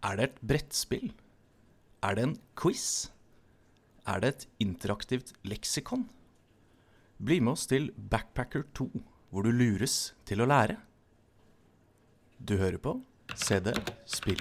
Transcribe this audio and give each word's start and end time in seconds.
Er 0.00 0.16
det 0.16 0.28
et 0.28 0.38
brettspill? 0.40 1.10
Er 2.02 2.16
det 2.16 2.22
en 2.24 2.36
quiz? 2.56 3.10
Er 4.08 4.22
det 4.22 4.30
et 4.32 4.46
interaktivt 4.64 5.34
leksikon? 5.44 6.06
Bli 7.20 7.36
med 7.44 7.52
oss 7.52 7.66
til 7.68 7.90
Backpacker 7.92 8.64
2, 8.72 8.88
hvor 9.28 9.44
du 9.44 9.52
lures 9.52 10.14
til 10.24 10.40
å 10.40 10.48
lære. 10.48 10.78
Du 12.40 12.56
hører 12.56 12.80
på 12.80 12.96
CD 13.36 13.74
Spill. 14.08 14.40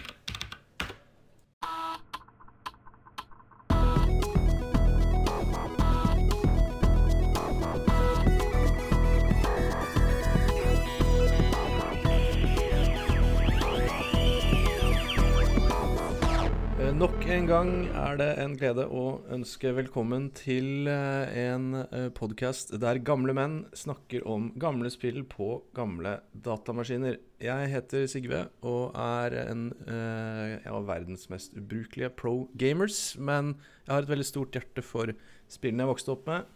Gang 17.49 17.88
er 17.98 18.17
det 18.20 18.27
en 18.44 18.52
glede 18.59 18.84
å 18.94 19.23
ønske 19.34 19.71
velkommen 19.73 20.27
til 20.38 20.85
eh, 20.91 21.31
en 21.49 21.80
podkast 22.13 22.76
der 22.77 22.99
gamle 23.02 23.34
menn 23.34 23.55
snakker 23.73 24.21
om 24.30 24.52
gamle 24.62 24.91
spill 24.94 25.23
på 25.26 25.48
gamle 25.73 26.20
datamaskiner. 26.45 27.17
Jeg 27.41 27.71
heter 27.71 28.05
Sigve 28.12 28.43
og 28.62 28.93
er 29.02 29.34
en 29.48 29.63
eh, 29.81 30.67
av 30.70 30.85
verdens 30.91 31.26
mest 31.34 31.55
ubrukelige 31.57 32.12
pro 32.20 32.35
gamers. 32.54 33.16
Men 33.17 33.55
jeg 33.88 33.95
har 33.95 34.05
et 34.05 34.12
veldig 34.12 34.27
stort 34.29 34.59
hjerte 34.59 34.84
for 34.85 35.16
spillene 35.49 35.88
jeg 35.88 35.93
vokste 35.95 36.13
opp 36.13 36.29
med. 36.29 36.52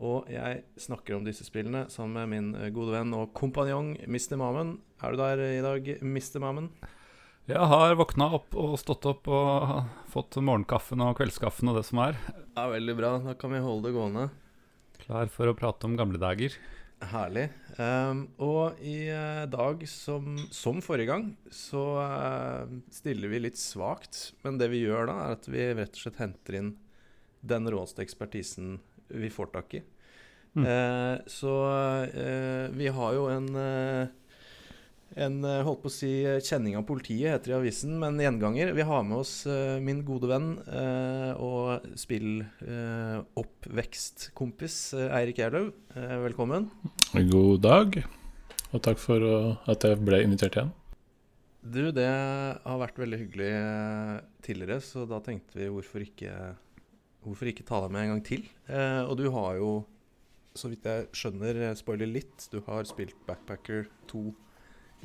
Og 0.00 0.30
jeg 0.32 0.62
snakker 0.80 1.18
om 1.18 1.28
disse 1.28 1.44
spillene 1.44 1.84
sammen 1.92 2.16
med 2.16 2.32
min 2.32 2.48
eh, 2.56 2.72
gode 2.72 2.96
venn 2.96 3.12
og 3.18 3.34
kompanjong 3.36 3.98
Mr. 4.06 4.40
Mammen. 4.40 4.78
Er 5.04 5.12
du 5.12 5.20
der 5.20 5.44
i 5.50 5.60
dag, 5.68 5.92
Mr. 6.00 6.40
Mammen? 6.40 6.72
Jeg 7.50 7.66
har 7.66 7.96
våkna 7.98 8.28
opp 8.36 8.54
og 8.54 8.76
stått 8.78 9.06
opp 9.10 9.26
og 9.26 9.88
fått 10.12 10.36
morgenkaffen 10.38 11.00
og 11.02 11.16
kveldskaffen 11.18 11.72
og 11.72 11.80
det 11.80 11.86
som 11.88 11.98
er. 12.04 12.18
Ja, 12.54 12.68
Veldig 12.70 12.94
bra. 12.94 13.16
Da 13.24 13.34
kan 13.38 13.50
vi 13.50 13.62
holde 13.64 13.88
det 13.88 13.96
gående. 13.96 14.26
Klar 15.02 15.30
for 15.34 15.50
å 15.50 15.56
prate 15.58 15.88
om 15.88 15.96
gamle 15.98 16.20
dager. 16.22 16.54
Herlig. 17.10 17.48
Um, 17.74 18.26
og 18.44 18.78
i 18.84 19.08
eh, 19.08 19.46
dag, 19.50 19.82
som, 19.88 20.36
som 20.54 20.78
forrige 20.84 21.08
gang, 21.10 21.26
så 21.50 21.82
uh, 21.98 22.70
stiller 22.92 23.32
vi 23.32 23.42
litt 23.42 23.58
svakt. 23.58 24.28
Men 24.44 24.60
det 24.60 24.68
vi 24.70 24.84
gjør 24.84 25.10
da, 25.10 25.16
er 25.24 25.38
at 25.40 25.50
vi 25.50 25.66
rett 25.74 25.96
og 25.96 26.04
slett 26.04 26.20
henter 26.22 26.58
inn 26.60 26.70
den 27.40 27.66
råeste 27.72 28.04
ekspertisen 28.04 28.76
vi 29.10 29.32
får 29.32 29.50
tak 29.56 29.74
i. 29.80 29.82
Mm. 30.54 30.68
Uh, 30.68 31.16
så 31.26 31.56
uh, 32.14 32.70
vi 32.78 32.92
har 32.94 33.18
jo 33.18 33.26
en 33.32 33.50
en 35.18 35.42
eh, 35.44 35.62
holdt 35.66 35.82
på 35.82 35.88
å 35.90 35.92
si 35.92 36.22
kjenning 36.46 36.76
av 36.78 36.84
politiet, 36.86 37.32
heter 37.34 37.50
det 37.50 37.54
i 37.54 37.58
avisen, 37.58 37.98
men 37.98 38.20
gjenganger. 38.22 38.70
Vi 38.76 38.82
har 38.86 39.02
med 39.06 39.16
oss 39.18 39.46
uh, 39.50 39.80
min 39.82 40.04
gode 40.06 40.28
venn 40.30 40.58
uh, 40.70 41.34
og 41.42 41.82
spilloppvekstkompis 41.98 44.94
uh, 44.94 45.16
Eirik. 45.18 45.38
Eh, 45.40 45.72
velkommen. 46.26 46.70
God 47.16 47.60
dag, 47.64 48.04
og 48.70 48.82
takk 48.86 48.98
for 49.02 49.20
at 49.70 49.84
jeg 49.86 49.96
ble 50.04 50.22
invitert 50.26 50.56
igjen. 50.58 50.72
Du, 51.60 51.92
det 51.92 52.08
har 52.08 52.78
vært 52.80 52.98
veldig 53.02 53.18
hyggelig 53.20 53.52
tidligere, 54.46 54.80
så 54.80 55.04
da 55.08 55.20
tenkte 55.24 55.58
vi 55.58 55.66
hvorfor 55.68 56.00
ikke, 56.06 56.32
hvorfor 57.26 57.46
ikke 57.50 57.66
ta 57.68 57.80
deg 57.84 57.90
med 57.92 58.02
en 58.04 58.10
gang 58.14 58.22
til. 58.24 58.42
Eh, 58.70 59.02
og 59.04 59.16
du 59.20 59.26
har 59.34 59.52
jo, 59.58 59.70
så 60.56 60.68
vidt 60.70 60.84
jeg 60.88 61.08
skjønner, 61.18 61.74
spoiler 61.78 62.08
litt, 62.08 62.48
du 62.54 62.58
har 62.68 62.82
spilt 62.88 63.18
Backpacker 63.26 63.82
2 64.12 64.22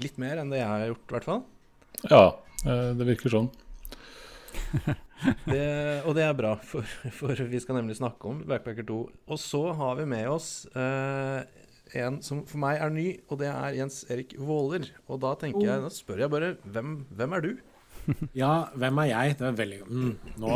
litt 0.02 0.18
mer 0.22 0.42
enn 0.42 0.52
det 0.54 0.62
jeg 0.62 0.72
har 0.72 0.88
gjort, 0.90 1.06
i 1.06 1.16
hvert 1.16 1.30
fall. 1.30 1.44
Ja, 2.10 2.24
eh, 2.66 2.92
det 3.00 3.10
virker 3.14 3.38
sånn. 3.38 3.52
Det, 5.48 6.04
og 6.06 6.12
det 6.18 6.26
er 6.26 6.34
bra, 6.38 6.52
for, 6.68 6.86
for 7.16 7.40
vi 7.50 7.60
skal 7.64 7.80
nemlig 7.80 7.96
snakke 7.98 8.28
om 8.30 8.42
Backpacker 8.46 8.86
2. 8.86 8.98
Og 9.32 9.40
så 9.42 9.62
har 9.80 9.96
vi 9.98 10.06
med 10.12 10.28
oss 10.30 10.50
eh, 10.78 11.40
en 12.02 12.20
som 12.26 12.44
for 12.46 12.62
meg 12.62 12.82
er 12.84 12.92
ny, 12.94 13.06
og 13.30 13.40
det 13.42 13.48
er 13.50 13.78
Jens 13.80 14.04
Erik 14.12 14.36
Våler. 14.38 14.90
Og 15.08 15.22
da 15.24 15.34
tenker 15.40 15.64
jeg, 15.66 15.82
da 15.86 15.90
spør 15.94 16.26
jeg 16.26 16.34
bare, 16.34 16.52
hvem, 16.68 17.00
hvem 17.16 17.38
er 17.38 17.48
du? 17.48 17.56
Ja, 18.38 18.68
hvem 18.78 19.00
er 19.02 19.10
jeg? 19.10 19.36
Det 19.40 19.48
er 19.48 19.56
veldig 19.58 19.78
mm, 19.88 20.10
Nå, 20.44 20.50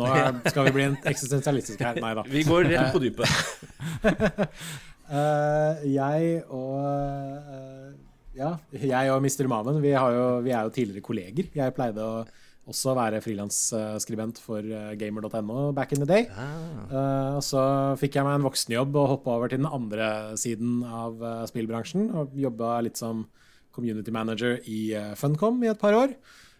nå 0.00 0.08
er, 0.18 0.32
skal 0.48 0.66
vi 0.66 0.74
bli 0.74 0.86
en 0.88 0.98
eksistensialistisk 1.06 1.84
her. 1.84 2.00
Nei 2.02 2.10
da. 2.18 2.24
Vi 2.26 2.42
går 2.48 2.66
rett 2.72 2.90
på 2.96 3.02
dypet. 3.02 3.28
uh, 5.12 5.84
jeg 5.86 6.42
og 6.48 6.74
eh, 6.82 7.92
Ja, 8.38 8.52
jeg 8.70 9.10
og 9.10 9.22
Mr. 9.24 9.48
Mamen, 9.50 9.80
vi, 9.82 9.90
har 9.98 10.14
jo, 10.14 10.26
vi 10.44 10.52
er 10.54 10.66
jo 10.66 10.74
tidligere 10.74 11.02
kolleger. 11.04 11.48
Jeg 11.58 11.74
pleide 11.74 12.04
å 12.04 12.20
også 12.68 12.92
være 12.96 13.20
frilansskribent 13.24 14.40
for 14.44 14.64
eh, 14.64 14.92
gamer.no 15.00 15.70
back 15.76 15.94
in 15.96 16.04
the 16.04 16.08
day. 16.08 16.28
Ah, 16.36 16.56
Eh, 16.88 17.38
så 17.44 17.60
fikk 18.00 18.16
jeg 18.16 18.24
meg 18.24 18.38
en 18.38 18.46
voksenjobb 18.46 18.94
og 18.96 19.08
hoppa 19.14 19.34
over 19.36 19.50
til 19.50 19.60
den 19.60 19.68
andre 19.68 20.36
siden 20.40 20.82
av 20.84 21.20
eh, 21.20 21.46
spillbransjen. 21.50 22.10
Og 22.16 22.36
jobba 22.38 22.78
litt 22.84 23.00
som 23.00 23.26
community 23.74 24.12
manager 24.14 24.58
i 24.66 24.92
Funcom 25.16 25.60
i 25.64 25.70
et 25.70 25.80
par 25.80 25.96
år. 25.96 26.14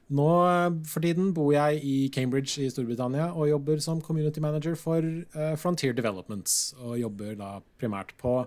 Nå 0.09 0.29
for 0.89 1.05
tiden 1.05 1.33
bor 1.37 1.51
jeg 1.53 1.81
i 1.85 1.97
Cambridge 2.15 2.63
i 2.63 2.69
Storbritannia 2.73 3.33
og 3.35 3.51
jobber 3.51 3.81
som 3.85 4.01
community 4.01 4.41
manager 4.41 4.77
for 4.79 5.05
Frontier 5.61 5.93
Developments. 5.93 6.73
Og 6.81 6.97
jobber 7.03 7.35
da 7.37 7.51
primært 7.81 8.15
på 8.21 8.39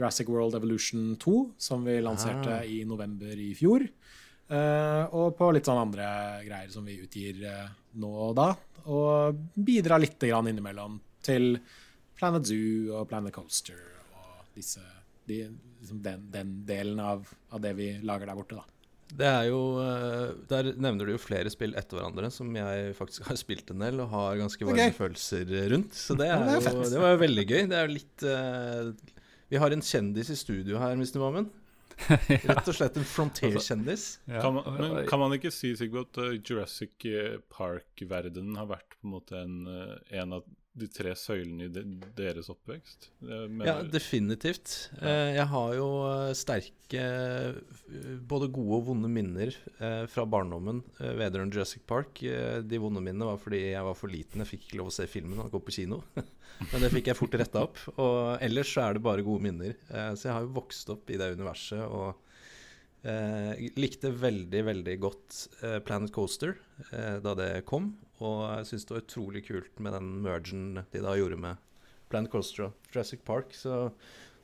Jurassic 0.00 0.30
World 0.32 0.56
Evolution 0.56 1.12
2, 1.20 1.36
som 1.60 1.84
vi 1.84 1.98
lanserte 2.00 2.62
Ah. 2.62 2.64
i 2.64 2.84
november 2.88 3.36
i 3.36 3.52
fjor. 3.54 3.84
Uh, 4.50 5.04
og 5.14 5.36
på 5.38 5.52
litt 5.54 5.68
sånn 5.68 5.78
andre 5.78 6.06
greier 6.42 6.70
som 6.72 6.82
vi 6.88 6.96
utgir 7.04 7.44
uh, 7.44 7.68
nå 8.02 8.08
og 8.08 8.32
da. 8.34 8.48
Og 8.90 9.36
bidra 9.54 10.00
litt 10.00 10.18
grann 10.18 10.48
innimellom 10.50 10.96
til 11.22 11.52
Planet 12.18 12.48
Zoo 12.48 12.96
og 12.98 13.06
Planet 13.12 13.36
Coaster 13.36 13.78
og 14.16 14.48
disse, 14.56 14.82
de, 15.28 15.44
liksom 15.78 16.00
den, 16.02 16.26
den 16.32 16.56
delen 16.66 16.98
av, 16.98 17.28
av 17.52 17.62
det 17.62 17.76
vi 17.78 17.92
lager 18.02 18.26
der 18.26 18.40
borte, 18.40 18.58
da. 18.58 18.66
Det 19.10 19.26
er 19.26 19.48
jo 19.48 19.60
eh, 19.82 20.28
Der 20.46 20.68
nevner 20.78 21.08
du 21.08 21.16
jo 21.16 21.18
flere 21.18 21.50
spill 21.50 21.72
etter 21.74 21.98
hverandre 21.98 22.28
som 22.30 22.46
jeg 22.54 22.92
faktisk 22.94 23.26
har 23.26 23.38
spilt 23.40 23.72
en 23.74 23.82
del 23.82 24.02
og 24.04 24.12
har 24.12 24.38
ganske 24.38 24.66
varme 24.66 24.84
okay. 24.86 24.94
følelser 24.94 25.50
rundt. 25.72 25.96
Så 25.98 26.14
det, 26.18 26.28
jo, 26.30 26.84
det 26.84 27.00
var 27.02 27.16
jo 27.16 27.22
veldig 27.24 27.46
gøy. 27.48 27.64
Det 27.72 27.78
er 27.78 27.88
jo 27.88 27.96
litt 27.96 28.26
Vi 29.50 29.58
har 29.58 29.74
en 29.74 29.82
kjendis 29.82 30.30
i 30.30 30.36
studio 30.38 30.78
her, 30.78 30.94
Mr. 30.94 31.18
Mammen. 31.18 31.50
Rett 32.48 32.68
og 32.70 32.76
slett 32.76 32.96
en 32.96 33.06
Frontier-kjendis. 33.06 34.04
Ja. 34.30 34.44
Kan 34.44 34.56
man, 34.56 35.00
kan 35.10 35.20
man 35.20 35.34
ikke 35.36 35.50
si 35.52 35.72
Sigve, 35.76 36.04
at 36.06 36.20
eh, 36.22 36.36
Jurassic 36.38 37.06
eh, 37.10 37.40
Park-verdenen 37.52 38.56
har 38.60 38.70
vært 38.70 38.94
på 38.96 39.08
en 39.08 39.14
måte 39.16 39.40
en, 39.40 39.56
eh, 39.66 39.96
en 40.22 40.38
av 40.38 40.46
de 40.78 40.86
tre 40.86 41.10
søylene 41.18 41.66
i 41.66 41.70
de, 41.74 41.82
deres 42.16 42.46
oppvekst? 42.52 43.08
Mener- 43.24 43.66
Ja, 43.66 43.74
definitivt. 43.90 44.90
Eh, 45.02 45.34
jeg 45.34 45.46
har 45.50 45.72
jo 45.74 45.88
eh, 46.06 46.30
sterke 46.38 47.00
eh, 47.02 47.58
både 48.30 48.48
gode 48.54 48.78
og 48.78 48.86
vonde 48.90 49.10
minner 49.10 49.50
fra 50.12 50.24
barndommen 50.30 50.82
vedrørende 51.00 51.56
Jurassic 51.58 51.82
Park. 51.90 52.20
De 52.22 52.78
vonde 52.82 53.02
minnene 53.02 53.26
var 53.32 53.40
fordi 53.42 53.64
jeg 53.72 53.82
var 53.86 53.96
for 53.98 54.12
liten. 54.12 54.44
Jeg 54.44 54.50
fikk 54.52 54.68
ikke 54.68 54.78
lov 54.82 54.92
å 54.92 54.94
se 54.94 55.06
filmen 55.10 55.40
og 55.42 55.50
gå 55.52 55.60
på 55.66 55.74
kino. 55.80 56.02
Men 56.70 56.84
det 56.84 56.90
fikk 56.94 57.10
jeg 57.10 57.18
fort 57.18 57.34
retta 57.40 57.64
opp. 57.66 57.78
Og 57.96 58.38
ellers 58.44 58.70
så 58.70 58.84
er 58.86 58.94
det 58.98 59.02
bare 59.04 59.24
gode 59.26 59.42
minner. 59.48 59.74
Så 60.14 60.28
jeg 60.28 60.34
har 60.36 60.44
jo 60.46 60.54
vokst 60.58 60.90
opp 60.94 61.10
i 61.10 61.18
det 61.20 61.32
universet 61.34 61.82
og 61.82 62.12
eh, 63.08 63.66
likte 63.80 64.12
veldig, 64.12 64.62
veldig 64.70 64.96
godt 65.02 65.40
Planet 65.88 66.12
Coaster 66.14 66.54
eh, 66.92 67.18
da 67.24 67.34
det 67.38 67.50
kom. 67.68 67.94
Og 68.20 68.40
jeg 68.58 68.70
syns 68.70 68.86
det 68.88 68.96
var 68.96 69.04
utrolig 69.04 69.44
kult 69.46 69.82
med 69.82 69.94
den 69.96 70.10
mergen 70.24 70.64
de 70.92 71.04
da 71.04 71.14
gjorde 71.16 71.38
med 71.40 71.60
Plant 72.10 72.30
Costra, 72.32 72.70
Jurassic 72.90 73.22
Park. 73.24 73.54
Så 73.56 73.86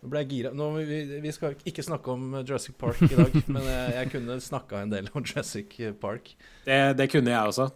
nå 0.01 0.11
ble 0.13 0.23
jeg 0.23 0.31
gira. 0.33 0.53
Nå, 0.57 0.69
vi, 0.87 1.01
vi 1.25 1.33
skal 1.35 1.57
ikke 1.67 1.85
snakke 1.85 2.13
om 2.15 2.39
Jurassic 2.43 2.77
Park 2.81 3.03
i 3.05 3.15
dag, 3.15 3.35
men 3.53 3.67
jeg, 3.67 3.97
jeg 3.99 4.13
kunne 4.15 4.39
snakka 4.45 4.85
en 4.85 4.95
del 4.95 5.11
om 5.13 5.25
Jurassic 5.25 5.77
Park. 6.01 6.33
Det, 6.65 6.79
det 7.01 7.11
kunne 7.13 7.35
jeg 7.35 7.53
også. 7.53 7.69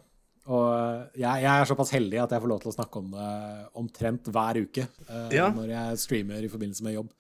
Og 0.50 0.70
jeg, 1.20 1.42
jeg 1.44 1.50
er 1.52 1.68
såpass 1.68 1.92
heldig 1.94 2.22
at 2.22 2.32
jeg 2.34 2.42
får 2.42 2.50
lov 2.50 2.62
til 2.62 2.72
å 2.72 2.74
snakke 2.74 3.02
om 3.02 3.12
det 3.12 3.28
omtrent 3.78 4.30
hver 4.32 4.58
uke 4.64 4.86
uh, 5.10 5.28
Ja. 5.34 5.50
når 5.54 5.74
jeg 5.74 6.00
streamer 6.06 6.42
i 6.42 6.50
forbindelse 6.50 6.86
med 6.86 6.96
jobb. 6.96 7.12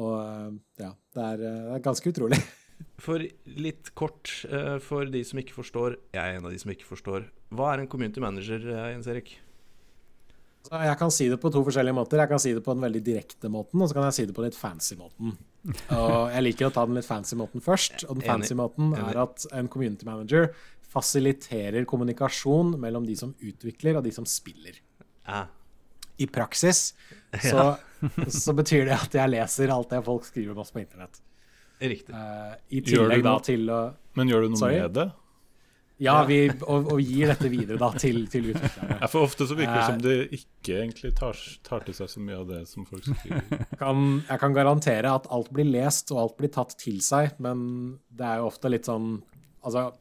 Og 0.00 0.14
eh, 0.16 0.52
ja, 0.80 0.88
det 1.12 1.24
er, 1.34 1.40
eh, 1.44 1.56
det 1.66 1.72
er 1.76 1.82
ganske 1.84 2.12
utrolig. 2.14 2.38
For 3.02 3.22
litt 3.58 3.90
kort, 3.98 4.30
eh, 4.46 4.76
for 4.82 5.08
de 5.10 5.24
som 5.26 5.40
ikke 5.40 5.56
forstår 5.56 5.96
Jeg 6.14 6.22
er 6.22 6.36
en 6.36 6.46
av 6.46 6.52
de 6.54 6.60
som 6.62 6.70
ikke 6.70 6.86
forstår. 6.86 7.24
Hva 7.52 7.72
er 7.72 7.82
en 7.82 7.88
community 7.90 8.22
manager, 8.22 8.62
eh, 8.62 8.92
Jens 8.92 9.08
Erik? 9.10 9.38
Jeg 10.70 10.98
kan 10.98 11.10
si 11.10 11.26
det 11.28 11.40
på 11.42 11.50
to 11.50 11.64
forskjellige 11.66 11.96
måter. 11.96 12.20
Jeg 12.22 12.30
kan 12.30 12.38
si 12.38 12.52
det 12.54 12.62
på 12.62 12.74
den 12.76 12.84
veldig 12.84 13.02
direkte 13.02 13.50
måten, 13.50 13.82
og 13.82 13.88
så 13.90 13.96
kan 13.96 14.04
jeg 14.06 14.14
si 14.14 14.26
det 14.26 14.34
på 14.36 14.44
litt 14.44 14.54
fancy 14.54 14.94
måten. 14.94 15.34
Og 15.90 16.30
jeg 16.30 16.44
liker 16.46 16.68
å 16.68 16.72
ta 16.72 16.84
den 16.86 16.94
litt 16.94 17.08
fancy 17.08 17.34
måten 17.36 17.60
først. 17.60 18.04
Og 18.06 18.20
den 18.20 18.26
fancy 18.28 18.54
måten 18.54 18.94
er 18.94 19.18
at 19.24 19.46
en 19.52 19.68
community 19.68 20.06
manager 20.06 20.52
fasiliterer 20.92 21.84
kommunikasjon 21.88 22.76
mellom 22.80 23.04
de 23.08 23.16
som 23.18 23.34
utvikler 23.40 23.98
og 23.98 24.06
de 24.06 24.14
som 24.14 24.28
spiller. 24.28 24.78
I 26.22 26.30
praksis 26.30 26.92
så, 27.42 27.74
så 28.44 28.54
betyr 28.54 28.86
det 28.86 28.96
at 29.00 29.18
jeg 29.18 29.34
leser 29.34 29.74
alt 29.74 29.90
det 29.90 30.04
folk 30.06 30.24
skriver 30.28 30.54
om 30.54 30.62
oss 30.62 30.70
på 30.70 30.84
internett. 30.84 31.18
Riktig. 31.90 32.14
Uh, 32.14 32.54
I 32.70 32.80
tillegg 32.86 33.24
da 33.26 33.34
til 33.42 33.66
å 33.72 33.80
Men 34.18 34.30
gjør 34.30 34.46
du 34.46 34.54
noe 34.54 34.60
Sorry? 34.60 34.78
med 34.80 34.94
det? 34.98 35.08
Ja, 36.02 36.16
vi, 36.26 36.38
og, 36.66 36.88
og 36.90 37.00
gir 37.04 37.30
dette 37.30 37.46
videre 37.52 37.78
da 37.78 37.92
til, 37.94 38.24
til 38.30 38.48
utviklerne. 38.50 38.96
Ja, 39.04 39.08
for 39.10 39.28
ofte 39.28 39.46
så 39.46 39.54
virker 39.54 39.76
det 39.76 39.82
Eh. 39.82 39.90
som 39.92 40.00
det 40.02 40.14
ikke 40.34 40.78
egentlig 40.80 41.12
tar, 41.14 41.38
tar 41.62 41.84
til 41.86 41.94
seg 41.94 42.10
så 42.10 42.22
mye 42.24 42.40
av 42.40 42.48
det 42.48 42.62
som 42.66 42.86
folk 42.88 43.04
skriver. 43.06 43.66
Kan, 43.78 44.22
jeg 44.26 44.40
kan 44.42 44.56
garantere 44.56 45.12
at 45.14 45.28
alt 45.30 45.52
blir 45.54 45.68
lest 45.70 46.10
og 46.10 46.22
alt 46.24 46.36
blir 46.40 46.50
tatt 46.54 46.74
til 46.80 46.98
seg, 47.04 47.36
men 47.38 48.00
det 48.10 48.26
er 48.26 48.42
jo 48.42 48.50
ofte 48.50 48.72
litt 48.72 48.88
sånn 48.90 49.20
Altså, 49.62 49.92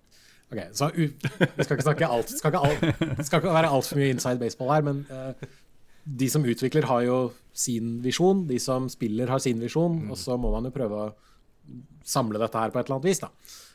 OK, 0.49 0.59
så 0.73 0.87
u, 0.89 1.03
vi 1.13 1.63
skal 1.67 1.75
ikke 1.75 1.85
snakke 1.85 2.07
alt 2.09 2.31
skal 2.33 2.49
ikke, 2.49 2.61
alt, 2.65 3.01
det 3.19 3.25
skal 3.27 3.43
ikke 3.43 3.53
være 3.53 3.69
altfor 3.69 3.99
mye 4.01 4.15
inside 4.15 4.41
baseball 4.41 4.71
her, 4.73 4.81
men 4.87 5.03
uh, 5.13 5.35
de 6.03 6.29
som 6.33 6.41
utvikler, 6.49 6.87
har 6.89 7.03
jo 7.05 7.17
sin 7.53 7.99
visjon. 8.01 8.47
De 8.49 8.57
som 8.59 8.87
spiller, 8.89 9.29
har 9.29 9.37
sin 9.43 9.61
visjon, 9.61 9.99
og 10.09 10.17
så 10.17 10.33
må 10.41 10.49
man 10.55 10.65
jo 10.65 10.73
prøve 10.73 10.97
å 10.97 11.11
samle 12.03 12.39
dette 12.41 12.57
her 12.57 12.71
på 12.73 12.79
et 12.81 12.87
eller 12.89 12.97
annet 12.99 13.09
vis. 13.11 13.19
da. 13.21 13.29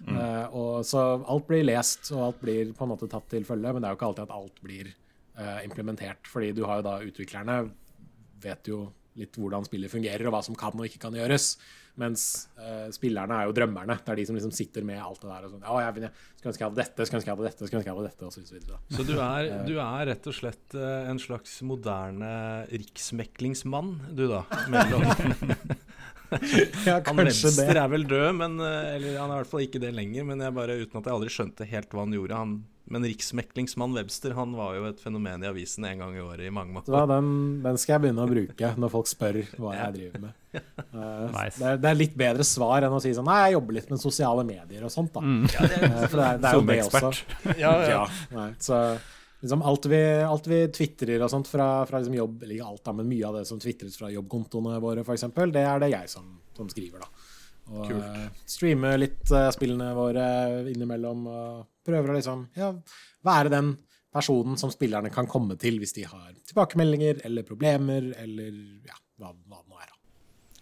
Eh, 0.08 0.46
og 0.56 0.84
Så 0.84 1.00
alt 1.25 1.46
blir 1.49 1.64
lest, 1.64 2.11
og 2.12 2.23
alt 2.28 2.40
blir 2.43 2.73
på 2.76 2.84
en 2.87 2.93
måte 2.94 3.08
tatt 3.11 3.28
til 3.31 3.44
følge, 3.46 3.73
men 3.73 3.82
det 3.82 3.88
er 3.88 3.94
jo 3.94 4.00
ikke 4.00 4.11
alltid 4.11 4.26
at 4.26 4.37
alt 4.37 4.62
blir 4.67 4.93
uh, 5.38 5.58
implementert. 5.64 6.26
fordi 6.26 6.52
du 6.56 6.64
har 6.64 6.81
jo 6.82 6.87
da 6.88 6.99
utviklerne 7.06 7.70
vet 8.43 8.69
jo 8.69 8.93
litt 9.17 9.32
hvordan 9.40 9.64
spillet 9.64 9.90
fungerer, 9.90 10.26
og 10.28 10.34
hva 10.34 10.43
som 10.44 10.55
kan 10.58 10.75
og 10.76 10.84
ikke 10.84 11.00
kan 11.06 11.14
gjøres. 11.17 11.56
Mens 11.96 12.49
uh, 12.61 12.90
spillerne 12.93 13.32
er 13.32 13.46
jo 13.49 13.55
drømmerne. 13.56 13.96
Det 14.05 14.12
er 14.12 14.19
de 14.20 14.26
som 14.28 14.37
liksom 14.37 14.52
sitter 14.52 14.84
med 14.84 15.00
alt 15.00 15.23
det 15.23 15.31
der. 15.31 15.46
og 15.46 15.55
sånn, 15.55 15.62
ja, 15.64 15.78
jeg, 15.87 15.94
vil- 15.96 16.11
skulle 16.37 16.50
ønske 16.52 16.61
jeg 16.61 16.69
hadde 16.69 16.82
dette, 16.82 17.06
skulle 17.06 17.20
ønske 17.23 17.31
jeg 17.31 17.37
hadde 17.38 17.49
dette, 17.49 17.67
skulle 17.70 17.81
ønske 17.81 17.88
jeg 17.88 17.96
hadde 17.96 18.11
dette, 18.11 18.26
og 18.26 18.32
så 18.34 18.58
videre. 18.58 18.81
Så 18.93 19.06
du 19.08 19.14
er, 19.17 19.49
du 19.64 19.75
er 19.81 20.06
rett 20.11 20.28
og 20.28 20.37
slett 20.37 20.76
en 20.76 21.23
slags 21.23 21.56
moderne 21.64 22.34
riksmeklingsmann, 22.75 23.94
du 24.19 24.26
da? 24.28 24.43
Mellom, 24.69 25.08
Ja, 26.87 27.00
han 27.00 27.05
kanskje 27.06 27.50
det. 27.50 27.67
Webster 27.67 27.82
er 27.82 27.90
vel 27.93 28.06
død, 28.08 28.31
men, 28.38 28.56
eh, 28.61 28.94
eller 28.96 29.19
han 29.20 29.31
er 29.31 29.37
i 29.37 29.43
hvert 29.43 29.50
fall 29.52 29.67
ikke 29.67 29.82
det 29.82 29.93
lenger. 29.96 30.26
Men 30.28 30.43
jeg 30.44 30.55
bare, 30.56 30.78
uten 30.82 31.00
at 31.00 31.11
jeg 31.11 31.17
aldri 31.19 31.32
skjønte 31.34 31.69
helt 31.70 31.93
hva 31.94 32.05
han 32.06 32.14
gjorde. 32.17 32.40
Han, 32.40 32.55
men 32.94 33.06
riksmeklingsmann 33.08 33.96
Webster 33.99 34.34
han 34.38 34.52
var 34.58 34.76
jo 34.78 34.84
et 34.87 35.00
fenomen 35.02 35.43
i 35.43 35.49
avisen 35.50 35.87
en 35.88 36.05
gang 36.05 36.14
i 36.14 36.23
året 36.23 36.46
i 36.46 36.52
mange 36.55 36.75
måter. 36.76 36.94
Ja, 36.94 37.02
den, 37.11 37.31
den 37.64 37.81
skal 37.82 37.96
jeg 37.96 38.05
begynne 38.06 38.26
å 38.26 38.31
bruke 38.31 38.73
når 38.78 38.93
folk 38.93 39.11
spør 39.11 39.40
hva 39.58 39.75
jeg 39.75 39.96
driver 39.96 40.26
med. 40.28 40.37
Uh, 40.56 41.26
Nice. 41.37 41.58
det, 41.58 41.67
er, 41.73 41.81
det 41.82 41.90
er 41.90 41.99
litt 41.99 42.14
bedre 42.17 42.46
svar 42.46 42.87
enn 42.87 42.94
å 42.96 43.00
si 43.02 43.11
sånn 43.12 43.26
Nei, 43.28 43.40
jeg 43.49 43.56
jobber 43.58 43.76
litt 43.76 43.90
med 43.93 44.00
sosiale 44.00 44.44
medier 44.49 44.87
og 44.87 44.93
sånt, 44.94 45.12
da. 45.19 45.25
Ja, 45.52 45.67
det, 45.67 45.82
Eh, 45.87 46.06
For 46.06 46.17
det 46.23 46.28
er, 46.31 46.38
det 46.40 46.49
er 46.49 46.56
jo 46.56 46.64
det 46.70 46.78
også. 46.87 47.11
Ja, 47.64 47.73
ja. 47.82 47.90
Ja, 47.90 48.06
nei, 48.38 48.49
så 48.62 48.78
liksom 49.42 49.62
alt 49.62 49.86
vi, 49.90 50.02
alt 50.24 50.46
vi 50.50 50.60
tvitrer 50.72 51.22
og 51.24 51.32
sånt 51.32 51.48
fra, 51.50 51.68
fra 51.88 52.00
liksom 52.00 52.16
jobb, 52.16 52.42
eller 52.42 52.56
ikke 52.56 52.68
alt 52.72 52.84
da, 52.88 52.94
men 52.96 53.10
mye 53.10 53.28
av 53.28 53.40
det 53.40 53.46
som 53.48 53.60
tvitres 53.62 53.98
fra 54.00 54.10
jobbkontoene 54.12 54.78
våre 54.82 55.04
for 55.06 55.16
eksempel, 55.16 55.52
det 55.54 55.64
er 55.66 55.82
det 55.82 55.92
jeg 55.92 56.12
som, 56.12 56.36
som 56.56 56.70
skriver 56.72 57.04
da. 57.04 57.10
Og 57.66 57.90
Kult. 57.90 58.04
eh, 58.04 58.28
streamer 58.46 59.00
litt 59.00 59.32
eh, 59.34 59.50
spillene 59.54 59.90
våre 59.96 60.26
innimellom, 60.70 61.26
og 61.26 61.66
prøver 61.86 62.12
å 62.12 62.18
liksom, 62.18 62.46
ja, 62.58 62.70
være 63.26 63.52
den 63.52 63.74
personen 64.16 64.56
som 64.56 64.72
spillerne 64.72 65.10
kan 65.12 65.28
komme 65.28 65.58
til 65.60 65.80
hvis 65.82 65.92
de 65.98 66.06
har 66.08 66.30
tilbakemeldinger 66.48 67.20
eller 67.26 67.46
problemer, 67.46 68.12
eller 68.22 68.54
ja, 68.86 68.96
hva, 69.20 69.34
hva 69.34 69.60
det 69.60 69.72
nå 69.72 69.80
er 69.82 69.90
da. 69.90 69.96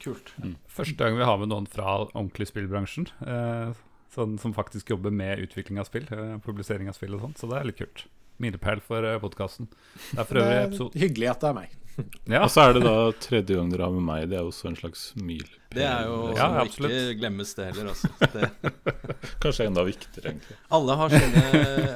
Kult. 0.05 0.35
Første 0.69 0.99
gang 1.01 1.17
vi 1.17 1.25
har 1.25 1.39
med 1.41 1.53
noen 1.53 1.69
fra 1.71 2.01
ordentlig 2.11 2.51
spillbransjen. 2.51 3.07
Eh, 3.25 3.77
sånn, 4.15 4.37
som 4.41 4.55
faktisk 4.57 4.91
jobber 4.93 5.15
med 5.15 5.43
utvikling 5.47 5.81
av 5.81 5.89
spill, 5.89 6.07
eh, 6.13 6.37
publisering 6.45 6.91
av 6.91 6.99
spill 6.99 7.17
og 7.17 7.25
sånt. 7.25 7.41
Så 7.41 7.49
det 7.51 7.61
er 7.61 7.69
litt 7.71 7.81
kult. 7.81 8.05
Milepæl 8.43 8.81
for 8.83 9.05
uh, 9.07 9.17
podkasten. 9.23 9.69
Det 10.11 10.19
er 10.19 10.27
for 10.29 10.41
øvrig 10.43 10.61
episode 10.69 10.99
hyggelig 11.05 11.29
at 11.35 11.41
det 11.45 11.51
er 11.53 11.59
meg. 11.63 11.73
Ja, 12.27 12.41
Og 12.43 12.49
så 12.51 12.65
er 12.65 12.73
det 12.75 12.81
da 12.83 12.95
tredje 13.23 13.55
gang 13.55 13.69
dere 13.71 13.87
har 13.87 13.93
med 13.95 14.03
meg. 14.03 14.25
Det 14.27 14.35
er 14.35 14.43
også 14.49 14.67
en 14.67 14.75
slags 14.75 15.05
milepæl. 15.15 15.61
Det 15.77 15.85
er 15.87 16.09
jo 16.09 16.17
Ja, 16.35 16.49
må 16.57 16.65
ikke 16.67 17.13
glemmes, 17.21 17.53
det 17.55 17.69
heller. 17.69 17.93
Altså. 17.93 18.11
Det, 18.33 18.49
Kanskje 19.45 19.69
enda 19.69 19.85
viktigere, 19.87 20.33
egentlig. 20.33 20.57
alle, 20.75 20.97
har 20.99 21.15
sine, 21.15 21.45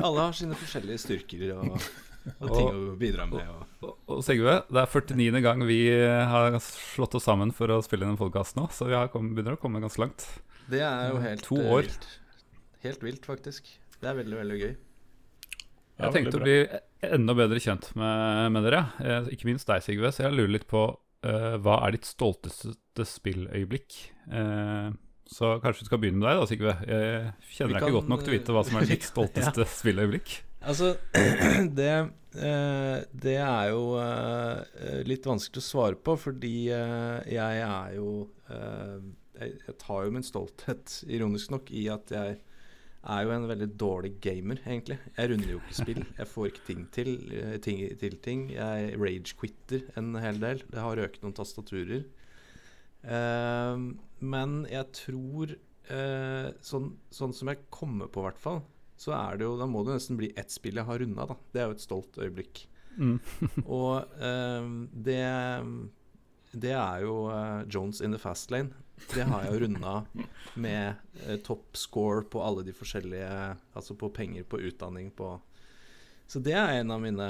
alle 0.06 0.20
har 0.28 0.36
sine 0.38 0.58
forskjellige 0.60 1.02
styrker 1.02 1.42
og, 1.56 1.74
og 2.38 2.46
ting 2.54 2.70
å 2.70 2.94
bidra 3.02 3.26
med. 3.26 3.42
Og, 3.50 3.66
og, 3.88 3.96
og 4.14 4.22
Sigve, 4.26 4.60
det 4.70 4.84
er 4.84 4.94
49. 4.94 5.42
gang 5.48 5.66
vi 5.66 5.80
eh, 5.90 6.22
har 6.30 6.60
slått 6.62 7.18
oss 7.18 7.26
sammen 7.26 7.50
for 7.58 7.74
å 7.74 7.82
spille 7.82 8.06
inn 8.06 8.14
en 8.14 8.20
podkast 8.22 8.54
nå, 8.58 8.68
så 8.74 8.86
vi 8.86 8.94
har 8.94 9.10
kommet, 9.10 9.34
begynner 9.34 9.58
å 9.58 9.62
komme 9.62 9.82
ganske 9.82 10.04
langt. 10.06 10.28
det 10.70 10.84
er 10.86 11.10
jo 11.10 11.22
helt 11.26 11.42
To 11.50 11.58
eh, 11.58 11.72
år. 11.74 11.88
vilt. 11.90 12.08
Helt 12.86 13.02
vilt, 13.02 13.26
faktisk. 13.26 13.74
Det 13.98 14.06
er 14.12 14.20
veldig, 14.22 14.38
veldig 14.44 14.62
gøy. 14.62 14.76
Ja, 15.98 16.06
Jeg 16.06 16.14
tenkte 16.14 16.38
å 16.38 16.44
bli 16.44 16.58
enda 17.08 17.34
bedre 17.34 17.58
kjent 17.62 17.90
med, 17.98 18.52
med 18.54 18.66
dere, 18.68 18.84
eh, 19.02 19.30
ikke 19.34 19.48
minst 19.50 19.66
deg, 19.66 19.82
Sigve. 19.82 20.12
Så 20.14 20.24
jeg 20.24 20.36
lurer 20.36 20.54
litt 20.54 20.68
på 20.70 20.84
eh, 21.26 21.56
hva 21.58 21.80
er 21.86 21.96
ditt 21.96 22.06
stolteste 22.06 23.06
spilløyeblikk? 23.12 23.96
Eh, 24.30 24.92
så 25.28 25.56
kanskje 25.60 25.82
vi 25.84 25.88
skal 25.90 26.00
begynne 26.04 26.22
med 26.22 26.30
deg, 26.30 26.38
da, 26.38 26.46
Sigve. 26.48 26.76
Jeg 26.86 27.32
kjenner 27.56 27.74
deg 27.74 27.88
ikke 27.88 27.96
godt 27.98 28.12
nok 28.14 28.22
til 28.22 28.32
å 28.32 28.36
vite 28.38 28.54
hva 28.54 28.62
som 28.68 28.78
er 28.78 28.88
ditt 28.92 29.08
stolteste 29.12 29.66
spilløyeblikk. 29.74 30.38
Altså, 30.70 30.94
det, 31.80 31.92
eh, 32.38 32.96
det 33.26 33.36
er 33.42 33.70
jo 33.72 33.82
eh, 34.02 35.02
litt 35.06 35.26
vanskelig 35.26 35.62
å 35.62 35.68
svare 35.68 35.98
på, 35.98 36.14
fordi 36.28 36.54
jeg 36.70 37.62
er 37.66 37.96
jo 37.98 38.12
eh, 38.50 38.98
jeg, 39.38 39.54
jeg 39.66 39.76
tar 39.82 40.06
jo 40.06 40.14
min 40.14 40.26
stolthet, 40.26 41.00
ironisk 41.06 41.52
nok, 41.54 41.70
i 41.70 41.88
at 41.92 42.14
jeg 42.14 42.38
er 43.06 43.24
jo 43.24 43.32
en 43.32 43.46
veldig 43.48 43.68
dårlig 43.78 44.12
gamer, 44.20 44.60
egentlig. 44.66 44.98
Jeg 45.16 45.30
runder 45.30 45.52
jo 45.52 45.60
ikke 45.62 45.76
spill. 45.78 46.00
Jeg 46.18 46.28
får 46.28 46.46
ikke 46.50 46.64
ting 46.66 46.86
til, 46.92 47.12
eh, 47.32 47.58
ting, 47.62 47.98
til 47.98 48.16
ting. 48.24 48.48
Jeg 48.50 48.98
rage-quitter 48.98 49.86
en 49.96 50.14
hel 50.18 50.40
del. 50.40 50.62
Det 50.66 50.82
har 50.82 50.96
røket 50.98 51.22
noen 51.22 51.36
tastaturer. 51.36 52.04
Eh, 53.02 53.76
men 54.18 54.56
jeg 54.66 54.90
tror 54.98 55.54
eh, 55.54 56.48
sånn, 56.60 56.90
sånn 57.14 57.32
som 57.36 57.52
jeg 57.52 57.68
kommer 57.70 58.10
på, 58.10 58.24
i 58.24 58.28
hvert 58.28 58.42
fall, 58.42 58.64
så 58.98 59.14
er 59.14 59.38
det 59.38 59.46
jo 59.46 59.54
Da 59.60 59.68
må 59.70 59.84
det 59.86 59.94
nesten 59.94 60.18
bli 60.18 60.32
ett 60.34 60.50
spill 60.50 60.80
jeg 60.80 60.88
har 60.88 60.98
runda, 60.98 61.28
da. 61.30 61.38
Det 61.54 61.62
er 61.62 61.70
jo 61.70 61.76
et 61.78 61.84
stolt 61.86 62.18
øyeblikk. 62.18 62.64
Mm. 62.98 63.20
Og 63.78 64.18
eh, 64.18 64.68
det 65.06 65.22
Det 66.50 66.72
er 66.74 67.02
jo 67.04 67.28
uh, 67.30 67.62
Jones 67.70 68.00
in 68.00 68.10
the 68.10 68.18
fast 68.18 68.50
lane. 68.50 68.74
Det 69.12 69.26
har 69.28 69.44
jeg 69.44 69.54
jo 69.54 69.60
runda 69.64 69.92
med 70.58 70.94
eh, 71.26 71.36
top 71.46 71.76
score 71.78 72.24
på 72.30 72.42
alle 72.44 72.64
de 72.66 72.74
forskjellige 72.76 73.28
Altså 73.78 73.96
på 73.98 74.10
penger, 74.14 74.46
på 74.48 74.60
utdanning, 74.68 75.10
på 75.14 75.36
Så 76.28 76.42
det 76.44 76.54
er 76.58 76.80
en 76.80 76.90
av 76.94 77.00
mine 77.02 77.28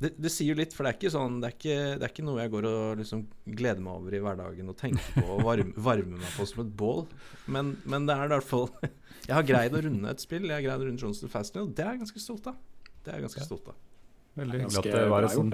Det, 0.00 0.14
det 0.18 0.32
sier 0.32 0.52
jo 0.52 0.58
litt, 0.58 0.74
for 0.74 0.84
det 0.84 0.92
er 0.92 0.98
ikke 0.98 1.14
sånn 1.14 1.38
Det 1.40 1.50
er 1.50 1.56
ikke, 1.58 1.78
det 2.00 2.08
er 2.08 2.12
ikke 2.12 2.26
noe 2.26 2.42
jeg 2.42 2.52
går 2.56 2.68
og 2.72 3.00
liksom 3.00 3.24
gleder 3.46 3.86
meg 3.86 3.94
over 4.00 4.18
i 4.18 4.22
hverdagen 4.26 4.74
og 4.74 4.78
tenker 4.80 5.16
på 5.16 5.24
og 5.38 5.46
varme, 5.46 5.72
varmer 5.88 6.20
meg 6.20 6.36
på 6.36 6.48
som 6.50 6.64
et 6.64 6.76
bål. 6.82 7.06
Men, 7.46 7.76
men 7.88 8.10
det 8.10 8.18
er 8.18 8.28
i 8.28 8.34
hvert 8.36 8.50
fall 8.50 8.68
Jeg 9.28 9.34
har 9.38 9.48
greid 9.48 9.72
å 9.78 9.80
runde 9.86 10.10
et 10.12 10.20
spill. 10.20 10.50
Jeg 10.50 10.58
har 10.58 10.66
greid 10.66 10.82
å 10.82 10.90
runde 10.90 11.00
Johnson 11.00 11.24
in 11.24 11.30
the 11.30 11.32
fast 11.32 11.54
lane, 11.56 11.70
og 11.70 11.76
det 11.78 11.84
er 11.86 11.94
jeg 11.94 12.02
ganske 12.04 12.20
stolt 12.20 12.50
av. 12.50 12.58
Det 13.04 13.12
er 13.12 13.16
jeg 13.20 13.24
ganske 13.30 13.46
stolt 13.46 13.70
av. 13.72 13.78
Veldig 14.34 14.60
hyggelig 14.64 14.80
at 14.80 14.88
det 14.90 15.02
var 15.12 15.24
et 15.24 15.34
sånn 15.34 15.52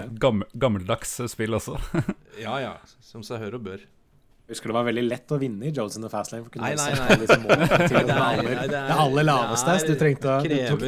gammeldags 0.65 1.17
spill 1.31 1.57
også. 1.57 1.77
Ja 2.41 2.55
ja, 2.63 2.71
som 3.05 3.23
seg 3.27 3.43
hør 3.43 3.59
og 3.59 3.65
bør. 3.67 3.81
Jeg 4.51 4.57
husker 4.57 4.67
det 4.67 4.75
var 4.75 4.83
veldig 4.83 5.03
lett 5.07 5.31
å 5.31 5.37
vinne 5.39 5.63
i 5.63 5.69
Jones 5.71 5.93
in 5.95 6.03
the 6.03 6.09
Fast 6.11 6.33
Lane. 6.33 6.43
For 6.43 6.51
kunne 6.51 6.67
Nei, 6.67 6.75
nei, 6.75 6.95
nei. 6.99 7.15
Liksom 7.21 7.43
mål 7.47 7.61
Det 7.61 7.99
er- 8.11 8.17
aller, 8.19 8.43
nei, 8.43 8.65
det 8.67 8.79
er- 8.81 8.89
det 8.89 8.97
aller 8.99 9.23
laveste. 9.29 9.75
du 9.87 9.93
trengte 9.95 10.27
å- 10.27 10.41
Du 10.43 10.55
tok 10.73 10.81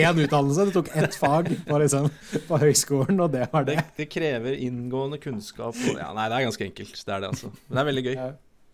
én 0.00 0.20
utdannelse, 0.24 0.64
du 0.64 0.72
tok 0.78 0.88
ett 0.96 1.18
fag 1.20 1.50
på, 1.68 1.80
liksom, 1.82 2.08
på 2.48 2.60
høyskolen, 2.62 3.20
og 3.20 3.34
det 3.34 3.50
var 3.52 3.64
Det, 3.68 3.76
det. 3.76 3.84
det 4.00 4.06
krever 4.14 4.56
inngående 4.56 5.20
kunnskap. 5.20 5.76
Og, 5.76 5.98
ja, 6.00 6.08
nei, 6.16 6.24
det 6.32 6.38
er 6.40 6.46
ganske 6.48 6.64
enkelt. 6.70 7.04
Det 7.04 7.12
er 7.18 7.20
det, 7.26 7.30
altså. 7.34 7.52
Men 7.68 7.76
det 7.76 7.82
er 7.84 7.90
veldig 7.92 8.04
gøy. 8.08 8.32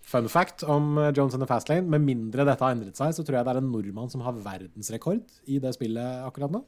Fun 0.09 0.29
fact 0.33 0.63
om 0.65 0.87
eh, 1.03 1.11
Jones 1.19 1.35
in 1.35 1.41
the 1.43 1.51
Fast 1.51 1.69
Lane. 1.69 1.91
Med 1.91 2.01
mindre 2.07 2.47
dette 2.47 2.63
har 2.65 2.73
endret 2.79 2.97
seg, 2.97 3.11
så 3.19 3.27
tror 3.27 3.41
jeg 3.41 3.45
det 3.51 3.57
er 3.57 3.59
en 3.65 3.73
nordmann 3.75 4.09
som 4.15 4.23
har 4.25 4.39
verdensrekord 4.47 5.21
i 5.51 5.59
det 5.59 5.75
spillet 5.75 6.23
akkurat 6.31 6.55
nå. 6.55 6.63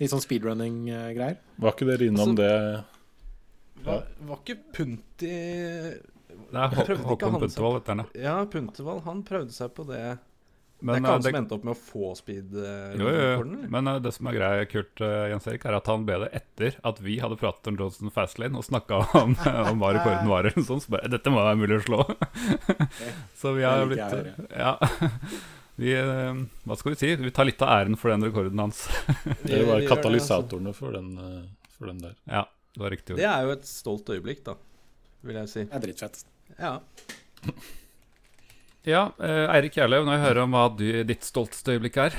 I 0.00 0.08
sånn 0.08 0.24
speedrunning-greier. 0.24 1.36
Var 1.60 1.72
ikke 1.76 1.86
dere 1.92 2.08
innom 2.08 2.32
Altså- 2.32 2.40
det 2.40 2.84
Var, 3.84 4.02
var 4.26 4.38
ikke 4.40 4.56
Punti 4.72 5.30
Det 6.52 6.62
er 6.62 6.78
Hå- 6.78 7.02
Håkon 7.10 7.32
han 7.36 7.40
Puntervold, 7.46 7.80
heter 7.82 7.94
han. 7.96 8.06
ja. 8.14 8.38
Ja, 8.86 8.96
han 9.10 9.22
prøvde 9.26 9.52
seg 9.56 9.74
på 9.76 9.84
det. 9.88 10.00
det 10.80 10.92
er 10.92 10.98
ikke 11.00 11.08
han 11.08 11.20
eh, 11.22 11.26
som 11.26 11.36
endte 11.40 11.56
opp 11.56 11.64
med 11.64 11.72
å 11.72 11.78
få 11.80 12.10
speed 12.18 12.52
eh, 12.60 12.94
Jo, 13.00 13.08
jo, 13.08 13.26
jo. 13.32 13.68
Men 13.72 13.88
eh, 13.88 13.98
det 14.04 14.12
som 14.12 14.28
er 14.28 14.36
greia, 14.36 14.66
Kurt 14.68 15.00
uh, 15.00 15.26
Jens 15.32 15.46
Erik, 15.48 15.64
er 15.64 15.78
at 15.78 15.86
han 15.88 16.04
ble 16.08 16.18
det 16.26 16.30
etter 16.36 16.76
at 16.86 17.00
vi 17.00 17.16
hadde 17.22 17.38
pratet 17.40 17.70
om 17.72 17.78
Johnson 17.80 18.12
Fastlane 18.12 18.60
og 18.60 18.66
snakka 18.68 18.98
om, 19.22 19.32
om 19.72 19.80
hva 19.84 19.92
rekorden 19.96 20.28
var. 20.28 20.44
eller 20.50 20.60
noe 20.60 20.68
sånt, 20.68 20.84
Så 20.84 20.92
bare, 20.96 21.08
dette 21.16 21.32
må 21.32 21.40
være 21.40 21.60
mulig 21.62 21.78
å 21.80 21.84
slå. 21.88 22.00
så 23.40 23.52
vi 23.56 23.64
har 23.66 23.86
blitt 23.88 24.04
her, 24.04 24.34
Ja. 24.56 24.76
Vi, 25.76 25.90
hva 26.64 26.72
skal 26.80 26.94
vi 26.94 26.96
si? 26.96 27.08
Vi 27.20 27.30
tar 27.36 27.44
litt 27.44 27.60
av 27.60 27.68
æren 27.68 27.98
for 28.00 28.08
den 28.08 28.22
rekorden 28.24 28.62
hans. 28.62 28.86
det 29.42 29.58
var 29.68 29.82
vi 29.82 29.88
katalysatorene 29.90 30.72
for, 30.72 30.94
den, 30.96 31.10
for 31.76 31.90
den 31.90 31.98
der. 32.00 32.14
Ja, 32.24 32.46
det 32.72 32.80
var 32.80 32.94
riktig 32.94 33.12
altså. 33.12 33.20
Det 33.20 33.26
er 33.28 33.42
jo 33.44 33.50
et 33.58 33.68
stolt 33.68 34.08
øyeblikk, 34.14 34.40
da, 34.46 34.54
vil 35.26 35.40
jeg 35.42 35.52
si. 35.52 35.64
Det 35.66 35.76
er 35.76 35.84
drittfett. 35.88 36.22
Ja. 36.58 36.78
Ja, 38.86 39.00
eh, 39.18 39.48
Eirik 39.50 39.74
Gjerlev, 39.74 40.04
når 40.06 40.14
jeg 40.14 40.22
hører 40.22 40.38
om 40.44 40.52
hva 40.54 40.68
du, 40.78 40.84
ditt 41.08 41.24
stolteste 41.26 41.74
øyeblikk 41.74 41.96
er 42.04 42.14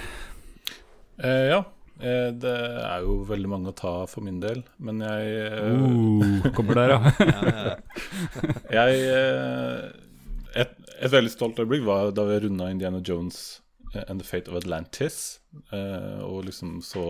Eh, 1.24 1.46
ja. 1.48 1.62
Eh, 1.98 2.28
det 2.36 2.52
er 2.84 3.06
jo 3.06 3.22
veldig 3.26 3.50
mange 3.50 3.72
å 3.72 3.78
ta 3.78 3.94
for 4.12 4.26
min 4.26 4.42
del, 4.44 4.60
men 4.84 5.00
jeg 5.02 5.32
eh, 5.48 5.70
uh, 5.72 6.50
Kommer 6.54 6.78
der, 6.78 6.92
ja. 6.92 7.14
ja, 7.24 7.54
ja. 7.70 7.78
Jeg 8.78 9.00
eh, 9.16 9.88
et, 10.62 10.76
et 11.00 11.16
veldig 11.16 11.32
stolt 11.32 11.64
øyeblikk 11.64 11.88
var 11.88 12.12
da 12.12 12.28
vi 12.28 12.42
runda 12.44 12.68
Indiana 12.70 13.00
Jones 13.00 13.62
and 14.04 14.20
the 14.20 14.28
Fate 14.28 14.52
of 14.52 14.60
Atlantis. 14.60 15.40
eh, 15.72 16.20
og 16.22 16.46
liksom 16.52 16.82
så 16.86 17.08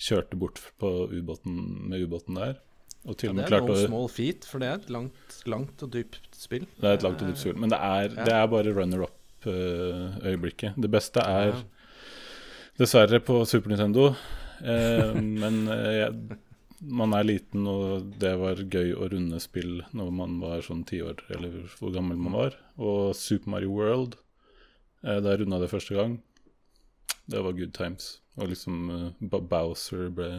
kjørte 0.00 0.40
bort 0.40 0.58
på 0.80 0.90
ubåten 1.12 1.60
med 1.90 2.08
ubåten 2.08 2.40
der. 2.40 2.56
Og 3.04 3.18
til 3.20 3.28
Ja, 3.28 3.34
det 3.36 3.52
er 3.52 3.60
no 3.60 3.74
å 3.74 3.76
small 3.82 4.06
feat, 4.08 4.46
for 4.48 4.58
det 4.62 4.68
er 4.70 4.76
et 4.80 4.90
langt, 4.92 5.36
langt 5.50 5.82
og 5.84 5.90
dypt 5.92 6.24
spill. 6.36 6.64
Det 6.80 6.88
er 6.88 6.94
et 6.96 7.04
langt 7.04 7.20
og 7.20 7.28
dypt 7.28 7.42
spill. 7.42 7.58
Men 7.60 7.68
det 7.74 7.80
er, 7.84 8.08
det 8.16 8.32
er 8.32 8.46
bare 8.48 8.72
runner-up-øyeblikket. 8.78 10.72
Det 10.80 10.90
beste 10.92 11.20
er 11.20 11.52
dessverre 12.80 13.20
på 13.24 13.44
Super 13.48 13.68
Nintendo, 13.74 14.04
eh, 14.64 15.12
men 15.42 15.54
eh, 15.68 15.92
jeg, 16.00 16.38
man 16.84 17.12
er 17.16 17.24
liten, 17.28 17.68
og 17.68 18.14
det 18.20 18.34
var 18.40 18.64
gøy 18.64 18.94
å 18.96 19.08
runde 19.12 19.40
spill 19.42 19.84
når 19.96 20.08
man 20.22 20.40
var 20.42 20.64
sånn 20.64 20.84
ti 20.88 21.02
år, 21.04 21.16
eller 21.36 21.50
hvor 21.78 21.92
gammel 21.94 22.18
man 22.20 22.38
var. 22.40 22.52
Og 22.80 23.14
Super 23.18 23.50
Mario 23.54 23.72
World, 23.76 24.12
eh, 25.04 25.20
da 25.20 25.34
jeg 25.34 25.44
runda 25.44 25.60
det 25.62 25.72
første 25.72 25.94
gang, 25.98 26.18
det 27.28 27.40
var 27.44 27.56
good 27.56 27.72
times. 27.76 28.18
Og 28.40 28.50
liksom 28.52 28.90
eh, 28.90 29.38
Bowser 29.38 30.10
ble 30.12 30.30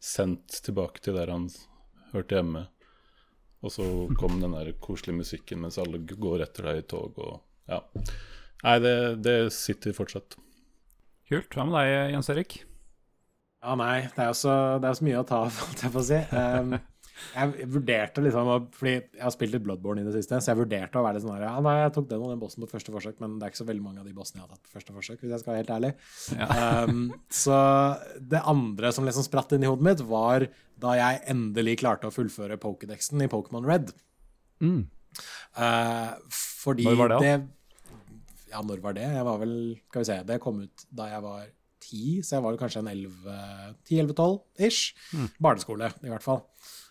sendt 0.00 0.62
tilbake 0.64 1.02
til 1.04 1.16
der 1.18 1.32
han 1.32 1.48
hørte 2.14 2.38
hjemme. 2.38 2.66
Og 3.60 3.74
så 3.74 3.84
kom 4.18 4.38
den 4.40 4.56
der 4.56 4.72
koselige 4.80 5.20
musikken 5.20 5.60
mens 5.64 5.78
alle 5.80 6.00
går 6.00 6.46
etter 6.46 6.70
deg 6.70 6.80
i 6.80 6.86
tog 6.88 7.18
og 7.20 7.40
ja. 7.70 7.82
Nei, 8.64 8.76
det, 8.82 8.94
det 9.24 9.36
sitter 9.56 9.94
fortsatt. 9.96 10.36
Kult. 11.30 11.54
Hva 11.54 11.64
med 11.68 11.76
deg, 11.78 12.14
Jens 12.16 12.30
Erik? 12.32 12.56
Ja, 13.60 13.76
nei, 13.76 14.08
det 14.16 14.24
er 14.24 14.30
jo 14.32 14.36
så, 14.40 14.54
det 14.80 14.88
er 14.88 14.94
jo 14.94 14.98
så 14.98 15.06
mye 15.06 15.20
å 15.20 15.26
ta 15.28 15.42
av, 15.46 15.60
holdt 15.66 15.84
jeg 15.84 15.94
på 15.94 16.00
å 16.02 16.08
si. 16.08 16.20
Um, 16.32 16.74
jeg 17.34 17.68
vurderte 17.70 18.22
liksom 18.24 18.48
Fordi 18.76 18.92
jeg 18.92 19.22
har 19.22 19.32
spilt 19.34 19.54
litt 19.54 19.64
Bloodborne 19.64 20.02
i 20.02 20.06
det 20.06 20.14
siste, 20.16 20.40
så 20.42 20.52
jeg 20.52 20.60
vurderte 20.60 21.00
å 21.00 21.04
være 21.04 21.18
litt 21.18 21.24
sånn 21.24 21.36
her 21.36 21.46
Ja, 21.46 21.52
nei, 21.64 21.76
jeg 21.82 21.94
tok 21.96 22.08
den 22.10 22.24
og 22.24 22.32
den 22.32 22.42
bossen 22.42 22.64
på 22.64 22.70
første 22.70 22.94
forsøk, 22.94 23.18
men 23.22 23.36
det 23.38 23.46
er 23.46 23.52
ikke 23.52 23.62
så 23.62 23.68
veldig 23.68 23.84
mange 23.84 24.02
av 24.02 24.08
de 24.08 24.16
bossene 24.16 24.40
jeg 24.40 24.46
har 24.46 24.54
tatt 24.54 24.64
på 24.66 24.74
første 24.78 24.96
forsøk, 24.96 25.20
hvis 25.22 25.34
jeg 25.34 25.42
skal 25.42 25.52
være 25.52 25.62
helt 25.62 25.74
ærlig. 25.76 25.92
Um, 26.40 27.04
så 27.42 27.60
det 28.32 28.42
andre 28.54 28.92
som 28.96 29.06
liksom 29.08 29.26
spratt 29.26 29.54
inn 29.56 29.66
i 29.66 29.70
hodet 29.70 29.86
mitt, 29.86 30.04
var 30.10 30.48
da 30.80 30.96
jeg 30.98 31.22
endelig 31.34 31.78
klarte 31.82 32.08
å 32.08 32.14
fullføre 32.14 32.58
Pokédexen 32.60 33.22
i 33.24 33.30
Pokémon 33.30 33.68
Red. 33.68 33.94
Mm. 34.64 34.82
Uh, 35.56 36.12
fordi 36.32 36.86
Når 36.86 37.00
var 37.00 37.14
det, 37.14 37.32
da? 37.40 37.96
Ja, 38.50 38.60
når 38.66 38.82
var 38.82 38.94
det? 38.96 39.06
Jeg 39.14 39.24
var 39.26 39.40
vel 39.40 39.54
Skal 39.88 40.02
vi 40.02 40.08
se, 40.08 40.18
det 40.26 40.42
kom 40.42 40.62
ut 40.64 40.84
da 40.90 41.08
jeg 41.10 41.24
var 41.24 41.48
ti, 41.80 42.20
så 42.22 42.36
jeg 42.36 42.44
var 42.44 42.58
kanskje 42.60 42.82
en 42.84 42.90
10-11-12 43.88 44.66
ish. 44.66 44.94
Mm. 45.16 45.28
Barneskole, 45.42 45.90
i 46.04 46.12
hvert 46.12 46.24
fall. 46.24 46.42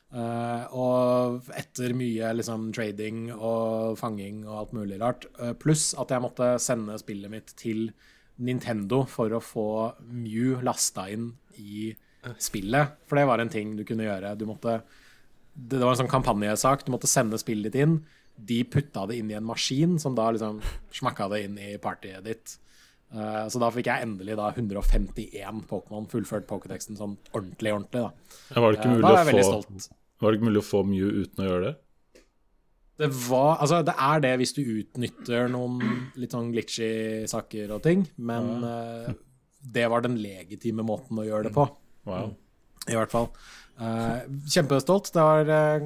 Eh, 0.10 0.64
og 0.74 1.50
etter 1.54 1.94
mye 1.94 2.32
liksom 2.34 2.72
trading 2.74 3.28
og 3.36 3.98
fanging 4.00 4.42
og 4.48 4.56
alt 4.64 4.72
mulig 4.74 4.98
rart, 5.02 5.28
uh, 5.38 5.54
pluss 5.54 5.92
at 6.02 6.10
jeg 6.10 6.24
måtte 6.24 6.56
sende 6.62 6.96
spillet 6.98 7.30
mitt 7.30 7.54
til 7.60 7.92
Nintendo 8.42 9.04
for 9.10 9.36
å 9.36 9.42
få 9.44 9.68
Mew 10.10 10.64
lasta 10.66 11.06
inn 11.14 11.30
i 11.62 11.92
spillet. 12.42 12.96
For 13.06 13.20
det 13.20 13.28
var 13.30 13.44
en 13.44 13.54
ting 13.54 13.76
du 13.78 13.86
kunne 13.86 14.08
gjøre. 14.08 14.34
Du 14.40 14.48
måtte 14.50 14.80
det 15.60 15.82
var 15.82 15.94
en 15.94 16.00
sånn 16.00 16.12
kampanjesak. 16.12 16.86
Du 16.86 16.94
måtte 16.94 17.10
sende 17.10 17.38
spillet 17.42 17.70
ditt 17.70 17.84
inn. 17.84 18.00
De 18.40 18.62
putta 18.64 19.06
det 19.10 19.20
inn 19.20 19.30
i 19.32 19.36
en 19.36 19.46
maskin, 19.46 19.98
som 20.00 20.16
da 20.16 20.30
liksom 20.32 20.62
smakka 20.96 21.28
det 21.34 21.44
inn 21.46 21.60
i 21.60 21.74
partyet 21.82 22.24
ditt. 22.26 22.56
Uh, 23.10 23.46
så 23.50 23.62
da 23.62 23.72
fikk 23.74 23.90
jeg 23.90 24.06
endelig 24.06 24.38
da 24.40 24.52
151 24.54 25.64
Pokémon, 25.70 26.06
fullført 26.10 26.48
Pokédexen 26.50 26.98
sånn 26.98 27.18
ordentlig, 27.34 27.74
ordentlig. 27.74 28.06
da. 28.06 28.36
Ja, 28.54 28.62
var, 28.62 28.72
det 28.72 28.80
ikke 28.80 28.94
mulig 28.94 29.16
er 29.16 29.42
å 29.50 29.64
få. 29.64 29.90
Var 30.20 30.32
det 30.32 30.40
ikke 30.40 30.50
mulig 30.50 30.64
å 30.64 30.68
få 30.68 30.84
Mew 30.88 31.22
uten 31.24 31.44
å 31.44 31.48
gjøre 31.48 31.70
det? 31.70 31.76
Det 33.00 33.08
var 33.30 33.62
Altså, 33.64 33.80
det 33.88 33.96
er 33.96 34.24
det 34.26 34.34
hvis 34.42 34.56
du 34.58 34.62
utnytter 34.64 35.48
noen 35.52 35.80
litt 36.20 36.36
sånn 36.36 36.52
glitchy 36.52 36.92
saker 37.32 37.72
og 37.78 37.84
ting, 37.86 38.04
men 38.18 38.66
eh, 38.68 39.14
det 39.60 39.88
var 39.92 40.04
den 40.04 40.20
legitime 40.20 40.84
måten 40.88 41.20
å 41.20 41.28
gjøre 41.28 41.48
det 41.48 41.56
på. 41.56 41.66
Wow. 42.10 42.34
I 42.90 42.98
hvert 42.98 43.14
fall. 43.14 43.30
Uh, 43.80 44.26
kjempestolt. 44.52 45.12
Det 45.16 45.24
var 45.24 45.48
uh, 45.48 45.86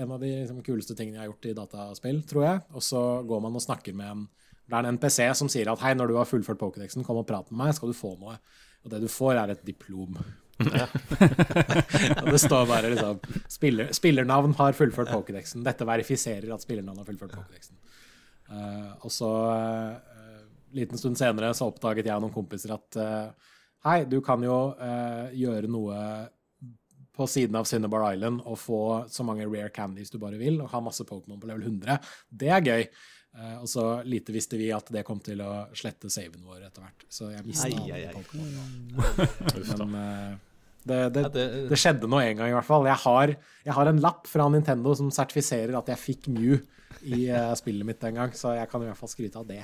en 0.00 0.12
av 0.14 0.20
de 0.22 0.30
liksom, 0.38 0.62
kuleste 0.64 0.96
tingene 0.96 1.18
jeg 1.18 1.24
har 1.24 1.30
gjort 1.30 1.48
i 1.48 1.54
dataspill, 1.56 2.22
tror 2.28 2.46
jeg. 2.46 2.62
Og 2.76 2.84
så 2.84 3.02
går 3.28 3.42
man 3.44 3.58
og 3.58 3.64
snakker 3.64 3.96
med 3.96 4.12
en 4.12 4.26
Det 4.66 4.74
er 4.74 4.82
en 4.82 4.96
NPC 4.96 5.20
som 5.38 5.48
sier 5.52 5.68
at 5.70 5.82
hei, 5.84 5.92
når 5.94 6.10
du 6.10 6.16
har 6.18 6.26
fullført 6.26 6.58
Pokédexen, 6.58 7.04
kom 7.06 7.20
og 7.20 7.26
prat 7.28 7.52
med 7.52 7.60
meg, 7.60 7.74
skal 7.76 7.92
du 7.92 7.94
få 7.94 8.16
noe. 8.18 8.34
Og 8.82 8.90
det 8.90 8.98
du 9.04 9.06
får, 9.12 9.36
er 9.38 9.52
et 9.52 9.66
diplom. 9.66 10.16
og 12.22 12.30
det 12.32 12.40
står 12.40 12.68
bare 12.68 12.92
liksom 12.92 13.18
spiller, 13.52 13.90
Spillernavn 13.96 14.54
har 14.58 14.76
fullført 14.78 15.12
Pokédexen. 15.12 15.64
Dette 15.66 15.88
verifiserer 15.88 16.54
at 16.54 16.64
spillernavn 16.64 17.02
har 17.02 17.08
fullført 17.08 17.34
Pokédexen. 17.36 17.76
Uh, 18.46 18.92
og 19.04 19.12
så, 19.12 19.30
uh, 19.50 20.38
liten 20.76 21.00
stund 21.00 21.18
senere, 21.18 21.52
så 21.54 21.68
oppdaget 21.68 22.08
jeg 22.08 22.16
og 22.16 22.24
noen 22.24 22.34
kompiser 22.34 22.76
at 22.76 22.98
uh, 23.00 23.52
hei, 23.88 23.98
du 24.08 24.20
kan 24.24 24.42
jo 24.44 24.58
uh, 24.78 25.26
gjøre 25.34 25.70
noe 25.70 25.98
på 27.16 27.26
siden 27.30 27.56
av 27.56 27.64
Cinnabar 27.68 28.04
Island 28.12 28.42
og 28.44 28.58
få 28.60 28.80
så 29.08 29.24
mange 29.24 29.46
rare 29.48 29.72
candies 29.74 30.12
du 30.12 30.18
bare 30.20 30.38
vil, 30.40 30.60
og 30.60 30.70
ha 30.72 30.82
masse 30.84 31.04
Pokémon 31.08 31.40
på 31.40 31.48
level 31.48 31.64
100. 31.64 31.96
Det 32.28 32.50
er 32.52 32.64
gøy. 32.64 32.88
Eh, 33.36 33.56
og 33.60 33.68
så 33.68 33.84
lite 34.08 34.32
visste 34.32 34.56
vi 34.56 34.70
at 34.72 34.88
det 34.92 35.04
kom 35.06 35.20
til 35.24 35.42
å 35.44 35.66
slette 35.76 36.08
saven 36.12 36.44
vår 36.46 36.68
etter 36.70 36.86
hvert. 36.86 37.06
Så 37.12 37.28
jeg 37.34 37.44
mista 37.44 37.68
alle. 37.68 38.14
Pokémon. 38.16 39.82
Men 39.82 39.98
eh, 40.00 40.38
det, 40.86 41.00
det, 41.16 41.24
det, 41.34 41.44
det 41.72 41.80
skjedde 41.80 42.08
nå 42.08 42.20
en 42.22 42.38
gang, 42.38 42.52
i 42.52 42.56
hvert 42.56 42.68
fall. 42.68 42.86
Jeg 42.88 43.02
har, 43.02 43.34
jeg 43.66 43.76
har 43.76 43.90
en 43.90 44.00
lapp 44.02 44.30
fra 44.30 44.46
Nintendo 44.52 44.94
som 44.96 45.10
sertifiserer 45.12 45.76
at 45.76 45.90
jeg 45.92 46.02
fikk 46.02 46.30
Mew 46.32 46.60
i 47.04 47.26
eh, 47.28 47.52
spillet 47.58 47.86
mitt 47.86 48.00
den 48.00 48.16
gang, 48.18 48.32
så 48.36 48.54
jeg 48.56 48.68
kan 48.70 48.82
i 48.82 48.88
hvert 48.88 48.98
fall 48.98 49.10
skryte 49.10 49.40
av 49.40 49.46
det. 49.48 49.62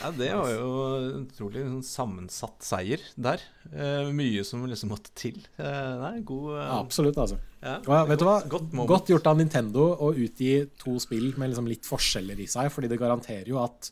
ja, 0.00 0.10
det 0.14 0.28
var 0.36 0.50
jo 0.52 0.68
en 0.98 1.24
utrolig 1.24 1.64
sånn 1.64 1.86
sammensatt 1.86 2.66
seier 2.66 3.02
der. 3.16 3.42
Eh, 3.72 4.10
mye 4.14 4.44
som 4.46 4.62
liksom 4.68 4.92
måtte 4.94 5.14
til. 5.18 5.40
Eh, 5.58 5.94
nei, 6.02 6.14
god 6.28 6.52
eh, 6.58 6.74
Absolutt, 6.78 7.18
altså. 7.24 7.40
ja, 7.62 7.78
Og 7.82 7.94
ja, 7.96 8.02
vet 8.10 8.22
du 8.22 8.26
hva? 8.28 8.36
Godt, 8.54 8.76
godt 8.92 9.12
gjort 9.14 9.30
av 9.32 9.40
Nintendo 9.40 9.88
å 10.06 10.12
utgi 10.14 10.52
to 10.80 10.98
spill 11.02 11.32
med 11.40 11.52
liksom 11.52 11.70
litt 11.70 11.88
forskjeller 11.88 12.44
i 12.44 12.48
seg, 12.50 12.70
fordi 12.74 12.92
det 12.92 13.00
garanterer 13.00 13.50
jo 13.50 13.58
at 13.62 13.90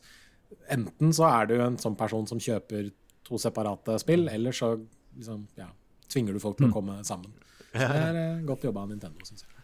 enten 0.71 1.11
så 1.15 1.27
er 1.29 1.49
du 1.49 1.57
en 1.59 1.75
sånn 1.81 1.97
person 1.99 2.27
som 2.29 2.39
kjøper 2.39 2.91
to 3.27 3.39
separate 3.41 3.97
spill, 3.99 4.29
eller 4.31 4.55
så 4.55 4.73
liksom, 5.17 5.43
ja, 5.59 5.67
tvinger 6.07 6.37
du 6.37 6.39
folk 6.43 6.57
til 6.59 6.69
å 6.69 6.75
komme 6.75 7.01
sammen. 7.07 7.33
Så 7.67 7.83
det 7.83 8.01
er 8.07 8.19
eh, 8.21 8.43
godt 8.47 8.63
jobba 8.65 8.85
av 8.85 8.93
Nintendo, 8.93 9.25
syns 9.27 9.43
jeg. 9.43 9.56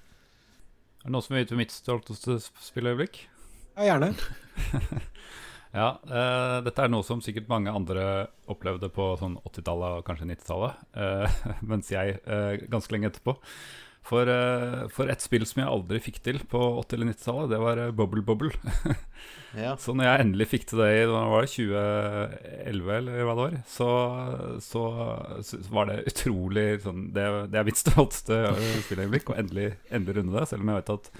Er 1.03 1.09
det 1.09 1.15
noen 1.17 1.25
som 1.25 1.35
vil 1.35 1.43
vite 1.43 1.57
mitt 1.59 1.73
stolteste 1.75 2.37
sp- 2.39 2.61
spilløyeblikk? 2.71 3.25
Ja, 3.75 3.89
gjerne. 3.93 4.13
Ja, 5.73 5.87
uh, 6.05 6.59
dette 6.61 6.83
er 6.85 6.91
noe 6.93 7.01
som 7.01 7.17
sikkert 7.25 7.47
mange 7.49 7.71
andre 7.73 8.03
opplevde 8.53 8.91
på 8.93 9.07
sånn 9.17 9.39
80-tallet 9.41 9.95
og 9.97 10.03
kanskje 10.05 10.27
90-tallet, 10.29 10.83
uh, 10.93 11.39
mens 11.71 11.89
jeg 11.89 12.19
uh, 12.29 12.53
ganske 12.69 12.93
lenge 12.93 13.09
etterpå. 13.09 13.33
For, 14.03 14.27
eh, 14.27 14.83
for 14.91 15.07
et 15.11 15.23
spill 15.23 15.45
som 15.47 15.61
jeg 15.63 15.71
aldri 15.71 16.01
fikk 16.03 16.19
til 16.25 16.41
på 16.51 16.59
80- 16.81 16.97
eller 16.97 17.11
90-tallet, 17.13 17.53
det 17.53 17.59
var 17.63 17.83
Bubble 17.95 18.23
Bubble 18.25 18.51
Ja. 19.53 19.75
Så 19.77 19.93
når 19.93 20.07
jeg 20.07 20.23
endelig 20.23 20.47
fikk 20.49 20.63
til 20.69 20.81
det 20.81 20.87
i 20.97 21.01
var 21.11 21.45
det, 21.45 21.51
2011, 21.53 22.95
eller 22.97 23.27
hva 23.27 23.35
det 23.37 23.43
var, 23.43 23.57
så, 23.69 23.89
så, 24.65 24.83
så 25.45 25.59
var 25.69 25.91
det 25.91 25.99
utrolig 26.09 26.65
sånn 26.81 27.03
Det, 27.13 27.25
det 27.53 27.59
er 27.61 27.67
mitt 27.67 27.77
stolteste 27.77 28.39
eh, 28.49 28.79
spilløyeblikk, 28.87 29.29
å 29.29 29.37
endelig, 29.37 29.67
endelig 29.93 30.17
runde 30.17 30.39
det. 30.39 30.47
Selv 30.49 30.65
om 30.65 30.73
jeg 30.73 30.81
vet 30.81 30.93
at 30.95 31.11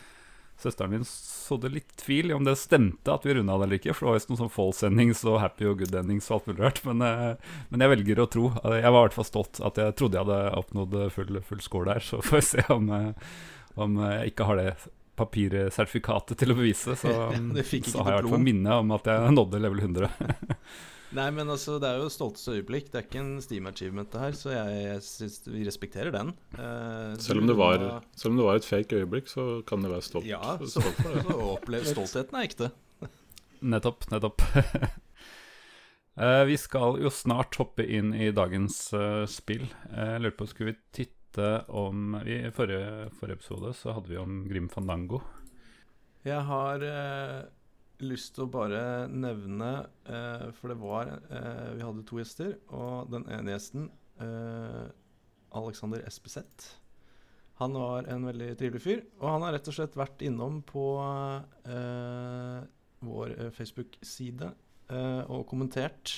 søsteren 0.63 0.93
min 0.93 1.05
sådde 1.08 1.72
litt 1.74 1.91
tvil 2.00 2.32
i 2.32 2.36
om 2.36 2.46
det 2.48 2.55
stemte 2.60 3.13
at 3.13 3.25
vi 3.27 3.36
runda 3.38 3.58
det 3.60 3.67
eller 3.67 3.79
ikke. 3.79 3.93
For 3.96 4.05
det 4.05 4.10
var 4.10 4.17
visst 4.20 4.32
noen 4.32 4.41
sånn 4.46 4.53
false 4.53 4.88
endings 4.88 5.24
og 5.27 5.41
happy 5.43 5.67
og 5.70 5.84
good 5.84 5.96
endings 6.00 6.29
og 6.29 6.38
alt 6.38 6.50
mulig 6.50 6.63
rart. 6.63 6.82
Men, 6.88 7.05
eh, 7.08 7.53
men 7.70 7.86
jeg 7.86 7.93
velger 7.93 8.24
å 8.24 8.29
tro. 8.32 8.50
Jeg 8.63 8.88
var 8.88 9.00
i 9.00 9.05
hvert 9.08 9.20
fall 9.20 9.29
stolt 9.29 9.62
at 9.63 9.79
jeg 9.82 9.98
trodde 10.00 10.20
jeg 10.20 10.27
hadde 10.27 10.58
oppnådd 10.63 10.98
full, 11.15 11.39
full 11.50 11.63
score 11.65 11.91
der. 11.91 12.03
Så 12.03 12.22
får 12.25 12.39
vi 12.39 12.46
se 12.53 12.67
om, 12.74 12.89
eh, 12.98 13.32
om 13.75 14.00
jeg 14.05 14.34
ikke 14.34 14.50
har 14.50 14.62
det 14.62 14.72
papirsertifikatet 15.20 16.39
til 16.41 16.53
å 16.53 16.58
bevise. 16.58 16.98
Så, 16.98 17.12
så 17.13 17.13
har 17.13 18.15
jeg 18.15 18.17
i 18.17 18.22
hvert 18.22 18.34
fall 18.34 18.48
minne 18.48 18.82
om 18.82 18.96
at 18.96 19.12
jeg 19.12 19.38
nådde 19.38 19.63
level 19.67 19.86
100. 19.86 20.12
Nei, 21.13 21.27
men 21.36 21.46
altså, 21.53 21.75
det 21.82 21.89
er 21.91 22.00
jo 22.01 22.08
stolteste 22.10 22.55
øyeblikk. 22.58 22.88
Det 22.89 22.98
er 23.00 23.05
ikke 23.05 23.20
en 23.22 23.36
Steam 23.43 23.67
achievement, 23.70 24.10
det 24.10 24.22
her, 24.24 24.34
så 24.38 24.50
jeg, 24.50 24.79
jeg 24.88 25.03
syns 25.05 25.36
vi 25.46 25.65
respekterer 25.67 26.10
den. 26.15 26.32
Eh, 26.58 27.13
Selv 27.22 27.43
om, 27.43 27.50
det 27.51 27.55
var, 27.60 27.77
da- 27.77 28.00
selv 28.17 28.34
om 28.34 28.39
det 28.39 28.48
var 28.48 28.58
et 28.62 28.65
fake 28.65 28.98
øyeblikk, 29.03 29.29
så 29.29 29.46
kan 29.70 29.86
det 29.86 29.91
være 29.93 30.05
stolt. 30.08 30.25
Ja, 30.25 30.55
så, 30.65 30.82
stolt 30.82 31.27
så 31.29 31.38
opplev 31.53 31.86
stoltheten 31.91 32.39
er 32.39 32.48
ekte. 32.50 32.72
Nettopp, 33.62 34.10
nettopp. 34.12 34.41
Eh, 36.13 36.43
vi 36.46 36.53
skal 36.62 37.00
jo 37.01 37.10
snart 37.10 37.55
hoppe 37.58 37.82
inn 37.89 38.12
i 38.13 38.27
dagens 38.38 38.75
eh, 38.93 39.24
spill. 39.25 39.63
Eh, 39.89 40.12
Jeg 40.12 40.22
lurer 40.22 40.36
på, 40.38 40.46
skulle 40.46 40.74
vi 40.75 40.75
titte 40.93 41.48
om 41.74 42.13
I 42.22 42.36
forrige, 42.53 43.08
forrige 43.17 43.39
episode 43.39 43.72
så 43.74 43.96
hadde 43.96 44.12
vi 44.12 44.20
om 44.22 44.43
Grim 44.46 44.67
Fandango. 44.70 45.24
Jeg 46.22 46.46
har 46.46 46.86
eh, 46.86 47.39
lyst 48.01 48.33
til 48.35 48.45
å 48.45 48.51
bare 48.51 49.07
nevne 49.12 49.71
eh, 50.09 50.47
For 50.57 50.71
det 50.71 50.79
var 50.81 51.12
eh, 51.13 51.73
Vi 51.77 51.83
hadde 51.85 52.05
to 52.07 52.19
gjester, 52.19 52.55
og 52.73 53.12
den 53.13 53.25
ene 53.31 53.53
gjesten, 53.53 53.89
eh, 54.23 54.88
Alexander 55.53 56.03
Espeseth 56.07 56.71
Han 57.62 57.77
var 57.77 58.09
en 58.09 58.25
veldig 58.25 58.50
trivelig 58.59 58.81
fyr, 58.83 59.03
og 59.21 59.27
han 59.29 59.45
har 59.45 59.55
rett 59.57 59.69
og 59.69 59.77
slett 59.77 59.97
vært 60.00 60.23
innom 60.25 60.62
på 60.67 60.88
eh, 61.69 62.63
vår 63.05 63.35
eh, 63.38 63.51
Facebook-side 63.53 64.50
eh, 64.89 65.21
og 65.29 65.45
kommentert 65.51 66.15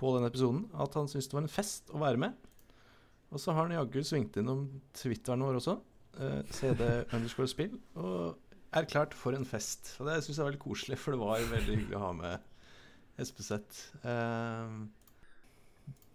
på 0.00 0.14
den 0.16 0.26
episoden 0.28 0.64
at 0.76 0.96
han 0.96 1.08
syntes 1.08 1.28
det 1.28 1.36
var 1.36 1.44
en 1.44 1.52
fest 1.52 1.92
å 1.92 2.00
være 2.00 2.20
med. 2.20 2.34
Og 3.32 3.40
så 3.42 3.52
har 3.52 3.66
han 3.66 3.76
jaggu 3.76 4.00
svingt 4.06 4.36
innom 4.40 4.66
Twitteren 4.96 5.44
vår 5.44 5.58
også, 5.60 5.78
CD 6.56 6.80
underscore 7.12 7.48
spill, 7.50 7.74
og 7.98 8.36
erklært 8.76 9.16
for 9.16 9.36
en 9.36 9.46
fest. 9.48 9.94
Og 10.00 10.10
det 10.10 10.20
syns 10.24 10.36
jeg 10.36 10.44
er 10.44 10.50
veldig 10.50 10.62
koselig, 10.62 11.00
for 11.00 11.14
det 11.16 11.22
var 11.22 11.50
veldig 11.50 11.80
hyggelig 11.80 11.98
å 11.98 12.04
ha 12.04 12.12
med 12.16 13.20
Espeseth. 13.22 13.82
Uh, 14.04 14.86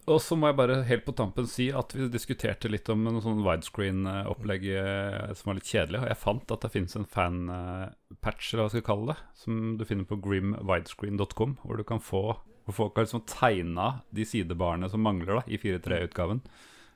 Og 0.10 0.18
så 0.22 0.36
må 0.38 0.50
jeg 0.50 0.58
bare 0.58 0.82
helt 0.88 1.06
på 1.06 1.14
tampen 1.18 1.48
si 1.50 1.70
at 1.78 1.94
vi 1.96 2.08
diskuterte 2.12 2.70
litt 2.72 2.90
om 2.90 3.04
noe 3.06 3.22
sånn 3.22 3.44
widescreen-opplegg 3.46 4.66
eh, 4.74 5.34
som 5.38 5.52
var 5.52 5.60
litt 5.60 5.70
kjedelig. 5.70 6.02
Og 6.02 6.08
jeg 6.10 6.22
fant 6.22 6.54
at 6.56 6.66
det 6.66 6.72
finnes 6.74 6.98
en 6.98 7.10
fan-patch, 7.10 8.52
eller 8.52 8.64
hva 8.64 8.70
jeg 8.70 8.80
skal 8.80 8.88
kalle 8.90 9.12
det, 9.14 9.20
som 9.44 9.76
du 9.78 9.86
finner 9.86 10.10
på 10.10 10.18
grimwidescreen.com, 10.26 11.60
hvor 11.62 11.78
du 11.78 11.86
kan 11.88 12.02
få 12.02 12.24
hvor 12.66 12.78
folk 12.78 12.98
har 12.98 13.08
liksom 13.08 13.24
tegna 13.30 13.88
de 14.14 14.26
sidebarene 14.28 14.90
som 14.90 15.02
mangler 15.02 15.40
da, 15.40 15.46
i 15.50 15.58
4.3-utgaven. 15.58 16.44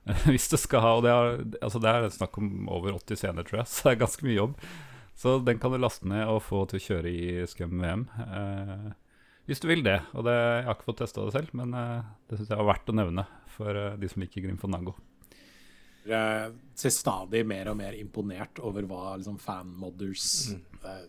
Hvis 0.30 0.50
du 0.52 0.58
skal 0.62 0.84
ha 0.86 0.92
Og 1.00 1.02
det 1.02 1.10
er, 1.10 1.40
altså 1.66 1.80
det 1.82 1.90
er 1.90 2.04
snakk 2.14 2.38
om 2.38 2.68
over 2.70 2.94
80 3.00 3.18
scener, 3.18 3.48
tror 3.48 3.64
jeg, 3.64 3.72
så 3.72 3.88
det 3.88 3.96
er 3.96 4.04
ganske 4.04 4.28
mye 4.28 4.38
jobb. 4.38 4.54
Så 5.16 5.38
den 5.48 5.60
kan 5.62 5.72
du 5.72 5.80
laste 5.80 6.08
ned 6.12 6.28
og 6.28 6.44
få 6.44 6.66
til 6.70 6.82
å 6.82 6.86
kjøre 6.90 7.12
i 7.12 7.26
Scum 7.48 7.80
VM. 7.80 8.06
Eh, 8.20 8.94
hvis 9.48 9.62
du 9.64 9.68
vil 9.70 9.84
det. 9.86 10.00
Og 10.18 10.26
det, 10.28 10.36
jeg 10.36 10.68
har 10.68 10.76
ikke 10.76 10.90
fått 10.90 11.04
testa 11.04 11.26
det 11.26 11.36
selv, 11.38 11.52
men 11.56 11.76
eh, 11.78 12.14
det 12.28 12.40
syns 12.40 12.52
jeg 12.52 12.60
var 12.62 12.72
verdt 12.74 12.92
å 12.92 12.98
nevne 13.00 13.28
for 13.56 13.80
eh, 13.80 13.98
de 14.02 14.10
som 14.12 14.26
liker 14.26 14.44
Grim 14.44 14.60
Fandango. 14.62 14.96
Jeg 16.06 16.52
ser 16.78 16.94
stadig 16.94 17.42
mer 17.50 17.72
og 17.72 17.80
mer 17.80 17.96
imponert 17.98 18.60
over 18.62 18.86
hva 18.86 19.16
liksom, 19.18 19.40
fanmodders 19.42 20.28
eh, 20.54 21.06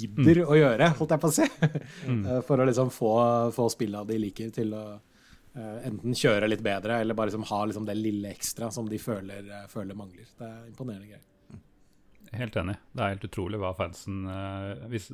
gidder 0.00 0.42
å 0.46 0.56
gjøre, 0.56 0.88
holdt 0.98 1.14
jeg 1.14 1.22
på 1.22 1.30
å 1.30 1.36
si. 1.36 1.50
Mm. 2.06 2.22
For 2.46 2.62
å 2.62 2.66
liksom 2.68 2.90
få, 2.94 3.12
få 3.54 3.68
spilla 3.72 4.04
de 4.06 4.18
liker, 4.20 4.50
til 4.54 4.74
å 4.78 4.84
eh, 4.94 5.78
enten 5.88 6.14
kjøre 6.16 6.48
litt 6.48 6.62
bedre, 6.64 7.00
eller 7.02 7.18
bare 7.18 7.32
liksom 7.32 7.46
ha 7.50 7.64
liksom 7.66 7.86
det 7.88 7.96
lille 7.98 8.30
ekstra 8.30 8.70
som 8.72 8.88
de 8.88 9.00
føler, 9.02 9.48
eh, 9.50 9.66
føler 9.70 9.98
mangler. 9.98 10.28
Det 10.38 10.46
er 10.46 10.68
imponerende 10.70 11.10
greier. 11.10 11.24
Helt 12.36 12.56
enig. 12.60 12.76
Det 12.92 13.02
er 13.02 13.14
helt 13.14 13.24
utrolig 13.24 13.60
hva 13.62 13.72
fansen 13.76 14.26
eh, 14.28 14.84
hvis, 14.92 15.08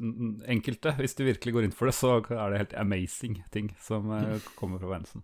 Enkelte, 0.50 0.95
hvis 0.99 1.14
de 1.19 1.29
virkelig 1.31 1.55
går 1.55 1.69
inn 1.69 1.76
for 1.76 1.91
det, 1.91 1.95
så 1.95 2.19
er 2.19 2.50
det 2.50 2.64
helt 2.64 2.76
amazing 2.83 3.38
ting 3.55 3.71
som 3.83 4.11
eh, 4.19 4.50
kommer 4.59 4.83
fra 4.83 4.97
fansen. 4.97 5.23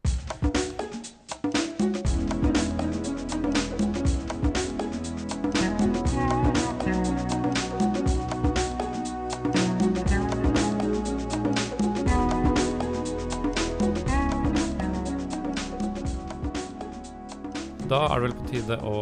Da 17.88 18.02
er 18.04 18.20
det 18.20 18.26
vel 18.26 18.34
på 18.36 18.48
tide 18.50 18.76
å 18.84 18.96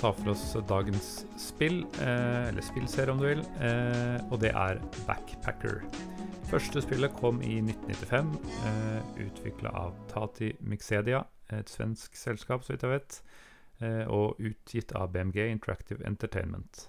ta 0.00 0.10
for 0.10 0.32
oss 0.32 0.48
dagens 0.66 1.10
spill, 1.56 1.84
eh, 2.00 2.48
eller 2.48 2.64
spillserie 2.64 3.12
om 3.12 3.20
du 3.20 3.26
vil, 3.30 3.40
eh, 3.64 4.18
og 4.30 4.40
det 4.42 4.52
er 4.52 4.80
Backpacker. 5.06 5.80
Første 6.50 6.82
spillet 6.84 7.14
kom 7.16 7.40
i 7.42 7.60
1995, 7.64 8.34
eh, 8.68 9.00
utvikla 9.24 9.72
av 9.72 9.94
Tati 10.10 10.52
Mixedia, 10.60 11.24
et 11.50 11.70
svensk 11.70 12.16
selskap, 12.16 12.62
så 12.62 12.74
vidt 12.74 12.82
jeg 12.82 12.90
vet, 12.90 13.22
og 14.08 14.38
utgitt 14.40 14.94
av 14.96 15.10
BMG 15.12 15.50
Interactive 15.50 16.00
Entertainment. 16.06 16.88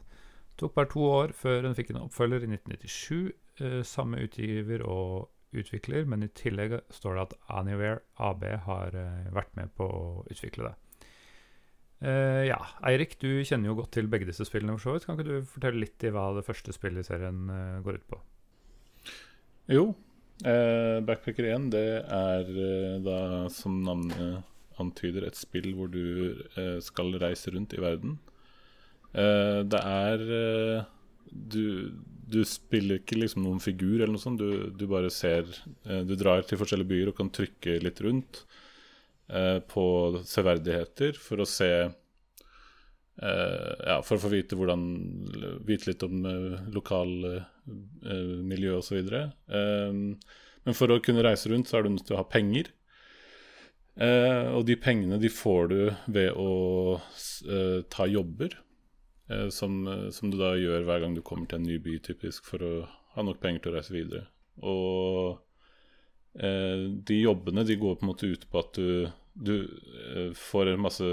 Det 0.55 0.62
tok 0.62 0.74
bare 0.74 0.88
to 0.88 1.01
år 1.03 1.33
før 1.36 1.65
den 1.65 1.75
fikk 1.75 1.89
en 1.91 2.05
oppfølger 2.05 2.45
i 2.45 2.47
1997. 2.47 3.33
Eh, 3.59 3.83
samme 3.83 4.24
utgiver 4.24 4.86
og 4.88 5.29
utvikler, 5.51 6.05
men 6.05 6.24
i 6.24 6.27
tillegg 6.27 6.79
står 6.89 7.13
det 7.13 7.21
at 7.21 7.33
Anywhere 7.59 8.00
AB 8.17 8.43
har 8.63 8.95
vært 9.36 9.53
med 9.55 9.75
på 9.75 9.83
å 9.83 10.25
utvikle 10.31 10.69
det. 10.69 10.87
Eh, 11.98 12.44
ja, 12.46 12.58
Eirik, 12.86 13.16
du 13.22 13.42
kjenner 13.42 13.72
jo 13.72 13.77
godt 13.80 13.96
til 13.98 14.10
begge 14.12 14.27
disse 14.29 14.46
spillene. 14.46 14.75
for 14.77 14.83
så 14.83 14.96
vidt. 14.96 15.07
Kan 15.07 15.18
ikke 15.18 15.29
du 15.29 15.53
fortelle 15.53 15.81
litt 15.81 16.03
i 16.05 16.12
hva 16.14 16.29
det 16.38 16.46
første 16.46 16.75
spillet 16.75 17.05
i 17.05 17.07
serien 17.07 17.48
uh, 17.50 17.79
går 17.86 17.98
ut 17.98 18.12
på? 18.12 18.20
Jo, 19.74 19.88
uh, 20.46 21.00
Backpacker 21.07 21.50
1 21.55 21.72
det 21.74 21.88
er 22.05 22.51
da, 23.03 23.18
som 23.53 23.81
navnet 23.83 24.46
antyder, 24.77 25.25
et 25.25 25.36
spill 25.36 25.72
hvor 25.74 25.90
du 25.90 26.38
skal 26.86 27.16
reise 27.18 27.50
rundt 27.50 27.74
i 27.74 27.81
verden. 27.81 28.20
Det 29.18 29.79
er 29.81 30.22
du, 31.25 31.90
du 32.29 32.38
spiller 32.46 33.00
ikke 33.01 33.18
liksom 33.18 33.42
noen 33.42 33.57
figur 33.64 33.96
eller 33.96 34.14
noe 34.14 34.22
sånt. 34.22 34.38
Du, 34.38 34.70
du 34.70 34.86
bare 34.92 35.10
ser 35.10 35.50
Du 35.81 36.14
drar 36.14 36.46
til 36.46 36.62
forskjellige 36.62 36.92
byer 36.92 37.10
og 37.10 37.18
kan 37.18 37.33
trykke 37.33 37.79
litt 37.81 38.03
rundt 38.05 38.44
eh, 38.44 38.67
på 39.27 39.85
severdigheter 40.24 41.18
for 41.20 41.44
å 41.44 41.48
se 41.50 41.70
eh, 41.83 41.90
Ja, 43.20 43.98
for 44.05 44.16
å 44.16 44.22
få 44.24 44.29
vite 44.31 44.55
hvordan 44.55 44.85
Vite 45.68 45.90
litt 45.90 46.05
om 46.07 46.24
uh, 46.24 46.61
lokal 46.72 47.11
eh, 47.27 48.35
miljø 48.48 48.77
osv. 48.77 49.01
Men 50.68 50.75
for 50.75 50.92
å 50.92 51.01
kunne 51.03 51.24
reise 51.24 51.51
rundt, 51.51 51.68
så 51.68 51.79
er 51.79 51.85
du 51.85 51.94
nødt 51.94 52.07
til 52.07 52.16
å 52.18 52.22
ha 52.22 52.27
penger. 52.27 52.72
Eh, 53.98 54.48
og 54.53 54.68
de 54.68 54.75
pengene 54.77 55.18
de 55.18 55.29
får 55.33 55.70
du 55.72 55.79
ved 56.13 56.35
å 56.37 56.51
eh, 57.00 57.79
ta 57.90 58.05
jobber, 58.05 58.53
eh, 59.31 59.48
som, 59.53 59.79
eh, 59.90 60.09
som 60.13 60.29
du 60.29 60.37
da 60.37 60.51
gjør 60.59 60.85
hver 60.85 61.01
gang 61.01 61.16
du 61.18 61.24
kommer 61.25 61.50
til 61.50 61.61
en 61.61 61.66
ny 61.66 61.79
by, 61.81 61.98
typisk, 62.05 62.46
for 62.46 62.61
å 62.61 62.74
ha 63.16 63.25
nok 63.25 63.40
penger 63.42 63.63
til 63.63 63.74
å 63.74 63.77
reise 63.79 63.96
videre. 63.96 64.27
Og 64.61 65.31
eh, 65.31 65.47
de 66.37 67.15
jobbene 67.17 67.63
de 67.65 67.79
går 67.81 67.95
på 67.97 68.05
en 68.05 68.11
måte 68.11 68.27
ut 68.29 68.43
på 68.51 68.59
at 68.61 68.77
du, 68.77 69.07
du 69.33 69.55
eh, 69.65 70.33
får 70.37 70.75
masse 70.81 71.05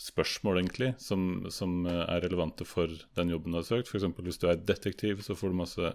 spørsmål, 0.00 0.60
egentlig, 0.60 0.94
som, 0.98 1.46
som 1.52 1.84
eh, 1.88 2.04
er 2.06 2.24
relevante 2.24 2.64
for 2.68 2.92
den 3.16 3.32
jobben 3.32 3.52
du 3.52 3.60
har 3.60 3.68
søkt. 3.68 3.90
F.eks. 3.90 4.06
hvis 4.24 4.40
du 4.40 4.48
er 4.48 4.60
detektiv, 4.60 5.20
så 5.24 5.36
får 5.36 5.52
du 5.52 5.60
masse 5.60 5.92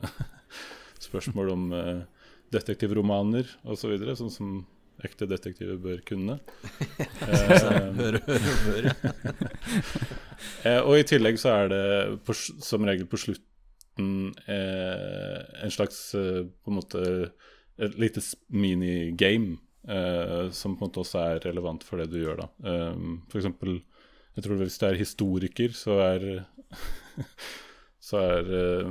spørsmål 1.07 1.51
om 1.53 1.65
uh, 1.73 2.29
detektivromaner 2.53 3.49
osv., 3.65 3.97
så 4.01 4.17
sånn 4.21 4.33
som 4.33 4.55
ekte 5.05 5.27
detektiver 5.29 5.81
bør 5.81 6.05
kunne. 6.07 6.39
Eh, 7.25 7.87
høre, 7.97 8.19
høre. 8.27 8.91
Eh, 10.67 10.81
og 10.83 10.97
i 10.99 11.05
tillegg 11.07 11.37
så 11.39 11.53
er 11.53 11.69
det 11.71 11.85
på, 12.27 12.33
som 12.35 12.83
regel 12.85 13.07
på 13.09 13.17
slutten 13.17 14.33
eh, 14.51 15.37
en 15.63 15.73
slags 15.73 15.99
eh, 16.17 16.43
på 16.43 16.73
en 16.73 16.77
måte 16.77 17.01
et 17.81 17.97
lite 17.99 18.23
minigame 18.47 19.57
eh, 19.87 20.47
som 20.55 20.77
på 20.77 20.85
en 20.85 20.89
måte 20.89 21.03
også 21.03 21.21
er 21.23 21.43
relevant 21.47 21.83
for 21.83 22.01
det 22.01 22.09
du 22.13 22.21
gjør, 22.21 22.45
da. 22.45 22.47
Um, 22.93 23.19
for 23.31 23.41
eksempel, 23.41 23.81
jeg 24.35 24.45
tror 24.45 24.59
hvis 24.61 24.79
du 24.79 24.87
er 24.87 24.99
historiker, 24.99 25.75
så 25.75 25.99
er 26.05 26.27
så 28.05 28.21
er 28.21 28.49
eh, 28.53 28.89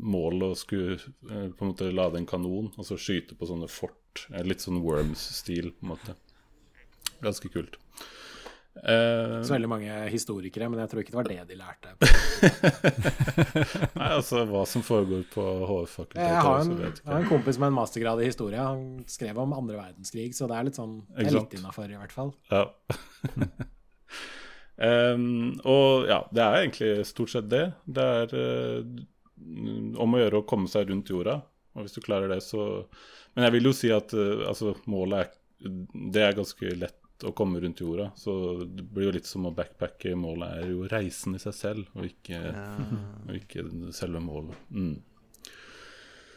målet 0.00 0.54
å 0.54 0.58
skulle 0.58 0.96
eh, 0.96 1.48
på 1.52 1.64
en 1.64 1.72
måte 1.72 1.90
lade 1.92 2.20
en 2.20 2.28
kanon 2.28 2.70
og 2.70 2.86
så 2.86 2.96
skyte 3.00 3.36
på 3.36 3.48
sånne 3.50 3.68
fort. 3.68 4.24
Eh, 4.32 4.44
litt 4.46 4.64
sånn 4.64 4.80
Worms-stil, 4.84 5.72
på 5.76 5.84
en 5.84 5.92
måte. 5.92 6.16
Ganske 7.20 7.50
kult. 7.52 7.76
Eh, 8.76 9.42
Så 9.42 9.52
veldig 9.52 9.68
mange 9.68 9.94
historikere, 10.12 10.68
men 10.70 10.80
jeg 10.80 10.90
tror 10.92 11.02
ikke 11.02 11.12
det 11.12 11.18
var 11.18 11.28
det 11.28 11.42
de 11.48 11.56
lærte. 11.58 11.90
Nei, 13.98 14.10
altså 14.14 14.44
hva 14.48 14.62
som 14.68 14.84
foregår 14.86 15.24
på 15.32 15.42
HF-fakultetet. 15.66 16.22
Jeg 16.22 16.44
har, 16.46 16.62
en, 16.62 16.76
jeg 16.78 17.08
har 17.10 17.18
en 17.18 17.28
kompis 17.28 17.58
med 17.58 17.72
en 17.72 17.78
mastergrad 17.80 18.22
i 18.22 18.28
historie. 18.30 18.62
Han 18.62 19.02
skrev 19.10 19.40
om 19.42 19.56
andre 19.58 19.80
verdenskrig, 19.80 20.30
så 20.38 20.48
det 20.50 20.56
er 20.56 20.68
litt 20.70 20.78
sånn 20.78 21.00
Det 21.10 21.26
er 21.26 21.36
litt 21.40 21.58
innafor, 21.58 21.90
i 21.90 21.98
hvert 21.98 22.14
fall. 22.14 22.30
Ja. 22.52 22.62
um, 24.78 25.58
og 25.74 26.08
ja, 26.08 26.22
det 26.30 26.46
er 26.46 26.60
egentlig 26.62 26.92
stort 27.10 27.34
sett 27.34 27.50
det. 27.50 27.66
Det 27.90 28.06
er 28.22 28.36
uh, 28.38 29.02
om 30.00 30.14
å 30.14 30.22
gjøre 30.22 30.44
å 30.44 30.46
komme 30.48 30.70
seg 30.70 30.88
rundt 30.92 31.10
jorda. 31.10 31.40
Og 31.74 31.84
hvis 31.84 31.98
du 31.98 32.00
klarer 32.06 32.30
det, 32.30 32.40
så 32.46 32.86
Men 33.34 33.44
jeg 33.46 33.54
vil 33.58 33.68
jo 33.70 33.74
si 33.76 33.92
at 33.94 34.10
uh, 34.14 34.46
altså, 34.50 34.72
målet 34.90 35.20
er 35.22 35.36
Det 36.10 36.22
er 36.24 36.34
ganske 36.34 36.72
lett 36.80 36.96
å 37.24 37.32
komme 37.36 37.60
rundt 37.60 37.80
jorda. 37.82 38.10
Så 38.16 38.32
det 38.64 38.84
blir 38.86 39.08
jo 39.08 39.14
litt 39.18 39.28
som 39.28 39.46
å 39.48 39.54
backpacke. 39.54 40.14
Målet 40.18 40.60
er 40.60 40.72
jo 40.72 40.88
reisen 40.90 41.36
i 41.36 41.42
seg 41.42 41.56
selv, 41.56 41.94
og 41.96 42.08
ikke, 42.08 42.40
og 43.26 43.32
ikke 43.36 43.66
selve 43.96 44.22
målet. 44.24 44.58
Mm. 44.70 44.98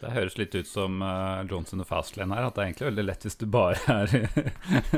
Det 0.04 0.12
høres 0.12 0.36
litt 0.36 0.54
ut 0.58 0.68
som 0.68 0.98
uh, 1.00 1.44
Johnson 1.48 1.80
og 1.80 1.88
Fastlane 1.88 2.36
her, 2.36 2.48
at 2.48 2.56
det 2.56 2.62
er 2.62 2.70
egentlig 2.70 2.90
veldig 2.90 3.04
lett 3.06 3.24
hvis 3.24 3.38
du 3.40 3.46
bare 3.48 3.94
er 3.94 4.12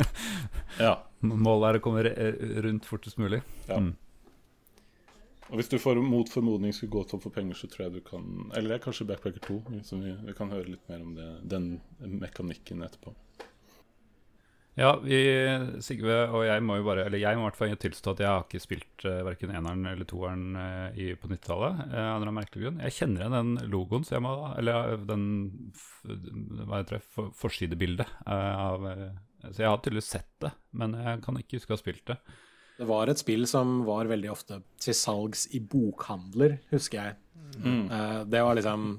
Ja. 0.87 0.96
Målet 1.22 1.68
er 1.68 1.79
å 1.79 1.85
komme 1.85 2.03
rundt 2.66 2.88
fortest 2.88 3.20
mulig. 3.20 3.42
Ja. 3.68 3.79
Mm. 3.79 3.94
Og 5.46 5.61
hvis 5.61 5.70
du 5.70 5.77
får 5.79 6.01
mot 6.03 6.27
formodning 6.31 6.75
skulle 6.75 6.90
gå 6.96 7.05
tom 7.07 7.22
for 7.22 7.35
penger, 7.35 7.55
så 7.55 7.68
tror 7.70 7.87
jeg 7.87 8.01
du 8.01 8.01
kan 8.09 8.25
Eller 8.51 8.72
det 8.72 8.79
er 8.81 8.83
kanskje 8.83 9.07
Backpacker 9.07 9.44
2, 9.46 9.59
så 9.87 9.99
vi, 10.01 10.14
vi 10.27 10.35
kan 10.35 10.51
høre 10.51 10.72
litt 10.72 10.88
mer 10.90 11.05
om 11.05 11.12
det, 11.14 11.29
den 11.55 11.68
mekanikken 12.03 12.83
etterpå. 12.83 13.14
Ja, 14.77 14.91
vi, 15.01 15.19
Sigve 15.81 16.19
og 16.37 16.43
jeg 16.45 16.61
må 16.61 16.75
jo 16.77 16.85
bare 16.85 17.07
Eller 17.07 17.23
jeg 17.23 17.39
må 17.39 17.47
i 17.47 17.49
hvert 17.49 17.57
fall 17.57 17.71
tilstå 17.81 18.12
at 18.12 18.19
jeg 18.21 18.29
har 18.29 18.43
ikke 18.45 18.61
spilt 18.61 19.07
uh, 19.09 19.23
verken 19.25 19.55
eneren 19.57 19.87
eller 19.89 20.09
toeren 20.09 20.51
uh, 20.53 20.89
i, 20.93 21.15
på 21.17 21.31
90-tallet. 21.31 21.79
Uh, 21.95 22.01
av 22.12 22.27
en 22.27 22.33
merkelig 22.37 22.67
grunn. 22.67 22.83
Jeg 22.85 22.97
kjenner 22.99 23.25
igjen 23.25 23.37
den 23.39 23.71
logoen, 23.73 24.05
så 24.05 24.19
jeg 24.19 24.27
må 24.27 24.35
Eller 24.61 24.99
den 25.09 25.25
Hva 26.05 26.83
heter 26.83 26.99
det? 26.99 27.05
For, 27.15 27.33
forsidebildet 27.37 28.19
eh, 28.27 28.67
av, 28.67 28.85
eh, 28.91 29.49
Så 29.49 29.62
jeg 29.62 29.71
har 29.71 29.81
tydeligvis 29.81 30.12
sett 30.12 30.35
det, 30.45 30.53
men 30.77 30.97
jeg 31.01 31.23
kan 31.25 31.41
ikke 31.41 31.61
huske 31.61 31.73
å 31.73 31.77
ha 31.77 31.81
spilt 31.81 32.05
det. 32.12 32.19
Det 32.77 32.89
var 32.89 33.09
et 33.09 33.21
spill 33.21 33.47
som 33.49 33.79
var 33.87 34.11
veldig 34.11 34.29
ofte 34.29 34.61
til 34.83 34.97
salgs 34.97 35.47
i 35.57 35.62
bokhandler, 35.65 36.59
husker 36.75 37.01
jeg. 37.01 37.17
Eh, 37.65 38.21
det 38.29 38.43
var 38.45 38.59
liksom 38.59 38.99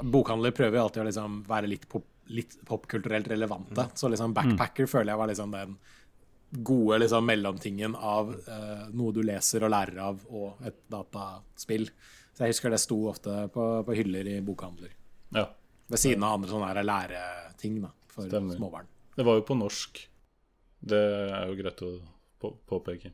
Bokhandler 0.00 0.54
prøver 0.56 0.78
jo 0.78 0.84
alltid 0.86 1.02
å 1.02 1.08
liksom 1.10 1.40
være 1.48 1.68
litt, 1.68 1.82
pop, 1.90 2.06
litt 2.30 2.56
popkulturelt 2.66 3.28
relevante. 3.30 3.88
Så 3.94 4.10
liksom 4.12 4.34
Backpacker 4.36 4.88
føler 4.90 5.12
jeg 5.12 5.20
var 5.20 5.30
liksom 5.30 5.54
den 5.54 5.74
gode 6.50 6.98
liksom 6.98 7.26
mellomtingen 7.26 7.94
av 7.94 8.32
eh, 8.34 8.86
noe 8.98 9.14
du 9.14 9.20
leser 9.22 9.66
og 9.66 9.70
lærer 9.70 10.00
av, 10.02 10.22
og 10.34 10.62
et 10.66 10.80
dataspill. 10.90 11.86
Så 12.34 12.44
jeg 12.46 12.54
husker 12.54 12.74
det 12.74 12.80
sto 12.82 12.98
ofte 13.10 13.36
på, 13.54 13.66
på 13.86 13.98
hyller 13.98 14.30
i 14.32 14.38
bokhandler. 14.44 14.94
Ja. 15.36 15.46
Ved 15.90 16.02
siden 16.02 16.24
av 16.26 16.38
andre 16.38 16.50
sånne 16.50 16.86
læreting 16.86 17.80
da, 17.84 17.92
for 18.10 18.26
Stemmer. 18.26 18.58
småbarn. 18.58 18.90
Det 19.16 19.26
var 19.26 19.38
jo 19.38 19.46
på 19.46 19.58
norsk. 19.58 20.02
Det 20.90 21.04
er 21.36 21.50
jo 21.50 21.58
greit 21.58 21.84
å 21.86 21.92
på 22.40 22.54
påpeke. 22.66 23.12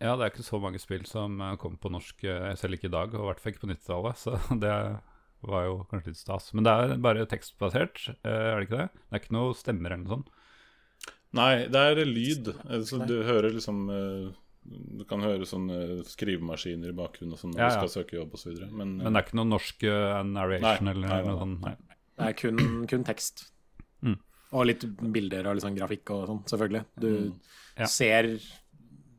Ja, 0.00 0.14
det 0.16 0.24
er 0.24 0.30
ikke 0.32 0.46
så 0.46 0.58
mange 0.62 0.80
spill 0.80 1.04
som 1.08 1.40
eh, 1.44 1.56
kommer 1.60 1.80
på 1.82 1.92
norsk, 1.92 2.24
eh, 2.24 2.54
selv 2.58 2.78
ikke 2.78 2.88
i 2.88 2.94
dag, 2.94 3.14
og 3.14 3.20
i 3.20 3.28
hvert 3.28 3.42
fall 3.42 3.52
ikke 3.52 3.66
på 3.66 3.72
90-tallet, 3.74 4.20
så 4.22 4.38
det 4.62 4.76
var 5.42 5.64
jo 5.66 5.86
kanskje 5.90 6.12
litt 6.12 6.20
stas. 6.20 6.50
Men 6.54 6.64
det 6.66 6.72
er 6.72 6.96
bare 7.00 7.26
tekstbasert, 7.30 8.08
eh, 8.24 8.30
er 8.52 8.60
det 8.60 8.68
ikke 8.68 8.78
det? 8.82 8.88
Det 9.08 9.16
er 9.16 9.22
ikke 9.24 9.36
noe 9.38 9.54
stemmer 9.56 9.92
eller 9.94 10.04
noe 10.04 10.14
sånt? 10.18 10.30
Nei, 11.32 11.66
det 11.70 11.80
er 11.92 12.00
lyd. 12.04 12.48
Eh, 12.68 12.80
Så 12.84 12.98
du 13.06 13.22
hører 13.22 13.52
liksom 13.54 13.84
eh, 13.90 14.32
Du 14.98 15.04
kan 15.08 15.22
høre 15.24 15.46
sånne 15.48 16.02
skrivemaskiner 16.04 16.90
i 16.90 16.96
bakgrunnen 16.96 17.32
og 17.32 17.38
sånn 17.40 17.54
når 17.54 17.62
Ja, 17.62 17.68
du 17.70 17.88
skal 17.88 18.04
søke 18.04 18.18
jobb 18.18 18.34
osv. 18.36 18.58
Men, 18.70 18.96
Men 18.98 19.12
det 19.14 19.22
er 19.22 19.26
ikke 19.28 19.38
noe 19.40 19.48
norsk 19.48 19.86
narration 20.28 20.84
Nei, 20.84 20.92
eller 20.92 21.08
nei, 21.08 21.20
noe 21.24 21.38
sånt? 21.40 21.60
Nei. 21.64 21.76
Det 22.20 22.26
er 22.28 22.34
kun, 22.36 22.58
kun 22.90 23.04
tekst. 23.08 23.46
Mm. 24.04 24.18
Og 24.52 24.66
litt 24.66 24.84
bilder 25.14 25.46
og 25.48 25.56
litt 25.56 25.64
sånn 25.64 25.78
grafikk 25.78 26.10
og 26.12 26.26
sånn, 26.28 26.42
selvfølgelig. 26.50 26.84
Du 27.00 27.08
Ja. 27.78 27.86
ser 27.86 28.28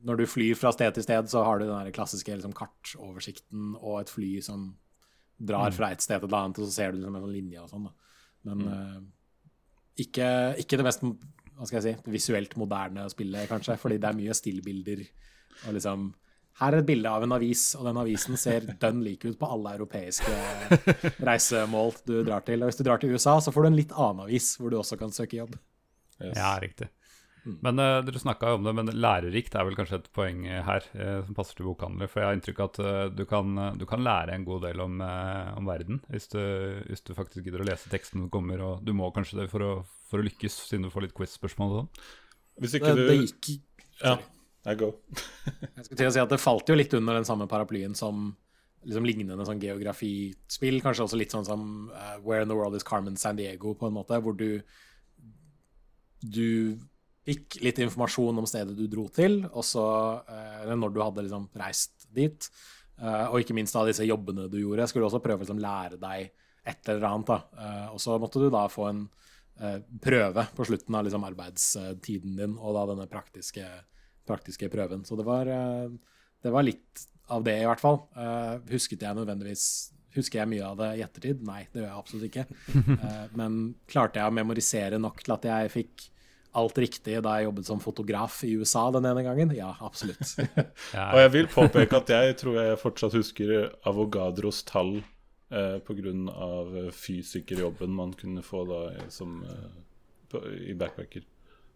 Når 0.03 0.17
du 0.17 0.25
flyr 0.25 0.55
fra 0.57 0.71
sted 0.73 0.93
til 0.93 1.03
sted, 1.03 1.25
så 1.29 1.43
har 1.45 1.59
du 1.59 1.65
den 1.65 1.85
der 1.85 1.91
klassiske 1.93 2.33
liksom, 2.33 2.53
kartoversikten 2.57 3.75
og 3.81 3.99
et 4.01 4.09
fly 4.09 4.41
som 4.41 4.75
drar 5.47 5.73
fra 5.75 5.91
et 5.93 6.03
sted 6.03 6.21
til 6.21 6.29
et 6.29 6.37
annet, 6.37 6.59
og 6.61 6.67
så 6.67 6.75
ser 6.75 6.93
du 6.93 6.99
liksom 7.01 7.17
en 7.17 7.25
sånn 7.25 7.35
linje 7.35 7.63
og 7.63 7.69
sånn. 7.71 7.89
da. 7.89 8.15
Men 8.49 8.63
eh, 8.73 8.97
ikke, 10.05 10.27
ikke 10.63 10.79
det 10.79 10.87
mest 10.87 11.05
hva 11.05 11.67
skal 11.67 11.77
jeg 11.77 11.97
si, 11.99 12.11
visuelt 12.13 12.55
moderne 12.57 13.05
spillet, 13.11 13.49
kanskje, 13.49 13.77
fordi 13.77 13.99
det 14.01 14.09
er 14.09 14.17
mye 14.17 14.33
stillbilder. 14.37 15.03
Og 15.67 15.77
liksom 15.77 16.11
Her 16.61 16.75
er 16.75 16.81
et 16.81 16.87
bilde 16.87 17.09
av 17.09 17.23
en 17.23 17.33
avis, 17.35 17.61
og 17.77 17.85
den 17.87 17.99
avisen 18.01 18.37
ser 18.37 18.65
dønn 18.81 19.03
lik 19.05 19.23
ut 19.27 19.37
på 19.39 19.49
alle 19.49 19.75
europeiske 19.77 20.31
reisemål 21.29 21.93
du 22.05 22.15
drar 22.27 22.43
til. 22.47 22.61
Og 22.61 22.71
hvis 22.71 22.81
du 22.81 22.83
drar 22.87 23.01
til 23.01 23.13
USA, 23.13 23.37
så 23.41 23.53
får 23.53 23.65
du 23.65 23.69
en 23.69 23.77
litt 23.77 23.93
annen 23.93 24.25
avis 24.25 24.55
hvor 24.59 24.73
du 24.73 24.79
også 24.79 24.97
kan 24.99 25.13
søke 25.15 25.39
jobb. 25.39 25.55
yes. 26.19 26.35
Ja, 26.35 26.55
riktig. 26.61 26.89
Men 27.43 27.79
uh, 27.81 27.99
dere 28.05 28.21
snakka 28.21 28.51
jo 28.51 28.57
om 28.59 28.65
det, 28.67 28.73
men 28.77 28.91
lærerikt 28.93 29.55
er 29.57 29.65
vel 29.65 29.77
kanskje 29.77 29.97
et 29.97 30.09
poeng 30.13 30.43
eh, 30.45 30.61
her 30.65 30.85
uh, 30.93 31.23
som 31.25 31.37
passer 31.37 31.57
til 31.57 31.65
bokhandler. 31.65 32.09
For 32.11 32.21
jeg 32.21 32.29
har 32.29 32.37
inntrykk 32.37 32.59
av 32.61 32.69
at 32.69 32.81
uh, 32.85 33.05
du, 33.17 33.23
kan, 33.29 33.61
du 33.81 33.85
kan 33.89 34.03
lære 34.05 34.35
en 34.35 34.45
god 34.45 34.67
del 34.67 34.83
om, 34.83 34.99
om 35.01 35.69
verden 35.69 36.03
hvis 36.11 36.29
du, 36.33 36.41
hvis 36.85 37.01
du 37.07 37.15
faktisk 37.17 37.47
gidder 37.47 37.63
å 37.63 37.67
lese 37.67 37.89
teksten 37.89 38.21
som 38.21 38.29
kommer. 38.33 38.61
Og 38.65 38.85
du 38.85 38.93
må 38.97 39.09
kanskje 39.15 39.39
det 39.41 39.47
for 39.53 39.65
å, 39.65 39.71
for 40.11 40.21
å 40.21 40.27
lykkes, 40.27 40.59
siden 40.69 40.85
du 40.85 40.91
får 40.93 41.07
litt 41.07 41.15
quiz-spørsmål 41.17 41.73
og 41.73 41.79
sånn. 41.79 42.05
Hvis 42.61 42.77
ikke 42.77 42.93
Det, 42.93 43.07
du 43.07 43.09
det 43.09 43.17
gikk 43.23 43.51
Ja, 44.03 44.15
jeg 44.67 44.81
go. 44.83 44.91
Jeg 45.47 45.87
skulle 45.87 45.97
til 46.03 46.11
å 46.11 46.13
si 46.13 46.21
at 46.21 46.35
det 46.35 46.41
falt 46.43 46.69
jo 46.69 46.77
litt 46.77 46.93
under 46.93 47.17
den 47.17 47.25
samme 47.25 47.49
paraplyen 47.49 47.97
som 47.97 48.29
liksom 48.85 49.05
lignende 49.05 49.45
sånn 49.45 49.61
geografispill. 49.61 50.77
Kanskje 50.85 51.07
også 51.07 51.17
litt 51.17 51.33
sånn 51.33 51.45
som 51.47 51.65
Where 52.21 52.45
in 52.45 52.53
the 52.53 52.57
World 52.57 52.77
is 52.77 52.85
Carmen 52.85 53.17
San 53.17 53.41
Diego, 53.41 53.73
på 53.77 53.89
en 53.89 53.97
måte, 53.97 54.21
hvor 54.21 54.37
du 54.37 54.61
du 56.21 56.77
fikk 57.25 57.59
litt 57.61 57.79
informasjon 57.83 58.41
om 58.41 58.47
stedet 58.49 58.75
du 58.77 58.85
dro 58.89 59.05
til, 59.13 59.41
og 59.51 59.65
så 59.65 59.85
eh, 60.25 60.61
eller 60.63 60.79
når 60.79 60.93
du 60.93 61.01
hadde 61.03 61.25
liksom 61.27 61.49
reist 61.61 62.07
dit. 62.13 62.47
Eh, 62.97 63.25
og 63.29 63.41
ikke 63.41 63.55
minst 63.57 63.77
av 63.77 63.89
disse 63.89 64.05
jobbene 64.07 64.47
du 64.51 64.57
gjorde. 64.61 64.87
Skulle 64.89 65.09
også 65.09 65.21
prøve 65.23 65.43
å 65.43 65.45
liksom, 65.45 65.61
lære 65.61 65.99
deg 66.01 66.31
et 66.71 66.91
eller 66.93 67.07
annet. 67.11 67.29
da. 67.29 67.65
Eh, 67.65 67.87
og 67.93 68.01
så 68.01 68.17
måtte 68.21 68.41
du 68.41 68.49
da 68.53 68.67
få 68.71 68.89
en 68.91 69.05
prøve 70.01 70.41
på 70.57 70.65
slutten 70.65 70.95
av 70.97 71.03
liksom, 71.05 71.25
arbeidstiden 71.27 72.37
din, 72.39 72.53
og 72.57 72.73
da 72.73 72.85
denne 72.89 73.03
praktiske, 73.11 73.65
praktiske 74.25 74.71
prøven. 74.73 75.03
Så 75.05 75.13
det 75.19 75.25
var, 75.27 75.45
det 75.45 76.53
var 76.55 76.65
litt 76.65 77.03
av 77.29 77.43
det, 77.45 77.59
i 77.61 77.67
hvert 77.69 77.83
fall. 77.83 77.99
Husket 78.71 79.05
jeg 79.05 79.19
nødvendigvis 79.19 79.65
Husker 80.15 80.41
jeg 80.41 80.49
mye 80.51 80.65
av 80.65 80.79
det 80.79 80.87
i 80.97 81.03
ettertid? 81.05 81.43
Nei, 81.47 81.61
det 81.71 81.83
gjør 81.83 81.85
jeg 81.91 81.99
absolutt 81.99 82.25
ikke. 82.31 82.47
Men 83.39 83.59
klarte 83.91 84.19
jeg 84.19 84.31
å 84.31 84.35
memorisere 84.39 84.97
nok 84.99 85.21
til 85.21 85.35
at 85.37 85.45
jeg 85.51 85.71
fikk 85.75 86.07
alt 86.57 86.77
riktig 86.81 87.15
da 87.23 87.37
jeg 87.39 87.47
jobbet 87.47 87.65
som 87.69 87.79
fotograf 87.79 88.41
i 88.43 88.55
USA 88.59 88.87
den 88.91 89.05
ene 89.07 89.23
gangen? 89.23 89.53
Ja, 89.55 89.73
absolutt. 89.81 90.33
Ja, 90.95 91.07
Og 91.13 91.19
jeg 91.23 91.31
vil 91.37 91.47
påpeke 91.51 91.99
at 92.01 92.09
jeg 92.11 92.35
tror 92.41 92.57
jeg 92.59 92.79
fortsatt 92.81 93.15
husker 93.15 93.53
Avogadros 93.87 94.63
tall 94.67 94.97
eh, 95.51 95.77
pga. 95.87 96.13
fysikerjobben 96.91 97.93
man 97.95 98.13
kunne 98.13 98.43
få 98.43 98.65
da 98.67 98.81
i- 98.97 99.09
som, 99.09 99.43
eh, 99.43 99.69
på, 100.31 100.43
i 100.69 100.73
backpacker. 100.75 101.23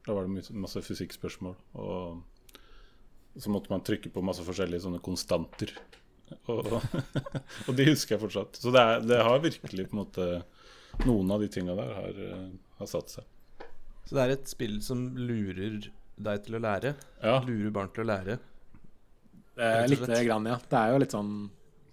Da 0.05 0.13
var 0.13 0.27
det 0.27 0.49
masse 0.53 0.81
fysikkspørsmål. 0.85 1.55
Og 1.81 2.21
så 3.39 3.49
måtte 3.51 3.71
man 3.71 3.81
trykke 3.83 4.11
på 4.13 4.21
masse 4.23 4.43
forskjellige 4.45 4.83
sånne 4.85 5.01
konstanter. 5.03 5.71
Og, 6.47 6.67
og 7.67 7.71
de 7.77 7.88
husker 7.89 8.15
jeg 8.15 8.21
fortsatt. 8.23 8.59
Så 8.59 8.71
det, 8.75 8.81
er, 8.81 9.01
det 9.07 9.23
har 9.23 9.39
virkelig 9.43 9.88
på 9.89 9.95
en 9.97 10.03
måte 10.03 10.27
Noen 11.05 11.27
av 11.35 11.41
de 11.43 11.49
tinga 11.51 11.73
der 11.75 11.89
har, 11.91 12.19
eh, 12.23 12.45
har 12.79 12.88
satt 12.88 13.09
seg. 13.11 13.25
Så 14.05 14.17
det 14.17 14.23
er 14.23 14.33
et 14.35 14.49
spill 14.49 14.79
som 14.85 15.07
lurer 15.17 15.89
deg 16.15 16.43
til 16.45 16.57
å 16.57 16.61
lære. 16.61 16.93
Ja. 17.23 17.39
Lurer 17.45 17.73
barn 17.73 17.91
til 17.95 18.05
å 18.05 18.09
lære. 18.11 18.39
Eh, 19.55 19.85
Lite 19.89 20.23
grann, 20.27 20.47
ja. 20.51 20.57
Det 20.69 20.81
er 20.81 20.93
jo 20.93 21.01
litt 21.01 21.15
sånn 21.15 21.35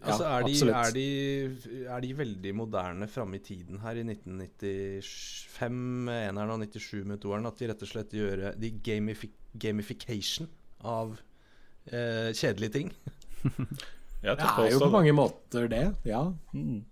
ja, 0.02 0.16
altså, 0.16 0.24
er, 0.26 0.42
de, 0.42 0.54
er, 0.66 0.94
de, 0.96 1.84
er 1.94 2.02
de 2.02 2.08
veldig 2.18 2.52
moderne 2.58 3.06
framme 3.06 3.38
i 3.38 3.42
tiden 3.44 3.78
her 3.84 4.00
i 4.00 4.02
1995 4.02 5.76
med 6.08 6.24
eneren 6.32 6.56
og 6.56 6.64
97 6.64 7.04
med 7.06 7.20
toeren? 7.22 7.46
At 7.46 7.60
de 7.62 7.68
rett 7.70 7.84
og 7.86 7.90
slett 7.90 8.16
gjør 8.18 8.48
de 8.58 8.72
gamifi 8.82 9.30
gamification 9.62 10.48
av 10.88 11.14
eh, 11.86 12.32
kjedelige 12.34 12.74
ting? 12.80 12.90
Det 14.22 14.36
er 14.38 14.68
jo 14.70 14.78
på 14.78 14.90
mange 14.92 15.10
måter 15.18 15.64
det, 15.66 15.82
ja. 16.06 16.20
Mm. 16.54 16.84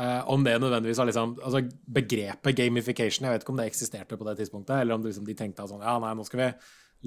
Eh, 0.00 0.20
om 0.32 0.44
det 0.44 0.54
nødvendigvis 0.62 0.98
har 1.02 1.08
liksom 1.10 1.34
Altså 1.44 1.60
begrepet 1.92 2.56
gamification, 2.56 3.26
jeg 3.26 3.34
vet 3.34 3.42
ikke 3.44 3.52
om 3.52 3.58
det 3.60 3.66
eksisterte 3.68 4.16
på 4.16 4.28
det 4.28 4.36
tidspunktet, 4.38 4.80
eller 4.80 4.96
om 4.96 5.02
det 5.02 5.12
liksom 5.12 5.26
de 5.28 5.34
tenkte 5.36 5.64
at 5.64 5.72
sånn 5.72 5.84
Ja, 5.84 5.98
nei, 6.00 6.14
nå 6.16 6.24
skal 6.28 6.40
vi 6.40 6.50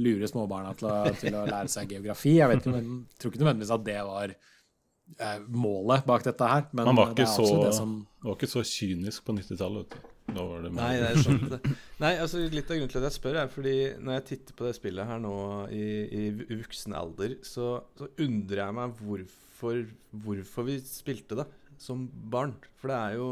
lure 0.04 0.30
småbarna 0.30 0.74
til 0.78 0.90
å, 0.90 0.96
til 1.22 1.36
å 1.38 1.44
lære 1.46 1.70
seg 1.70 1.92
geografi. 1.94 2.36
Jeg 2.40 2.50
vet 2.50 2.64
ikke, 2.64 2.74
men, 2.74 3.04
tror 3.22 3.30
ikke 3.30 3.44
nødvendigvis 3.44 3.74
at 3.76 3.84
det 3.86 3.98
var 4.08 4.32
uh, 4.34 5.44
målet 5.54 6.08
bak 6.10 6.26
dette 6.26 6.48
her. 6.50 6.64
Men 6.72 6.90
Man 6.90 6.98
var 6.98 7.12
det 7.12 7.22
ikke 7.22 7.30
er 7.30 7.36
så, 7.36 7.60
det 7.68 7.76
som 7.78 7.92
var 8.26 8.40
ikke 8.40 8.50
så 8.50 8.64
kynisk 8.66 9.28
på 9.28 9.36
90-tallet. 9.38 9.98
vet 10.34 10.48
var 10.50 10.66
det 10.66 10.72
mer- 10.74 10.82
Nei, 10.82 10.96
det 10.98 11.12
er 11.12 11.22
sant 11.28 11.46
det. 11.52 11.76
Nei, 12.02 12.14
altså 12.26 12.42
Litt 12.42 12.74
av 12.74 12.80
grunnen 12.80 12.94
til 12.96 13.04
at 13.04 13.10
jeg 13.10 13.18
spør, 13.20 13.38
er 13.44 13.54
fordi 13.54 13.76
når 14.02 14.18
jeg 14.18 14.26
titter 14.32 14.58
på 14.58 14.66
det 14.66 14.76
spillet 14.80 15.12
her 15.12 15.22
nå 15.22 15.36
i, 15.70 15.86
i 16.10 16.24
voksen 16.58 16.98
alder, 16.98 17.38
så, 17.46 17.76
så 18.00 18.10
undrer 18.26 18.64
jeg 18.64 18.78
meg 18.80 18.98
hvorfor, 19.04 19.84
hvorfor 20.26 20.70
vi 20.72 20.80
spilte 20.90 21.38
det 21.44 21.46
som 21.84 22.08
barn. 22.34 22.56
For 22.80 22.92
det 22.92 23.00
er 23.00 23.20
jo 23.20 23.28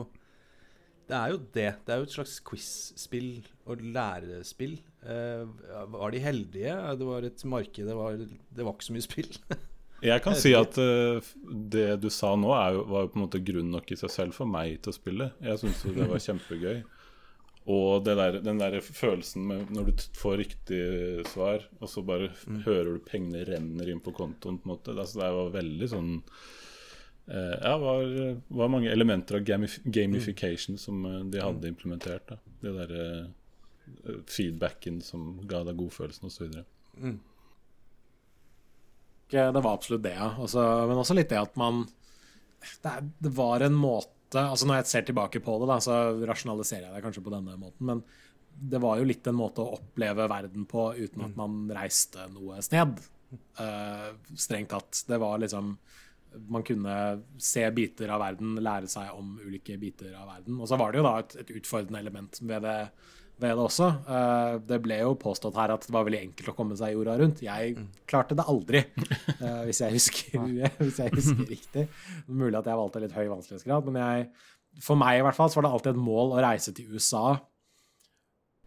det 1.11 1.17
er 1.17 1.33
jo 1.33 1.39
det. 1.51 1.71
Det 1.83 1.91
er 1.91 1.99
jo 1.99 2.07
et 2.07 2.13
slags 2.13 2.37
quiz-spill 2.47 3.41
og 3.67 3.81
lærespill. 3.83 4.77
Eh, 5.03 5.43
var 5.91 6.13
de 6.13 6.21
heldige? 6.23 6.77
Det 6.99 7.07
var 7.07 7.27
et 7.27 7.43
marked, 7.43 7.89
det 7.89 7.97
var, 7.97 8.15
det 8.21 8.63
var 8.65 8.77
ikke 8.77 8.87
så 8.87 8.95
mye 8.95 9.07
spill. 9.07 9.33
Jeg 10.01 10.23
kan 10.25 10.33
si 10.33 10.49
at 10.57 10.77
uh, 10.81 11.21
det 11.45 11.99
du 12.01 12.07
sa 12.09 12.31
nå, 12.39 12.49
er 12.57 12.73
jo, 12.73 12.85
var 12.89 13.03
jo 13.05 13.11
på 13.11 13.19
en 13.19 13.23
måte 13.27 13.41
grunn 13.45 13.69
nok 13.69 13.91
i 13.93 13.97
seg 13.99 14.09
selv 14.09 14.33
for 14.33 14.49
meg 14.49 14.79
til 14.81 14.89
å 14.89 14.97
spille. 14.97 15.27
Jeg 15.45 15.61
syns 15.61 15.83
det 15.85 16.07
var 16.09 16.23
kjempegøy. 16.25 16.79
Og 17.69 18.01
det 18.07 18.15
der, 18.17 18.39
den 18.41 18.57
der 18.57 18.79
følelsen 18.81 19.45
med 19.45 19.69
når 19.69 19.91
du 19.91 20.05
får 20.17 20.39
riktig 20.41 20.81
svar, 21.29 21.67
og 21.77 21.91
så 21.91 22.01
bare 22.01 22.31
mm. 22.33 22.63
hører 22.65 22.95
du 22.95 23.05
pengene 23.05 23.45
renner 23.45 23.91
inn 23.93 24.01
på 24.01 24.15
kontoen, 24.17 24.57
på 24.57 24.65
en 24.65 24.73
måte. 24.73 24.95
Altså, 24.95 25.21
det 25.21 25.29
var 25.37 25.53
veldig 25.59 25.91
sånn 25.91 26.15
Ja, 27.27 27.77
var, 27.77 28.01
var 28.47 28.67
mange 28.73 28.89
elementer 28.91 29.35
av 29.37 29.43
gamif 29.47 29.77
gamification 29.83 30.77
som 30.77 31.05
eh, 31.05 31.19
de 31.31 31.39
hadde 31.39 31.69
implementert. 31.69 32.25
Da. 32.27 32.37
Det 32.61 32.73
derre 32.75 33.05
uh, 33.21 34.17
feedbacken 34.27 35.01
som 35.05 35.37
ga 35.47 35.61
deg 35.67 35.77
godfølelsen, 35.79 36.27
osv. 36.27 36.49
ikke- 39.29 39.53
Det 39.53 39.61
var 39.63 39.73
absolutt 39.73 40.03
det, 40.03 40.15
ja. 40.17 40.35
Også, 40.37 40.87
men 40.87 40.97
også 40.97 41.15
litt 41.15 41.29
det 41.29 41.39
at 41.39 41.55
man 41.55 41.85
det, 42.83 42.89
er, 42.91 43.01
det 43.19 43.31
var 43.33 43.63
en 43.65 43.73
måte 43.73 44.07
altså 44.37 44.67
Når 44.67 44.75
jeg 44.79 44.85
ser 44.87 45.01
tilbake 45.01 45.39
på 45.43 45.59
det, 45.59 45.67
da, 45.67 45.75
så 45.83 45.95
rasjonaliserer 46.27 46.85
jeg 46.85 46.93
det 46.95 47.01
kanskje 47.03 47.23
på 47.25 47.31
denne 47.33 47.57
måten, 47.59 47.83
men 47.85 48.03
det 48.71 48.79
var 48.79 48.99
jo 48.99 49.03
litt 49.09 49.25
en 49.27 49.35
måte 49.35 49.59
å 49.59 49.73
oppleve 49.75 50.27
verden 50.31 50.63
på 50.69 50.85
uten 50.95 51.25
at 51.25 51.35
man 51.35 51.65
reiste 51.75 52.27
noe 52.31 52.61
sted. 52.63 52.99
Uh, 53.59 54.11
strengt 54.35 54.69
tatt. 54.71 55.01
Det 55.07 55.17
var 55.19 55.41
liksom 55.43 55.73
Man 56.51 56.63
kunne 56.63 56.93
se 57.41 57.63
biter 57.75 58.11
av 58.13 58.21
verden, 58.23 58.53
lære 58.63 58.87
seg 58.91 59.09
om 59.17 59.33
ulike 59.41 59.75
biter 59.81 60.13
av 60.15 60.29
verden. 60.29 60.59
Og 60.61 60.69
så 60.69 60.79
var 60.79 60.91
det 60.91 61.01
jo 61.01 61.07
da 61.07 61.17
et, 61.19 61.35
et 61.43 61.51
utfordrende 61.59 61.99
element 61.99 62.39
ved 62.41 62.63
det, 62.63 62.77
ved 63.41 63.57
det 63.57 63.65
også. 63.65 63.89
Uh, 64.07 64.53
det 64.69 64.79
ble 64.85 65.01
jo 65.01 65.17
påstått 65.19 65.57
her 65.59 65.73
at 65.75 65.87
det 65.87 65.95
var 65.95 66.07
veldig 66.07 66.21
enkelt 66.29 66.53
å 66.53 66.55
komme 66.57 66.77
seg 66.79 66.95
jorda 66.95 67.17
rundt. 67.19 67.43
Jeg 67.45 67.75
klarte 68.09 68.37
det 68.37 68.47
aldri, 68.53 68.83
uh, 69.41 69.61
hvis 69.67 69.83
jeg 69.83 69.97
husker, 69.97 70.47
hvis 70.85 71.01
jeg 71.03 71.15
husker 71.17 71.45
riktig. 71.49 71.87
Mulig 72.29 72.57
at 72.61 72.71
jeg 72.71 72.81
valgte 72.83 73.03
litt 73.03 73.17
høy 73.17 73.25
vanskelighetsgrad, 73.33 73.89
men 73.89 74.01
jeg, 74.01 74.27
for 74.85 74.99
meg 74.99 75.19
i 75.19 75.25
hvert 75.27 75.37
fall 75.37 75.51
så 75.51 75.59
var 75.59 75.67
det 75.67 75.73
alltid 75.75 75.95
et 75.95 76.05
mål 76.07 76.35
å 76.37 76.43
reise 76.47 76.75
til 76.77 76.95
USA. 76.95 77.25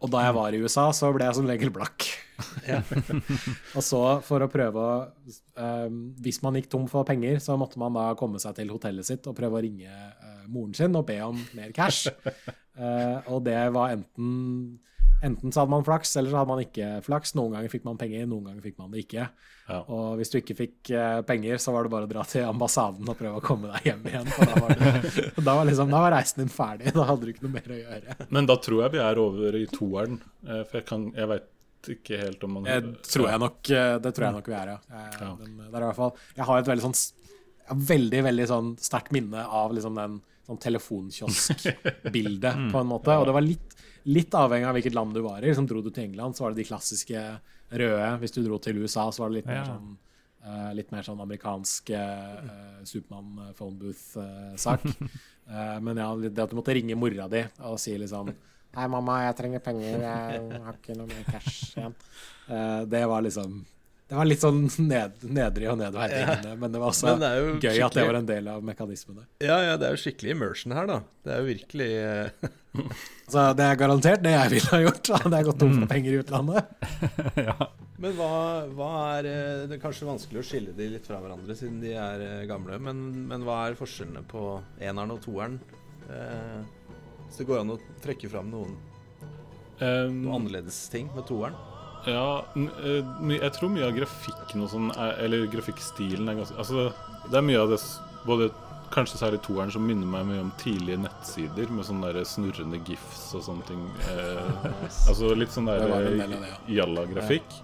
Og 0.04 0.10
da 0.12 0.20
jeg 0.26 0.36
var 0.36 0.52
i 0.52 0.60
USA, 0.60 0.90
så 0.92 1.08
ble 1.14 1.24
jeg 1.24 1.36
som 1.38 1.48
regel 1.48 1.72
blakk. 1.72 2.04
og 3.76 3.82
så, 3.84 4.00
for 4.26 4.44
å 4.44 4.48
prøve 4.50 4.82
å 4.82 4.94
eh, 5.30 5.90
Hvis 6.24 6.40
man 6.42 6.58
gikk 6.58 6.66
tom 6.72 6.88
for 6.90 7.06
penger, 7.08 7.38
så 7.40 7.56
måtte 7.60 7.80
man 7.80 7.94
da 7.96 8.08
komme 8.18 8.40
seg 8.42 8.56
til 8.58 8.72
hotellet 8.74 9.06
sitt 9.06 9.28
og 9.30 9.36
prøve 9.38 9.60
å 9.60 9.62
ringe 9.64 9.88
uh, 9.88 10.42
moren 10.50 10.74
sin 10.76 10.98
og 10.98 11.06
be 11.08 11.20
om 11.24 11.38
mer 11.56 11.72
cash. 11.76 12.10
Uh, 12.76 13.22
og 13.32 13.44
det 13.46 13.60
var 13.74 13.94
enten 13.94 14.34
Enten 15.24 15.52
så 15.54 15.62
hadde 15.62 15.72
man 15.72 15.84
flaks, 15.86 16.10
eller 16.20 16.30
så 16.34 16.36
hadde 16.42 16.50
man 16.52 16.60
ikke 16.62 16.88
flaks. 17.06 17.32
Noen 17.38 17.54
ganger 17.56 17.72
fikk 17.72 17.84
man 17.86 17.96
penger, 18.00 18.26
noen 18.28 18.48
ganger 18.50 18.64
fikk 18.66 18.76
man 18.82 18.90
det 18.92 19.04
ikke. 19.06 19.24
Ja. 19.70 19.78
Og 19.88 20.18
hvis 20.20 20.28
du 20.34 20.36
ikke 20.42 20.56
fikk 20.58 20.90
eh, 20.92 21.20
penger, 21.24 21.56
så 21.62 21.72
var 21.72 21.86
det 21.86 21.92
bare 21.94 22.04
å 22.08 22.10
dra 22.10 22.24
til 22.28 22.44
ambassaden 22.44 23.08
og 23.08 23.16
prøve 23.16 23.40
å 23.40 23.44
komme 23.44 23.70
deg 23.72 23.88
hjem 23.88 24.04
igjen. 24.10 24.28
Da 24.36 24.60
var, 24.60 24.74
det, 24.76 25.24
da 25.48 25.54
var, 25.56 25.64
liksom, 25.70 25.88
da 25.94 26.02
var 26.04 26.12
reisen 26.18 26.42
din 26.44 26.52
ferdig. 26.52 26.92
Da 26.92 27.06
hadde 27.08 27.24
du 27.24 27.32
ikke 27.32 27.46
noe 27.46 27.54
mer 27.56 27.72
å 27.72 27.80
gjøre. 27.80 28.18
Men 28.36 28.50
da 28.52 28.58
tror 28.68 28.84
jeg 28.84 28.94
vi 28.98 29.02
er 29.06 29.22
over 29.24 29.56
i 29.56 29.64
toeren. 29.72 30.20
eh, 30.44 30.60
For 30.68 30.80
jeg, 30.82 30.86
kan, 30.92 31.08
jeg 31.16 31.30
veit 31.32 31.50
ikke 31.94 32.16
helt 32.20 32.44
om 32.46 32.54
man 32.58 32.64
Det 32.68 33.08
tror 33.12 33.26
jeg 33.28 33.40
nok, 33.42 33.58
eh, 33.76 33.94
det 34.04 34.12
tror 34.16 34.24
jeg 34.28 34.36
nok 34.38 34.46
vi 34.52 34.58
er, 34.60 34.74
ja. 34.74 34.78
Jeg, 34.92 35.16
Ja. 35.20 35.32
Men 35.40 35.56
det 35.64 35.72
er 35.72 35.82
i 35.82 35.88
hvert 35.88 35.98
fall, 36.02 36.14
jeg 36.36 36.46
har 36.50 36.60
et 36.62 36.70
veldig 36.74 36.84
sånn 36.90 36.96
jeg 37.64 37.80
veldig 37.88 38.18
veldig 38.28 38.46
sånn 38.50 38.66
sterkt 38.76 39.12
minne 39.16 39.40
av 39.48 39.72
liksom 39.72 39.96
den 39.96 40.18
sånn 40.44 40.58
telefonkioskbildet, 40.60 42.58
på 42.72 42.80
en 42.80 42.88
måte. 42.90 43.14
Og 43.16 43.24
det 43.28 43.34
var 43.36 43.44
litt, 43.44 43.76
litt 44.04 44.34
avhengig 44.36 44.68
av 44.68 44.76
hvilket 44.76 44.96
land 44.96 45.14
du 45.16 45.22
var 45.24 45.42
i. 45.42 45.48
Liksom, 45.48 45.66
dro 45.70 45.82
du 45.84 45.90
til 45.90 46.04
England, 46.08 46.36
så 46.36 46.44
var 46.46 46.54
det 46.54 46.62
de 46.62 46.68
klassiske 46.68 47.26
røde. 47.74 48.08
Hvis 48.22 48.34
du 48.36 48.42
dro 48.44 48.58
til 48.62 48.82
USA, 48.84 49.08
så 49.12 49.24
var 49.24 49.32
det 49.32 49.40
litt 49.42 49.50
mer 49.50 49.62
Ja. 49.62 49.68
sånn 49.72 49.94
uh, 50.44 50.72
litt 50.76 50.90
mer 50.92 51.06
sånn 51.06 51.20
amerikansk 51.24 51.90
uh, 51.96 52.82
Supermann 52.84 53.38
uh, 53.40 53.52
phone 53.56 53.78
booth-sak. 53.80 54.84
Uh, 54.84 55.78
men 55.86 55.96
ja, 55.96 56.10
det 56.20 56.42
at 56.44 56.52
du 56.52 56.58
måtte 56.58 56.76
ringe 56.76 56.96
mora 57.00 57.28
di 57.32 57.46
og 57.64 57.78
si 57.80 57.96
liksom 58.00 58.34
Hei, 58.74 58.88
mamma, 58.90 59.20
jeg 59.28 59.36
trenger 59.38 59.60
penger. 59.62 60.00
Jeg 60.02 60.62
har 60.64 60.74
ikke 60.80 60.96
noe 60.98 61.06
mer 61.06 61.22
cash 61.30 61.76
igjen. 61.76 61.92
Eh, 62.50 62.80
det 62.90 63.04
var 63.06 63.22
liksom 63.22 63.60
Det 64.08 64.16
var 64.18 64.26
litt 64.26 64.42
sånn 64.42 64.64
ned, 64.84 65.22
nedrig 65.22 65.68
og 65.70 65.78
nedverdigende, 65.78 66.56
men 66.58 66.74
det 66.74 66.80
var 66.82 66.90
også 66.90 67.14
det 67.22 67.30
gøy 67.30 67.54
skikkelig... 67.54 67.84
at 67.86 67.94
det 67.96 68.06
var 68.08 68.18
en 68.18 68.26
del 68.28 68.50
av 68.50 68.66
mekanismene. 68.66 69.24
Ja, 69.40 69.60
ja, 69.62 69.78
det 69.78 69.86
er 69.86 69.94
jo 69.94 70.02
skikkelig 70.02 70.34
immersion 70.34 70.74
her, 70.76 70.90
da. 70.90 70.98
Det 71.22 71.32
er 71.36 71.40
jo 71.40 71.48
virkelig 71.52 71.88
eh, 72.02 72.50
Så 73.32 73.44
det 73.56 73.64
er 73.64 73.78
garantert 73.80 74.22
det 74.24 74.32
jeg 74.34 74.50
ville 74.56 74.70
ha 74.74 74.80
gjort. 74.84 75.10
Hadde 75.22 75.38
jeg 75.40 75.46
gått 75.48 75.60
tom 75.62 75.74
for 75.80 75.90
penger 75.90 76.12
i 76.12 76.20
utlandet. 76.20 76.86
ja. 77.48 77.56
Men 78.04 78.16
hva, 78.18 78.30
hva 78.74 78.88
er 79.16 79.28
eh, 79.30 79.60
Det 79.70 79.76
er 79.78 79.82
kanskje 79.84 80.08
vanskelig 80.08 80.40
å 80.42 80.46
skille 80.46 80.74
de 80.76 80.88
litt 80.96 81.06
fra 81.08 81.20
hverandre 81.22 81.54
siden 81.56 81.78
de 81.80 81.92
er 81.96 82.24
eh, 82.26 82.40
gamle, 82.50 82.76
men, 82.82 83.04
men 83.30 83.44
hva 83.46 83.60
er 83.68 83.78
forskjellene 83.78 84.24
på 84.28 84.42
eneren 84.82 85.14
og 85.14 85.22
toeren? 85.24 85.60
Eh, 86.10 86.58
så 87.30 87.40
det 87.40 87.46
går 87.48 87.62
an 87.62 87.72
å 87.76 87.80
trekke 88.04 88.32
fram 88.32 88.50
noen, 88.54 88.74
Um, 89.82 90.20
noen 90.22 90.34
annerledes 90.36 90.76
ting 90.92 91.08
med 91.16 91.24
toeren? 91.26 91.56
Ja, 92.06 92.44
eh, 92.54 93.08
jeg 93.34 93.50
tror 93.56 93.72
mye 93.74 93.88
av 93.88 93.96
grafikken 93.96 94.62
og 94.62 94.68
sånn, 94.70 94.92
er- 94.94 95.16
eller 95.24 95.48
grafikkstilen 95.50 96.30
er 96.30 96.36
ganske 96.38 96.54
Altså, 96.62 96.84
det 97.32 97.40
er 97.40 97.42
mye 97.48 97.58
av 97.58 97.72
det 97.72 97.80
Både 98.22 98.46
kanskje 98.94 99.20
særlig 99.20 99.40
toeren 99.44 99.72
som 99.74 99.84
minner 99.86 100.08
meg 100.08 100.26
mye 100.28 100.42
om 100.44 100.50
tidlige 100.60 101.00
nettsider 101.02 101.70
med 101.74 101.86
sånne 101.88 102.12
der 102.14 102.26
snurrende 102.28 102.80
gifs 102.86 103.26
og 103.36 103.44
sånne 103.46 103.68
ting. 103.68 103.84
Eh, 104.10 104.66
altså 105.10 105.34
litt 105.36 105.54
sånn 105.54 105.70
der 105.70 105.86
ja. 105.90 106.58
jalla-grafikk. 106.80 107.60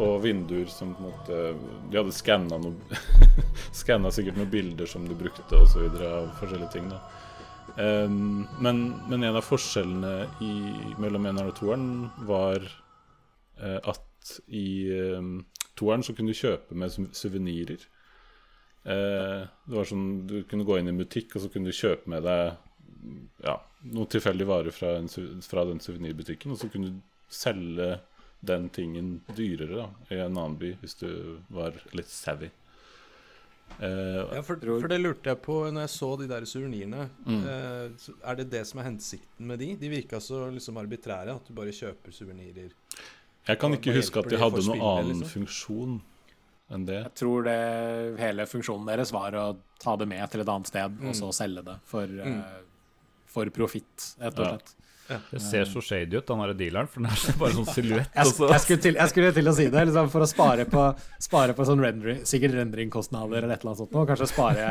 Og 0.00 0.20
vinduer 0.22 0.68
som 0.70 0.92
på 0.94 1.02
en 1.02 1.08
måte 1.08 1.38
De 1.90 1.98
hadde 1.98 2.12
skanna 2.14 2.60
Skanna 3.80 4.12
sikkert 4.14 4.36
noen 4.38 4.52
bilder 4.52 4.86
som 4.86 5.02
de 5.08 5.16
brukte 5.18 5.58
og 5.58 5.66
så 5.68 5.82
videre 5.82 6.12
av 6.20 6.28
forskjellige 6.38 6.70
ting, 6.76 6.86
da. 6.92 7.00
Um, 7.76 8.46
men, 8.62 8.80
men 9.10 9.24
en 9.26 9.38
av 9.38 9.46
forskjellene 9.46 10.14
i, 10.42 10.52
mellom 11.02 11.26
eneren 11.26 11.52
og 11.52 11.58
toeren 11.58 11.90
var 12.26 12.64
uh, 12.66 13.78
at 13.78 14.32
i 14.46 14.90
um, 15.18 15.40
toeren 15.78 16.02
så 16.06 16.14
kunne 16.16 16.34
du 16.34 16.38
kjøpe 16.38 16.76
med 16.78 16.92
su- 16.94 17.10
suvenirer. 17.16 17.82
Eh, 18.84 19.40
det 19.66 19.76
var 19.76 19.88
sånn, 19.88 20.26
Du 20.26 20.42
kunne 20.48 20.64
gå 20.64 20.78
inn 20.78 20.88
i 20.88 20.94
en 20.94 21.00
butikk 21.00 21.34
og 21.36 21.44
så 21.44 21.50
kunne 21.52 21.68
du 21.68 21.76
kjøpe 21.76 22.08
med 22.08 22.24
deg 22.24 22.56
ja, 23.44 23.56
noen 23.92 24.08
tilfeldige 24.12 24.48
varer 24.48 24.74
fra, 24.74 24.94
en, 25.00 25.08
fra 25.44 25.64
den 25.68 25.80
suvenirbutikken, 25.80 26.52
og 26.52 26.60
så 26.60 26.68
kunne 26.72 26.94
du 26.94 27.02
selge 27.32 27.98
den 28.44 28.68
tingen 28.72 29.20
dyrere 29.36 29.82
da, 29.82 29.86
i 30.08 30.18
en 30.20 30.32
annen 30.32 30.56
by 30.60 30.74
hvis 30.80 30.96
du 31.00 31.10
var 31.52 31.76
litt 31.96 32.08
savvy. 32.12 32.50
Eh, 33.78 34.34
Ja, 34.34 34.42
for, 34.42 34.56
for 34.56 34.88
det 34.90 35.00
lurte 35.00 35.32
jeg 35.32 35.40
på 35.44 35.60
når 35.70 35.86
jeg 35.86 35.92
så 35.94 36.10
de 36.20 36.28
der 36.30 36.46
suvenirene. 36.48 37.08
Mm. 37.24 37.40
Eh, 37.52 38.10
er 38.32 38.40
det 38.40 38.48
det 38.52 38.64
som 38.68 38.80
er 38.82 38.88
hensikten 38.90 39.48
med 39.48 39.60
de? 39.62 39.74
De 39.80 39.92
virka 39.92 40.20
så 40.24 40.46
liksom 40.52 40.80
arbitrære, 40.80 41.36
at 41.36 41.48
du 41.48 41.56
bare 41.56 41.74
kjøper 41.76 42.16
suvenirer. 42.16 42.72
Jeg 43.48 43.58
kan 43.60 43.72
ikke 43.76 43.94
huske 43.96 44.20
at 44.20 44.28
de 44.30 44.40
hadde 44.40 44.64
noen 44.66 44.82
annen 44.84 45.20
liksom? 45.22 45.30
funksjon 45.36 46.00
enn 46.70 46.84
det. 46.86 47.00
Jeg 47.02 47.14
tror 47.18 47.46
det 47.46 47.56
hele 48.20 48.46
funksjonen 48.46 48.86
deres 48.90 49.12
var 49.12 49.34
å 49.38 49.46
ta 49.82 49.96
det 50.00 50.06
med 50.10 50.24
til 50.30 50.40
et 50.44 50.48
annet 50.52 50.70
sted, 50.70 50.98
Mm. 51.00 51.08
og 51.08 51.16
så 51.18 51.30
selge 51.34 51.64
det 51.66 51.78
for, 51.90 52.06
mm. 52.06 52.42
for 53.26 53.50
profitt, 53.56 54.12
rett 54.20 54.38
og 54.38 54.76
Ja. 55.10 55.18
Det 55.32 55.40
ser 55.42 55.64
så 55.66 55.80
shady 55.82 56.20
ut, 56.20 56.26
den 56.28 56.38
der 56.38 56.52
dealeren, 56.54 56.86
for 56.86 57.02
den 57.02 57.10
er 57.10 57.38
bare 57.40 57.50
sånn 57.56 57.66
silhuett. 57.74 58.12
Jeg, 58.14 58.26
jeg, 58.38 58.60
skulle 58.62 58.82
til, 58.84 58.94
jeg 58.94 59.10
skulle 59.10 59.32
til 59.34 59.50
å 59.50 59.54
si 59.56 59.64
det, 59.66 59.80
liksom, 59.88 60.10
for 60.12 60.22
å 60.22 60.28
spare 60.30 60.66
på, 60.70 60.84
spare 61.18 61.56
på 61.58 61.66
sånn 61.66 61.82
rendering, 61.82 62.20
sikkert 62.22 62.54
renderingkostnader 62.54 63.40
eller 63.42 63.56
et 63.56 63.64
eller 63.64 63.72
annet 63.72 63.80
sånt, 63.82 63.96
og 63.98 64.06
kanskje 64.06 64.28
spare 64.30 64.68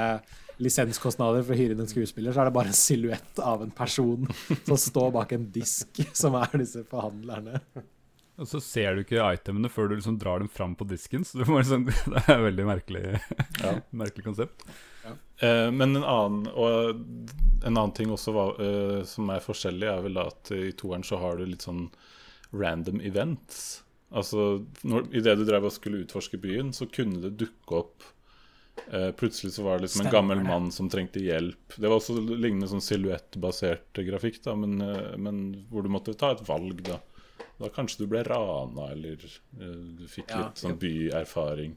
lisenskostnader 0.63 1.43
for 1.43 1.55
å 1.55 1.59
hyre 1.59 1.75
inn 1.75 1.83
en 1.83 1.91
skuespiller, 1.91 2.31
så 2.31 2.39
er 2.45 2.47
det 2.49 2.55
bare 2.55 2.71
en 2.71 2.79
silhuett 2.79 3.39
av 3.43 3.65
en 3.67 3.71
person 3.75 4.23
som 4.63 4.79
står 4.79 5.12
bak 5.19 5.35
en 5.35 5.51
disk, 5.59 5.99
som 6.15 6.39
er 6.39 6.55
disse 6.63 6.85
forhandlerne. 6.88 7.59
Og 8.39 8.47
så 8.47 8.62
ser 8.63 8.95
du 8.95 9.04
ikke 9.04 9.23
itemene 9.36 9.71
før 9.71 9.89
du 9.89 9.97
liksom 9.97 10.19
drar 10.21 10.39
dem 10.39 10.49
fram 10.52 10.75
på 10.80 10.88
disken. 10.88 11.25
Så 11.28 11.41
du 11.41 11.49
må 11.49 11.60
liksom, 11.60 11.88
Det 12.13 12.21
er 12.23 12.38
et 12.38 12.45
veldig 12.47 12.67
merkelig, 12.69 13.04
Ja. 13.60 13.73
merkelig 14.04 14.25
konsept. 14.30 14.63
Eh, 15.43 15.67
men 15.71 15.95
en 15.97 16.06
annen, 16.06 16.47
og 16.52 17.02
en 17.65 17.73
annen 17.73 17.95
ting 17.97 18.12
også 18.13 18.36
var, 18.36 18.62
eh, 18.63 19.02
som 19.10 19.32
er 19.34 19.43
forskjellig, 19.43 19.88
er 19.89 20.06
vel 20.06 20.21
at 20.21 20.54
i 20.56 20.71
toeren 20.78 21.06
så 21.08 21.19
har 21.21 21.39
du 21.39 21.47
litt 21.47 21.65
sånn 21.65 21.88
random 22.56 23.02
events. 23.06 23.82
Altså 24.10 24.65
når, 24.88 25.12
Idet 25.19 25.38
du 25.38 25.45
drev 25.45 25.67
og 25.69 25.75
skulle 25.75 26.04
utforske 26.04 26.39
byen, 26.41 26.71
så 26.75 26.88
kunne 26.89 27.21
det 27.25 27.38
dukke 27.43 27.84
opp 27.84 28.08
Uh, 28.93 29.12
Plutselig 29.12 29.52
så 29.54 29.63
var 29.65 29.78
det 29.78 29.89
liksom 29.89 30.06
en 30.06 30.12
gammel 30.13 30.39
mann 30.39 30.69
som 30.71 30.88
trengte 30.89 31.19
hjelp. 31.19 31.75
Det 31.75 31.89
var 31.89 31.97
også 31.99 32.15
lignende 32.21 32.69
sånn 32.71 32.84
silhuettbasert 32.84 33.99
grafikk, 34.08 34.39
da, 34.45 34.56
men, 34.56 34.78
uh, 34.82 35.17
men 35.19 35.41
hvor 35.69 35.84
du 35.84 35.91
måtte 35.91 36.15
ta 36.17 36.32
et 36.32 36.45
valg, 36.47 36.80
da. 36.88 36.95
Da 37.60 37.69
kanskje 37.75 38.04
du 38.04 38.08
ble 38.12 38.23
rana, 38.23 38.91
eller 38.93 39.19
eh, 39.25 39.75
du 39.99 40.06
fikk 40.08 40.30
Ja. 40.32 40.45
litt 40.47 40.62
sånn 40.62 40.78
byerfaring. 40.80 41.75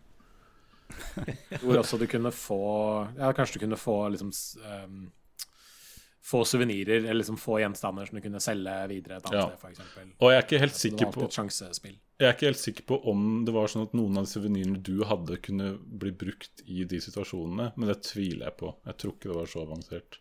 Hvor 1.62 1.78
også 1.80 1.98
du 1.98 2.06
kunne 2.06 2.28
få 2.36 2.58
Ja, 3.16 3.32
kanskje 3.32 3.56
du 3.56 3.62
kunne 3.66 3.78
få 3.80 3.94
liksom 4.12 4.28
um, 4.84 5.12
Få 6.22 6.44
suvenirer, 6.44 7.00
eller 7.00 7.14
liksom 7.18 7.38
få 7.40 7.56
gjenstander 7.58 8.06
som 8.06 8.18
du 8.18 8.22
kunne 8.22 8.38
selge 8.40 8.74
videre 8.92 9.16
et 9.16 9.24
annet 9.26 9.40
Ja. 9.40 9.46
sted, 9.56 9.72
eksempel. 9.72 10.12
Og 10.20 10.30
jeg 10.30 10.38
er 10.38 10.44
ikke 10.46 10.60
helt 10.62 10.76
sikker 10.78 11.10
på 11.16 11.24
et. 11.26 11.38
Jeg 12.20 12.28
er 12.28 12.36
ikke 12.36 12.46
helt 12.46 12.60
sikker 12.62 12.84
på 12.86 12.98
om 13.10 13.24
det 13.44 13.54
var 13.56 13.66
sånn 13.72 13.82
at 13.88 13.96
noen 13.98 14.20
av 14.20 14.28
de 14.28 14.30
suvenirene 14.30 14.78
du 14.86 15.02
hadde, 15.02 15.40
kunne 15.42 15.72
bli 15.82 16.12
brukt 16.12 16.62
i 16.70 16.84
de 16.84 17.00
situasjonene, 17.02 17.72
men 17.76 17.88
det 17.90 18.04
tviler 18.06 18.46
jeg 18.52 18.56
på. 18.62 18.70
Jeg 18.86 18.96
tror 19.02 19.16
ikke 19.16 19.32
det 19.32 19.38
var 19.40 19.50
så 19.50 19.64
avansert. 19.66 20.18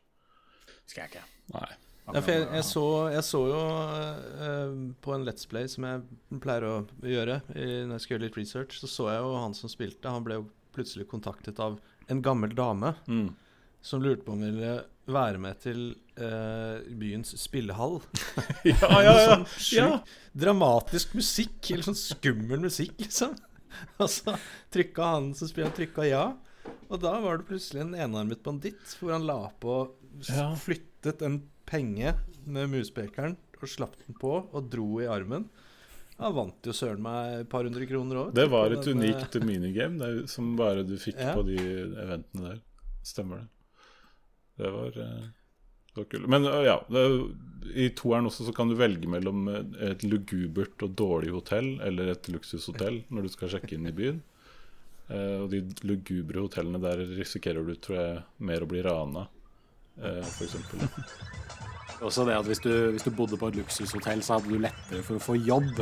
Skal 0.87 1.03
jeg 1.03 1.11
ikke. 1.11 1.23
Nei. 1.53 1.69
Ja, 2.07 2.19
for 2.19 2.31
jeg, 2.33 2.47
jeg, 2.57 2.65
så, 2.67 2.83
jeg 3.13 3.23
så 3.23 3.39
jo 3.47 3.59
uh, 3.61 4.71
på 5.05 5.13
en 5.15 5.25
Let's 5.27 5.45
Play, 5.47 5.67
som 5.71 5.85
jeg 5.87 6.39
pleier 6.43 6.65
å 6.67 6.73
gjøre 7.07 7.37
i, 7.53 7.67
når 7.85 7.93
jeg 7.95 8.03
skal 8.05 8.15
gjøre 8.15 8.25
litt 8.25 8.39
research, 8.39 8.79
så 8.81 8.89
så 8.89 9.07
jeg 9.13 9.21
jo 9.23 9.35
han 9.37 9.53
som 9.55 9.71
spilte. 9.71 10.11
Han 10.11 10.25
ble 10.25 10.39
jo 10.41 10.47
plutselig 10.75 11.07
kontaktet 11.11 11.59
av 11.61 11.77
en 12.11 12.21
gammel 12.25 12.55
dame 12.57 12.95
Mm. 13.07 13.29
som 13.81 14.01
lurte 14.03 14.25
på 14.25 14.33
om 14.33 14.41
hun 14.41 14.51
ville 14.57 14.73
være 15.11 15.39
med 15.41 15.59
til 15.63 15.79
uh, 16.19 16.81
byens 16.99 17.35
spillehall. 17.41 17.99
Ja, 18.67 18.91
ja, 19.01 19.13
ja. 19.15 19.37
Sånn 19.55 19.77
ja. 19.77 20.01
dramatisk 20.33 21.15
musikk, 21.17 21.71
eller 21.71 21.87
sånn 21.91 21.97
skummel 22.01 22.61
musikk, 22.65 22.97
liksom. 23.01 23.37
Og 24.01 24.09
så 24.11 24.35
trykka 24.73 25.13
han 25.15 25.31
som 25.37 25.47
spiller, 25.49 25.71
trykka 25.77 26.05
ja. 26.09 26.25
Og 26.91 26.99
da 27.01 27.13
var 27.23 27.39
det 27.39 27.47
plutselig 27.47 27.85
en 27.85 27.95
enarmet 27.95 28.41
banditt 28.43 28.97
hvor 28.99 29.13
han 29.15 29.25
la 29.25 29.45
på. 29.63 29.79
Flyttet 30.59 31.23
en 31.25 31.39
penge 31.69 32.13
med 32.45 32.69
muspekeren 32.71 33.35
og 33.61 33.69
slapp 33.69 33.93
den 34.05 34.15
på 34.17 34.31
og 34.51 34.69
dro 34.73 35.01
i 35.03 35.09
armen. 35.11 35.45
Han 36.21 36.33
vant 36.37 36.65
jo 36.67 36.73
søren 36.75 37.01
meg 37.01 37.41
et 37.43 37.49
par 37.49 37.65
hundre 37.65 37.85
kroner 37.89 38.19
òg. 38.27 38.31
Det 38.37 38.47
var 38.51 38.73
et 38.73 38.87
unikt 38.89 39.37
minigame 39.45 39.97
det 40.01 40.09
er, 40.09 40.27
som 40.29 40.55
bare 40.57 40.83
du 40.85 40.95
fikk 41.01 41.17
Ja. 41.21 41.33
på 41.37 41.43
de 41.47 41.57
eventene 41.57 42.47
der. 42.51 42.59
Stemmer 43.03 43.41
det. 43.41 43.47
Det 44.61 44.69
var 44.75 44.97
eh, 45.01 45.29
det 45.91 45.97
var 45.97 46.05
kult. 46.11 46.27
Men 46.29 46.45
øh, 46.45 46.63
ja, 46.65 46.77
det, 46.89 47.05
i 47.75 47.89
toeren 47.97 48.25
også 48.29 48.45
så 48.47 48.53
kan 48.55 48.69
du 48.69 48.75
velge 48.79 49.09
mellom 49.09 49.47
et 49.51 50.03
lugubert 50.05 50.81
og 50.85 50.93
dårlig 50.97 51.33
hotell 51.33 51.79
eller 51.81 52.13
et 52.13 52.29
luksushotell 52.31 53.03
når 53.09 53.25
du 53.27 53.33
skal 53.33 53.49
sjekke 53.55 53.75
inn 53.77 53.89
i 53.89 53.95
byen. 53.95 54.21
Eh, 55.11 55.37
og 55.43 55.49
de 55.51 55.63
lugubre 55.89 56.39
hotellene 56.45 56.79
der 56.81 57.01
risikerer 57.17 57.65
du, 57.67 57.73
tror 57.75 57.97
jeg, 57.99 58.23
mer 58.39 58.63
å 58.63 58.69
bli 58.69 58.81
rana, 58.85 59.25
eh, 59.25 59.40
f.eks. 59.99 60.55
Også 62.01 62.25
det 62.25 62.33
at 62.33 62.47
hvis 62.49 62.59
du, 62.63 62.71
hvis 62.91 63.03
du 63.05 63.11
bodde 63.13 63.37
på 63.37 63.51
et 63.51 63.59
luksushotell, 63.59 64.23
så 64.25 64.39
hadde 64.39 64.49
du 64.49 64.57
lettere 64.63 65.03
for 65.05 65.19
å 65.19 65.21
få 65.21 65.35
jobb. 65.37 65.75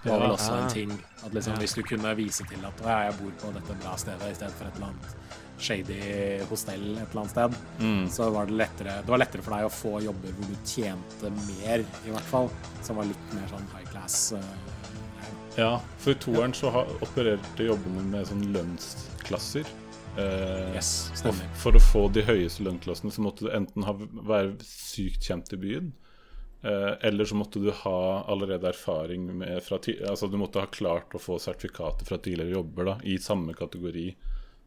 Det 0.00 0.08
var 0.08 0.22
vel 0.22 0.30
også 0.36 0.52
en 0.56 0.70
ting. 0.72 0.92
At 1.24 1.34
liksom, 1.34 1.58
Hvis 1.60 1.74
du 1.76 1.82
kunne 1.84 2.14
vise 2.16 2.44
til 2.48 2.62
at 2.64 2.84
ja, 2.86 2.98
jeg 3.08 3.16
bor 3.18 3.32
på 3.42 3.50
dette 3.58 3.74
bra 3.82 3.96
stedet 4.00 4.30
i 4.30 4.36
stedet 4.38 4.54
for 4.56 4.70
et 4.70 4.78
eller 4.78 4.92
annet 4.92 5.16
shady 5.60 5.98
hostell 6.48 6.84
et 6.96 7.02
eller 7.10 7.20
annet 7.20 7.34
sted, 7.34 7.56
så 8.14 8.30
var 8.32 8.46
det 8.48 8.54
lettere 8.56 8.94
Det 9.04 9.12
var 9.12 9.20
lettere 9.20 9.42
for 9.44 9.52
deg 9.52 9.66
å 9.66 9.72
få 9.74 9.90
jobber 10.00 10.32
hvor 10.38 10.48
du 10.48 10.54
tjente 10.64 11.32
mer, 11.50 11.84
i 12.06 12.14
hvert 12.14 12.30
fall. 12.30 12.48
Som 12.86 12.96
var 12.96 13.10
litt 13.10 13.34
mer 13.36 13.50
sånn 13.52 13.66
high 13.74 13.88
class. 13.92 14.32
Uh, 14.32 14.40
Ja, 15.58 15.80
for 15.98 16.14
i 16.14 16.18
toeren 16.22 16.54
så 16.54 16.70
opererte 17.02 17.66
jobbene 17.66 18.04
med 18.12 18.28
sånn 18.30 18.46
lønnsklasser. 18.54 19.66
Eh, 20.20 20.74
yes, 20.76 20.90
stemmer. 21.18 21.48
for 21.62 21.76
å 21.78 21.82
få 21.82 22.02
de 22.12 22.22
høyeste 22.26 22.64
lønnklassene 22.66 23.12
så 23.14 23.24
måtte 23.24 23.46
du 23.46 23.50
enten 23.56 23.86
ha, 23.86 23.94
være 23.96 24.56
sykt 24.66 25.26
kjent 25.28 25.52
i 25.56 25.60
byen, 25.60 25.92
eh, 26.62 26.92
eller 27.08 27.24
så 27.28 27.38
måtte 27.38 27.62
du 27.62 27.70
ha 27.82 28.24
allerede 28.30 28.68
erfaring 28.68 29.28
med 29.40 29.62
fra 29.64 29.78
Altså 29.80 30.28
du 30.30 30.36
måtte 30.40 30.60
ha 30.60 30.66
klart 30.66 31.14
å 31.16 31.22
få 31.22 31.38
sertifikater 31.40 32.04
fra 32.08 32.18
tidligere 32.18 32.58
jobber 32.58 32.84
da, 32.92 32.98
i 33.04 33.18
samme 33.18 33.54
kategori. 33.56 34.08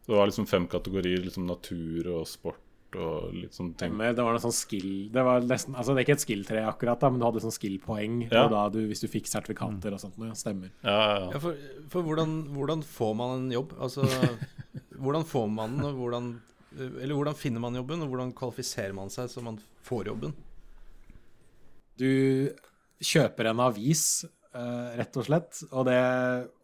Så 0.03 0.11
det 0.11 0.17
var 0.19 0.27
liksom 0.27 0.47
fem 0.49 0.67
kategorier. 0.67 1.23
liksom 1.23 1.45
Natur 1.47 2.07
og 2.17 2.27
sport 2.27 2.59
og 2.99 3.33
litt 3.33 3.55
sånne 3.55 3.73
ting. 3.77 3.89
Stemmer. 3.89 4.13
Det 4.13 4.21
var 4.21 4.35
noe 4.35 4.41
sånn 4.43 4.53
skill 4.53 4.89
Det 5.09 5.23
var 5.25 5.41
nesten 5.41 5.73
Altså, 5.73 5.95
det 5.95 6.03
er 6.03 6.05
ikke 6.05 6.17
et 6.19 6.25
skill-tre 6.27 6.59
akkurat, 6.69 6.99
da, 7.01 7.09
men 7.09 7.19
du 7.21 7.25
hadde 7.25 7.41
sånn 7.41 7.55
skill-poeng 7.55 8.19
Ja. 8.29 8.43
du, 8.69 8.79
hvis 8.87 9.01
du 9.01 9.07
fikk 9.09 9.25
sertifikater 9.31 9.95
og 9.95 9.99
sånt. 10.03 10.19
Ja, 10.19 10.35
stemmer. 10.37 10.69
Ja, 10.83 10.91
ja, 10.91 11.15
Ja, 11.23 11.31
ja. 11.31 11.39
for, 11.39 11.55
for 11.89 12.03
hvordan, 12.05 12.35
hvordan 12.53 12.83
får 12.85 13.15
man 13.15 13.35
en 13.39 13.51
jobb? 13.55 13.73
Altså, 13.79 14.05
hvordan 15.03 15.27
får 15.27 15.47
man 15.51 15.77
den, 15.77 15.87
og 15.89 16.01
hvordan 16.01 16.33
Eller 16.73 17.13
hvordan 17.13 17.37
finner 17.37 17.61
man 17.61 17.75
jobben, 17.77 18.01
og 18.01 18.09
hvordan 18.09 18.31
kvalifiserer 18.33 18.95
man 18.97 19.11
seg 19.13 19.27
så 19.29 19.43
man 19.45 19.59
får 19.85 20.07
jobben? 20.09 20.31
Du 22.01 22.49
kjøper 23.03 23.51
en 23.51 23.61
avis, 23.61 24.23
eh, 24.55 24.87
rett 24.97 25.19
og 25.21 25.27
slett. 25.27 25.59
Og 25.69 25.85
det, 25.85 25.99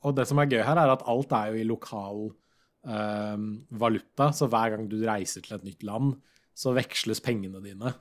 og 0.02 0.15
det 0.17 0.25
som 0.25 0.41
er 0.41 0.49
gøy 0.49 0.63
her, 0.65 0.82
er 0.82 0.95
at 0.95 1.06
alt 1.06 1.36
er 1.38 1.52
jo 1.52 1.60
i 1.62 1.67
lokal 1.67 2.23
eh, 2.89 3.45
valuta. 3.69 4.32
Så 4.34 4.49
hver 4.49 4.73
gang 4.73 4.89
du 4.89 4.97
reiser 5.06 5.45
til 5.45 5.60
et 5.60 5.67
nytt 5.69 5.86
land, 5.86 6.15
så 6.58 6.73
veksles 6.75 7.21
pengene 7.23 7.62
dine. 7.63 7.93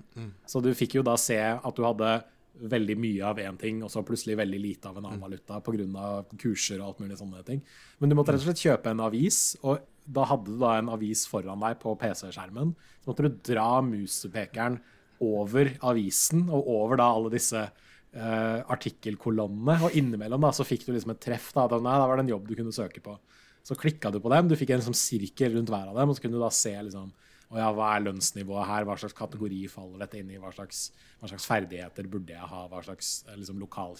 Så 0.48 0.64
du 0.64 0.72
fikk 0.74 0.96
jo 0.96 1.04
da 1.06 1.18
se 1.20 1.38
at 1.38 1.76
du 1.76 1.84
hadde 1.84 2.16
veldig 2.58 2.96
mye 2.98 3.26
av 3.26 3.38
én 3.38 3.58
ting, 3.60 3.82
og 3.86 3.90
så 3.92 4.02
plutselig 4.06 4.38
veldig 4.40 4.58
lite 4.58 4.90
av 4.90 4.96
en 4.98 5.06
annen 5.06 5.22
valuta 5.22 5.60
pga. 5.62 6.24
kurser 6.38 6.80
og 6.80 6.86
alt 6.88 7.04
mulig 7.04 7.18
sånne 7.20 7.44
ting. 7.46 7.62
Men 8.00 8.10
du 8.10 8.16
måtte 8.16 8.34
rett 8.34 8.42
og 8.42 8.48
slett 8.48 8.64
kjøpe 8.64 8.90
en 8.90 9.04
avis, 9.04 9.56
og 9.62 9.78
da 10.08 10.24
hadde 10.30 10.54
du 10.54 10.60
da 10.60 10.76
en 10.78 10.88
avis 10.92 11.26
foran 11.28 11.60
deg 11.60 11.76
på 11.82 11.92
PC-skjermen. 12.00 12.72
Så 13.02 13.10
måtte 13.10 13.26
du 13.26 13.40
dra 13.50 13.68
musepekeren 13.84 14.78
over 15.24 15.74
avisen 15.90 16.46
og 16.54 16.68
over 16.72 17.00
da 17.00 17.08
alle 17.12 17.32
disse 17.34 17.60
uh, 17.60 18.60
artikkelkolonnene. 18.72 19.78
Og 19.84 19.96
innimellom 19.98 20.46
da 20.46 20.52
så 20.56 20.66
fikk 20.66 20.86
du 20.86 20.94
liksom 20.94 21.12
et 21.14 21.22
treff. 21.28 21.50
Da, 21.54 21.66
at 21.66 21.84
nei, 21.84 21.96
da 22.00 22.08
var 22.08 22.18
det 22.18 22.26
en 22.26 22.34
jobb 22.36 22.48
du 22.48 22.56
kunne 22.58 22.74
søke 22.74 23.04
på. 23.04 23.18
Så 23.66 23.76
klikka 23.76 24.12
du 24.14 24.20
på 24.24 24.32
dem. 24.32 24.48
Du 24.48 24.56
fikk 24.56 24.72
en 24.72 24.80
liksom, 24.80 24.96
sirkel 24.96 25.58
rundt 25.58 25.72
hver 25.72 25.90
av 25.90 25.98
dem, 25.98 26.08
og 26.08 26.16
så 26.16 26.24
kunne 26.24 26.38
du 26.38 26.44
da 26.44 26.52
se 26.54 26.72
liksom 26.72 27.12
ja, 27.56 27.70
hva 27.72 27.94
er 27.94 28.04
lønnsnivået 28.04 28.68
her, 28.68 28.84
hva 28.84 28.96
slags 29.00 29.16
kategori 29.16 29.62
faller 29.72 30.02
dette 30.02 30.18
inn 30.20 30.32
i, 30.34 30.40
hva 30.40 30.50
slags, 30.52 30.90
hva 31.20 31.30
slags 31.30 31.46
ferdigheter 31.48 32.08
burde 32.10 32.34
jeg 32.34 32.50
ha, 32.50 32.66
hva 32.68 32.82
slags, 32.84 33.22
eh, 33.28 33.38
liksom, 33.40 33.60
lokal, 33.62 33.96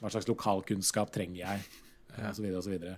hva 0.00 0.10
slags 0.10 0.26
lokalkunnskap 0.26 1.12
trenger 1.14 1.44
jeg, 1.44 1.68
og 2.18 2.36
så 2.36 2.44
videre 2.44 2.60
og 2.60 2.66
så 2.66 2.72
videre. 2.74 2.94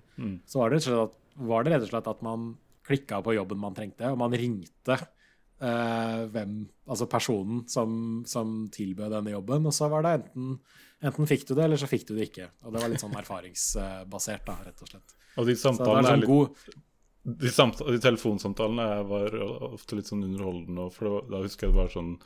Så 0.48 0.60
var 0.62 0.72
det, 0.72 0.82
slett 0.84 1.18
var 1.48 1.64
det 1.64 1.74
rett 1.74 1.86
og 1.86 1.92
slett 1.92 2.12
at 2.12 2.22
man 2.24 2.52
klikka 2.86 3.22
på 3.24 3.36
jobben 3.36 3.60
man 3.62 3.76
trengte, 3.76 4.10
og 4.10 4.18
man 4.20 4.34
ringte 4.34 4.96
uh, 4.98 6.22
hvem, 6.34 6.62
altså 6.90 7.08
personen 7.10 7.62
som, 7.70 8.22
som 8.28 8.66
tilbød 8.74 9.14
denne 9.14 9.34
jobben, 9.34 9.68
og 9.70 9.76
så 9.76 9.88
var 9.92 10.06
det 10.06 10.16
enten, 10.18 10.56
enten 11.02 11.30
fikk 11.30 11.46
du 11.48 11.54
det, 11.54 11.66
eller 11.66 11.80
så 11.80 11.90
fikk 11.90 12.08
du 12.10 12.16
det 12.16 12.30
ikke. 12.30 12.50
Og 12.66 12.74
det 12.74 12.82
var 12.82 12.92
litt 12.92 13.04
sånn 13.04 13.18
erfaringsbasert, 13.22 14.46
da, 14.48 14.58
rett 14.66 14.82
og 14.82 14.90
slett. 14.90 15.14
Og 15.40 15.48
de 15.48 15.56
samtalene 15.56 16.02
en 16.02 16.10
er 16.10 16.18
sånn 16.18 16.28
god 16.28 16.80
de, 17.22 17.48
de 17.48 17.98
telefonsamtalene 18.02 18.86
var 19.06 19.36
ofte 19.70 19.94
litt 19.98 20.08
sånn 20.10 20.24
underholdende. 20.26 20.88
For 20.90 21.06
var, 21.06 21.18
da 21.30 21.42
husker 21.44 21.68
jeg 21.68 21.74
det 21.74 21.78
var 21.78 21.92
sånn 21.92 22.16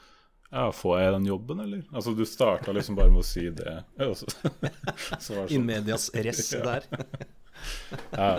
Ja, 0.53 0.69
får 0.73 1.01
jeg 1.01 1.13
den 1.17 1.25
jobben, 1.27 1.61
eller? 1.61 1.81
Altså 1.93 2.13
Du 2.17 2.25
starta 2.29 2.73
liksom 2.73 2.95
bare 2.99 3.11
med 3.11 3.23
å 3.25 3.27
si 3.27 3.49
det. 3.51 3.73
Det 3.99 4.07
In 4.07 5.21
sånn, 5.21 5.65
medias 5.67 6.11
res 6.15 6.51
der. 6.55 6.87
ja. 8.13 8.31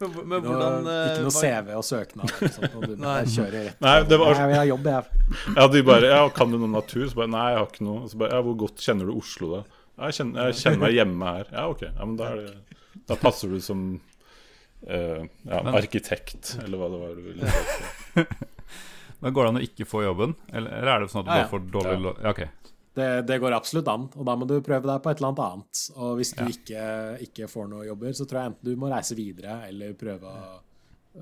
Men, 0.00 0.14
men 0.30 0.40
hvordan 0.46 0.86
eh, 0.88 1.00
ikke 1.10 1.24
noe 1.26 1.32
hva- 1.34 1.40
CV 1.42 1.74
og 1.76 1.82
søknad 1.84 2.30
Sånn, 2.54 2.70
og 2.78 2.84
du 2.88 2.92
Nei. 3.02 3.18
kjører 3.28 3.66
rett 3.66 3.82
Nei, 3.84 3.96
det 4.08 4.16
var- 4.22 4.38
Jeg 4.38 4.56
har 4.56 4.68
jobb, 4.70 4.86
jeg. 4.88 5.26
ja, 5.58 5.66
de 5.74 5.82
bare 5.84 6.08
Ja, 6.08 6.22
kan 6.32 6.50
du 6.54 6.56
noe 6.56 6.70
natur? 6.72 7.04
Så 7.10 7.18
bare 7.18 7.28
Nei, 7.34 7.42
jeg 7.52 7.58
har 7.58 7.66
ikke 7.68 7.84
noe. 7.84 8.06
Så 8.08 8.16
bare 8.22 8.32
Ja, 8.32 8.40
hvor 8.46 8.56
godt 8.62 8.80
kjenner 8.80 9.10
du 9.10 9.18
Oslo, 9.18 9.50
da? 9.58 9.60
Jeg, 10.06 10.16
kjenner, 10.16 10.46
jeg 10.48 10.56
kjenner 10.62 10.80
meg 10.86 10.94
hjemme 10.96 11.34
her. 11.36 11.50
Ja, 11.52 11.66
OK. 11.68 11.82
Ja, 11.84 12.06
men 12.08 12.16
da, 12.16 12.30
er 12.32 12.46
det, 12.46 12.78
da 13.10 13.18
passer 13.20 13.52
du 13.52 13.58
som 13.60 13.82
uh, 14.88 15.20
ja, 15.44 15.60
arkitekt, 15.76 16.54
eller 16.64 16.80
hva 16.80 16.88
det 16.94 17.00
var 17.02 17.12
du 17.18 17.26
ville 17.26 17.52
si. 17.52 18.24
Men 19.20 19.34
Går 19.36 19.44
det 19.44 19.48
an 19.54 19.60
å 19.60 19.64
ikke 19.68 19.86
få 19.86 20.02
jobben, 20.04 20.34
eller, 20.52 20.70
eller 20.80 20.92
er 20.94 21.00
det 21.04 21.10
sånn 21.12 21.20
at 21.20 21.26
du 21.26 21.30
Ja, 21.30 21.36
ja. 21.36 21.42
bare 21.44 21.52
får 21.52 21.70
dårlig 21.70 21.92
Ja. 21.92 21.98
lo- 22.06 22.16
Ja, 22.22 22.30
okay. 22.30 22.48
Det, 22.94 23.26
det 23.26 23.36
går 23.40 23.52
absolutt 23.54 23.88
an, 23.88 24.08
og 24.16 24.24
da 24.26 24.34
må 24.36 24.46
du 24.48 24.60
prøve 24.60 24.82
deg 24.88 25.02
på 25.04 25.10
et 25.12 25.20
eller 25.20 25.28
annet 25.30 25.44
annet. 25.46 25.82
Og 25.96 26.16
hvis 26.18 26.32
du 26.34 26.42
Ja. 26.42 26.48
ikke, 26.50 27.20
ikke 27.28 27.48
får 27.48 27.68
noe 27.70 27.86
jobber, 27.86 28.10
så 28.18 28.26
tror 28.26 28.40
jeg 28.42 28.50
enten 28.50 28.64
du 28.64 28.76
må 28.76 28.90
reise 28.90 29.14
videre, 29.14 29.60
eller 29.68 29.92
prøve 29.94 30.22
å 30.26 30.60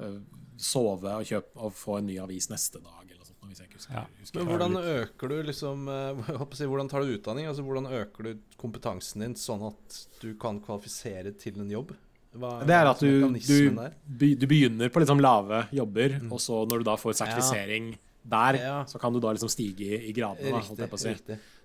uh, 0.00 0.18
sove 0.56 1.04
og 1.18 1.24
kjøpe 1.28 1.56
og 1.56 1.72
få 1.72 1.98
en 1.98 2.06
ny 2.06 2.16
avis 2.18 2.48
neste 2.50 2.80
dag, 2.82 3.04
eller 3.04 3.18
noe 3.20 3.26
sånt. 3.28 3.36
Hvis 3.48 3.58
jeg 3.60 3.68
ikke 3.68 3.78
husker, 3.78 3.94
Ja. 3.94 4.04
husker 4.20 4.38
Men 4.44 4.48
hvordan 4.48 4.74
øker 4.84 5.28
du 5.28 5.42
liksom 5.42 5.86
å 5.88 6.54
si, 6.54 6.64
Hvordan 6.64 6.88
tar 6.90 7.00
du 7.00 7.12
utdanning? 7.18 7.46
Altså 7.48 7.64
Hvordan 7.64 7.86
øker 7.88 8.22
du 8.24 8.38
kompetansen 8.58 9.20
din 9.24 9.34
sånn 9.34 9.66
at 9.68 10.06
du 10.20 10.34
kan 10.34 10.60
kvalifisere 10.60 11.32
til 11.38 11.60
en 11.60 11.70
jobb? 11.70 11.94
Hva 12.38 12.52
Det 12.66 12.74
er 12.76 12.86
at 12.90 13.00
du, 13.00 13.38
du, 13.38 14.26
du 14.38 14.46
begynner 14.46 14.88
på 14.94 15.00
liksom 15.02 15.20
lave 15.20 15.64
jobber, 15.74 16.18
og 16.30 16.38
så 16.40 16.62
når 16.68 16.78
du 16.82 16.84
da 16.90 16.96
får 17.00 17.16
sertifisering 17.22 17.92
der, 18.28 18.58
Ja. 18.60 18.76
så 18.84 18.98
kan 19.00 19.12
du 19.12 19.20
da 19.20 19.32
liksom 19.32 19.48
stige 19.48 19.80
i, 19.98 20.08
i 20.10 20.12
gradene, 20.12 20.60
da, 20.76 20.86
på 20.90 20.98
å 20.98 21.00
si. 21.00 21.14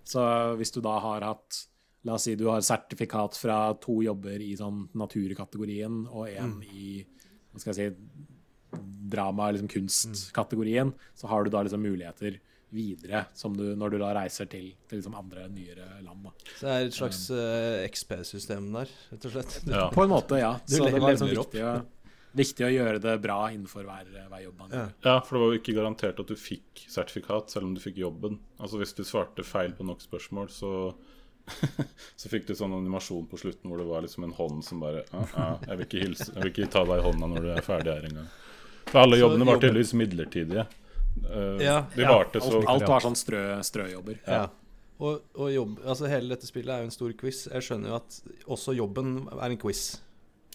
Så 0.07 0.23
hvis 0.59 0.71
du 0.73 0.81
da 0.81 0.97
har 0.99 1.21
hatt 1.21 1.65
La 2.03 2.17
oss 2.17 2.25
si 2.27 2.33
du 2.35 2.49
har 2.49 2.59
sertifikat 2.59 3.37
fra 3.39 3.73
to 3.79 4.01
jobber 4.03 4.41
i 4.43 4.49
sånn 4.59 4.89
naturkategorien 4.99 6.01
og 6.11 6.25
én 6.27 6.57
i 6.75 7.05
hva 7.53 7.61
skal 7.61 7.71
jeg 7.77 7.93
si, 7.93 8.79
drama- 9.07 9.47
eller 9.47 9.61
liksom 9.61 9.71
kunstkategorien, 9.71 10.91
så 11.15 11.27
har 11.31 11.43
du 11.45 11.49
da 11.53 11.61
liksom 11.63 11.79
muligheter 11.81 12.39
videre 12.73 13.23
som 13.37 13.55
du, 13.57 13.63
når 13.77 13.93
du 13.93 13.97
da 14.01 14.11
reiser 14.17 14.49
til, 14.51 14.71
til 14.89 14.99
liksom 14.99 15.15
andre, 15.19 15.47
nyere 15.53 15.87
land. 16.03 16.27
Da. 16.27 16.33
Så 16.57 16.65
det 16.67 16.73
er 16.75 16.87
et 16.89 16.97
slags 16.97 17.19
uh, 17.31 17.83
XP-system 17.87 18.69
der, 18.75 18.93
rett 19.13 19.27
og 19.29 19.35
slett. 19.35 19.57
Ja. 19.69 19.87
På 19.93 20.05
en 20.05 20.13
måte, 20.13 20.41
ja. 20.41 20.55
Du 20.67 20.77
Så 20.77 20.87
det 20.89 20.99
var 20.99 21.13
liksom 21.13 21.31
viktig 21.31 21.63
å, 21.69 21.73
viktig 22.33 22.67
å 22.67 22.71
gjøre 22.73 23.01
det 23.03 23.15
bra 23.23 23.39
innenfor 23.53 23.85
hver, 23.87 24.11
hver 24.29 24.43
jobb 24.47 24.61
man 24.65 24.73
Ja. 24.73 24.83
gjør. 24.83 24.93
Ja, 25.07 25.15
for 25.21 25.37
det 25.37 25.43
var 25.45 25.53
jo 25.53 25.61
ikke 25.61 25.77
garantert 25.79 26.21
at 26.25 26.33
du 26.33 26.37
fikk 26.39 26.85
sertifikat 26.89 27.53
selv 27.53 27.69
om 27.69 27.73
du 27.77 27.81
fikk 27.83 28.01
jobben. 28.01 28.39
Altså 28.59 28.81
Hvis 28.81 28.95
du 28.97 29.03
svarte 29.07 29.45
feil 29.45 29.75
på 29.77 29.85
nok 29.87 30.01
spørsmål, 30.01 30.49
så 30.53 30.73
Så 32.15 32.29
fikk 32.31 32.45
du 32.47 32.53
sånn 32.55 32.71
animasjon 32.71 33.25
på 33.27 33.35
slutten 33.41 33.67
hvor 33.67 33.81
det 33.81 33.87
var 33.89 34.05
liksom 34.05 34.23
en 34.23 34.35
hånd 34.37 34.61
som 34.63 34.79
bare 34.79 35.01
ah, 35.11 35.33
ah, 35.35 35.57
jeg, 35.67 35.75
vil 35.75 35.87
ikke 35.89 36.03
hilse, 36.05 36.29
jeg 36.31 36.39
vil 36.39 36.51
ikke 36.53 36.69
ta 36.71 36.83
deg 36.87 37.01
i 37.01 37.03
hånda 37.03 37.29
når 37.33 37.43
du 37.43 37.49
er 37.51 37.65
ferdig 37.65 37.91
her 37.91 38.07
engang. 38.07 38.29
For 38.87 39.01
alle 39.01 39.19
jobbene 39.19 39.47
var 39.49 39.59
tydeligvis 39.59 39.91
midlertidige. 39.99 40.63
Eh, 41.21 41.63
Ja, 41.63 41.77
de 41.95 42.01
Ja, 42.03 42.11
varte 42.17 42.41
så 42.41 42.59
alt, 42.61 42.69
alt 42.69 42.87
var 42.89 43.03
sånn 43.05 43.17
strø, 43.19 43.43
strøjobber. 43.65 44.19
Ja. 44.27 44.47
Og, 45.03 45.21
og 45.35 45.49
jobb, 45.51 45.79
altså 45.89 46.07
hele 46.07 46.29
dette 46.35 46.47
spillet 46.47 46.71
er 46.73 46.83
jo 46.83 46.89
en 46.91 46.95
stor 46.95 47.13
quiz. 47.19 47.45
Jeg 47.51 47.65
skjønner 47.65 47.91
jo 47.91 47.95
at 47.97 48.19
også 48.55 48.75
jobben 48.77 49.15
er 49.33 49.49
en 49.49 49.57
quiz. 49.59 49.83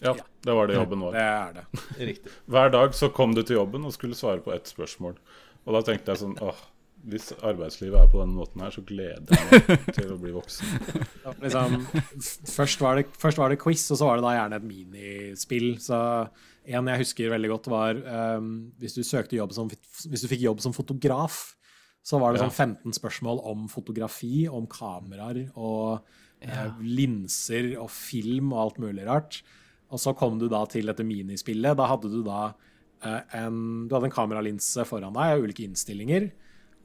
Ja, 0.01 0.13
det 0.47 0.55
var 0.55 0.69
det 0.69 0.77
jobben 0.79 1.01
var. 1.03 1.13
Det 1.17 1.23
er 1.27 1.53
det. 1.59 1.85
Riktig. 2.13 2.33
Hver 2.47 2.71
dag 2.73 2.93
så 2.95 3.09
kom 3.13 3.35
du 3.35 3.43
til 3.43 3.59
jobben 3.59 3.85
og 3.85 3.93
skulle 3.93 4.15
svare 4.17 4.41
på 4.45 4.53
ett 4.55 4.69
spørsmål. 4.71 5.17
Og 5.67 5.75
da 5.75 5.81
tenkte 5.85 6.13
jeg 6.15 6.21
sånn 6.23 6.37
åh, 6.41 6.61
hvis 7.09 7.29
arbeidslivet 7.45 7.95
er 7.99 8.07
på 8.11 8.19
denne 8.23 8.35
måten 8.35 8.63
her, 8.63 8.71
så 8.75 8.81
gleder 8.83 9.35
jeg 9.35 9.63
meg 9.67 9.83
til 9.95 10.13
å 10.15 10.17
bli 10.19 10.31
voksen. 10.35 10.71
Ja, 11.25 11.33
liksom, 11.43 11.75
først, 12.49 12.79
var 12.81 12.97
det, 12.99 13.05
først 13.19 13.37
var 13.39 13.51
det 13.51 13.59
quiz, 13.61 13.83
og 13.91 13.99
så 13.99 14.07
var 14.07 14.17
det 14.19 14.25
da 14.25 14.33
gjerne 14.37 14.57
et 14.59 14.65
minispill. 14.67 15.69
Så 15.83 15.99
en 16.65 16.89
jeg 16.91 17.01
husker 17.03 17.31
veldig 17.31 17.49
godt, 17.53 17.69
var 17.71 17.99
um, 18.37 18.49
hvis, 18.81 18.97
du 18.97 19.03
søkte 19.05 19.37
jobb 19.37 19.53
som, 19.55 19.69
hvis 19.69 20.25
du 20.25 20.27
fikk 20.31 20.43
jobb 20.43 20.61
som 20.63 20.75
fotograf, 20.75 21.55
så 22.05 22.19
var 22.19 22.33
det 22.33 22.41
Ja. 22.41 22.47
sånn 22.47 22.75
15 22.77 22.95
spørsmål 22.95 23.41
om 23.45 23.67
fotografi, 23.67 24.47
om 24.47 24.67
kameraer 24.67 25.49
og 25.55 26.05
eh, 26.41 26.69
linser 26.81 27.73
og 27.77 27.89
film 27.91 28.53
og 28.53 28.61
alt 28.63 28.79
mulig 28.79 29.05
rart. 29.05 29.41
Og 29.91 29.99
så 29.99 30.15
kom 30.15 30.39
du 30.39 30.47
da 30.47 30.63
til 30.69 30.87
dette 30.87 31.03
minispillet. 31.03 31.75
Da 31.75 31.87
hadde 31.89 32.11
du 32.13 32.21
da 32.23 32.53
uh, 33.03 33.21
en, 33.35 33.87
du 33.87 33.95
hadde 33.95 34.09
en 34.09 34.15
kameralinse 34.15 34.85
foran 34.87 35.13
deg 35.13 35.35
og 35.35 35.49
ulike 35.49 35.65
innstillinger. 35.67 36.29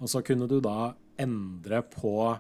Og 0.01 0.11
så 0.11 0.25
kunne 0.27 0.49
du 0.51 0.59
da 0.65 0.95
endre 1.21 1.85
på 1.87 2.35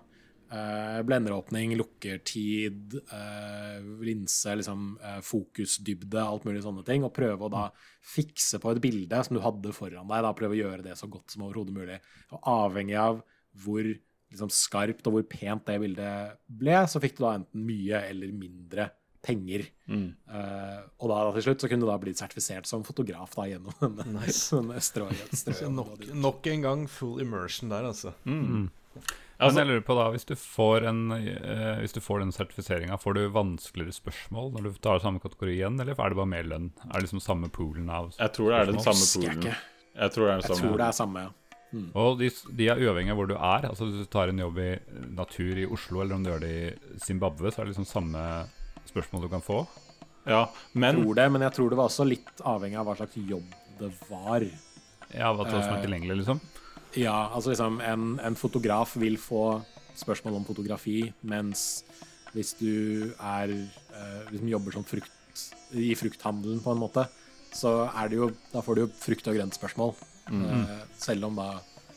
eh, 0.53 1.01
blenderåpning, 1.07 1.74
lukkertid, 1.78 2.97
uh, 3.11 3.78
linse, 4.05 4.57
liksom, 4.61 4.86
uh, 5.03 5.20
fokusdybde, 5.24 6.20
alt 6.22 6.47
mulig 6.49 6.64
sånne 6.64 6.84
ting. 6.86 7.07
Og 7.07 7.14
prøve 7.16 7.47
å 7.47 7.53
da 7.53 7.68
fikse 8.14 8.61
på 8.62 8.74
et 8.74 8.82
bilde 8.84 9.22
som 9.26 9.36
du 9.36 9.42
hadde 9.45 9.74
foran 9.76 10.11
deg. 10.11 10.26
da 10.26 10.34
Prøve 10.36 10.57
å 10.57 10.61
gjøre 10.62 10.86
det 10.86 10.99
så 11.01 11.09
godt 11.11 11.34
som 11.34 11.47
overhodet 11.47 11.76
mulig. 11.76 12.01
Og 12.34 12.51
avhengig 12.55 12.99
av 13.01 13.22
hvor 13.64 13.86
liksom, 13.86 14.51
skarpt 14.53 15.07
og 15.09 15.18
hvor 15.18 15.26
pent 15.30 15.66
det 15.70 15.78
bildet 15.82 16.36
ble, 16.47 16.76
så 16.90 17.03
fikk 17.03 17.18
du 17.18 17.24
da 17.26 17.34
enten 17.38 17.66
mye 17.68 18.05
eller 18.11 18.34
mindre 18.34 18.90
penger. 19.24 19.64
Mm. 19.88 20.09
Uh, 20.28 20.80
og 21.01 21.11
da, 21.11 21.18
til 21.36 21.47
slutt 21.49 21.64
så 21.64 21.70
kunne 21.70 21.86
du 21.86 21.88
da 21.88 21.99
blitt 22.01 22.20
sertifisert 22.20 22.68
som 22.68 22.84
fotograf 22.86 23.32
da 23.38 23.49
gjennom 23.49 23.76
denne, 23.80 24.03
denne 24.03 24.80
strø, 24.84 25.09
strø, 25.32 25.70
nok, 25.80 26.09
nok 26.12 26.49
en 26.53 26.66
gang 26.66 26.88
full 26.90 27.22
immersion 27.24 27.72
der, 27.72 27.88
altså. 27.88 28.12
Men 28.28 28.68
Altså- 29.41 29.59
jeg 29.59 29.66
lurer 29.66 29.80
på 29.82 29.95
da, 29.99 30.11
hvis 30.14 30.24
du 30.26 30.35
får, 30.35 30.85
en, 30.89 31.01
eh, 31.12 31.80
hvis 31.82 31.93
du 31.93 32.01
får 32.01 32.20
den 32.20 32.30
sertifiseringa, 32.32 32.97
får 33.03 33.14
du 33.14 33.28
vanskeligere 33.35 33.93
spørsmål 33.93 34.53
når 34.55 34.62
du 34.62 34.72
tar 34.78 34.99
samme 35.03 35.20
kategori 35.20 35.57
igjen, 35.59 35.80
eller 35.80 35.93
er 35.99 36.09
det 36.09 36.16
bare 36.16 36.26
mer 36.26 36.45
lønn? 36.45 36.70
Er 36.91 37.01
det 37.01 37.03
liksom 37.09 37.20
samme 37.20 37.49
poolen 37.51 37.91
av 37.91 38.12
Jeg 38.18 38.32
tror 38.32 38.51
det 38.51 38.61
er 38.61 38.72
den 38.72 38.80
samme 38.80 39.03
jeg 39.03 39.32
poolen. 39.35 39.57
Jeg 39.95 40.11
tror 40.12 40.26
det 40.26 40.32
er 40.35 40.41
den 40.41 40.57
samme. 40.57 40.68
tror 40.68 40.76
det 40.78 40.87
er 40.87 40.93
samme, 40.93 41.18
ja. 41.22 41.30
Og 41.95 42.18
de, 42.20 42.30
de 42.55 42.68
er 42.70 42.76
uavhengig 42.78 43.11
av 43.11 43.16
hvor 43.18 43.26
du 43.26 43.35
er. 43.35 43.64
Altså 43.68 43.89
Hvis 43.91 44.07
du 44.07 44.11
tar 44.12 44.28
en 44.30 44.39
jobb 44.39 44.59
i 44.59 44.78
natur 45.11 45.59
i 45.59 45.66
Oslo, 45.66 46.03
eller 46.03 46.14
om 46.14 46.22
du 46.22 46.30
gjør 46.30 46.41
det 46.41 46.53
i 46.95 46.99
Zimbabwe, 47.03 47.51
så 47.51 47.59
er 47.62 47.64
det 47.66 47.74
liksom 47.74 47.89
samme 47.91 48.47
spørsmål 48.87 49.22
du 49.22 49.28
kan 49.28 49.43
få. 49.43 49.66
Ja, 50.26 50.47
men 50.72 51.03
tror 51.03 51.14
det, 51.18 51.32
men 51.32 51.43
jeg 51.43 51.53
tror 51.53 51.70
det 51.70 51.76
var 51.76 51.89
også 51.91 52.07
litt 52.09 52.41
avhengig 52.47 52.78
av 52.78 52.87
hva 52.87 52.95
slags 52.97 53.16
jobb 53.16 53.45
det 53.80 53.91
var. 54.09 54.47
Ja, 55.12 55.32
hva 55.35 55.45
som 55.51 55.59
er 55.59 55.78
Eh, 55.78 55.82
tilgjengelig, 55.85 56.16
liksom. 56.22 56.41
Ja, 56.97 57.30
altså 57.34 57.51
liksom 57.51 57.80
en, 57.82 58.14
en 58.22 58.36
fotograf 58.38 58.95
vil 59.01 59.16
få 59.18 59.62
spørsmål 59.99 60.38
om 60.40 60.47
fotografi, 60.47 61.01
mens 61.26 61.84
hvis 62.34 62.55
du 62.59 63.12
er 63.18 63.51
eh, 63.55 64.22
liksom 64.30 64.51
jobber 64.51 64.74
som 64.74 64.86
frukt 64.86 65.45
i 65.74 65.92
frukthandelen 65.99 66.62
på 66.62 66.74
en 66.74 66.82
måte, 66.82 67.07
så 67.55 67.84
er 67.86 68.11
det 68.11 68.18
jo 68.18 68.28
Da 68.53 68.62
får 68.62 68.74
du 68.74 68.80
jo 68.84 68.90
frukt- 68.99 69.28
og 69.30 69.36
grøntspørsmål. 69.38 69.95
Eh, 70.30 70.74
selv 70.99 71.28
om 71.30 71.38
da 71.38 71.49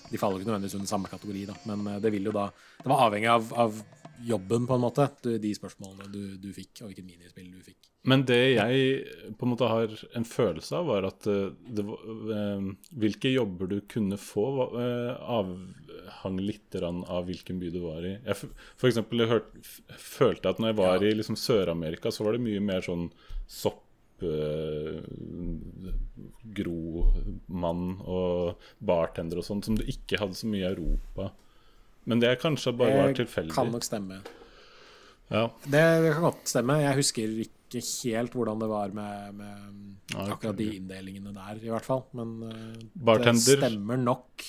de 0.08 0.18
faller 0.18 0.38
jo 0.38 0.44
ikke 0.44 0.52
nødvendigvis 0.52 0.78
under 0.78 0.90
samme 0.90 1.10
kategori, 1.12 1.46
da. 1.50 1.56
Men 1.66 1.88
eh, 1.88 2.00
det 2.04 2.12
vil 2.14 2.30
jo 2.30 2.36
da 2.36 2.48
Det 2.84 2.90
var 2.90 3.08
avhengig 3.08 3.30
av, 3.34 3.50
av 3.54 3.82
jobben, 4.24 4.66
på 4.66 4.78
en 4.78 4.82
måte, 4.82 5.10
de 5.24 5.54
spørsmålene 5.54 6.10
du, 6.14 6.22
du 6.42 6.54
fikk, 6.54 6.82
og 6.82 6.90
hvilket 6.90 7.06
minispill 7.06 7.52
du 7.54 7.62
fikk. 7.62 7.90
Men 8.08 8.24
det 8.24 8.38
jeg 8.56 9.34
på 9.38 9.44
en 9.46 9.52
måte 9.52 9.68
har 9.68 9.92
en 10.16 10.24
følelse 10.28 10.78
av, 10.80 10.86
var 10.88 11.08
at 11.10 11.28
eh, 11.28 11.50
det, 11.76 11.84
eh, 11.84 12.68
hvilke 13.04 13.34
jobber 13.34 13.68
du 13.68 13.82
kunne 13.92 14.16
få, 14.22 14.46
eh, 14.80 15.18
avhang 15.28 16.38
litt 16.40 16.78
av 16.80 17.26
hvilken 17.28 17.60
by 17.60 17.72
du 17.74 17.82
var 17.84 18.06
i. 18.08 18.14
Jeg, 18.24 18.38
for 18.80 18.88
eksempel, 18.88 19.26
jeg 19.26 19.34
hørte, 19.34 19.66
følte 20.00 20.54
at 20.54 20.62
når 20.64 20.72
jeg 20.72 20.80
var 20.80 20.96
Ja. 21.04 21.10
i 21.10 21.18
liksom 21.20 21.36
Sør-Amerika, 21.36 22.08
så 22.16 22.24
var 22.24 22.38
det 22.38 22.46
mye 22.46 22.64
mer 22.64 22.82
sånn 22.86 23.10
sopp 23.48 23.84
gro 24.18 24.24
gromann 26.58 28.00
og 28.08 28.56
bartender 28.82 29.38
og 29.42 29.46
sånn, 29.46 29.62
som 29.66 29.76
du 29.78 29.84
ikke 29.86 30.18
hadde 30.22 30.34
så 30.40 30.48
mye 30.50 30.64
i 30.64 30.72
Europa. 30.72 31.32
Men 32.08 32.20
det 32.24 32.40
kanskje 32.42 32.74
bare 32.78 32.96
var 32.98 33.08
Det 33.14 33.20
tilfeldig. 33.26 33.54
kan 33.54 33.72
nok 33.72 33.84
stemme. 33.84 34.22
Ja. 35.30 35.50
Det 35.68 36.14
kan 36.14 36.24
godt 36.24 36.48
stemme. 36.48 36.80
Jeg 36.82 36.96
husker 36.96 37.28
ikke 37.44 37.57
helt 37.76 38.34
hvordan 38.38 38.60
det 38.62 38.68
var 38.72 38.94
med, 38.96 39.34
med 39.36 40.14
Ja, 40.14 40.28
akkurat 40.34 40.58
de 40.58 40.70
inndelingene 40.78 41.34
der, 41.36 41.60
i 41.64 41.72
hvert 41.72 41.86
fall. 41.86 42.06
Men 42.16 42.38
uh, 42.48 42.54
Bartender. 42.96 43.44
det 43.44 43.58
stemmer 43.60 43.98
nok. 44.00 44.46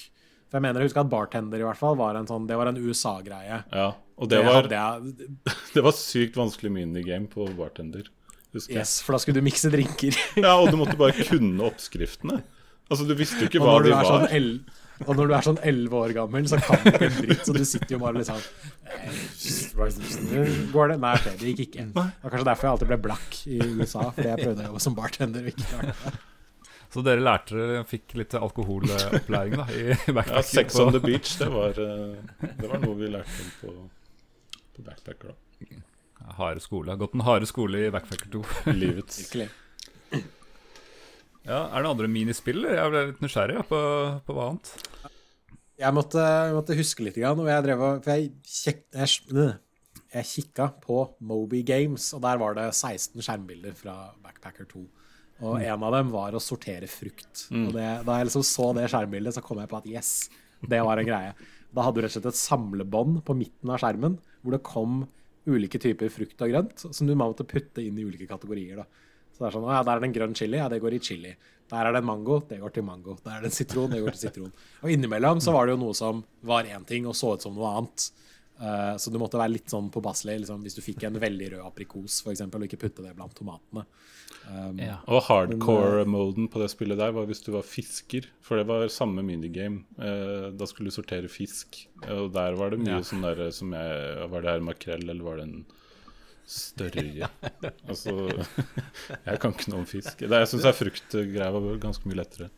For 0.48 0.56
jeg 0.56 0.64
mener 0.64 0.80
jeg 0.80 0.88
husker 0.88 1.02
at 1.04 1.10
bartender 1.12 1.60
i 1.60 1.66
hvert 1.66 1.76
fall 1.76 1.96
var 1.98 2.16
en 2.16 2.28
sånn 2.28 2.46
Det 2.48 2.56
var 2.56 2.70
en 2.70 2.78
USA-greie. 2.80 3.64
ja. 3.72 3.88
Og 4.18 4.26
det 4.26 4.40
var, 4.42 4.66
jeg 4.66 5.28
det 5.76 5.82
var 5.84 5.92
sykt 5.94 6.34
vanskelig 6.34 6.72
minigame 6.74 7.28
på 7.30 7.44
bartender. 7.54 8.08
Husker 8.50 8.72
jeg. 8.74 8.80
Yes, 8.82 8.96
for 9.04 9.14
da 9.14 9.20
skulle 9.22 9.38
du 9.38 9.46
mikse 9.46 9.70
drinker. 9.70 10.16
Ja, 10.42 10.56
og 10.58 10.72
du 10.72 10.78
måtte 10.80 10.96
bare 10.98 11.14
kunne 11.28 11.62
oppskriftene. 11.68 12.40
Altså, 12.88 13.04
du 13.06 13.12
visste 13.14 13.44
jo 13.44 13.46
ikke 13.50 13.62
hva 13.62 13.76
de 13.84 13.92
er 13.92 13.98
var. 14.00 14.08
sånn 14.08 14.26
og 15.07 15.12
når 15.16 15.28
du 15.30 15.34
er 15.36 15.44
sånn 15.46 15.59
elleve 15.70 15.99
år 16.05 16.14
gammel, 16.16 16.49
så 16.51 16.59
kan 16.62 16.80
du 16.82 16.88
ikke 16.90 17.07
en 17.09 17.18
dritt, 17.20 17.44
så 17.46 17.55
du 17.55 17.62
sitter 17.68 17.94
jo 17.94 17.99
bare 18.03 18.18
litt 18.18 18.28
sånn 18.30 18.42
eh, 18.92 20.57
Går 20.72 20.92
det? 20.92 20.96
Nei, 21.03 21.12
okay, 21.18 21.36
det 21.40 21.53
gikk 21.53 21.62
ikke. 21.68 21.84
Det 21.92 22.05
var 22.24 22.32
kanskje 22.32 22.49
derfor 22.51 22.68
jeg 22.68 22.72
alltid 22.76 22.90
ble 22.92 22.99
blakk 23.09 23.38
i 23.46 23.59
USA, 23.78 24.09
fordi 24.16 24.28
jeg 24.32 24.42
prøvde 24.42 24.64
å 24.64 24.68
jobbe 24.72 24.82
som 24.86 24.96
bartender. 24.99 25.46
og 25.46 25.53
ikke 25.53 25.68
klarte 25.72 25.94
det. 26.05 26.24
Så 26.88 27.03
dere 27.05 27.20
lærte 27.20 27.53
dere 27.59 27.82
fikk 27.84 28.14
litt 28.16 28.34
alkoholopplæring 28.38 29.59
da 29.61 29.66
i 29.76 29.82
Ja. 29.92 30.42
Sex 30.42 30.78
on 30.80 30.94
the 30.96 31.03
beach, 31.05 31.34
det 31.40 31.51
var, 31.53 31.76
eh, 31.84 32.49
det 32.49 32.70
var 32.70 32.80
noe 32.80 32.96
vi 32.96 33.11
lærte 33.12 33.44
om 33.44 33.51
på, 33.61 33.74
på 34.78 34.86
backpacker. 34.86 35.34
da. 35.34 35.82
Harde 36.38 36.61
skole. 36.61 36.96
Gått 37.01 37.14
en 37.16 37.24
harde 37.24 37.46
skole 37.49 37.86
i 37.86 37.90
Backpacker 37.92 38.28
2. 38.32 38.42
Livets. 38.76 39.20
Ja, 41.49 41.62
Er 41.72 41.80
det 41.80 41.88
andre 41.94 42.09
minispill? 42.12 42.61
Jeg 42.68 42.92
ble 42.92 43.05
litt 43.09 43.22
nysgjerrig 43.24 43.62
på, 43.70 43.78
på 44.26 44.36
hva 44.36 44.51
annet. 44.51 44.72
Jeg 45.78 45.94
måtte, 45.94 46.20
jeg 46.20 46.57
måtte 46.57 46.76
huske 46.76 47.07
litt, 47.07 47.16
grann, 47.16 47.40
og 47.40 47.49
jeg 47.49 47.64
drev 47.64 47.84
og 47.86 48.05
For 48.05 48.18
jeg, 48.18 48.32
kjek, 48.44 48.82
jeg, 48.92 49.14
øh, 49.32 49.55
jeg 50.12 50.28
kikka 50.32 50.66
på 50.82 50.99
Moby 51.24 51.62
Games, 51.64 52.11
og 52.16 52.20
der 52.26 52.40
var 52.42 52.59
det 52.59 52.66
16 52.74 53.22
skjermbilder 53.24 53.76
fra 53.78 53.96
Backpacker 54.20 54.68
2. 54.68 54.84
Og 55.38 55.62
en 55.62 55.86
av 55.86 55.94
dem 55.94 56.11
var 56.12 56.34
å 56.34 56.42
sortere 56.42 56.90
frukt. 56.90 57.46
Og 57.55 57.72
det, 57.76 57.86
da 58.05 58.18
jeg 58.18 58.28
liksom 58.28 58.44
så 58.44 58.72
det 58.76 58.88
skjermbildet, 58.90 59.36
så 59.38 59.44
kom 59.46 59.62
jeg 59.62 59.70
på 59.70 59.78
at 59.78 59.88
yes, 59.88 60.12
det 60.68 60.82
var 60.84 61.01
en 61.01 61.07
greie. 61.09 61.34
Da 61.72 61.84
hadde 61.86 62.01
du 62.01 62.05
rett 62.05 62.11
og 62.11 62.18
slett 62.18 62.32
et 62.32 62.42
samlebånd 62.42 63.22
på 63.24 63.36
midten 63.38 63.70
av 63.70 63.80
skjermen, 63.80 64.18
hvor 64.42 64.57
det 64.57 64.64
kom 64.66 65.05
ulike 65.49 65.80
typer 65.80 66.11
frukt 66.12 66.42
og 66.44 66.51
grønt 66.53 66.82
som 66.84 67.07
du 67.09 67.14
måtte 67.16 67.46
putte 67.49 67.80
inn 67.80 67.96
i 67.96 68.05
ulike 68.05 68.26
kategorier. 68.28 68.82
da. 68.82 69.07
Så 69.39 69.45
det 69.45 69.49
er 69.53 69.55
sånn, 69.55 69.68
å 69.68 69.70
ja, 69.70 69.82
Der 69.86 69.97
er 69.97 70.01
det 70.03 70.09
en 70.11 70.16
grønn 70.18 70.34
chili, 70.34 70.59
ja, 70.59 70.68
det 70.68 70.80
går 70.82 70.97
i 70.97 70.99
chili. 70.99 71.36
Der 71.70 71.86
er 71.86 71.93
det 71.93 72.01
en 72.03 72.09
mango, 72.09 72.41
det 72.49 72.59
går 72.59 72.72
til 72.74 72.82
mango. 72.82 73.14
Der 73.22 73.36
er 73.36 73.41
det 73.45 73.53
en 73.53 73.59
sitron, 73.59 73.91
det 73.93 74.01
går 74.03 74.16
til 74.16 74.24
sitron. 74.28 74.53
Og 74.82 74.91
innimellom 74.91 75.39
så 75.41 75.53
var 75.55 75.66
det 75.68 75.76
jo 75.76 75.82
noe 75.84 75.95
som 75.95 76.24
var 76.43 76.64
én 76.64 76.84
ting 76.89 77.07
og 77.07 77.14
så 77.14 77.34
ut 77.36 77.45
som 77.45 77.55
noe 77.55 77.70
annet. 77.78 78.11
Eh, 78.59 78.97
så 78.99 79.12
du 79.12 79.18
måtte 79.22 79.39
være 79.39 79.53
litt 79.55 79.70
sånn 79.70 79.91
påpasselig 79.95 80.41
liksom, 80.41 80.64
hvis 80.66 80.74
du 80.74 80.82
fikk 80.82 81.05
en 81.07 81.20
veldig 81.22 81.53
rød 81.53 81.66
aprikos, 81.68 82.22
f.eks., 82.24 82.41
og 82.43 82.64
ikke 82.66 82.80
putte 82.80 83.05
det 83.05 83.14
blant 83.14 83.36
tomatene. 83.39 83.84
Um, 84.49 84.80
Og 85.12 85.22
hardcore-moden 85.28 86.49
på 86.51 86.59
det 86.62 86.70
spillet 86.72 86.99
der 86.99 87.12
var 87.14 87.28
hvis 87.28 87.45
du 87.45 87.53
var 87.55 87.62
fisker. 87.62 88.26
For 88.43 88.59
det 88.59 88.66
var 88.66 88.89
samme 88.91 89.22
minigame. 89.22 89.84
Eh, 90.01 90.49
da 90.57 90.66
skulle 90.66 90.91
du 90.91 90.97
sortere 90.97 91.28
fisk. 91.30 91.84
Og 92.09 92.32
der 92.34 92.57
var 92.59 92.70
det 92.74 92.80
mye 92.80 92.97
Ja. 92.99 93.05
sånn 93.07 93.22
derre 93.22 93.53
som 93.53 93.70
jeg 93.76 94.28
Var 94.30 94.41
det 94.43 94.51
her 94.51 94.61
makrell, 94.61 95.05
eller 95.09 95.22
var 95.22 95.36
det 95.36 95.45
en 95.45 95.66
størje? 96.49 97.28
altså 97.90 98.14
Jeg 98.32 99.40
kan 99.42 99.55
ikke 99.55 99.72
noe 99.72 99.82
om 99.84 99.88
fisk. 99.88 100.24
Det, 100.24 100.42
jeg 100.44 100.51
syns 100.53 100.68
fruktgreia 100.78 101.51
var 101.55 101.82
ganske 101.82 102.09
mye 102.09 102.22
lettere. 102.22 102.53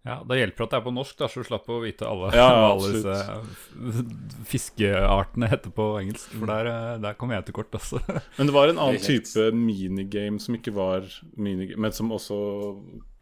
Ja, 0.00 0.22
Da 0.24 0.36
hjelper 0.38 0.62
det 0.62 0.66
at 0.66 0.72
det 0.72 0.78
er 0.78 0.84
på 0.86 0.92
norsk, 0.96 1.16
da, 1.20 1.26
så 1.28 1.42
du 1.42 1.46
slapp 1.46 1.66
å 1.68 1.80
vite 1.82 2.06
alle, 2.08 2.30
Ja, 2.32 2.46
hva 2.56 2.70
alle 2.74 2.92
disse 2.94 4.44
fiskeartene 4.48 5.50
heter 5.52 5.74
på 5.76 5.88
engelsk. 6.00 6.32
For 6.32 6.48
der, 6.48 6.70
eh, 6.70 6.94
der 7.04 7.18
kommer 7.20 7.36
jeg 7.36 7.50
til 7.50 7.58
kort, 7.58 7.76
altså. 7.76 8.00
Men 8.38 8.48
det 8.48 8.56
var 8.56 8.72
en 8.72 8.80
annen 8.80 9.04
type 9.04 9.50
minigame 9.56 10.40
som 10.40 10.56
ikke 10.56 10.72
var 10.76 11.04
minigame, 11.36 11.82
men 11.84 11.96
som 11.96 12.14
også 12.16 12.40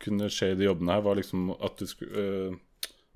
kunne 0.03 0.31
skje 0.31 0.53
i 0.53 0.59
de 0.61 0.69
jobbene 0.69 0.95
her, 0.95 1.05
var 1.09 1.19
liksom 1.19 1.51
at 1.59 1.83
du 1.83 1.91
skulle 1.91 2.31
uh, 2.55 2.57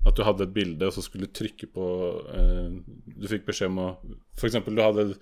At 0.03 0.17
du 0.19 0.25
hadde 0.27 0.43
et 0.43 0.51
bilde, 0.51 0.83
og 0.83 0.91
så 0.91 1.01
skulle 1.05 1.29
du 1.29 1.31
trykke 1.31 1.69
på 1.71 1.85
uh, 2.27 2.67
Du 3.15 3.29
fikk 3.31 3.47
beskjed 3.47 3.71
om 3.71 3.79
å 3.79 3.89
F.eks. 4.35 4.59
du 4.67 4.81
hadde 4.83 5.13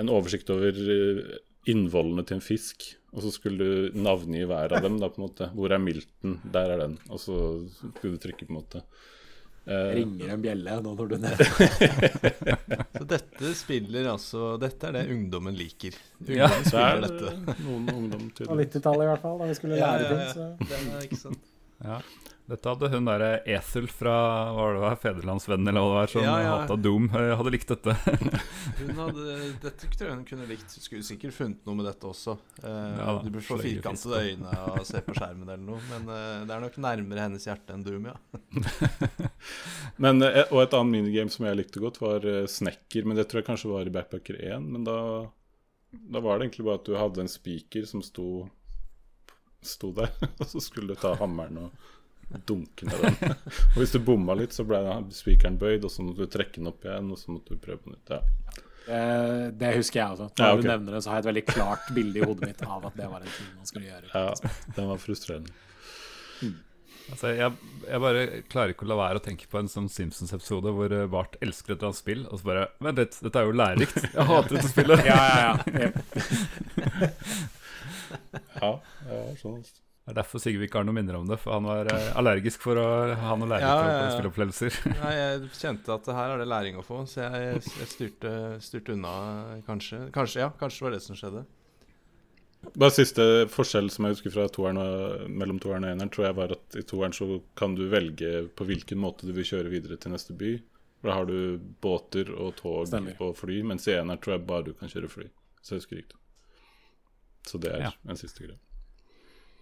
en 0.00 0.08
oversikt 0.12 0.50
over 0.54 0.76
øh, 0.78 1.36
innvollene 1.66 2.22
til 2.26 2.36
en 2.38 2.44
fisk, 2.44 2.84
og 3.16 3.24
så 3.24 3.32
skulle 3.34 3.58
du 3.58 3.96
navngi 3.98 4.44
hver 4.46 4.76
av 4.76 4.82
dem. 4.84 4.98
da 5.02 5.08
på 5.10 5.18
en 5.22 5.26
måte 5.28 5.48
Hvor 5.56 5.72
er 5.72 5.78
milten? 5.82 6.36
Der 6.52 6.70
er 6.76 6.78
den. 6.84 6.98
Og 7.10 7.18
så 7.18 7.36
skulle 7.96 8.14
du 8.14 8.22
trykke, 8.22 8.46
på 8.46 8.52
en 8.52 8.58
måte. 8.60 8.82
Uh, 9.66 9.90
ringer 9.96 10.28
en 10.30 10.42
bjelle 10.44 10.74
nå 10.78 10.92
når 10.94 11.08
du 11.10 11.14
nevner 11.18 11.48
Så 13.00 13.06
dette 13.10 13.48
spiller 13.58 14.06
altså 14.12 14.52
Dette 14.62 14.86
er 14.86 14.94
det 14.94 15.00
ungdommen 15.10 15.56
liker. 15.58 15.96
Ja, 16.28 16.46
Ungdommen 16.46 16.62
det 16.62 16.68
spiller 16.70 16.92
er 16.92 17.00
dette. 17.08 17.56
noen 17.64 17.88
ungdom 17.96 18.28
På 18.30 18.44
til 18.44 18.52
90-tallet 18.62 19.02
i 19.02 19.10
hvert 19.10 19.24
fall, 19.24 19.40
da 19.42 19.48
vi 19.50 19.56
skulle 19.58 19.80
Ja, 19.80 19.88
lære 19.96 20.04
ja, 20.04 20.12
ting. 20.12 20.22
ja. 20.22 20.30
Så. 20.36 20.46
Det 20.62 20.78
er 20.94 21.08
ikke 21.08 21.18
sant. 21.24 21.50
Ja. 21.82 21.98
Dette 22.46 22.70
hadde 22.70 22.88
hun 22.92 23.08
derre 23.08 23.30
Esel 23.50 23.88
fra 23.90 24.12
hva 24.54 24.60
var 24.60 24.76
det, 24.76 24.80
var, 24.84 24.98
Federlandsvennen 25.02 25.66
eller 25.72 25.82
hva 25.82 25.88
det 25.88 25.96
var, 25.98 26.10
som 26.12 26.22
Ja, 26.22 26.34
ja. 26.44 26.52
hata 26.60 26.76
Doom, 26.78 27.08
eh, 27.10 27.32
hadde 27.40 27.52
likt 27.54 27.72
dette. 27.72 27.94
Hun 28.76 29.00
hadde, 29.00 29.38
dette 29.64 29.88
tror 29.90 30.04
jeg 30.06 30.14
hun 30.14 30.24
kunne 30.28 30.46
likt. 30.46 30.70
Skulle 30.70 31.02
sikkert 31.06 31.34
funnet 31.34 31.66
noe 31.66 31.78
med 31.78 31.88
dette 31.88 32.06
også. 32.06 32.36
Uh, 32.60 32.68
Ja 32.68 33.06
da, 33.08 33.16
du 33.24 33.30
burde 33.30 33.44
få 33.46 33.56
firkantede 33.58 34.20
øyne 34.28 34.52
og 34.68 34.82
se 34.86 35.00
på 35.02 35.14
skjermen 35.16 35.48
eller 35.48 35.64
noe. 35.64 35.80
Men 35.88 36.06
uh, 36.10 36.44
det 36.46 36.54
er 36.54 36.62
nok 36.62 36.76
nærmere 36.84 37.24
hennes 37.24 37.46
hjerte 37.48 37.74
enn 37.74 37.82
Doom, 37.86 38.10
ja. 38.12 38.16
Men, 40.04 40.22
eh, 40.22 40.44
og 40.52 40.62
et 40.62 40.76
annet 40.76 40.92
minigame 40.92 41.32
som 41.32 41.46
jeg 41.48 41.58
likte 41.58 41.82
godt, 41.82 42.00
var 42.02 42.26
eh, 42.28 42.44
snekker. 42.50 43.06
Men 43.08 43.18
det 43.18 43.26
tror 43.30 43.42
jeg 43.42 43.48
kanskje 43.48 43.72
var 43.72 43.88
i 43.88 43.94
Backpacker 43.94 44.38
1. 44.52 44.70
Men 44.76 44.86
da, 44.86 44.98
da 45.90 46.22
var 46.22 46.38
det 46.38 46.48
egentlig 46.48 46.68
bare 46.68 46.82
at 46.82 46.88
du 46.88 46.96
hadde 46.98 47.24
en 47.24 47.32
spiker 47.32 47.86
som 47.88 48.04
sto, 48.04 48.46
sto 49.64 49.92
der. 49.96 50.12
Og 50.40 50.46
så 50.52 50.62
skulle 50.62 50.94
du 50.94 51.00
ta 51.00 51.16
hammeren 51.20 51.64
og 51.66 51.92
dunke 52.46 52.88
ned 52.88 53.04
den. 53.04 53.34
og 53.74 53.76
hvis 53.80 53.94
du 53.94 54.00
bomma 54.02 54.34
litt, 54.38 54.54
så 54.56 54.64
ble 54.66 54.80
spikeren 55.14 55.58
bøyd, 55.60 55.84
og 55.86 55.92
så 55.92 56.04
måtte 56.06 56.26
du 56.26 56.32
trekke 56.32 56.58
den 56.60 56.70
opp 56.72 56.84
igjen, 56.86 57.12
og 57.14 57.20
så 57.20 57.34
måtte 57.34 57.54
du 57.54 57.62
prøve 57.62 57.82
på 57.84 57.92
nytt. 57.94 58.14
Ja. 58.16 58.22
Eh, 58.86 59.44
det 59.58 59.72
husker 59.76 60.00
jeg 60.02 60.16
også. 60.16 60.28
Når 60.38 60.50
Ja, 60.50 60.56
du 60.58 60.68
nevner 60.70 60.96
det, 60.96 61.02
så 61.04 61.10
har 61.10 61.18
jeg 61.20 61.24
et 61.26 61.30
veldig 61.32 61.46
klart 61.52 61.88
bilde 61.94 62.20
i 62.20 62.26
hodet 62.26 62.50
mitt 62.52 62.62
av 62.66 62.84
at 62.90 62.98
det 62.98 63.08
var 63.10 63.22
en 63.24 63.32
ting 63.38 63.48
man 63.56 63.70
skulle 63.70 63.88
gjøre. 63.88 64.10
ja, 64.14 64.52
den 64.76 64.90
var 64.92 65.02
frustrerende. 65.02 65.54
Altså, 67.06 67.30
jeg, 67.38 67.52
jeg 67.86 68.02
bare 68.02 68.22
klarer 68.50 68.72
ikke 68.74 68.82
å 68.82 68.88
la 68.90 68.96
være 68.98 69.20
å 69.20 69.22
tenke 69.22 69.46
på 69.46 69.60
en 69.60 69.68
sånn 69.70 69.86
Simpsons-episode 69.86 70.72
hvor 70.74 70.90
eh, 70.90 71.04
Bart 71.10 71.36
elsker 71.38 71.76
et 71.76 71.78
eller 71.78 71.92
annet 71.92 72.00
spill, 72.00 72.24
og 72.26 72.40
så 72.40 72.48
bare 72.48 72.64
Vent 72.82 72.98
litt, 72.98 73.18
dette 73.22 73.38
er 73.38 73.46
jo 73.46 73.54
lærerikt. 73.60 74.00
Jeg 74.08 74.26
hater 74.32 74.56
dette 74.56 74.72
spillet. 74.72 75.04
Ja, 75.06 75.20
ja, 75.22 75.54
ja. 75.86 75.90
Ja, 78.56 78.70
ja 79.06 79.20
sånn. 79.40 79.62
Det 80.06 80.12
er 80.12 80.18
derfor 80.20 80.38
Sigurd 80.38 80.62
ikke 80.62 80.78
har 80.78 80.84
noen 80.86 80.94
minner 81.00 81.16
om 81.18 81.26
det, 81.26 81.36
for 81.42 81.56
han 81.56 81.64
var 81.66 81.88
eh, 81.90 82.12
allergisk 82.20 82.60
for 82.62 82.78
å 82.78 82.86
ha 83.18 83.32
noen 83.34 83.50
Ja, 83.50 83.58
ja, 83.58 83.86
ja. 83.90 84.10
Nei, 85.02 85.14
jeg 85.18 85.48
kjente 85.58 85.94
at 85.96 86.06
her 86.14 86.34
er 86.36 86.38
det 86.38 86.46
læring 86.46 86.76
å 86.78 86.84
få, 86.86 87.00
så 87.10 87.24
jeg, 87.26 87.56
jeg 87.80 87.88
styrte, 87.90 88.32
styrte 88.62 88.94
unna, 88.94 89.14
kanskje. 89.66 90.04
kanskje. 90.14 90.44
Ja, 90.44 90.52
kanskje 90.60 90.78
det 90.78 90.86
var 90.86 90.94
det 90.94 91.02
som 91.08 91.18
skjedde. 91.18 91.42
Bare 92.76 92.94
siste 92.94 93.24
forskjell 93.50 93.90
som 93.94 94.06
jeg 94.06 94.14
husker 94.16 94.32
fra 94.34 94.46
toeren 94.50 94.78
og, 94.82 95.26
mellom 95.30 95.58
toeren 95.62 95.84
og 95.86 95.90
eneren, 95.96 96.10
tror 96.14 96.28
jeg 96.28 96.36
var 96.38 96.54
at 96.54 96.78
i 96.78 96.84
toeren 96.86 97.14
så 97.14 97.28
kan 97.58 97.74
du 97.78 97.84
velge 97.90 98.30
på 98.58 98.66
hvilken 98.66 98.98
måte 99.02 99.26
du 99.26 99.32
vil 99.36 99.46
kjøre 99.46 99.70
videre 99.74 99.98
til 100.02 100.14
neste 100.14 100.34
by. 100.38 100.52
For 101.02 101.10
da 101.10 101.18
har 101.18 101.26
du 101.28 101.58
båter 101.84 102.30
og 102.34 102.54
tog 102.62 102.86
Stemmer. 102.90 103.18
og 103.22 103.34
fly, 103.38 103.58
mens 103.66 103.86
i 103.90 103.94
eneren 103.98 104.22
tror 104.22 104.36
jeg 104.38 104.46
bare 104.48 104.66
du 104.70 104.72
kan 104.78 104.90
kjøre 104.90 105.10
fly. 105.12 105.26
Så 105.62 105.74
jeg 105.74 105.82
husker 105.82 106.00
riktig. 106.00 106.18
Så 107.46 107.58
det 107.62 107.74
er 107.74 107.84
Ja. 107.88 107.92
en 108.08 108.18
siste 108.18 108.42
greie. 108.46 108.58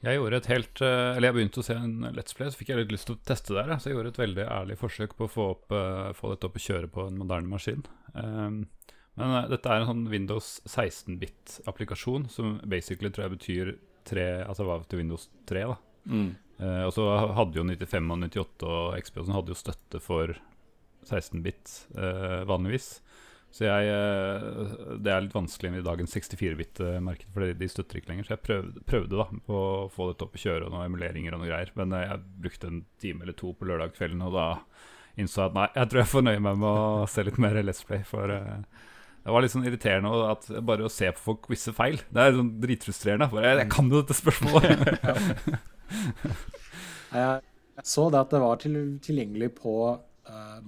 Jeg 0.04 0.18
gjorde 0.18 0.40
et 0.40 0.48
helt 0.52 0.80
eh, 0.84 1.16
Eller 1.16 1.30
jeg 1.30 1.36
begynte 1.38 1.62
å 1.62 1.66
se 1.66 1.76
en 1.78 2.08
Let's 2.16 2.36
Play, 2.36 2.50
så 2.52 2.60
fikk 2.60 2.72
jeg 2.72 2.82
litt 2.82 2.94
lyst 2.94 3.08
til 3.08 3.16
å 3.16 3.24
teste 3.26 3.56
det. 3.56 3.78
Så 3.80 3.90
jeg 3.90 3.98
gjorde 3.98 4.14
et 4.14 4.22
veldig 4.22 4.46
ærlig 4.58 4.78
forsøk 4.80 5.16
på 5.18 5.28
å 5.28 5.32
få, 5.32 5.48
opp, 5.56 5.74
eh, 5.74 6.12
få 6.18 6.34
dette 6.34 6.50
opp 6.50 6.60
og 6.60 6.66
kjøre 6.66 6.90
på 6.92 7.08
en 7.08 7.18
moderne 7.22 7.50
maskin. 7.50 7.84
Um, 8.12 8.64
men 9.16 9.36
eh, 9.40 9.50
dette 9.54 9.70
er 9.70 9.82
en 9.82 9.90
sånn 9.90 10.06
Windows 10.12 10.54
16-bit-applikasjon, 10.68 12.28
som 12.32 12.58
basically 12.68 13.12
tror 13.14 13.28
jeg 13.28 13.36
betyr 13.38 13.74
tre, 14.04 14.26
altså 14.44 14.68
var 14.68 14.84
til 14.88 15.04
Windows 15.04 15.30
3. 15.50 15.66
da 15.72 15.80
Mm. 16.04 16.34
Og 16.84 16.90
så 16.92 17.04
hadde 17.32 17.56
jo 17.56 17.62
95 17.64 18.10
og 18.12 18.18
98 18.28 18.66
og 18.68 18.96
XP 18.98 19.14
og 19.16 19.24
sånn 19.24 19.34
hadde 19.38 19.54
jo 19.54 19.56
støtte 19.56 20.00
for 20.04 20.34
16-bit 21.04 21.72
eh, 21.96 22.42
vanligvis. 22.48 22.98
Så 23.54 23.68
jeg 23.68 23.90
eh, 23.90 24.70
Det 24.98 25.12
er 25.12 25.22
litt 25.22 25.36
vanskelig 25.36 25.78
i 25.78 25.84
dagens 25.86 26.16
64-bit-marked, 26.16 27.28
for 27.34 27.52
de 27.60 27.68
støtter 27.70 28.00
ikke 28.00 28.10
lenger. 28.10 28.26
Så 28.26 28.34
jeg 28.34 28.42
prøvde, 28.48 28.82
prøvde 28.88 29.20
da 29.20 29.26
å 29.46 29.60
få 29.94 30.08
dette 30.10 30.26
opp 30.26 30.34
å 30.34 30.42
kjøre, 30.42 30.66
og 30.66 30.74
noen 30.74 30.88
emuleringer 30.88 31.36
og 31.36 31.44
noe 31.44 31.50
greier. 31.52 31.70
Men 31.78 31.94
eh, 31.94 32.08
jeg 32.08 32.24
brukte 32.46 32.70
en 32.70 32.80
time 33.02 33.22
eller 33.22 33.36
to 33.38 33.52
på 33.54 33.68
lørdag 33.70 33.94
kvelden, 33.94 34.24
og 34.26 34.34
da 34.34 34.48
innså 35.20 35.44
jeg 35.44 35.52
at 35.52 35.58
nei, 35.60 35.68
jeg 35.76 35.90
tror 35.90 36.02
jeg 36.02 36.10
får 36.10 36.26
nøye 36.26 36.42
meg 36.48 36.58
med 36.64 36.80
å 36.82 37.06
se 37.12 37.26
litt 37.28 37.38
mer 37.44 37.60
Let's 37.62 37.86
Play. 37.86 38.02
For 38.08 38.34
eh, 38.34 38.90
det 39.24 39.36
var 39.36 39.46
litt 39.46 39.54
sånn 39.54 39.68
irriterende 39.68 40.10
at 40.32 40.50
bare 40.66 40.88
å 40.88 40.92
se 40.92 41.12
på 41.14 41.24
folk 41.28 41.46
quize 41.46 41.72
feil. 41.76 42.02
Det 42.10 42.24
er 42.24 42.34
sånn 42.34 42.50
dritfrustrerende. 42.64 43.30
For 43.30 43.46
jeg, 43.46 43.60
jeg 43.62 43.70
kan 43.76 43.92
jo 43.92 44.02
dette 44.02 44.18
spørsmålet! 44.18 44.74
Jeg 47.14 47.86
så 47.86 48.08
det 48.10 48.18
at 48.18 48.32
det 48.34 48.40
var 48.42 48.58
til, 48.62 48.74
tilgjengelig 49.02 49.52
på 49.60 49.72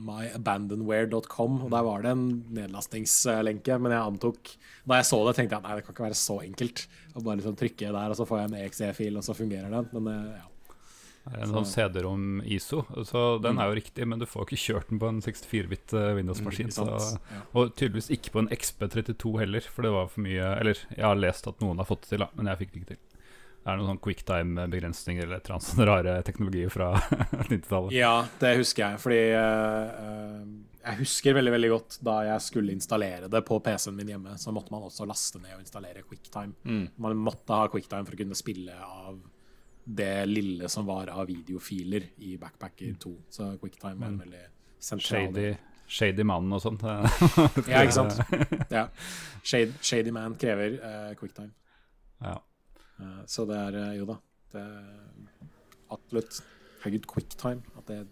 myabandonware.com, 0.07 1.63
og 1.67 1.71
der 1.73 1.87
var 1.87 2.03
det 2.05 2.13
en 2.13 2.27
nedlastingslenke, 2.57 3.79
men 3.81 3.95
jeg 3.95 4.11
antok 4.13 4.51
Da 4.87 5.01
jeg 5.01 5.09
så 5.09 5.23
det, 5.27 5.37
tenkte 5.39 5.57
jeg 5.57 5.63
at 5.63 5.69
nei, 5.69 5.79
det 5.79 5.87
kan 5.87 5.97
ikke 5.97 6.09
være 6.09 6.19
så 6.21 6.37
enkelt. 6.45 6.85
Å 7.15 7.23
bare 7.23 7.41
liksom 7.41 7.57
trykke 7.59 7.95
der, 7.97 8.13
og 8.13 8.19
så 8.19 8.27
får 8.29 8.43
jeg 8.43 8.51
en 8.51 8.61
EXE-fil, 8.65 9.17
og 9.17 9.27
så 9.27 9.37
fungerer 9.39 9.73
den. 9.73 9.89
Men 9.97 10.13
eh, 10.13 10.37
ja. 10.37 10.53
Det 11.27 11.41
en 11.43 11.51
sånn 11.57 11.67
CD-rom 11.67 12.27
ISO, 12.55 12.85
så 13.09 13.23
den 13.43 13.59
er 13.59 13.67
jo 13.67 13.79
riktig, 13.81 14.05
men 14.07 14.21
du 14.23 14.29
får 14.31 14.45
ikke 14.47 14.61
kjørt 14.63 14.93
den 14.93 15.01
på 15.03 15.09
en 15.11 15.19
64-bit 15.25 15.95
eh, 15.99 16.13
Windows-maskin. 16.21 16.71
Ikke 16.71 17.01
Ja. 17.35 17.41
Og 17.59 17.73
tydeligvis 17.75 18.13
ikke 18.15 18.37
på 18.37 18.45
en 18.45 18.53
XP32 18.55 19.33
heller, 19.43 19.67
for 19.67 19.83
det 19.83 19.91
var 19.97 20.13
for 20.13 20.23
mye 20.23 20.53
Eller 20.61 20.79
jeg 20.95 21.03
har 21.03 21.19
lest 21.19 21.49
at 21.51 21.59
noen 21.65 21.83
har 21.83 21.89
fått 21.89 22.05
det 22.07 22.13
til, 22.15 22.23
da, 22.23 22.31
men 22.39 22.53
jeg 22.53 22.63
fikk 22.63 22.73
det 22.73 22.83
ikke 22.83 22.93
til. 22.93 23.03
Det 23.67 23.73
er 23.73 23.81
noen 23.81 23.89
sånn 23.91 24.03
quicktime-begrensninger 24.05 25.25
eller 25.25 25.41
et 25.41 25.49
eller 25.49 25.57
annet 25.57 25.67
sånne 25.67 25.87
rare 25.89 26.13
teknologier 26.23 26.71
fra 26.71 26.93
90-tallet. 27.51 27.97
Ja, 27.97 28.13
det 28.39 28.53
husker 28.61 28.85
jeg. 28.85 29.01
Fordi 29.03 29.19
eh, 29.35 29.97
eh, 30.05 30.45
jeg 30.85 31.01
husker 31.01 31.35
veldig 31.35 31.55
veldig 31.57 31.71
godt 31.73 31.97
da 32.07 32.15
jeg 32.29 32.45
skulle 32.47 32.77
installere 32.77 33.27
det 33.33 33.43
på 33.49 33.59
PC-en 33.67 33.99
min 33.99 34.15
hjemme, 34.15 34.37
så 34.39 34.55
måtte 34.55 34.71
man 34.71 34.87
også 34.87 35.09
laste 35.11 35.43
ned 35.43 35.57
og 35.59 35.65
installere 35.65 36.07
QuickTime. 36.07 36.55
Man 37.03 37.19
måtte 37.27 37.59
ha 37.59 37.67
QuickTime 37.73 38.07
for 38.07 38.15
å 38.15 38.23
kunne 38.23 38.39
spille 38.39 38.79
av 38.87 39.19
det 39.99 40.15
lille 40.31 40.71
som 40.71 40.87
var 40.87 41.11
av 41.11 41.27
videofiler 41.27 42.13
i 42.23 42.37
Backpacker 42.39 42.95
2. 43.03 43.17
Så 43.35 43.53
QuickTime 43.59 43.99
var 43.99 44.15
en 44.15 44.23
veldig 44.23 44.47
sentral 44.79 45.27
Shady, 45.27 45.55
shady 45.91 46.23
mannen 46.27 46.55
og 46.55 46.63
sånt. 46.63 46.87
Ja, 46.87 47.83
ikke 47.83 47.99
sant? 47.99 48.21
Ja. 48.79 48.89
Shady, 49.43 49.75
Shady 49.83 50.15
Man 50.15 50.39
krever 50.39 50.79
uh, 50.79 51.15
QuickTime. 51.19 51.51
Ja. 52.23 52.39
Eh, 53.01 53.23
så 53.29 53.47
det 53.49 53.57
er 53.57 53.81
eh, 53.85 53.95
jo 54.01 54.07
da. 54.13 54.19
Det 54.53 54.63
er 54.63 55.41
absolutt 55.93 56.41
høyt 56.85 57.07
QuickTime. 57.11 57.63
At 57.79 57.87
det 57.91 58.05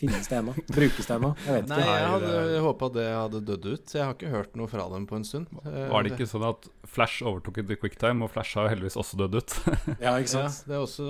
finnes 0.00 0.26
det 0.26 0.38
ennå? 0.40 0.54
Brukes 0.74 1.06
det 1.06 1.14
ennå? 1.14 1.30
Jeg 1.46 1.54
vet 1.54 1.68
Nei, 1.70 1.78
ikke. 1.78 1.92
jeg 1.98 2.08
hadde 2.14 2.30
det- 2.50 2.62
håpa 2.64 2.88
det 2.96 3.04
hadde 3.14 3.40
dødd 3.50 3.66
ut. 3.72 3.94
Jeg 3.94 4.04
har 4.04 4.14
ikke 4.16 4.30
hørt 4.32 4.56
noe 4.58 4.66
fra 4.70 4.88
dem 4.90 5.06
på 5.06 5.16
en 5.20 5.24
stund. 5.24 5.46
Eh, 5.64 5.88
Var 5.92 6.02
det 6.02 6.12
ikke 6.16 6.26
sånn 6.30 6.46
at 6.48 6.68
Flash 6.86 7.22
overtok 7.22 7.58
etter 7.62 7.76
QuickTime, 7.78 8.22
og 8.26 8.30
Flash 8.34 8.54
har 8.58 8.66
jo 8.68 8.74
heldigvis 8.74 8.96
også 8.98 9.18
dødd 9.22 9.38
ut? 9.38 9.54
Ja, 10.04 10.16
ikke 10.18 10.30
Ja, 10.34 10.48
sant? 10.48 10.64
det, 10.66 10.74
er 10.74 10.82
også, 10.82 11.06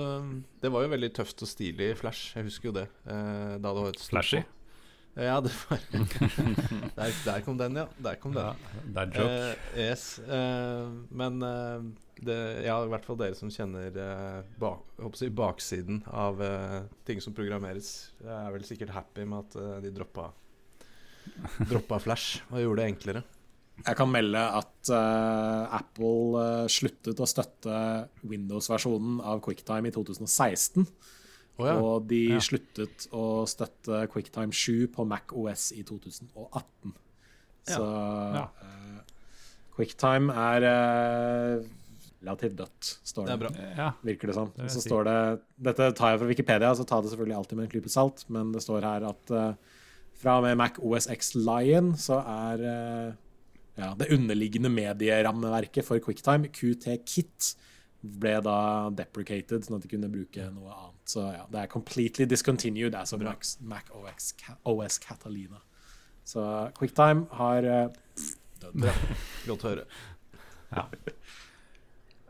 det 0.61 0.71
var 0.71 0.85
jo 0.85 0.89
veldig 0.93 1.11
tøft 1.17 1.41
og 1.41 1.49
stilig 1.49 1.95
Flash. 1.97 2.35
Jeg 2.37 2.45
husker 2.49 2.69
jo 2.69 2.75
det. 2.81 2.87
Eh, 3.07 3.57
da 3.57 3.73
det 3.73 3.81
var 3.81 3.89
et 3.95 4.05
Flashy? 4.11 4.43
på. 4.43 4.51
Ja, 5.15 5.37
det 5.39 5.51
var 5.63 5.79
der, 6.97 7.11
der 7.23 7.43
kom 7.45 7.55
den, 7.57 7.77
ja. 7.79 7.85
Der 8.03 8.17
kom 8.19 8.33
den. 8.35 8.49
Ja, 8.49 8.81
det 8.83 9.03
er 9.03 9.13
joke. 9.15 9.35
Eh, 9.71 9.85
yes. 9.85 10.03
Uh, 10.19 10.91
men 11.15 11.39
uh, 11.39 11.85
det, 12.19 12.35
ja, 12.65 12.75
i 12.83 12.89
hvert 12.91 13.07
fall 13.07 13.19
dere 13.21 13.37
som 13.37 13.51
kjenner 13.51 13.95
bak, 14.59 14.83
jeg 14.99 15.19
si 15.19 15.29
baksiden 15.35 16.01
av 16.11 16.43
ting 17.07 17.23
som 17.23 17.35
programmeres, 17.35 18.11
er 18.23 18.51
vel 18.55 18.67
sikkert 18.67 18.93
happy 18.95 19.23
med 19.27 19.43
at 19.43 19.83
de 19.83 19.91
droppa, 19.95 20.29
droppa 21.71 21.99
Flash 22.03 22.43
og 22.51 22.61
gjorde 22.63 22.81
det 22.81 22.91
enklere. 22.93 23.23
Jeg 23.81 23.99
kan 23.99 24.07
melde 24.07 24.39
at 24.39 24.91
Apple 25.75 26.45
sluttet 26.71 27.19
å 27.19 27.27
støtte 27.27 27.81
Windows-versjonen 28.23 29.19
av 29.19 29.43
QuickTime 29.43 29.91
i 29.91 29.95
2016. 29.95 30.87
Å 31.57 31.67
ja. 31.69 31.75
Og 31.79 32.07
de 32.09 32.23
Ja. 32.33 32.39
sluttet 32.43 33.07
å 33.15 33.45
støtte 33.47 34.07
QuickTime 34.11 34.51
7 34.51 34.87
på 34.91 35.05
Mac 35.07 35.31
OS 35.31 35.71
i 35.71 35.83
2018. 35.87 36.93
Så 37.65 37.81
Ja. 38.35 38.49
Uh, 38.61 38.99
QuickTime 39.75 40.31
er 40.31 40.65
uh, 40.67 41.63
relativt 42.23 42.55
dødt, 42.57 42.91
står 43.03 43.25
Det 43.25 43.33
er 43.33 43.37
det. 43.37 43.47
bra. 43.47 43.71
Ja, 43.77 43.89
Virker 44.03 44.27
det 44.27 44.35
som. 44.35 44.51
Sånn. 44.55 44.69
Så 44.69 44.83
står 44.85 45.03
det 45.07 45.17
Dette 45.69 45.89
tar 45.95 46.11
jeg 46.13 46.19
fra 46.21 46.27
Wikipedia, 46.29 46.73
så 46.75 46.85
ta 46.87 47.01
det 47.01 47.11
selvfølgelig 47.11 47.37
alltid 47.39 47.57
med 47.59 47.65
en 47.67 47.71
klype 47.73 47.91
salt, 47.91 48.23
men 48.29 48.51
det 48.55 48.61
står 48.63 48.81
her 48.87 49.03
at 49.09 49.31
uh, 49.31 49.53
fra 50.15 50.37
og 50.39 50.43
med 50.47 50.57
Mac 50.57 50.79
OS 50.79 51.07
X 51.11 51.33
Lion 51.35 51.93
så 51.99 52.19
er 52.23 52.63
uh, 52.63 53.13
ja, 53.77 53.93
det 53.99 54.07
underliggende 54.15 54.71
medierammeverket 54.71 55.83
for 55.83 55.99
QuickTime, 55.99 56.47
QT-Kit, 56.55 57.55
ble 58.05 58.35
da 58.45 58.57
deprecated, 58.95 59.65
sånn 59.65 59.77
at 59.77 59.85
de 59.85 59.91
kunne 59.91 60.09
bruke 60.11 60.47
noe 60.53 60.71
annet. 60.73 61.01
Så 61.09 61.23
ja, 61.33 61.45
det 61.51 61.63
er 61.63 61.71
completely 61.71 62.27
discontinued 62.29 62.97
as 62.97 63.13
of 63.15 63.23
Mac, 63.25 63.45
Mac 63.61 63.91
OS, 63.95 64.33
OS 64.69 64.99
Catalina. 65.03 65.61
Så 66.25 66.41
QuickTime 66.77 67.27
har 67.37 67.69
eh, 67.69 68.27
dødd. 68.63 68.89
Godt 69.49 69.65
å 69.65 69.71
høre. 69.73 69.87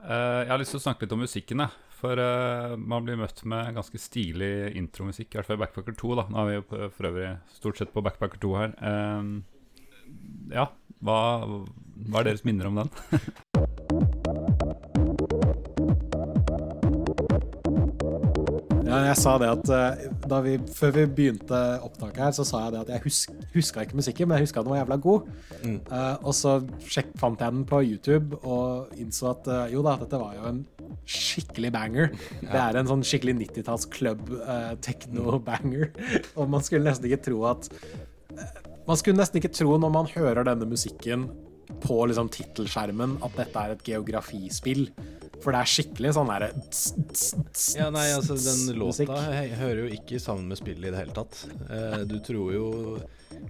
Eh, 0.05 0.41
jeg 0.43 0.51
har 0.51 0.61
lyst 0.61 0.75
til 0.75 0.81
å 0.81 0.85
snakke 0.89 1.05
litt 1.05 1.15
om 1.15 1.23
musikken. 1.23 1.65
Jeg. 1.65 1.81
For 1.95 2.19
uh, 2.19 2.75
man 2.75 3.05
blir 3.07 3.15
møtt 3.17 3.39
med 3.47 3.71
ganske 3.77 3.97
stilig 3.97 4.75
intromusikk, 4.77 5.29
i 5.31 5.39
hvert 5.39 5.47
fall 5.47 5.57
i 5.57 5.61
Backpacker 5.63 5.95
2. 5.97 6.09
Da. 6.19 6.25
Nå 6.29 6.41
er 6.41 6.49
vi 6.49 6.57
jo 6.57 6.65
for 6.97 7.09
øvrig 7.09 7.29
stort 7.55 7.79
sett 7.79 7.93
på 7.95 8.03
Backpacker 8.05 8.41
2 8.43 8.51
her. 8.59 8.75
Ja, 10.53 10.67
hva, 11.05 11.19
hva 11.45 12.21
er 12.21 12.27
deres 12.27 12.43
minner 12.45 12.69
om 12.69 12.83
den? 12.83 12.91
jeg 19.15 19.21
sa 19.21 19.33
det 19.39 19.47
at 19.47 19.69
eh, 19.71 20.05
da 20.27 20.39
vi, 20.43 20.55
Før 20.75 20.93
vi 20.97 21.05
begynte 21.17 21.59
opptaket 21.85 22.21
her, 22.25 22.33
så 22.35 22.45
sa 22.47 22.65
jeg 22.65 22.75
det 22.75 22.81
at 22.83 22.91
jeg 22.95 23.03
husk, 23.05 23.35
huska 23.53 23.85
ikke 23.85 23.99
musikken, 23.99 24.27
men 24.27 24.39
jeg 24.39 24.49
huska 24.49 24.63
den 24.65 24.73
var 24.73 24.81
jævla 24.81 24.97
god. 25.05 25.29
Eh, 25.65 26.15
og 26.19 26.35
så 26.35 26.57
sjekk, 26.83 27.13
fant 27.21 27.41
jeg 27.41 27.55
den 27.55 27.63
på 27.69 27.81
YouTube 27.85 28.41
og 28.43 28.91
innså 28.99 29.31
at 29.31 29.47
uh, 29.47 29.61
jo 29.71 29.83
da, 29.85 29.95
dette 30.01 30.19
var 30.19 30.35
jo 30.37 30.49
en 30.51 30.61
skikkelig 31.07 31.71
banger. 31.75 32.11
Det 32.51 32.61
er 32.61 32.79
en 32.79 32.91
sånn 32.91 33.05
skikkelig 33.07 33.37
90-talls 33.39 33.87
club 33.93 34.27
uh, 34.35 34.75
techno-banger. 34.83 35.91
og 36.37 36.51
man 36.51 36.65
skulle 36.65 36.87
nesten 36.89 37.09
ikke 37.09 37.23
tro 37.31 37.41
at 37.51 37.69
Man 38.85 38.99
skulle 38.99 39.17
nesten 39.17 39.39
ikke 39.39 39.53
tro 39.55 39.77
når 39.79 39.91
man 39.93 40.09
hører 40.11 40.45
denne 40.45 40.67
musikken 40.69 41.29
på 41.81 41.97
liksom 42.09 42.27
tittelskjermen 42.33 43.17
at 43.25 43.37
dette 43.39 43.61
er 43.61 43.73
et 43.73 43.85
geografispill. 43.87 44.89
For 45.43 45.53
det 45.53 45.59
er 45.61 45.69
skikkelig 45.69 46.13
sånn 46.15 46.29
derre 46.31 46.49
Ja, 47.75 47.89
nei, 47.93 48.05
altså, 48.15 48.37
den 48.39 48.79
låta 48.79 49.19
hører 49.59 49.83
jo 49.83 49.91
ikke 49.97 50.19
sammen 50.21 50.49
med 50.51 50.59
spillet 50.59 50.89
i 50.89 50.93
det 50.93 51.01
hele 51.03 51.15
tatt. 51.15 51.43
Eh, 51.69 52.01
du 52.09 52.17
tror 52.25 52.53
jo 52.55 52.67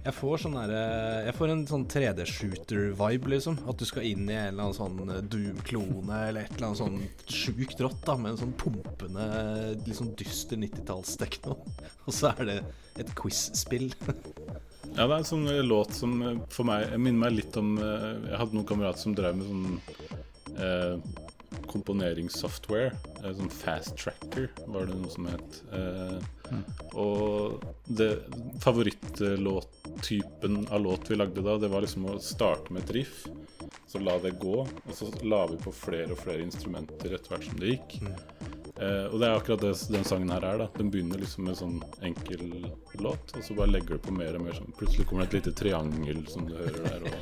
Jeg 0.04 0.14
får 0.16 0.42
sånn 0.44 0.56
derre 0.58 0.82
Jeg 1.28 1.36
får 1.38 1.52
en 1.54 1.64
sånn 1.70 1.86
3D-shooter-vibe, 1.92 3.32
liksom. 3.36 3.58
At 3.70 3.80
du 3.80 3.86
skal 3.88 4.08
inn 4.08 4.26
i 4.28 4.36
en 4.36 4.50
eller 4.52 4.68
annen 4.68 4.78
sånn 4.78 5.14
eh, 5.14 5.22
Doom-klone 5.32 6.20
eller 6.28 6.46
et 6.46 6.56
eller 6.56 6.70
annet 6.70 6.82
sånn 6.82 7.00
sjukt 7.30 7.80
rått, 7.84 8.02
da, 8.06 8.18
med 8.20 8.34
en 8.34 8.42
sånn 8.44 8.56
pumpende, 8.60 9.26
litt 9.86 9.98
sånn 10.00 10.14
dyster 10.18 10.60
90-tallstekno. 10.62 11.56
Og 12.06 12.14
så 12.14 12.32
er 12.34 12.50
det 12.50 12.60
et 13.02 13.12
quiz-spill. 13.18 13.90
Ja, 14.96 15.04
det 15.04 15.12
er 15.12 15.18
en 15.18 15.28
sånn 15.28 15.46
eh, 15.52 15.62
låt 15.66 15.94
som 15.96 16.18
eh, 16.24 16.36
for 16.52 16.68
meg 16.68 16.86
jeg 16.90 17.02
minner 17.02 17.26
meg 17.26 17.34
litt 17.40 17.56
om 17.60 17.74
eh, 17.76 18.06
Jeg 18.30 18.38
hadde 18.40 18.56
noen 18.56 18.68
kamerater 18.68 19.02
som 19.02 19.16
drev 19.16 19.36
med 19.36 19.50
sånn 19.50 19.66
eh, 20.56 20.94
komponeringssoftware. 21.70 22.90
Eh, 23.24 23.32
sånn 23.38 23.50
fast 23.52 23.96
tracker 24.00 24.48
var 24.66 24.86
det 24.86 24.94
noe 25.00 25.10
som 25.12 25.26
het. 25.30 25.50
Eh, 25.72 26.18
Og 26.94 27.64
det 27.90 28.18
favorittlåttypen 28.62 30.66
av 30.70 30.80
låt 30.80 31.10
vi 31.10 31.16
lagde 31.16 31.42
da, 31.42 31.56
det 31.58 31.68
var 31.68 31.80
liksom 31.82 32.06
å 32.06 32.18
starte 32.22 32.72
med 32.72 32.82
et 32.84 32.90
riff. 33.00 33.26
Så 33.88 33.98
la 34.02 34.18
det 34.18 34.30
gå, 34.38 34.60
og 34.66 34.94
så 34.94 35.06
la 35.26 35.46
vi 35.50 35.56
på 35.62 35.72
flere 35.74 36.12
og 36.14 36.18
flere 36.22 36.42
instrumenter 36.42 37.14
etter 37.16 37.28
hvert 37.34 37.44
som 37.48 37.58
det 37.60 37.66
gikk. 37.74 37.98
Eh, 38.76 39.06
og 39.10 39.18
det 39.20 39.26
er 39.28 39.36
akkurat 39.38 39.60
det 39.62 39.72
den 39.94 40.04
sangen 40.04 40.30
her 40.30 40.44
er. 40.44 40.58
da 40.58 40.66
Den 40.76 40.90
begynner 40.92 41.18
liksom 41.22 41.44
med 41.48 41.56
sånn 41.58 41.78
enkel 42.04 42.42
låt, 43.00 43.32
og 43.36 43.42
så 43.46 43.54
bare 43.56 43.70
legger 43.72 43.96
du 43.96 44.00
på 44.06 44.12
mer 44.16 44.34
og 44.36 44.42
mer 44.46 44.54
sånn 44.58 44.72
Plutselig 44.76 45.06
kommer 45.08 45.22
det 45.26 45.34
et 45.34 45.38
lite 45.46 45.56
triangel 45.62 46.26
som 46.28 46.46
du 46.46 46.54
hører 46.54 46.82
der. 46.84 47.00
Og, 47.10 47.16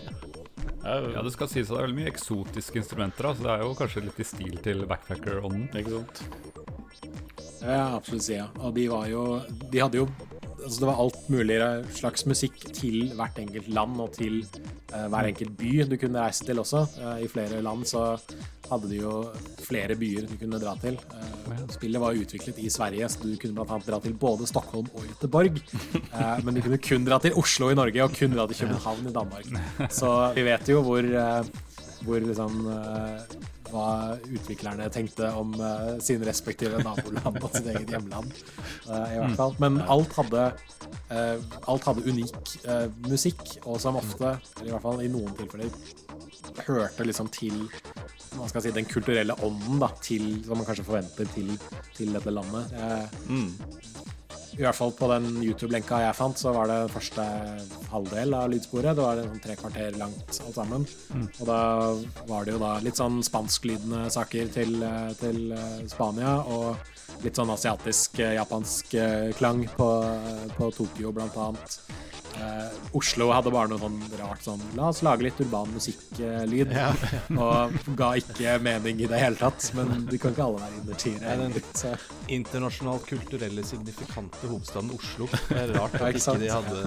ja, 0.85 1.23
det 1.25 1.33
skal 1.35 1.49
sies 1.51 1.69
at 1.71 1.75
det 1.75 1.81
er 1.81 1.87
veldig 1.87 2.01
mye 2.03 2.13
eksotiske 2.13 2.81
instrumenter, 2.83 3.31
så 3.33 3.47
det 3.47 3.53
er 3.55 3.65
jo 3.65 3.75
kanskje 3.79 4.05
litt 4.05 4.21
i 4.21 4.29
stil 4.29 4.59
til 4.65 4.85
backpacker-ånden. 4.91 5.71
Ikke 5.81 5.99
sant? 5.99 6.25
Ja, 7.65 7.95
absolutt 7.97 8.29
ja. 8.29 8.49
Og 8.61 8.75
de 8.77 8.85
var 8.93 9.07
jo 9.09 9.23
De 9.73 9.81
hadde 9.81 10.03
jo 10.03 10.09
Altså 10.65 10.81
det 10.81 10.89
var 10.89 11.01
alt 11.03 11.27
mulig 11.33 11.57
slags 11.99 12.25
musikk 12.29 12.57
til 12.73 13.13
hvert 13.19 13.39
enkelt 13.43 13.69
land 13.77 14.01
og 14.01 14.15
til 14.17 14.41
uh, 14.95 15.07
hver 15.13 15.29
enkelt 15.29 15.53
by 15.59 15.73
du 15.91 15.97
kunne 16.01 16.23
reise 16.25 16.47
til 16.49 16.61
også. 16.63 16.87
Uh, 16.97 17.19
I 17.21 17.29
flere 17.29 17.61
land 17.65 17.85
så 17.91 18.05
hadde 18.71 18.89
de 18.89 19.03
jo 19.03 19.19
flere 19.61 19.97
byer 20.01 20.25
du 20.31 20.39
kunne 20.41 20.61
dra 20.63 20.73
til. 20.81 20.97
Uh, 21.13 21.65
spillet 21.75 22.01
var 22.01 22.17
utviklet 22.17 22.61
i 22.65 22.71
Sverige, 22.73 23.11
så 23.13 23.21
du 23.23 23.35
kunne 23.41 23.67
annet 23.67 23.91
dra 23.91 24.01
til 24.05 24.17
både 24.17 24.49
Stockholm 24.49 24.89
og 24.95 25.05
Göteborg. 25.11 25.61
Men 26.45 26.57
du 26.57 26.65
kunne 26.65 26.81
kun 26.89 27.05
dra 27.05 27.21
til 27.21 27.37
Oslo 27.41 27.69
i 27.71 27.77
Norge 27.79 28.07
og 28.07 28.17
kun 28.17 28.33
dra 28.33 28.49
til 28.49 28.65
København 28.65 29.11
i 29.11 29.15
Danmark. 29.19 29.53
Så 30.01 30.15
vi 30.37 30.47
vet 30.49 30.73
jo 30.73 30.81
hvor, 30.87 31.13
hvor 32.07 32.25
liksom 32.25 32.65
hva 33.75 33.89
utviklerne 34.23 34.87
tenkte 34.95 35.31
om 35.35 35.55
uh, 35.59 35.97
sine 36.05 36.29
respektive 36.29 36.81
naboland 36.85 37.41
og 37.43 37.51
sitt 37.51 37.69
eget 37.75 37.95
hjemland. 37.97 38.33
Uh, 38.87 39.09
i 39.11 39.19
hvert 39.19 39.37
fall. 39.41 39.59
Men 39.63 39.81
alt 39.91 40.15
hadde, 40.21 40.47
uh, 41.11 41.59
alt 41.71 41.91
hadde 41.91 42.07
unik 42.07 42.57
musikk, 43.11 43.45
og 43.65 43.81
som 43.83 43.99
ofte, 44.01 44.37
eller 44.61 44.71
i 44.71 44.75
hvert 44.77 44.87
fall 44.87 45.05
i 45.05 45.13
noen 45.13 45.37
tilfeller, 45.39 45.73
hørte 46.67 47.07
liksom 47.07 47.29
til 47.35 47.67
si, 48.61 48.71
den 48.75 48.89
kulturelle 48.89 49.37
ånden 49.45 49.81
da, 49.83 49.91
til, 50.03 50.27
som 50.47 50.59
man 50.59 50.67
kanskje 50.69 50.87
forventer 50.87 51.31
til, 51.35 51.55
til 51.97 52.15
dette 52.15 52.35
landet. 52.35 52.75
Eh, 52.79 53.23
I 54.55 54.63
hvert 54.63 54.77
fall 54.79 54.93
på 54.95 55.09
den 55.11 55.41
YouTube-lenka 55.43 55.99
jeg 56.05 56.15
fant, 56.15 56.39
så 56.39 56.53
var 56.55 56.69
det 56.71 56.93
første 56.95 57.25
halvdel 57.91 58.37
av 58.39 58.53
lydsporet. 58.53 58.95
Det 58.95 59.03
var 59.03 59.23
sånn 59.23 59.43
tre 59.43 59.57
kvarter 59.59 59.99
langt 59.99 60.39
alt 60.45 60.55
sammen. 60.55 60.87
Og 61.41 61.45
da 61.49 61.61
var 62.29 62.47
det 62.47 62.55
jo 62.55 62.61
da 62.63 62.77
litt 62.85 63.01
sånn 63.01 63.19
spansklydende 63.27 64.07
saker 64.15 64.53
til, 64.55 64.77
eh, 64.87 65.11
til 65.19 65.57
eh, 65.59 65.83
Spania, 65.91 66.37
og 66.47 67.25
litt 67.27 67.35
sånn 67.35 67.51
asiatisk, 67.51 68.21
eh, 68.23 68.37
japansk 68.39 68.95
eh, 68.95 69.33
klang 69.39 69.65
på, 69.75 69.91
på 70.55 70.71
Tokyo, 70.79 71.11
blant 71.17 71.37
annet. 71.49 71.79
Eh, 72.35 72.97
Oslo 72.99 73.29
hadde 73.35 73.51
bare 73.55 73.71
noe 73.71 73.79
sånn 73.83 73.99
rart 74.19 74.43
sånn 74.45 74.63
La 74.79 74.89
oss 74.91 75.03
lage 75.07 75.27
litt 75.27 75.41
urban 75.43 75.71
musikklyd. 75.75 76.73
Og 77.45 77.79
ga 77.99 78.11
ikke 78.21 78.57
mening 78.63 79.03
i 79.05 79.09
det 79.11 79.21
hele 79.23 79.39
tatt. 79.39 79.71
Men 79.79 80.07
de 80.11 80.19
kan 80.21 80.35
ikke 80.35 80.47
alle 80.49 80.63
være 80.63 80.81
innertiere. 80.83 81.23
Nei, 81.25 81.37
den- 81.41 81.55
egentlig, 81.55 81.95
Internasjonalt 82.35 83.05
kulturelle 83.07 83.65
signifikante 83.67 84.49
hovedstaden 84.49 84.93
Oslo. 84.97 85.29
Det 85.49 85.59
er 85.61 85.75
rart 85.77 85.95
Ja, 85.95 86.07
at 86.09 86.15
ikke 86.15 86.23
ikke 86.25 86.39
de 86.41 86.49
hadde 86.55 86.79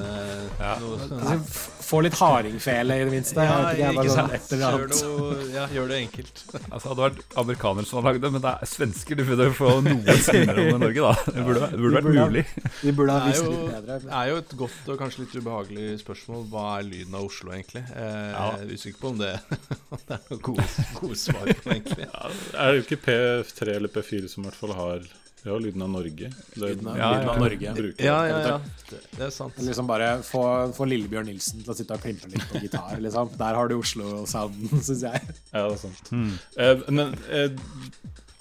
noe 0.82 0.98
Altså, 0.98 1.68
Få 1.88 2.02
litt 2.04 2.18
hardingfele, 2.20 2.98
i 2.98 3.06
det 3.08 3.14
minste. 3.14 3.44
Jeg 3.46 3.54
vet 3.54 3.78
ikke, 3.78 3.84
jeg, 3.84 3.96
bare 3.96 4.16
sånn 4.16 4.34
eller 4.58 4.64
Gjør, 4.68 4.88
noe, 4.92 5.38
ja, 5.54 5.68
gjør 5.72 5.92
det 5.94 6.00
enkelt. 6.08 6.42
Altså, 6.74 6.90
det 6.90 6.90
hadde 6.90 7.06
vært 7.06 7.38
amerikanere 7.44 7.88
som 7.88 8.00
hadde 8.00 8.10
lagd 8.12 8.26
det, 8.26 8.32
men 8.36 8.44
det 8.44 8.54
er 8.54 8.72
svensker. 8.72 9.20
Du 9.20 9.24
burde 9.30 9.48
få 9.56 9.70
noe 9.86 10.18
spillere 10.26 10.66
om 10.66 10.74
i 10.74 10.82
Norge, 10.84 11.06
da. 11.06 11.14
Det 11.38 11.46
burde, 11.48 11.70
det 11.72 11.80
burde 11.84 12.02
vært 12.02 12.10
mulig. 12.18 12.44
De 12.82 12.96
burde 12.98 13.16
ha 13.16 13.30
visst 13.30 13.48
litt 13.48 13.64
bedre. 13.72 14.00
Det 14.04 14.16
er 14.20 14.32
jo 14.34 14.42
et 14.42 14.56
godt 14.64 14.92
og 14.94 15.00
kanskje 15.04 15.24
litt 15.24 15.37
ubehagelig 15.42 16.00
spørsmål. 16.02 16.46
Hva 16.52 16.66
er 16.80 16.88
lyden 16.88 17.16
av 17.20 17.28
Oslo, 17.30 17.52
egentlig? 17.56 17.84
Eh, 17.92 18.32
Ja. 18.34 18.48
Jeg 18.58 18.66
er 18.68 18.74
usikker 18.78 19.00
på 19.04 19.12
om 19.14 19.22
det, 19.22 19.32
det 20.08 20.18
er 20.18 20.26
noen 20.32 20.44
gode, 20.50 20.68
gode 21.02 21.18
svar 21.22 21.46
på, 21.62 21.72
egentlig. 21.76 22.08
Ja, 22.10 22.34
er 22.64 22.74
det 22.74 22.82
jo 22.82 22.86
ikke 22.88 23.00
P3 23.08 23.76
eller 23.78 23.94
P4 23.96 24.28
som 24.34 24.44
i 24.44 24.50
hvert 24.50 24.60
fall 24.66 24.76
har 24.78 25.08
Ja, 25.48 25.56
lyden 25.64 25.84
av 25.86 25.92
Norge. 25.94 26.28
Det, 26.34 26.58
Lyden 26.60 26.88
av, 26.92 26.98
Ja, 27.00 27.10
lyden 27.14 27.30
av 27.30 27.36
ja. 27.38 27.42
Norge. 27.46 27.68
Ja, 27.68 27.74
det. 27.78 28.04
ja, 28.04 28.40
ja. 28.50 28.56
Det, 28.90 28.98
det 29.16 29.26
er 29.28 29.32
sant. 29.32 29.60
Liksom 29.64 29.88
bare 29.88 30.10
få, 30.28 30.42
få 30.76 30.88
Lillebjørn 30.90 31.30
Nilsen 31.30 31.62
til 31.64 31.72
å 31.72 31.76
sitte 31.78 31.96
og 31.96 32.02
klimpe 32.04 32.28
litt 32.34 32.44
på 32.52 32.60
gitar, 32.66 32.98
liksom. 33.00 33.30
Der 33.40 33.56
har 33.56 33.70
du 33.72 33.78
Oslo-sounden, 33.78 34.82
syns 34.90 35.06
jeg. 35.08 35.22
Ja, 35.54 35.68
det 35.70 35.78
er 35.78 35.84
sant. 35.86 36.12
Eh, 36.58 36.84
men 36.92 37.14
eh, 37.32 37.54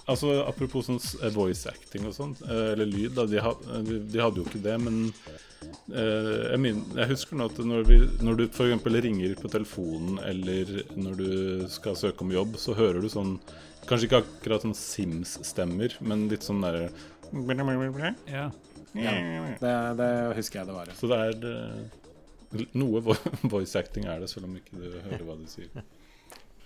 altså, 0.09 0.33
apropos 0.49 0.89
sånn 0.89 0.99
eh, 1.23 1.31
voice 1.37 1.69
acting 1.71 2.09
og 2.11 2.17
sånt, 2.17 2.43
eh, 2.49 2.73
eller 2.75 2.89
lyd, 2.91 3.13
da, 3.21 3.29
de, 3.31 3.39
ha, 3.45 3.55
de, 3.87 4.01
de 4.11 4.23
hadde 4.25 4.43
jo 4.43 4.49
ikke 4.49 4.65
det, 4.67 4.75
men 4.89 5.05
eh, 5.31 5.43
jeg, 5.91 6.59
min, 6.63 6.81
jeg 6.97 7.11
husker 7.13 7.39
nå 7.39 7.47
at 7.51 7.59
når, 7.63 7.85
vi, 7.89 7.99
når 8.27 8.41
du 8.41 8.45
f.eks. 8.49 8.87
ringer 9.07 9.37
på 9.41 9.51
telefonen, 9.53 10.19
eller 10.27 10.73
når 10.99 11.19
du 11.21 11.31
skal 11.73 11.99
søke 11.99 12.27
om 12.27 12.33
jobb, 12.35 12.57
så 12.61 12.75
hører 12.79 13.03
du 13.05 13.11
sånn 13.13 13.37
Kanskje 13.87 14.09
ikke 14.09 14.19
akkurat 14.25 14.65
sånn 14.65 14.73
Sims-stemmer, 14.75 15.93
men 16.03 16.25
litt 16.27 16.43
sånn 16.43 16.59
derre 16.65 16.89
Ja. 18.27 18.49
Ja, 18.97 19.13
det, 19.61 19.75
det 19.99 20.09
husker 20.39 20.61
jeg 20.63 20.69
det 20.71 20.75
var. 20.77 20.91
Så 20.97 21.11
det 21.11 21.19
er 21.21 21.47
eh, 21.51 22.67
Noe 22.79 23.03
voice 23.53 23.77
acting 23.79 24.07
er 24.09 24.23
det, 24.23 24.31
selv 24.33 24.49
om 24.49 24.57
ikke 24.59 24.79
du 24.79 24.89
hører 25.05 25.25
hva 25.27 25.37
de 25.39 25.47
sier. 25.51 25.85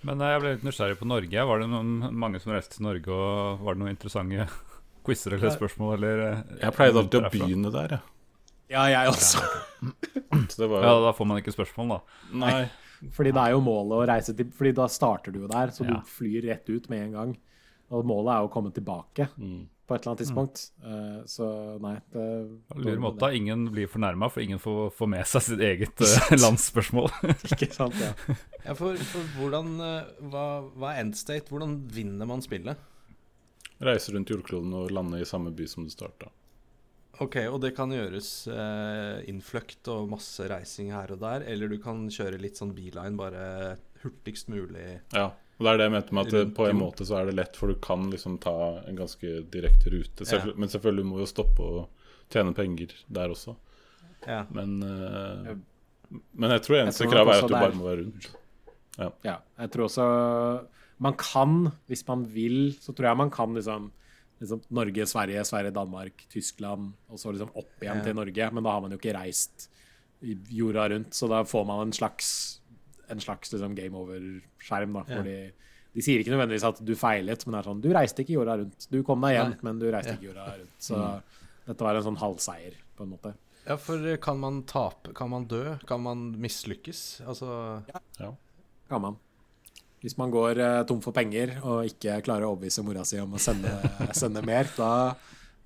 Men 0.07 0.23
eh, 0.23 0.33
jeg 0.35 0.43
ble 0.45 0.55
litt 0.55 0.67
nysgjerrig 0.69 0.99
på 1.01 1.09
Norge. 1.11 1.47
Var 1.51 1.63
det 1.65 1.69
noen, 1.73 1.93
mange 2.23 2.41
som 2.43 2.55
reiste 2.55 2.79
til 2.79 2.87
Norge, 2.87 3.13
og 3.13 3.65
var 3.67 3.77
det 3.77 3.83
noen 3.83 3.95
interessante 3.97 4.47
quizer 5.07 5.37
eller 5.37 5.57
spørsmål? 5.57 5.97
Eller, 5.99 6.25
eh, 6.29 6.57
Jeg 6.63 6.77
pleide 6.79 7.03
alltid 7.05 7.21
å 7.21 7.33
begynne 7.35 7.75
der, 7.75 7.97
jeg. 7.99 8.07
Ja, 8.07 8.20
jeg 8.71 9.09
også. 9.11 9.41
Så 10.51 10.63
det 10.63 10.69
var 10.71 10.83
Ja, 10.85 10.95
da 11.01 11.13
får 11.17 11.27
man 11.27 11.41
ikke 11.43 11.53
spørsmål, 11.55 11.89
da. 11.97 12.01
Nei. 12.39 12.55
Fordi 13.17 13.33
det 13.33 13.41
er 13.43 13.51
jo 13.55 13.61
målet 13.65 13.97
å 13.97 14.07
reise 14.11 14.35
til 14.37 14.51
Fordi 14.53 14.75
da 14.77 14.85
starter 14.93 15.33
du 15.33 15.39
jo 15.41 15.49
der, 15.49 15.71
så 15.73 15.87
Ja. 15.89 15.95
du 15.99 16.07
flyr 16.07 16.45
rett 16.51 16.69
ut 16.69 16.89
med 16.93 17.03
en 17.07 17.13
gang. 17.13 17.37
Og 17.91 18.05
målet 18.07 18.35
er 18.35 18.43
jo 18.45 18.49
å 18.51 18.53
komme 18.53 18.71
tilbake 18.77 19.29
Mm. 19.41 19.67
på 19.89 19.95
et 19.97 20.05
eller 20.05 20.13
annet 20.13 20.21
tidspunkt. 20.23 20.71
Eh, 20.85 21.23
så 21.27 21.81
nei 21.83 21.97
det, 22.13 22.27
Lur 22.77 23.01
måte. 23.03 23.33
Ingen 23.35 23.65
blir 23.73 23.89
fornærma, 23.89 24.29
for 24.31 24.41
ingen 24.45 24.59
får, 24.63 24.93
får 24.95 25.09
med 25.09 25.27
seg 25.27 25.43
sitt 25.43 25.59
eget 25.61 26.01
eh, 26.07 26.37
landsspørsmål. 26.39 27.09
Ikke 27.57 27.73
sant, 27.75 27.97
ja. 27.99 28.13
Ja, 28.67 28.75
for, 28.75 28.95
for 28.95 29.23
hvordan 29.41 29.81
eh, 29.81 30.05
hva, 30.31 30.45
hva 30.77 30.93
er 30.95 31.03
endstate? 31.07 31.49
Hvordan 31.51 31.81
vinner 31.91 32.29
man 32.31 32.43
spillet? 32.45 32.77
Reise 33.81 34.13
rundt 34.13 34.29
jordkloden 34.31 34.75
og 34.77 34.91
lande 34.93 35.19
i 35.23 35.25
samme 35.27 35.51
by 35.57 35.67
som 35.67 35.85
du 35.89 35.91
starta. 35.91 36.29
Ok, 37.21 37.37
og 37.53 37.59
det 37.61 37.75
kan 37.77 37.91
gjøres 37.93 38.31
eh, 38.49 39.21
innfløkt 39.29 39.89
og 39.93 40.09
masse 40.09 40.47
reising 40.49 40.89
her 40.95 41.13
og 41.13 41.21
der, 41.21 41.45
eller 41.53 41.69
du 41.69 41.77
kan 41.83 42.07
kjøre 42.13 42.39
litt 42.41 42.57
sånn 42.61 42.73
beeline, 42.77 43.13
bare 43.21 43.77
hurtigst 44.03 44.49
mulig. 44.49 45.01
Ja. 45.13 45.27
Og 45.61 45.67
det 45.67 45.73
er 45.75 45.77
det 45.83 45.87
jeg 45.91 45.93
mente 45.93 46.15
med 46.17 46.27
at 46.31 46.33
eh, 46.33 46.39
Rundt 46.47 46.55
på 46.57 46.69
en 46.71 46.79
måte 46.81 47.05
så 47.05 47.19
er 47.21 47.29
det 47.29 47.35
lett, 47.37 47.59
for 47.61 47.69
du 47.69 47.77
kan 47.85 48.07
liksom 48.09 48.39
ta 48.41 48.55
en 48.89 48.97
ganske 48.97 49.35
direkte 49.53 49.93
rute. 49.93 50.25
Selvfø- 50.25 50.55
Ja. 50.55 50.61
Men 50.65 50.73
selvfølgelig 50.73 51.05
må 51.11 51.19
du 51.21 51.25
jo 51.27 51.29
stoppe 51.35 51.61
og 51.67 52.07
tjene 52.33 52.55
penger 52.57 52.95
der 53.13 53.29
også. 53.37 53.57
Ja. 54.27 54.47
Men, 54.57 54.79
eh, 54.83 55.55
men 56.33 56.51
jeg 56.57 56.63
tror 56.65 56.81
eneste 56.81 57.05
kravet 57.11 57.35
er 57.37 57.45
at 57.45 57.49
du 57.53 57.59
bare 57.59 57.77
må 57.77 57.85
være 57.91 58.05
rundt. 58.07 58.31
Ja, 59.25 59.37
jeg 59.61 59.71
tror 59.73 59.87
også 59.87 60.07
Man 61.01 61.15
kan, 61.17 61.71
hvis 61.89 62.03
man 62.09 62.25
vil, 62.35 62.75
så 62.81 62.93
tror 62.93 63.07
jeg 63.09 63.17
man 63.17 63.31
kan 63.33 63.55
liksom, 63.57 63.87
liksom 64.41 64.63
Norge, 64.71 65.07
Sverige, 65.07 65.45
Sverige, 65.45 65.71
Danmark, 65.77 66.25
Tyskland, 66.33 66.93
og 67.11 67.19
så 67.21 67.33
liksom 67.33 67.51
opp 67.55 67.83
igjen 67.83 67.99
Ja. 68.01 68.05
til 68.05 68.15
Norge. 68.17 68.51
Men 68.53 68.65
da 68.65 68.71
har 68.73 68.81
man 68.81 68.91
jo 68.91 68.99
ikke 68.99 69.15
reist 69.19 69.69
i 70.23 70.35
jorda 70.51 70.89
rundt, 70.91 71.11
så 71.17 71.29
da 71.29 71.43
får 71.45 71.67
man 71.67 71.87
en 71.87 71.93
slags, 71.93 72.61
en 73.09 73.21
slags 73.21 73.53
liksom 73.53 73.75
game 73.75 73.97
over-skjerm. 73.97 75.05
Ja. 75.09 75.23
De, 75.23 75.53
De 75.93 76.01
sier 76.07 76.21
ikke 76.23 76.31
nødvendigvis 76.31 76.63
at 76.69 76.79
du 76.87 76.93
feilet, 76.95 77.43
men 77.47 77.53
det 77.57 77.59
er 77.59 77.67
sånn 77.69 77.81
Du 77.83 77.89
reiste 77.93 78.23
ikke 78.23 78.37
jorda 78.37 78.59
rundt. 78.61 78.85
Du 78.93 79.03
kom 79.03 79.21
deg 79.23 79.33
hjem, 79.35 79.49
Nei. 79.51 79.59
men 79.63 79.79
du 79.81 79.87
reiste 79.91 80.13
Ja. 80.13 80.17
ikke 80.21 80.29
jorda 80.29 80.45
rundt. 80.61 80.77
Så 80.79 81.23
dette 81.67 81.81
var 81.83 81.97
en 81.97 82.03
sånn 82.05 82.17
halvseier, 82.21 82.75
på 82.97 83.03
en 83.03 83.11
måte. 83.11 83.35
ja, 83.67 83.77
for 83.77 84.17
kan 84.19 84.39
man 84.39 84.63
tape? 84.63 85.13
Kan 85.15 85.31
man 85.31 85.47
dø? 85.47 85.77
Kan 85.87 86.01
man 86.03 86.33
mislykkes? 86.41 87.23
Altså 87.27 87.83
Ja. 88.21 88.33
Kan 88.89 89.03
man. 89.03 89.17
Hvis 90.01 90.17
man 90.17 90.33
går 90.33 90.61
eh, 90.61 90.79
tom 90.89 91.03
for 91.05 91.17
penger 91.17 91.59
og 91.61 91.85
ikke 91.91 92.21
klarer 92.25 92.47
å 92.47 92.55
overbevise 92.55 92.85
mora 92.87 93.05
si 93.05 93.21
om 93.21 93.37
å 93.37 93.43
sende, 93.43 93.73
sende 94.17 94.41
mer, 94.47 94.71
da, 94.77 94.91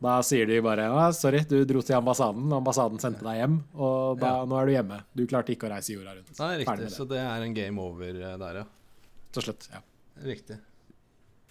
da 0.03 0.18
sier 0.26 0.51
de 0.51 0.59
bare 0.64 0.89
ah, 0.91 1.09
'sorry, 1.14 1.45
du 1.49 1.61
dro 1.68 1.82
til 1.87 1.99
ambassaden, 2.01 2.49
og 2.51 2.59
ambassaden 2.59 3.03
sendte 3.03 3.22
deg 3.26 3.41
hjem', 3.43 3.61
og 3.78 4.18
da, 4.22 4.37
nå 4.49 4.59
er 4.59 4.66
du 4.66 4.74
hjemme. 4.74 5.01
Du 5.14 5.24
klarte 5.30 5.55
ikke 5.55 5.70
å 5.70 5.74
reise 5.76 5.95
jorda 5.95 6.16
rundt. 6.18 6.35
Nei, 6.41 6.53
riktig. 6.64 6.91
Så 6.97 7.07
det 7.11 7.22
er 7.22 7.47
en 7.47 7.55
game 7.57 7.82
over 7.82 8.11
eh, 8.11 8.39
der, 8.43 8.62
ja. 8.64 9.11
Til 9.35 9.49
slutt. 9.49 9.68
Ja. 9.72 9.82
Riktig. 10.24 10.59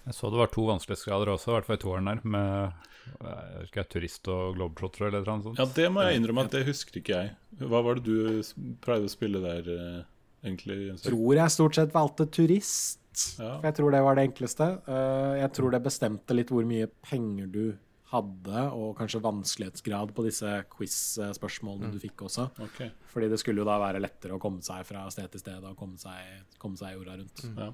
Jeg 0.03 0.15
så 0.17 0.29
det 0.31 0.39
var 0.41 0.51
to 0.51 0.65
vanskelighetsgrader 0.67 1.31
også, 1.31 1.51
i 1.51 1.55
hvert 1.55 1.69
fall 1.69 1.79
i 1.79 1.83
toeren 1.83 2.09
der, 2.11 2.25
med 2.27 2.89
jeg 3.03 3.67
ikke, 3.67 3.83
turist 3.91 4.27
og 4.31 4.57
globetrotter 4.57 5.07
eller 5.09 5.27
noe 5.27 5.45
sånt. 5.45 5.59
Ja, 5.59 5.67
det 5.75 5.87
må 5.91 6.03
jeg 6.05 6.19
innrømme 6.19 6.45
at 6.47 6.55
det 6.55 6.65
husker 6.67 6.99
ikke 6.99 7.19
jeg. 7.19 7.33
Hva 7.61 7.81
var 7.85 7.99
det 7.99 8.05
du 8.07 8.75
pleide 8.83 9.07
å 9.07 9.11
spille 9.11 9.41
der, 9.43 9.69
eh, 9.73 10.01
egentlig? 10.43 10.77
Tror 11.03 11.35
jeg 11.39 11.51
stort 11.55 11.75
sett 11.79 11.93
valgte 11.95 12.27
turist. 12.29 12.99
Ja. 13.39 13.55
For 13.61 13.67
jeg 13.69 13.75
tror 13.77 13.91
det 13.93 14.01
var 14.03 14.15
det 14.17 14.27
enkleste. 14.29 14.67
Eh, 14.89 15.33
Jeg 15.43 15.51
tror 15.53 15.71
det 15.75 15.83
bestemte 15.85 16.33
litt 16.35 16.49
hvor 16.53 16.65
mye 16.65 16.87
penger 17.05 17.47
du 17.53 17.65
hadde, 18.13 18.63
og 18.77 18.95
kanskje 18.99 19.21
vanskelighetsgrad 19.25 20.11
på 20.13 20.25
disse 20.27 20.49
quiz-spørsmålene 20.75 21.89
du 21.93 21.99
fikk 22.01 22.21
også. 22.27 22.47
Okay. 22.67 22.91
Fordi 23.09 23.29
det 23.31 23.39
skulle 23.41 23.63
jo 23.63 23.65
da 23.69 23.79
være 23.81 24.01
lettere 24.03 24.35
å 24.37 24.41
komme 24.41 24.61
seg 24.65 24.83
fra 24.85 25.05
sted 25.13 25.31
til 25.33 25.41
sted 25.41 25.63
og 25.65 25.77
komme 25.79 25.97
seg, 26.01 26.43
komme 26.61 26.77
seg 26.77 26.93
jorda 26.97 27.17
rundt. 27.21 27.45
ja. 27.57 27.71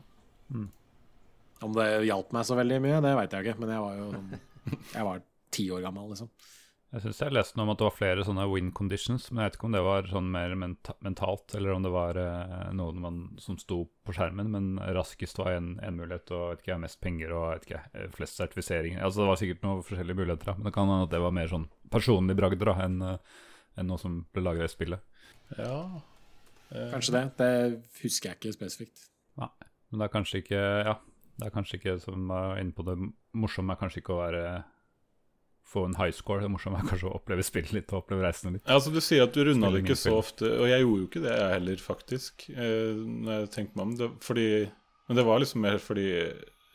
Om 1.59 1.73
det 1.75 1.87
hjalp 2.07 2.31
meg 2.31 2.45
så 2.47 2.55
veldig 2.55 2.77
mye, 2.85 3.01
det 3.03 3.11
veit 3.19 3.33
jeg 3.35 3.43
ikke, 3.49 3.59
men 3.59 3.73
jeg 3.73 3.81
var 3.83 3.97
jo 3.99 4.05
sånn 4.13 4.29
Jeg 4.93 5.03
var 5.09 5.21
ti 5.51 5.65
år 5.75 5.81
gammel, 5.83 6.07
liksom. 6.13 6.29
Jeg 6.89 7.03
syns 7.03 7.19
jeg 7.21 7.33
leste 7.35 7.57
noe 7.57 7.67
om 7.67 7.71
at 7.75 7.77
det 7.77 7.85
var 7.85 7.93
flere 7.93 8.23
sånne 8.25 8.47
win 8.49 8.71
conditions, 8.73 9.27
men 9.29 9.43
jeg 9.43 9.51
vet 9.51 9.57
ikke 9.59 9.67
om 9.67 9.75
det 9.75 9.81
var 9.85 10.07
sånn 10.09 10.31
mer 10.33 10.55
menta 10.57 10.95
mentalt, 11.05 11.53
eller 11.53 11.75
om 11.75 11.83
det 11.85 11.91
var 11.93 12.17
eh, 12.17 12.71
noe 12.73 12.95
man, 12.97 13.19
som 13.37 13.59
sto 13.61 13.83
på 14.07 14.15
skjermen, 14.17 14.49
men 14.55 14.71
raskest 14.97 15.37
var 15.37 15.53
en, 15.53 15.75
en 15.85 15.99
mulighet, 15.99 16.33
og 16.33 16.47
vet 16.55 16.63
ikke, 16.65 16.79
mest 16.81 16.97
penger 17.03 17.35
og 17.37 17.45
vet 17.51 17.67
ikke, 17.67 17.83
eh, 17.93 18.07
flest 18.15 18.41
sertifiseringer. 18.41 19.03
Altså 19.05 19.21
Det 19.21 19.29
var 19.29 19.41
sikkert 19.43 19.67
noen 19.67 19.83
forskjellige 19.85 20.17
muligheter, 20.17 20.49
da, 20.49 20.57
men 20.57 20.69
det 20.71 20.73
kan 20.79 20.89
hende 20.89 21.05
at 21.05 21.13
det 21.13 21.21
var 21.27 21.37
mer 21.37 21.53
sånn 21.53 21.69
personlig 21.93 22.37
bragder 22.41 22.73
enn 22.73 22.97
en 23.79 23.87
noe 23.87 24.01
som 24.01 24.23
ble 24.33 24.43
lagra 24.47 24.65
i 24.65 24.71
spillet. 24.73 25.21
ja. 25.57 25.77
Eh, 26.71 26.89
Kanskje 26.93 27.13
det. 27.15 27.23
Det 27.39 27.53
husker 28.03 28.29
jeg 28.29 28.37
ikke 28.37 28.53
spesifikt. 28.53 29.07
Nei, 29.41 29.49
Men 29.89 30.01
det 30.01 30.05
er 30.05 30.13
kanskje 30.13 30.41
ikke 30.43 30.59
Ja, 30.85 30.97
det 31.39 31.47
er 31.47 31.53
kanskje 31.55 31.79
ikke 31.79 31.95
som 32.03 32.29
er 32.35 32.59
inne 32.61 32.75
på 32.77 32.85
det 32.85 32.97
morsomme 33.33 33.73
er 33.73 33.79
kanskje 33.79 34.03
ikke 34.03 34.13
å 34.13 34.19
være 34.21 34.43
få 35.69 35.85
en 35.85 35.97
high 35.99 36.13
score. 36.15 36.41
Det 36.43 36.51
morsomme 36.51 36.81
er 36.81 36.87
kanskje 36.89 37.09
å 37.11 37.15
oppleve 37.19 37.45
spillet 37.45 37.73
litt 37.75 37.93
og 37.93 38.03
oppleve 38.03 38.25
reisene 38.25 38.55
litt. 38.55 38.65
Ja, 38.65 38.77
altså 38.79 38.93
Du 38.93 39.01
sier 39.03 39.25
at 39.27 39.35
du 39.35 39.43
runda 39.45 39.71
det 39.73 39.83
ikke 39.83 39.99
så 39.99 40.15
ofte, 40.19 40.49
og 40.57 40.69
jeg 40.69 40.85
gjorde 40.85 41.01
jo 41.03 41.09
ikke 41.09 41.25
det, 41.25 41.33
jeg 41.35 41.55
heller, 41.57 41.83
faktisk. 41.83 42.47
Eh, 42.53 43.01
når 43.25 43.35
jeg 43.35 43.51
tenkte 43.55 43.79
meg 43.79 43.85
om 43.85 43.97
det, 43.99 44.13
fordi, 44.25 44.47
Men 45.09 45.17
det 45.17 45.25
var 45.25 45.41
liksom 45.41 45.61
mer 45.65 45.77
fordi 45.81 46.07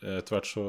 etter 0.05 0.35
hvert 0.35 0.47
så 0.49 0.65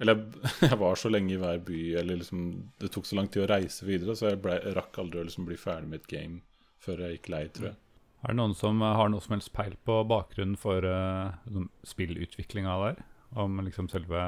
Eller 0.00 0.14
jeg, 0.14 0.50
jeg 0.70 0.78
var 0.80 0.98
så 0.98 1.10
lenge 1.12 1.34
i 1.34 1.40
hver 1.40 1.62
by, 1.66 1.80
eller 2.00 2.20
liksom 2.22 2.44
Det 2.80 2.92
tok 2.94 3.06
så 3.06 3.18
lang 3.18 3.28
tid 3.28 3.44
å 3.44 3.50
reise 3.50 3.86
videre, 3.86 4.16
så 4.16 4.32
jeg 4.32 4.42
ble, 4.44 4.58
rakk 4.78 4.98
aldri 5.02 5.22
å 5.22 5.26
liksom 5.26 5.48
bli 5.48 5.58
ferdig 5.60 5.90
med 5.90 6.02
et 6.02 6.10
game 6.10 6.42
før 6.82 7.04
jeg 7.04 7.18
gikk 7.18 7.28
lei, 7.30 7.44
tror 7.54 7.68
jeg. 7.68 7.78
Er 8.22 8.34
det 8.34 8.38
noen 8.38 8.54
som 8.58 8.80
eh, 8.82 8.96
har 8.98 9.10
noe 9.10 9.22
som 9.22 9.36
helst 9.36 9.52
peil 9.54 9.74
på 9.86 10.00
bakgrunnen 10.10 10.58
for 10.58 10.86
uh, 10.86 11.34
spillutviklinga 11.86 12.74
der? 12.84 13.02
Om 13.38 13.62
liksom 13.66 13.88
selve 13.90 14.22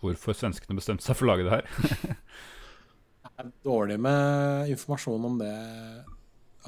Hvorfor 0.00 0.34
svenskene 0.36 0.76
bestemte 0.78 1.04
seg 1.06 1.16
for 1.18 1.26
å 1.26 1.30
lage 1.32 1.46
det 1.46 1.52
her? 1.54 1.66
Jeg 3.26 3.44
er 3.44 3.50
dårlig 3.66 3.96
med 4.00 4.70
informasjon 4.72 5.24
om 5.28 5.34
det 5.40 5.52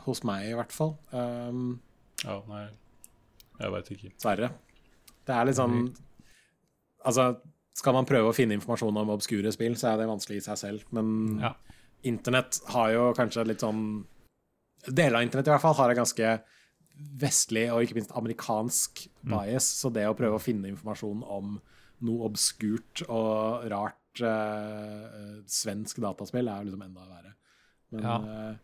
hos 0.05 0.21
meg, 0.27 0.51
i 0.51 0.57
hvert 0.59 0.75
fall. 0.75 0.97
Um, 1.13 1.79
Ja, 2.25 2.41
nei, 2.51 2.65
jeg 3.61 3.71
veit 3.73 3.89
ikke. 3.95 4.11
Dessverre. 4.13 4.51
Det 5.27 5.35
er 5.35 5.47
litt 5.49 5.59
sånn 5.59 5.79
Altså, 7.07 7.29
skal 7.79 7.95
man 7.95 8.07
prøve 8.09 8.31
å 8.33 8.35
finne 8.37 8.57
informasjon 8.59 8.97
om 9.01 9.13
obskure 9.15 9.53
spill, 9.55 9.77
så 9.79 9.93
er 9.93 10.01
det 10.03 10.09
vanskelig 10.11 10.41
i 10.41 10.45
seg 10.49 10.59
selv. 10.61 10.85
Men 10.93 11.39
Ja. 11.41 11.53
internett 12.05 12.59
har 12.75 12.91
jo 12.93 13.05
kanskje 13.15 13.47
litt 13.47 13.61
sånn 13.65 14.05
Deler 14.87 15.17
av 15.19 15.23
internett 15.27 15.49
i 15.49 15.51
hvert 15.51 15.65
fall 15.65 15.75
har 15.75 15.91
en 15.91 15.97
ganske 16.05 16.29
vestlig 17.19 17.65
og 17.73 17.83
ikke 17.83 17.95
minst 17.99 18.13
amerikansk 18.15 19.09
bias. 19.27 19.65
Så 19.83 19.91
det 19.93 20.05
å 20.07 20.15
prøve 20.19 20.39
å 20.39 20.43
finne 20.43 20.69
informasjon 20.71 21.23
om 21.27 21.61
noe 22.07 22.29
obskurt 22.29 23.03
og 23.09 23.67
rart 23.73 24.23
eh, 24.23 25.43
svensk 25.51 25.99
dataspill 26.05 26.49
er 26.49 26.63
jo 26.63 26.71
liksom 26.71 26.83
enda 26.87 27.05
verre. 27.09 27.35
Men 27.93 28.03
Ja. 28.05 28.17
eh, 28.17 28.57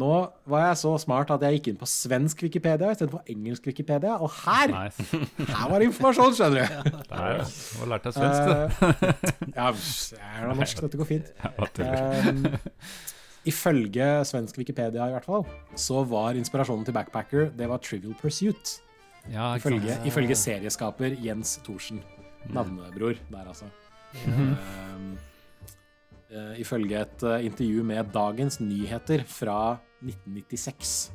nå 0.00 0.08
var 0.46 0.68
jeg 0.68 0.76
så 0.78 0.92
smart 1.02 1.30
at 1.34 1.42
jeg 1.42 1.56
gikk 1.58 1.68
inn 1.72 1.78
på 1.80 1.86
svensk 1.90 2.44
Wikipedia 2.46 2.92
istedenfor 2.94 3.24
engelsk 3.32 3.64
Wikipedia, 3.66 4.12
og 4.22 4.30
her, 4.44 4.70
Nice. 4.70 5.02
her 5.48 5.68
var 5.72 5.78
det 5.82 5.88
informasjon, 5.90 6.36
skjønner 6.38 6.62
du. 6.62 6.90
Der, 7.10 7.40
du 7.42 7.82
og 7.82 7.88
lærte 7.90 8.12
jeg 8.12 8.14
svensk, 8.20 8.40
du. 8.46 8.52
Eh, 8.54 9.50
ja, 9.56 9.72
jeg 9.72 10.36
er 10.38 10.46
da 10.46 10.54
norsk, 10.60 10.84
dette 10.86 11.00
går 11.00 11.08
fint. 11.10 11.32
Ja. 11.42 12.30
Um, 12.30 12.46
ifølge 13.50 14.06
svensk 14.28 14.58
Wikipedia 14.60 15.08
i 15.08 15.14
hvert 15.16 15.26
fall, 15.26 15.44
så 15.74 16.04
var 16.06 16.38
inspirasjonen 16.38 16.84
til 16.86 16.94
Backpacker 16.94 17.50
det 17.56 17.68
var 17.70 17.82
Trivial 17.82 18.14
Pursuit. 18.20 18.76
Ja. 19.30 19.54
Ifølge, 19.58 19.98
ifølge 20.06 20.36
serieskaper 20.38 21.16
Jens 21.24 21.58
Thorsen. 21.66 21.98
Navnebror 22.48 23.20
der, 23.30 23.50
altså. 23.52 23.68
Uh, 24.26 25.12
eh, 26.30 26.54
ifølge 26.64 27.04
et 27.04 27.26
uh, 27.26 27.36
intervju 27.44 27.84
med 27.86 28.10
Dagens 28.14 28.60
Nyheter 28.64 29.22
fra 29.28 29.76
1996, 30.00 31.12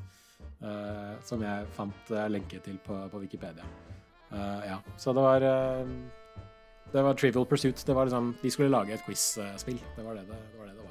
uh, 0.62 1.18
som 1.26 1.44
jeg 1.44 1.74
fant 1.76 2.14
uh, 2.14 2.28
lenke 2.32 2.62
til 2.64 2.80
på, 2.86 3.02
på 3.12 3.26
Wikipedia. 3.26 3.66
Eh, 4.36 4.68
ja, 4.68 4.78
så 4.98 5.14
det 5.14 5.22
var 5.22 5.42
eh, 5.42 5.88
Det 6.92 7.02
var 7.02 7.14
Trivial 7.14 7.46
Pursuit. 7.46 7.86
Det 7.86 7.94
var 7.94 8.06
liksom, 8.06 8.36
de 8.42 8.52
skulle 8.52 8.70
lage 8.70 8.94
et 8.94 9.04
quiz-spill. 9.06 9.80
Det 9.96 10.04
var 10.04 10.14
det 10.16 10.28
det, 10.28 10.38
det 10.52 10.60
var. 10.60 10.66
Det 10.66 10.76
det 10.76 10.84
var. 10.84 10.85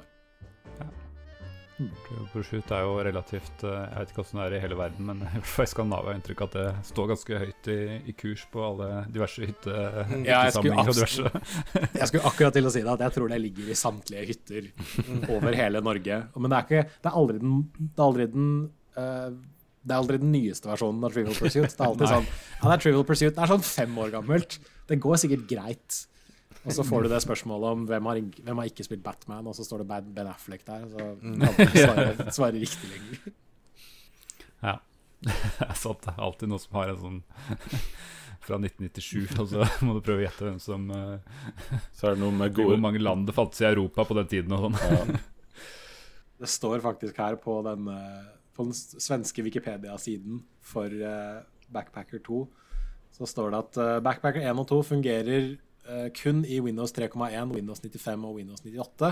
Trivial 1.75 2.27
Pursuit 2.31 2.69
er 2.71 2.83
jo 2.85 2.93
relativt 3.03 3.63
eh, 3.67 3.79
Jeg 3.81 3.99
vet 3.99 4.11
ikke 4.11 4.21
hvordan 4.21 4.39
det 4.39 4.45
er 4.45 4.53
i 4.55 4.61
hele 4.63 4.77
verden, 4.79 5.09
men 5.09 5.23
i 5.25 5.31
hvert 5.33 5.49
fall 5.51 5.67
i 5.67 5.71
Skandinavia 5.71 6.11
har 6.13 6.19
inntrykk 6.19 6.43
av 6.45 6.47
at 6.47 6.55
det 6.55 6.67
står 6.91 7.09
ganske 7.11 7.41
høyt 7.41 7.71
i, 7.73 7.79
i 8.11 8.15
kurs 8.15 8.45
på 8.53 8.63
alle 8.63 8.89
diverse 9.11 9.49
hytte, 9.49 9.73
Ja, 9.73 10.45
jeg 10.45 10.55
skulle 10.55 10.77
hyttesamlinger 10.77 10.93
diverse. 10.93 11.43
Jeg 11.99 12.11
skulle 12.11 12.29
akkurat 12.31 12.55
til 12.55 12.69
å 12.69 12.71
si 12.71 12.83
det, 12.85 12.93
at 12.93 13.03
jeg 13.05 13.15
tror 13.15 13.31
det 13.31 13.41
ligger 13.41 13.71
i 13.71 13.75
samtlige 13.79 14.23
hytter 14.29 14.69
over 15.33 15.55
hele 15.57 15.81
Norge. 15.83 16.17
Men 16.35 16.51
det 16.51 16.57
er, 16.57 16.65
ikke, 16.67 16.95
det 17.03 17.11
er 17.11 17.19
aldri 17.21 17.41
den, 17.41 17.59
det 17.75 17.99
er 17.99 18.05
aldri 18.05 18.27
den 18.31 18.49
uh, 18.97 19.29
det 19.85 19.93
er 19.93 20.01
aldri 20.01 20.17
den 20.21 20.31
nyeste 20.33 20.69
versjonen 20.69 21.03
av 21.05 21.13
Trivial 21.13 21.37
Pursuit. 21.37 21.69
Det 21.69 21.77
er 21.77 21.87
alltid 21.87 22.09
sånn 22.09 22.25
Ja, 22.25 22.63
det 22.65 22.73
er 22.73 22.83
Trivial 22.83 23.05
Pursuit. 23.05 23.33
Det 23.35 23.43
er 23.43 23.51
sånn 23.51 23.65
fem 23.67 23.99
år 24.01 24.13
gammelt. 24.15 24.57
Det 24.89 24.97
går 25.01 25.19
sikkert 25.21 25.45
greit. 25.49 25.99
Og 26.65 26.73
så 26.73 26.83
får 26.85 27.05
du 27.05 27.11
det 27.11 27.21
spørsmålet 27.21 27.75
om 27.75 27.85
hvem 27.89 28.07
har, 28.09 28.19
hvem 28.47 28.59
har 28.61 28.69
ikke 28.69 28.85
spilt 28.87 29.03
Batman, 29.05 29.45
og 29.45 29.53
så 29.57 29.65
står 29.67 29.83
det 29.83 29.89
Bad 29.91 30.07
Ben 30.15 30.29
Affleck 30.31 30.65
der. 30.65 30.87
Så 30.89 31.09
kan 31.21 31.39
du 31.61 31.77
svare, 31.77 32.05
svare 32.39 32.61
riktig 32.61 32.89
lenger. 32.89 33.35
Ja, 34.65 34.75
det 35.25 35.35
er 35.67 35.77
sant. 35.77 36.01
Det 36.05 36.13
er 36.15 36.23
alltid 36.25 36.49
noe 36.49 36.63
som 36.63 36.77
har 36.79 36.93
en 36.93 37.01
sånn 37.03 37.19
fra 38.45 38.57
1997, 38.61 39.37
og 39.41 39.49
så 39.51 39.67
må 39.85 39.95
du 39.95 40.01
prøve 40.05 40.23
å 40.23 40.25
gjette 40.25 40.45
hvem 40.47 40.59
som 40.61 40.89
eh, 40.93 41.77
Så 41.97 42.09
er 42.09 42.15
det 42.15 42.21
noe 42.21 42.33
med 42.35 42.53
Hvor 42.53 42.71
gode 42.71 42.81
mange 42.81 43.01
land 43.01 43.25
det 43.29 43.33
fantes 43.37 43.61
i 43.63 43.69
Europa 43.69 44.05
på 44.05 44.17
den 44.19 44.29
tiden 44.29 44.53
og 44.53 44.67
sånn. 44.67 44.77
ja, 44.81 45.63
Det 46.43 46.49
står 46.51 46.83
faktisk 46.83 47.17
her 47.21 47.37
på 47.41 47.59
den, 47.65 47.89
eh, 47.93 48.27
på 48.57 48.67
den 48.67 48.75
svenske 48.77 49.45
Wikipedia-siden 49.45 50.41
for 50.65 50.89
eh, 50.89 51.41
Backpacker 51.73 52.21
2, 52.25 52.41
så 53.15 53.29
står 53.29 53.53
det 53.53 53.61
at 53.63 53.77
Backpacker 54.05 54.43
1 54.43 54.59
og 54.61 54.67
2 54.69 54.81
fungerer 54.91 55.55
kun 56.17 56.43
i 56.45 56.61
Windows 56.63 56.93
3,1, 56.95 57.53
Windows 57.55 57.81
95 57.83 58.25
og 58.25 58.39
Windows 58.39 58.63
98. 58.65 59.11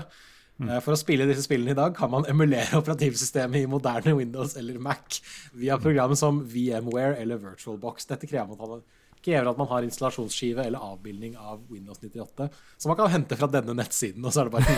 Mm. 0.54 0.68
For 0.84 0.94
å 0.94 0.98
spille 0.98 1.26
disse 1.26 1.42
spillene 1.42 1.74
i 1.74 1.78
dag 1.78 1.96
kan 1.96 2.12
man 2.12 2.26
emulere 2.32 2.78
operativsystemet 2.78 3.64
i 3.64 3.70
moderne 3.70 4.14
Windows 4.18 4.54
eller 4.60 4.78
Mac 4.82 5.18
via 5.54 5.78
program 5.82 6.14
som 6.18 6.42
VMware 6.46 7.18
eller 7.22 7.40
VirtualBox. 7.42 8.06
Dette 8.10 8.30
krever 8.30 8.54
at 8.54 8.62
man 8.62 8.84
krever 9.24 9.48
at 9.50 9.58
man 9.60 9.68
har 9.70 9.86
installasjonsskive 9.86 10.64
eller 10.68 10.82
avbildning 10.84 11.36
av 11.40 11.62
Windows 11.72 11.98
98, 12.02 12.48
som 12.78 12.90
man 12.92 12.98
kan 12.98 13.10
hente 13.14 13.36
fra 13.40 13.48
denne 13.48 13.74
nettsiden, 13.78 14.24
og 14.28 14.34
så 14.34 14.42
er 14.44 14.50
det 14.50 14.54
bare 14.54 14.74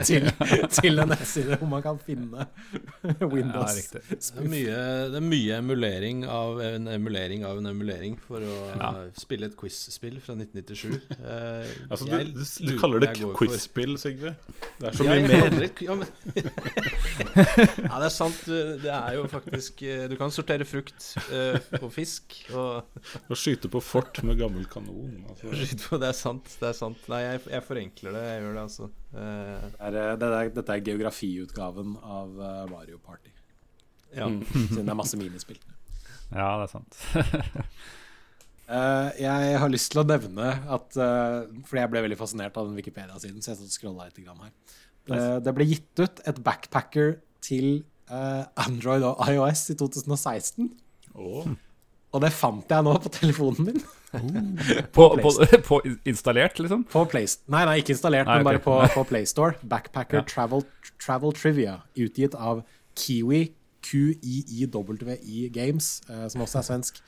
å 0.00 0.04
til, 0.08 0.28
til 0.72 1.02
en 1.02 1.10
nettside 1.12 1.58
hvor 1.60 1.68
man 1.68 1.84
kan 1.84 1.98
finne 2.06 2.46
Windows. 3.34 3.80
Ja, 3.92 4.00
Det 4.00 4.44
er, 4.44 4.48
mye, 4.48 4.78
det 5.12 5.20
er 5.20 5.26
mye 5.26 5.58
emulering 5.60 6.24
av 6.30 6.60
en 6.64 6.88
emulering 6.94 7.44
av 7.48 7.60
en 7.60 7.70
emulering 7.74 8.16
for 8.26 8.40
å 8.46 8.56
Ja. 8.80 8.90
spille 9.18 9.50
et 9.50 9.56
quiz-spill 9.60 10.16
fra 10.24 10.36
1997. 10.38 10.96
Eh, 11.20 11.70
altså, 11.90 12.06
du, 12.08 12.16
du, 12.40 12.44
du 12.70 12.74
kaller 12.80 13.02
det 13.04 13.12
quiz-spill, 13.36 13.96
Sigve? 14.00 14.32
Det 14.80 14.88
er 14.90 14.96
så 14.96 15.04
mye 15.04 15.26
mer. 15.28 15.46
kaller 15.50 15.68
ja, 15.84 15.94
men, 16.00 16.08
ja, 17.90 17.98
det 18.00 18.06
er 18.08 18.14
sant. 18.14 18.40
Det 18.84 18.90
er 18.94 19.16
jo 19.18 19.26
faktisk 19.30 19.82
eh, 19.86 20.04
Du 20.10 20.16
kan 20.20 20.32
sortere 20.34 20.64
frukt 20.68 21.10
eh, 21.32 21.58
på 21.80 21.90
fisk 21.92 22.38
og 22.54 22.70
og 23.30 23.36
skyte 23.38 23.68
på 23.70 23.80
fort 23.90 24.20
med 24.26 24.38
gammel 24.40 24.66
kanon. 24.70 25.24
Altså. 25.30 25.50
Det 26.00 26.08
er 26.08 26.16
sant. 26.16 26.50
Det 26.60 26.68
er 26.70 26.76
sant. 26.76 27.06
Nei, 27.10 27.20
jeg, 27.26 27.42
jeg 27.50 27.66
forenkler 27.66 28.16
det. 28.16 28.24
Jeg 28.26 28.42
gjør 28.44 28.56
det, 28.56 28.64
altså. 28.66 28.90
Eh, 29.10 29.64
Det 29.64 29.86
er, 29.88 29.98
eh, 30.02 30.12
det 30.20 30.28
er, 30.30 30.52
dette 30.58 30.76
er 30.76 30.84
geografiutgaven 30.90 31.96
av 32.00 32.42
eh, 32.48 32.60
Mario 32.70 33.00
Party, 33.04 33.32
ja. 34.14 34.28
Mm. 34.28 34.42
siden 34.72 34.84
det 34.84 34.94
er 34.94 35.00
masse 35.00 35.20
minispill. 35.20 35.60
Ja, 36.30 36.52
det 36.60 36.68
er 36.68 36.72
sant. 36.76 37.00
Uh, 38.70 39.08
jeg 39.18 39.54
har 39.58 39.72
lyst 39.72 39.90
til 39.90 39.98
å 39.98 40.06
nevne 40.06 40.44
at 40.70 40.94
uh, 40.94 41.48
Fordi 41.66 41.80
jeg 41.80 41.90
ble 41.90 42.02
veldig 42.04 42.18
fascinert 42.20 42.54
av 42.60 42.68
den 42.68 42.76
Wikipedia-siden, 42.78 43.40
så 43.42 43.50
jeg 43.50 43.58
satt 43.58 43.88
og 43.90 43.96
litt 43.98 44.20
grann 44.22 44.44
her. 44.44 44.52
Det, 45.10 45.18
det 45.42 45.54
ble 45.56 45.66
gitt 45.66 46.02
ut 46.04 46.22
et 46.30 46.38
backpacker 46.46 47.16
til 47.42 47.80
Android 48.10 49.02
og 49.06 49.18
iOS 49.26 49.64
i 49.72 49.76
2016. 49.78 50.68
Åh. 51.18 51.50
Og 52.10 52.22
det 52.24 52.32
fant 52.34 52.72
jeg 52.74 52.86
nå 52.86 52.92
på 53.02 53.12
telefonen 53.14 53.70
min. 53.70 53.80
På, 54.96 55.04
på, 55.22 55.30
på 55.68 55.76
installert, 56.10 56.58
liksom? 56.58 56.80
På 56.90 57.04
Play 57.06 57.28
nei, 57.46 57.60
nei, 57.68 57.76
ikke 57.78 57.92
installert, 57.94 58.26
Nei, 58.26 58.40
men 58.40 58.48
bare 58.48 58.58
på, 58.64 58.74
på 58.90 59.04
PlayStore. 59.06 59.54
Backpacker 59.70 60.18
Ja. 60.18 60.24
Travel, 60.26 60.64
Travel 60.98 61.30
Trivia, 61.38 61.76
utgitt 61.94 62.34
av 62.34 62.64
Kiwi, 62.98 63.44
QIIWI 63.86 65.38
Games, 65.54 65.92
eh, 66.10 66.26
som 66.32 66.42
også 66.42 66.58
er 66.58 66.66
svensk. 66.66 66.98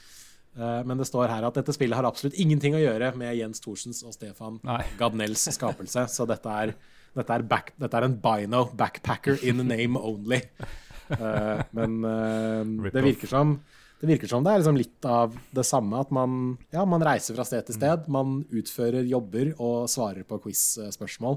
Eh, 0.54 0.80
men 0.86 1.00
det 1.00 1.08
står 1.08 1.26
her 1.32 1.48
at 1.48 1.58
dette 1.58 1.74
spillet 1.74 1.96
har 1.98 2.06
absolutt 2.06 2.38
ingenting 2.38 2.76
å 2.76 2.84
gjøre 2.84 3.10
med 3.18 3.34
Jens 3.38 3.62
Thorsens 3.64 4.02
og 4.06 4.14
Stefan 4.14 4.60
Nei. 4.68 4.82
Gadnells 5.00 5.46
skapelse, 5.56 6.06
så 6.12 6.26
dette 6.28 6.54
er, 6.64 6.74
dette 7.16 7.34
er, 7.38 7.42
back, 7.48 7.74
dette 7.80 7.98
er 7.98 8.06
en 8.06 8.18
Bino 8.22 8.66
backpacker 8.78 9.42
in 9.48 9.64
name 9.66 9.98
only. 9.98 10.42
Eh, 11.12 11.62
men 11.74 11.98
eh, 12.06 12.92
det 12.94 13.06
virker 13.10 13.32
som 13.32 13.56
det 14.02 14.08
virker 14.10 14.26
som 14.26 14.42
det 14.42 14.50
er 14.50 14.58
liksom 14.58 14.78
litt 14.80 15.06
av 15.06 15.34
det 15.54 15.62
samme, 15.62 16.00
at 16.02 16.10
man, 16.10 16.56
ja, 16.74 16.82
man 16.90 17.04
reiser 17.06 17.36
fra 17.36 17.44
sted 17.46 17.68
til 17.68 17.76
sted. 17.76 18.08
Man 18.10 18.40
utfører 18.50 19.06
jobber 19.06 19.52
og 19.62 19.84
svarer 19.92 20.26
på 20.26 20.40
quiz-spørsmål. 20.42 21.36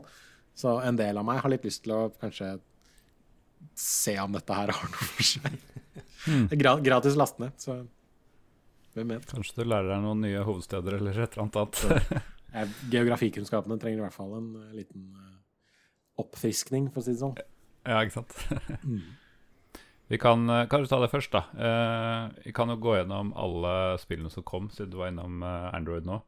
Så 0.57 0.73
en 0.81 0.97
del 0.97 1.19
av 1.21 1.27
meg 1.27 1.43
har 1.43 1.51
litt 1.53 1.67
lyst 1.67 1.83
til 1.85 1.93
å 1.93 1.99
kanskje 2.17 2.55
se 3.77 4.15
om 4.23 4.33
dette 4.33 4.57
her 4.57 4.73
har 4.73 4.89
noe 4.89 5.09
for 5.11 5.27
seg. 5.29 5.59
Gra 6.63 6.73
gratis 6.81 7.17
last 7.21 7.37
ned, 7.43 7.53
så 7.61 7.83
hvem 8.95 9.13
vet. 9.13 9.27
Kanskje 9.29 9.59
du 9.59 9.69
lærer 9.69 9.91
deg 9.91 10.01
noen 10.07 10.23
nye 10.25 10.41
hovedsteder 10.47 10.97
eller 10.97 11.19
et 11.21 11.37
eller 11.37 11.45
annet 11.45 12.81
Geografikunnskapene 12.89 13.77
trenger 13.77 13.99
i 13.99 14.05
hvert 14.07 14.15
fall 14.15 14.33
en 14.39 14.49
eh, 14.63 14.73
liten 14.79 15.05
eh, 15.11 15.37
oppfriskning, 16.23 16.89
for 16.89 17.03
å 17.03 17.05
si 17.05 17.13
det 17.13 17.21
sånn. 17.21 17.37
Ja, 17.85 18.01
ikke 18.01 18.23
sant? 18.23 18.33
Vi 20.07 20.17
kan 20.21 20.49
eh, 20.49 20.67
kanskje 20.69 20.89
ta 20.91 20.99
det 21.01 21.09
først, 21.11 21.33
da. 21.33 21.41
Eh, 21.57 22.43
vi 22.45 22.53
kan 22.53 22.69
jo 22.69 22.75
gå 22.77 22.95
gjennom 22.99 23.31
alle 23.41 23.71
spillene 24.01 24.29
som 24.33 24.43
kom, 24.45 24.67
siden 24.69 24.91
du 24.93 24.97
var 25.01 25.09
innom 25.13 25.41
eh, 25.43 25.69
Android 25.73 26.05
nå. 26.05 26.19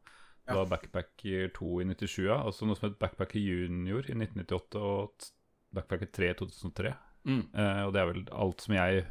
Det 0.48 0.54
Ja. 0.56 0.62
var 0.62 0.70
Backpacker 0.72 1.50
2 1.58 1.82
i 1.82 1.86
97, 1.90 2.24
ja. 2.26 2.38
og 2.48 2.54
så 2.56 2.66
noe 2.66 2.78
som 2.80 2.88
het 2.90 2.98
Backpacker 3.02 3.40
Junior 3.44 4.06
i 4.08 4.16
1998 4.16 4.80
og 4.80 5.28
Backpacker 5.76 6.08
3 6.16 6.30
i 6.32 6.38
2003. 6.40 6.94
Mm. 7.28 7.42
Eh, 7.54 7.82
og 7.84 7.92
det 7.94 8.02
er 8.02 8.08
vel 8.14 8.22
alt 8.32 8.62
som 8.64 8.76
jeg 8.78 9.06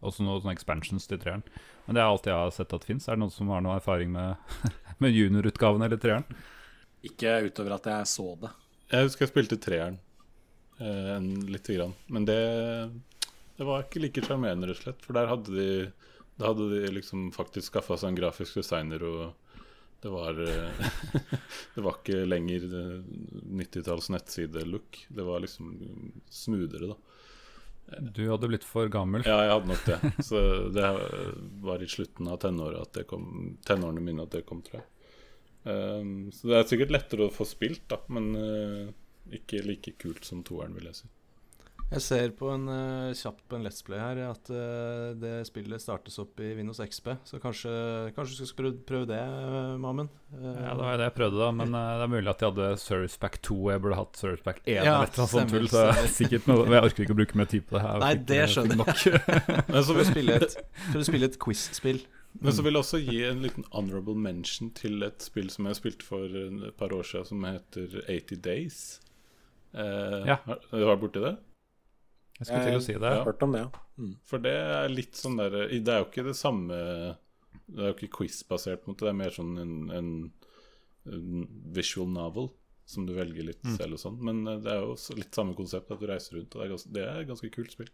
Også 0.00 0.22
noen 0.24 0.38
sånne 0.40 0.54
expansions 0.56 1.04
til 1.10 1.18
treeren. 1.20 1.42
Men 1.84 1.92
det 1.96 2.00
er 2.00 2.06
alt 2.08 2.24
jeg 2.24 2.32
har 2.32 2.50
sett 2.56 2.70
at 2.72 2.84
fins. 2.88 3.04
Er 3.10 3.18
det 3.18 3.20
noen 3.20 3.32
som 3.34 3.50
har 3.52 3.60
noe 3.60 3.74
erfaring 3.76 4.08
med, 4.14 4.36
med 5.02 5.12
juniorutgaven 5.12 5.82
eller 5.84 5.98
treeren? 6.00 6.24
Ikke 7.04 7.34
utover 7.44 7.74
at 7.76 7.84
jeg 7.90 8.06
så 8.08 8.24
det. 8.40 8.48
Jeg 8.94 9.04
husker 9.10 9.26
jeg 9.26 9.32
spilte 9.34 9.58
treeren 9.60 9.98
eh, 10.80 11.10
en 11.18 11.28
lite 11.52 11.76
grann. 11.76 11.92
Men 12.08 12.24
det, 12.30 12.38
det 13.60 13.66
var 13.68 13.82
ikke 13.84 14.00
like 14.00 14.22
sjarmerende, 14.24 14.70
rett 14.70 14.78
og 14.80 14.86
slett. 14.86 15.02
For 15.04 15.16
der 15.18 15.28
hadde 15.28 15.52
de, 15.52 15.68
da 16.40 16.48
hadde 16.48 16.70
de 16.72 16.94
liksom 16.96 17.26
faktisk 17.34 17.74
skaffa 17.74 17.98
seg 18.00 18.14
en 18.14 18.16
grafisk 18.16 18.56
designer, 18.56 19.04
og 19.04 19.50
det 20.00 20.12
var 20.14 20.40
eh, 20.40 20.86
Det 21.74 21.84
var 21.84 21.98
ikke 21.98 22.22
lenger 22.24 22.64
eh, 22.64 22.94
90-talls 23.60 24.08
nettside-look. 24.14 25.02
Det 25.12 25.28
var 25.28 25.44
liksom 25.44 25.74
smoothere, 26.32 26.94
da. 26.94 28.00
Du 28.16 28.22
hadde 28.30 28.48
blitt 28.48 28.64
for 28.64 28.88
gammel. 28.88 29.28
Ja, 29.28 29.42
jeg 29.44 29.52
hadde 29.52 29.72
nok 29.74 29.84
det. 29.84 30.24
Så 30.24 30.40
det 30.72 30.88
var 31.60 31.84
i 31.84 31.90
slutten 31.90 32.32
av 32.32 32.40
tenåra 32.40 32.86
at 32.86 32.96
det 32.96 33.04
kom, 33.12 33.58
tenårene 33.68 34.00
mine 34.08 34.24
at 34.24 34.32
det 34.38 34.46
kom, 34.48 34.64
tror 34.64 34.80
jeg. 34.80 34.88
Um, 35.68 36.30
så 36.32 36.48
det 36.48 36.56
er 36.56 36.68
sikkert 36.70 36.96
lettere 36.96 37.28
å 37.28 37.34
få 37.34 37.44
spilt, 37.44 37.84
da, 37.92 38.00
men 38.08 38.32
uh, 38.32 38.92
ikke 39.36 39.60
like 39.66 39.98
kult 40.00 40.24
som 40.24 40.40
toeren, 40.46 40.72
vil 40.78 40.88
jeg 40.88 41.02
si. 41.02 41.10
Jeg 41.90 42.02
ser 42.04 42.30
på 42.38 42.46
en 42.54 42.68
uh, 42.70 43.10
kjapt 43.18 43.40
på 43.50 43.56
en 43.58 43.64
Let's 43.66 43.80
Play 43.82 43.98
her 43.98 44.18
at 44.28 44.46
uh, 44.54 45.10
det 45.18 45.40
spillet 45.48 45.82
startes 45.82 46.20
opp 46.22 46.38
i 46.38 46.52
Windows 46.54 46.78
XP. 46.78 47.08
Så 47.26 47.40
kanskje, 47.42 47.72
kanskje 48.14 48.36
du 48.44 48.46
skal 48.46 48.60
prøve, 48.60 48.82
prøve 48.86 49.08
det, 49.10 49.18
uh, 49.18 49.72
Mammen? 49.82 50.06
Eh, 50.30 50.44
Ja, 50.44 50.76
det 50.76 50.84
var 50.84 50.92
jo 50.94 51.00
det 51.00 51.08
jeg 51.08 51.14
prøvde, 51.16 51.40
da. 51.42 51.48
Men 51.58 51.74
det 51.74 51.82
er 52.04 52.12
mulig 52.12 52.30
at 52.30 52.44
de 52.44 52.46
hadde 52.46 52.68
Service 52.78 53.18
Pack 53.18 53.40
2. 53.42 53.58
Jeg 53.72 53.82
burde 53.82 53.98
hatt 53.98 54.22
Service 54.22 54.46
Pack 54.46 54.62
1 54.68 54.78
Ja, 54.86 55.00
eller 55.00 55.18
noe 55.18 55.32
sånt 55.34 55.50
tull. 55.50 55.66
Så 55.72 55.82
er 55.90 56.06
sikkert 56.14 56.46
noe 56.52 56.68
Jeg 56.70 56.86
orker 56.86 57.06
ikke 57.08 57.16
å 57.16 57.20
bruke 57.24 57.42
mer 57.42 57.50
tid 57.50 57.66
på 57.66 57.74
det 57.80 57.82
her. 57.88 57.98
Nei, 58.04 58.12
det 58.30 58.40
skjønner 58.54 58.86
jeg. 58.86 59.24
Men 59.74 59.82
så 59.82 59.98
vil 59.98 60.06
du 60.06 60.12
spille 60.12 60.38
et, 61.26 61.28
et 61.34 61.42
quiz-spill. 61.42 62.02
men 62.38 62.54
så 62.54 62.62
vil 62.62 62.76
jeg 62.78 62.84
også 62.84 63.02
gi 63.02 63.20
en 63.26 63.42
liten 63.42 63.66
honorable 63.74 64.14
mention 64.14 64.70
til 64.78 65.02
et 65.02 65.18
spill 65.26 65.50
som 65.50 65.66
jeg 65.66 65.80
spilte 65.82 66.06
for 66.06 66.30
et 66.30 66.76
par 66.78 66.94
år 66.94 67.02
siden, 67.02 67.26
som 67.32 67.46
heter 67.50 67.98
80 68.06 68.44
Days. 68.46 68.82
Eh, 69.74 70.20
Ja. 70.30 70.38
Har 70.46 70.62
du 70.70 70.86
vært 70.86 71.02
borti 71.02 71.26
det? 71.26 71.34
Jeg 72.40 72.48
skulle 72.48 72.66
til 72.66 72.78
å 72.78 72.84
si 72.84 72.94
det. 72.96 73.10
Ja. 73.12 73.24
Hørt 73.28 73.42
om 73.44 73.54
det, 73.54 73.64
ja. 73.66 73.82
Mm. 74.00 74.12
For 74.28 74.42
det 74.42 74.54
er 74.56 74.92
litt 74.92 75.18
sånn 75.18 75.36
der 75.36 75.52
Det 75.68 75.92
er 75.92 75.98
jo 76.00 76.06
ikke 76.06 76.24
det 76.24 76.38
samme 76.38 76.76
Det 77.68 77.82
er 77.82 77.90
jo 77.90 77.96
ikke 77.98 78.14
quiz-basert, 78.16 78.80
på 78.80 78.88
en 78.88 78.94
måte. 78.94 79.04
Det 79.04 79.12
er 79.12 79.18
mer 79.18 79.34
sånn 79.34 79.52
en, 79.60 79.74
en, 79.98 80.10
en 81.12 81.44
visual 81.76 82.08
novel 82.14 82.48
som 82.90 83.06
du 83.06 83.14
velger 83.14 83.46
litt 83.46 83.66
selv 83.76 83.96
og 83.96 84.02
sånn. 84.02 84.20
Men 84.26 84.42
eh, 84.48 84.60
det 84.64 84.72
er 84.74 84.84
jo 84.84 84.96
litt 85.18 85.36
samme 85.36 85.56
konsept, 85.58 85.92
at 85.92 86.00
du 86.00 86.08
reiser 86.10 86.38
rundt. 86.38 86.56
Og 86.56 86.62
det 86.62 86.66
er 86.66 86.72
ganske, 86.74 86.94
det 86.96 87.04
er 87.06 87.20
et 87.22 87.30
ganske 87.30 87.52
kult 87.54 87.76
spill. 87.76 87.92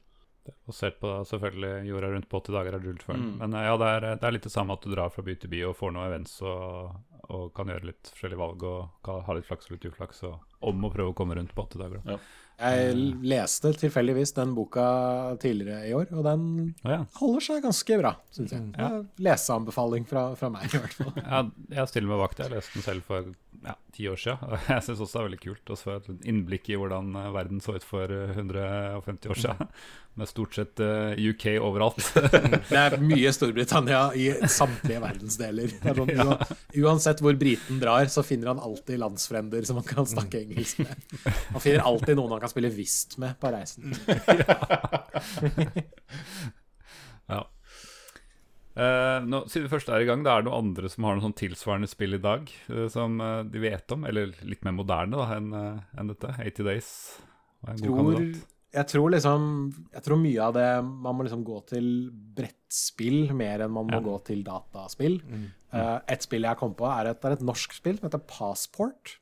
Basert 0.66 1.00
på 1.02 1.10
selvfølgelig 1.26 1.88
jorda 1.88 2.10
rundt 2.12 2.28
på 2.30 2.38
80 2.38 2.54
dager 2.54 2.76
er 2.78 2.84
rullet 2.84 3.04
før. 3.04 3.18
Mm. 3.20 3.32
Men 3.42 3.58
eh, 3.58 3.66
ja, 3.66 3.76
det 3.82 3.92
er, 3.92 4.08
det 4.14 4.28
er 4.28 4.36
litt 4.36 4.48
det 4.48 4.54
samme 4.54 4.76
at 4.76 4.86
du 4.86 4.94
drar 4.94 5.12
fra 5.12 5.26
by 5.26 5.36
til 5.42 5.52
by 5.52 5.62
og 5.68 5.76
får 5.78 5.94
noen 5.96 6.08
events 6.08 6.38
og, 6.46 6.96
og 7.32 7.52
kan 7.56 7.70
gjøre 7.72 7.90
litt 7.90 8.10
forskjellige 8.12 8.40
valg 8.40 8.66
og 8.68 9.04
kan 9.06 9.22
ha 9.26 9.36
litt 9.36 9.48
flaks 9.48 9.68
og 9.68 9.76
litt 9.76 9.86
uflaks. 9.90 10.24
Og 10.28 10.68
om 10.70 10.84
å 10.86 10.92
prøve 10.92 11.12
å 11.12 11.16
komme 11.16 11.36
rundt 11.38 11.54
på 11.54 11.66
80 11.66 11.82
dager. 11.84 12.04
Da. 12.06 12.18
Jeg 12.56 12.92
leste 13.28 13.70
tilfeldigvis 13.76 14.32
den 14.38 14.54
boka 14.56 14.84
tidligere 15.42 15.90
i 15.90 15.92
år, 15.96 16.06
og 16.16 16.22
den 16.24 16.44
ja. 16.88 17.02
holder 17.18 17.44
seg 17.44 17.66
ganske 17.66 17.98
bra, 18.00 18.14
syns 18.32 18.54
jeg. 18.54 18.62
Ja. 18.78 18.86
Ja. 18.94 19.02
Leseanbefaling 19.28 20.06
fra, 20.08 20.30
fra 20.40 20.48
meg, 20.54 20.70
i 20.72 20.80
hvert 20.80 20.96
fall. 20.96 21.12
Ja, 21.26 21.42
jeg 21.82 21.92
stiller 21.92 22.14
meg 22.14 22.22
bak 22.22 22.38
det. 22.38 22.46
Jeg 22.46 22.54
leste 22.54 22.78
den 22.78 22.86
selv 22.86 23.04
for 23.10 23.28
ja, 23.66 23.74
ti 23.92 24.08
år 24.08 24.16
siden. 24.22 24.48
Og 24.48 24.70
jeg 24.72 24.86
syns 24.86 25.02
også 25.04 25.18
det 25.18 25.20
er 25.20 25.28
veldig 25.28 25.42
kult 25.42 25.72
å 25.74 25.78
få 25.82 25.94
et 25.98 26.08
innblikk 26.32 26.72
i 26.72 26.80
hvordan 26.80 27.12
eh, 27.20 27.30
verden 27.36 27.60
så 27.64 27.76
ut 27.76 27.86
for 27.86 28.16
eh, 28.16 28.32
150 28.32 29.34
år 29.34 29.42
siden. 29.44 29.72
Med 30.16 30.30
stort 30.30 30.56
sett 30.56 30.80
eh, 30.80 31.18
UK 31.28 31.58
overalt. 31.60 32.00
Det 32.70 32.80
er 32.80 32.96
mye 33.04 33.32
Storbritannia 33.36 34.06
i 34.16 34.30
samtlige 34.48 35.02
verdensdeler. 35.02 35.76
Er 35.84 36.00
sånn, 36.00 36.14
ua- 36.16 36.38
Uansett 37.16 37.24
hvor 37.24 37.38
briten 37.40 37.80
drar, 37.80 38.06
så 38.12 38.22
finner 38.22 38.52
han 38.52 38.60
alltid 38.60 39.00
landsfrender 39.00 39.64
som 39.64 39.80
han 39.80 39.86
kan 39.88 40.06
snakke 40.06 40.42
engelsk 40.42 40.78
med. 40.84 40.96
Han 41.54 41.62
finner 41.62 41.84
alltid 41.88 42.16
noen 42.18 42.34
han 42.36 42.42
kan 42.42 42.52
spille 42.52 42.70
whist 42.74 43.18
med 43.18 43.38
på 43.40 43.52
reisen. 43.52 43.94
Ja. 47.26 47.40
Uh, 48.78 49.18
nå, 49.26 49.40
siden 49.50 49.64
vi 49.64 49.70
først 49.72 49.88
er 49.90 50.04
i 50.04 50.06
gang, 50.06 50.20
da 50.22 50.36
er 50.36 50.44
det 50.44 50.46
noen 50.46 50.68
andre 50.68 50.86
som 50.92 51.02
har 51.08 51.16
noe 51.16 51.24
sånn 51.24 51.34
tilsvarende 51.34 51.88
spill 51.90 52.14
i 52.14 52.20
dag 52.22 52.46
uh, 52.70 52.84
som 52.92 53.16
uh, 53.18 53.40
de 53.42 53.58
vet 53.64 53.94
om, 53.96 54.04
eller 54.06 54.30
litt 54.46 54.62
mer 54.62 54.76
moderne 54.76 55.18
da 55.18 55.26
enn 55.34 55.48
enn 55.56 56.12
dette. 56.12 56.30
80 56.36 56.68
Days. 56.68 56.90
var 57.64 57.72
en 57.72 57.82
god 57.82 57.88
tror, 57.88 57.98
kandidat. 57.98 58.55
Jeg 58.76 58.88
tror 58.92 59.12
liksom 59.14 59.44
Jeg 59.94 60.02
tror 60.04 60.18
mye 60.20 60.42
av 60.44 60.52
det 60.56 60.66
Man 60.84 61.16
må 61.16 61.24
liksom 61.26 61.44
gå 61.46 61.60
til 61.70 61.86
brettspill 62.36 63.32
mer 63.36 63.64
enn 63.64 63.72
man 63.72 63.88
må 63.88 64.00
Ja. 64.00 64.04
gå 64.04 64.16
til 64.28 64.42
dataspill. 64.44 65.20
Eh, 65.72 65.98
et 66.12 66.22
spill 66.22 66.44
jeg 66.44 66.58
kom 66.60 66.74
på, 66.76 66.86
er 66.88 67.10
et, 67.10 67.24
er 67.24 67.36
et 67.36 67.44
norsk 67.44 67.72
spill 67.76 67.98
som 67.98 68.08
heter 68.08 68.22
Passport. 68.28 69.16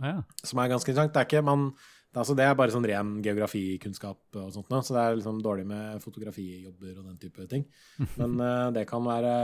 Ja. 0.00 0.22
Som 0.44 0.60
er 0.60 0.68
ganske 0.72 0.90
interessant. 0.92 1.12
Det 1.14 1.20
er, 1.20 1.28
ikke, 1.28 1.44
man, 1.44 1.70
det, 1.72 2.14
er, 2.16 2.20
altså, 2.22 2.36
det 2.38 2.44
er 2.46 2.54
bare 2.58 2.74
sånn 2.74 2.86
ren 2.86 3.14
geografikunnskap 3.24 4.38
og 4.40 4.52
sånt, 4.54 4.70
så 4.86 4.94
det 4.94 5.02
er 5.02 5.16
liksom 5.18 5.40
dårlig 5.42 5.66
med 5.66 6.02
fotografijobber 6.04 6.98
og 7.00 7.08
den 7.08 7.18
type 7.18 7.46
ting. 7.50 7.66
Men 8.20 8.38
uh, 8.40 8.68
det 8.74 8.86
kan 8.90 9.04
være 9.04 9.34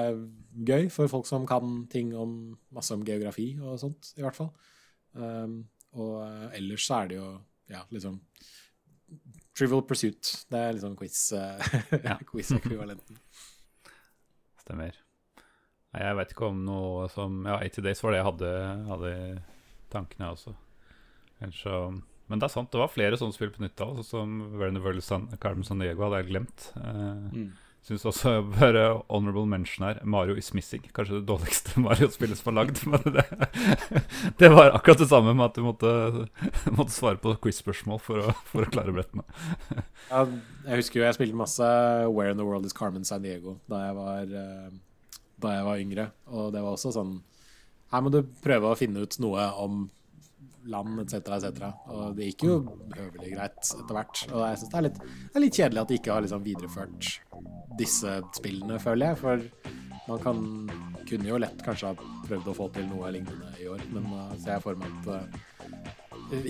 gøy 0.68 0.88
for 0.95 1.11
folk 1.11 1.26
som 1.30 1.47
kan 1.47 1.86
ting 1.92 2.14
om 2.16 2.55
masse 2.74 2.95
om 2.95 3.05
geografi 3.07 3.55
og 3.61 3.80
sånt, 3.82 4.14
i 4.16 4.24
hvert 4.24 4.38
fall. 4.38 4.53
Um, 5.14 5.64
og 5.95 6.20
uh, 6.22 6.49
ellers 6.57 6.86
så 6.86 7.03
er 7.03 7.12
det 7.12 7.18
jo 7.20 7.28
ja, 7.70 7.82
liksom 7.95 8.20
Trivial 9.55 9.85
Pursuit. 9.87 10.31
Det 10.51 10.61
er 10.61 10.75
liksom 10.77 10.97
quiz, 10.99 11.19
uh, 11.39 12.23
quiz-ekvivalenten. 12.31 13.19
Stemmer. 14.65 14.97
Nei, 15.95 16.03
jeg 16.03 16.19
vet 16.19 16.35
ikke 16.35 16.49
om 16.51 16.65
noe 16.67 17.07
som 17.13 17.45
Ja, 17.47 17.61
80 17.63 17.87
Days 17.87 18.03
var 18.03 18.15
det 18.15 18.19
jeg 18.19 18.29
hadde, 18.31 18.53
hadde 18.91 19.13
tankene, 19.95 20.33
også. 20.35 20.55
Så 21.55 21.77
Men 22.27 22.41
det 22.41 22.49
er 22.49 22.55
sant, 22.55 22.71
det 22.73 22.81
var 22.81 22.91
flere 22.91 23.19
sånne 23.21 23.37
spill 23.37 23.53
på 23.53 23.63
nytt 23.63 23.81
av, 23.85 23.99
sånn 24.01 24.09
som 24.09 24.59
Werner 24.59 25.01
San, 25.05 25.29
Carmen 25.43 25.67
San 25.67 25.83
Diego 25.83 26.07
hadde 26.07 26.23
jeg 26.23 26.31
glemt. 26.33 26.71
Eh, 26.81 27.35
Syns 27.85 28.07
også 28.09 28.39
bare 28.57 28.85
honorable 29.11 29.45
mention 29.47 29.85
her. 29.87 29.99
Mario 30.05 30.37
is 30.41 30.53
missing. 30.57 30.87
Kanskje 30.97 31.18
det 31.18 31.26
dårligste 31.28 31.80
Mario-spillet 31.85 32.41
som 32.41 32.53
er 32.53 32.57
lagd. 32.62 32.80
Men 32.89 33.05
det, 33.18 33.24
det 34.41 34.51
var 34.55 34.72
akkurat 34.72 35.03
det 35.03 35.11
samme 35.11 35.35
med 35.37 35.51
at 35.51 35.59
du 35.59 35.66
måtte, 35.66 35.93
måtte 36.72 36.95
svare 36.95 37.20
på 37.20 37.35
quiz-spørsmål 37.45 38.01
for, 38.01 38.30
for 38.49 38.64
å 38.64 38.72
klare 38.72 38.95
brettene. 38.95 39.26
Ja, 40.09 40.24
jeg 40.64 40.80
husker 40.80 41.01
jo 41.01 41.05
jeg 41.05 41.18
spilte 41.18 41.37
masse 41.39 41.68
Where 42.09 42.32
in 42.32 42.41
the 42.41 42.47
World 42.49 42.64
is 42.64 42.76
Carmen 42.76 43.05
San 43.05 43.24
Diego 43.24 43.59
da 43.68 43.82
jeg 43.85 43.99
var, 43.99 44.32
eh, 44.32 45.12
da 45.45 45.59
jeg 45.59 45.68
var 45.68 45.85
yngre. 45.85 46.09
Og 46.32 46.51
det 46.57 46.64
var 46.64 46.78
også 46.78 46.95
sånn 46.95 47.18
Her 47.93 48.03
må 48.03 48.11
du 48.11 48.22
prøve 48.43 48.72
å 48.72 48.78
finne 48.78 49.05
ut 49.05 49.20
noe 49.20 49.45
om 49.61 49.85
land 50.70 51.01
etc., 51.03 51.16
etc. 51.36 51.70
Og 51.92 52.16
det 52.16 52.30
gikk 52.30 52.47
jo 52.49 52.59
høvelig 52.95 53.32
greit 53.34 53.61
etter 53.62 53.99
hvert. 53.99 54.24
Og 54.30 54.45
jeg 54.47 54.61
syns 54.62 54.74
det, 54.74 54.92
det 54.99 55.38
er 55.38 55.45
litt 55.45 55.61
kjedelig 55.61 55.82
at 55.82 55.90
de 55.92 55.99
ikke 56.01 56.14
har 56.14 56.24
liksom 56.24 56.45
videreført 56.45 57.11
disse 57.78 58.18
spillene, 58.36 58.78
føler 58.82 59.12
jeg. 59.12 59.20
For 59.22 59.74
man 60.09 60.22
kan, 60.24 60.45
kunne 61.09 61.28
jo 61.28 61.40
lett 61.40 61.64
kanskje 61.64 61.92
ha 61.92 62.12
prøvd 62.28 62.51
å 62.51 62.57
få 62.57 62.70
til 62.74 62.88
noe 62.90 63.12
lignende 63.14 63.53
i 63.61 63.68
år, 63.70 63.84
men 63.92 64.09
da 64.12 64.24
ser 64.36 64.57
jeg 64.57 64.64
for 64.64 64.80
meg 64.80 64.97
at 65.01 65.12
eh, 65.16 65.53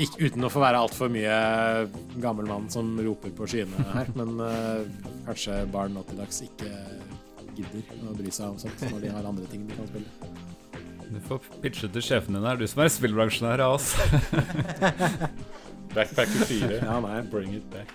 ikke, 0.05 0.29
Uten 0.29 0.47
å 0.47 0.51
få 0.53 0.63
være 0.63 0.81
altfor 0.85 1.11
mye 1.13 1.35
gammel 2.23 2.47
mann 2.49 2.69
som 2.71 2.95
roper 3.03 3.35
på 3.35 3.49
skyene 3.51 3.87
her, 3.91 4.11
men 4.19 4.39
uh, 4.39 4.87
kanskje 5.27 5.59
barn 5.75 5.97
nå 5.99 6.05
til 6.09 6.23
dags 6.23 6.41
ikke 6.47 6.71
gidder 7.59 8.11
å 8.11 8.17
bry 8.17 8.33
seg 8.35 8.55
om 8.55 8.59
sånt 8.63 8.87
når 8.91 9.07
de 9.07 9.15
har 9.15 9.31
andre 9.31 9.51
ting 9.51 9.67
de 9.69 9.79
kan 9.79 9.91
spille. 9.91 10.44
Du 11.11 11.19
får 11.29 11.43
pitche 11.63 11.89
til 11.93 12.05
sjefen 12.05 12.37
din 12.37 12.47
her, 12.47 12.57
du 12.61 12.67
som 12.71 12.85
er 12.85 12.93
spillbransjen 12.93 13.49
her 13.51 13.63
av 13.65 13.77
oss. 13.77 13.93
Backpacker 15.95 16.47
4. 16.49 16.79
Ja, 16.81 17.01
nei, 17.05 17.19
Bring 17.31 17.55
it 17.55 17.67
back. 17.71 17.93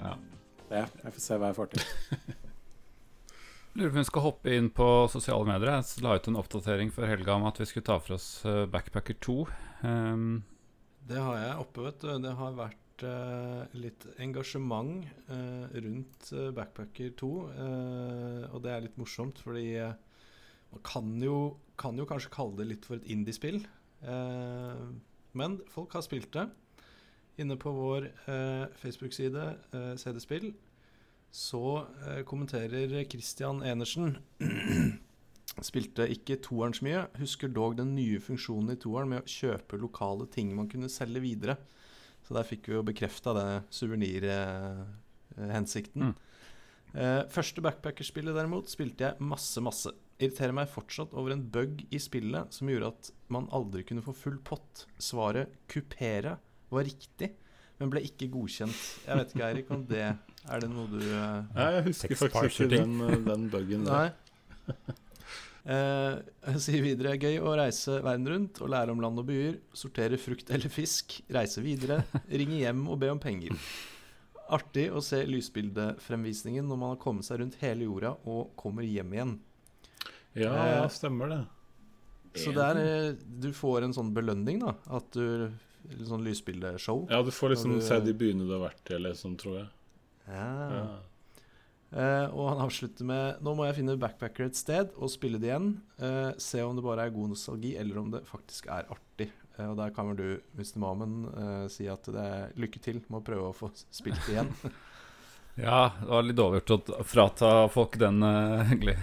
Ja. 0.00 0.14
det. 0.70 0.86
Jeg 1.04 1.12
får 1.12 1.20
se 1.22 1.38
hva 1.38 1.52
jeg 1.52 1.58
får 1.58 1.70
til. 1.74 1.84
Lurer 3.74 3.90
på 3.90 3.96
om 3.96 4.00
vi 4.00 4.06
skal 4.06 4.22
hoppe 4.22 4.54
inn 4.54 4.70
på 4.70 4.88
sosiale 5.10 5.46
medier. 5.48 5.72
Jeg 5.80 6.04
la 6.04 6.14
ut 6.14 6.28
en 6.30 6.38
oppdatering 6.38 6.92
før 6.94 7.10
helga 7.10 7.34
om 7.34 7.46
at 7.48 7.58
vi 7.58 7.66
skulle 7.66 7.86
ta 7.88 7.98
for 7.98 8.14
oss 8.14 8.28
eh, 8.46 8.64
Backpacker 8.70 9.18
2. 9.18 9.36
Um, 9.82 10.44
Det 11.02 11.18
har 11.18 11.40
jeg 11.40 11.56
oppe, 11.64 11.82
vet 11.88 11.98
du. 12.04 12.12
Det 12.22 12.34
har 12.38 12.54
vært 12.54 13.02
uh, 13.02 13.64
litt 13.74 14.06
engasjement 14.22 15.02
uh, 15.26 15.66
rundt 15.74 16.30
Backpacker 16.54 17.16
2. 17.18 17.32
Uh, 17.50 18.42
og 18.54 18.62
det 18.62 18.72
er 18.76 18.86
litt 18.86 19.00
morsomt, 19.00 19.42
fordi 19.42 19.66
man 19.82 20.84
kan 20.86 21.10
jo, 21.22 21.38
kan 21.80 21.98
jo 21.98 22.06
kanskje 22.08 22.32
kalle 22.34 22.58
det 22.60 22.68
litt 22.70 22.88
for 22.88 22.98
et 22.98 23.08
indiespill. 23.10 23.62
Eh, 24.04 24.84
men 25.34 25.58
folk 25.72 25.96
har 25.96 26.04
spilt 26.06 26.30
det. 26.36 26.46
Inne 27.42 27.56
på 27.58 27.72
vår 27.74 28.12
eh, 28.30 28.66
Facebook-side, 28.78 29.48
eh, 29.74 29.94
CD-spill, 29.98 30.52
så 31.34 31.64
eh, 32.06 32.20
kommenterer 32.28 33.00
Christian 33.10 33.64
Enersen 33.66 34.14
Spilte 35.62 36.08
ikke 36.10 36.40
toeren 36.42 36.72
så 36.74 36.82
mye. 36.86 37.02
Husker 37.20 37.48
dog 37.52 37.76
den 37.78 37.92
nye 37.94 38.20
funksjonen 38.22 38.70
i 38.74 38.76
toeren 38.80 39.08
med 39.12 39.22
å 39.22 39.30
kjøpe 39.30 39.76
lokale 39.78 40.26
ting 40.32 40.54
man 40.56 40.68
kunne 40.70 40.88
selge 40.90 41.20
videre. 41.22 41.56
Så 42.26 42.34
der 42.34 42.44
fikk 42.48 42.66
vi 42.66 42.74
jo 42.74 42.82
bekrefta 42.86 43.32
det 43.36 43.62
suvenirhensikten. 43.76 46.02
Mm. 46.10 46.14
Eh, 46.94 47.22
første 47.34 47.60
backpackerspillet 47.62 48.34
derimot 48.34 48.70
spilte 48.72 49.04
jeg 49.06 49.14
masse, 49.22 49.60
masse. 49.62 49.90
Irriterer 50.22 50.54
meg 50.54 50.70
fortsatt 50.70 51.14
over 51.18 51.34
en 51.34 51.42
bug 51.50 51.80
i 51.90 51.98
spillet 51.98 52.54
som 52.54 52.68
gjorde 52.70 52.92
at 52.92 53.08
man 53.34 53.48
aldri 53.54 53.82
kunne 53.86 54.04
få 54.04 54.14
full 54.14 54.36
pott. 54.46 54.84
Svaret 55.02 55.50
'kupere' 55.66 56.36
var 56.70 56.86
riktig, 56.86 57.32
men 57.80 57.90
ble 57.90 58.04
ikke 58.06 58.28
godkjent. 58.30 58.82
Jeg 59.06 59.18
vet 59.18 59.32
ikke, 59.34 59.48
Eirik, 59.48 59.72
om 59.74 59.82
det 59.88 60.04
Er 60.04 60.60
det 60.60 60.68
noe 60.70 60.86
du 60.90 61.00
uh, 61.00 61.40
Nei, 61.56 61.70
jeg 61.78 61.86
husker 61.88 62.18
faktisk 62.20 62.66
ikke 62.66 62.76
den, 62.76 63.24
den 63.26 63.48
bugen 63.50 63.88
der. 63.88 64.12
Nei. 64.12 64.92
Uh, 65.64 66.20
jeg 66.52 66.62
sier 66.66 66.84
videre 66.84 67.16
gøy 67.18 67.40
å 67.40 67.56
reise 67.58 67.96
verden 68.04 68.28
rundt 68.30 68.60
og 68.62 68.70
lære 68.70 68.94
om 68.94 69.02
land 69.02 69.18
og 69.18 69.26
byer. 69.30 69.58
Sortere 69.74 70.20
frukt 70.20 70.52
eller 70.54 70.70
fisk. 70.70 71.16
Reise 71.34 71.64
videre. 71.64 72.04
Ringe 72.28 72.60
hjem 72.60 72.84
og 72.86 73.00
be 73.02 73.10
om 73.10 73.22
penger. 73.22 73.56
Artig 74.54 74.90
å 74.92 75.00
se 75.02 75.22
lysbildefremvisningen 75.26 76.68
når 76.68 76.78
man 76.78 76.94
har 76.94 77.02
kommet 77.02 77.26
seg 77.26 77.40
rundt 77.40 77.58
hele 77.64 77.88
jorda 77.88 78.14
og 78.28 78.52
kommer 78.60 78.86
hjem 78.86 79.16
igjen. 79.16 79.34
Ja, 80.34 80.50
Eh, 80.50 80.72
ja, 80.76 80.88
stemmer 80.90 81.30
det. 81.30 81.42
Så 82.34 82.50
det 82.54 82.64
er, 82.64 82.78
eh, 82.82 83.12
du 83.40 83.52
får 83.54 83.84
en 83.86 83.94
sånn 83.94 84.12
belønning, 84.14 84.60
da. 84.60 84.74
At 84.90 85.10
du 85.12 85.52
Litt 85.84 86.08
sånn 86.08 86.24
lysbildeshow. 86.24 87.02
Ja, 87.10 87.18
du 87.20 87.28
får 87.30 87.50
liksom 87.52 87.74
du- 87.74 87.82
se 87.84 88.00
de 88.00 88.14
byene 88.14 88.46
du 88.48 88.52
har 88.58 88.70
vært 88.70 88.90
i, 88.90 88.94
eller 88.94 89.12
sånn, 89.12 89.36
tror 89.36 89.58
jeg. 89.58 89.68
Ja. 90.28 90.70
Ja. 90.72 90.86
Uh, 91.94 92.26
og 92.34 92.48
han 92.48 92.62
avslutter 92.66 93.04
med 93.04 93.42
Nå 93.44 93.54
må 93.54 93.66
jeg 93.66 93.76
finne 93.76 93.94
backpacker 94.00 94.46
et 94.46 94.56
sted 94.56 94.90
og 94.96 95.10
spille 95.10 95.38
det 95.38 95.50
igjen. 95.52 95.80
Uh, 96.00 96.32
se 96.38 96.62
om 96.64 96.74
det 96.74 96.82
bare 96.82 97.04
er 97.06 97.10
god 97.14 97.28
nostalgi, 97.28 97.76
eller 97.78 97.98
om 98.00 98.10
det 98.10 98.24
faktisk 98.26 98.66
er 98.66 98.88
artig. 98.90 99.28
Uh, 99.58 99.68
og 99.70 99.76
der 99.76 99.90
kan 99.90 100.08
vel 100.08 100.16
du, 100.16 100.40
Mr. 100.56 100.78
Mamen, 100.78 101.70
si 101.70 101.86
at 101.86 102.02
det 102.02 102.16
er 102.16 102.50
lykke 102.56 102.80
til 102.80 103.02
med 103.08 103.20
å 103.20 103.24
prøve 103.28 103.52
å 103.52 103.54
få 103.54 103.70
spilt 103.92 104.18
det 104.26 104.38
igjen. 104.38 104.50
ja, 105.56 105.92
det 106.00 106.08
var 106.10 106.24
litt 106.26 106.40
overgjort 106.42 106.70
gjort 106.72 106.88
å 106.96 107.04
frata 107.06 107.50
folk 107.70 107.98
den 108.00 108.22
egentlig 108.26 108.96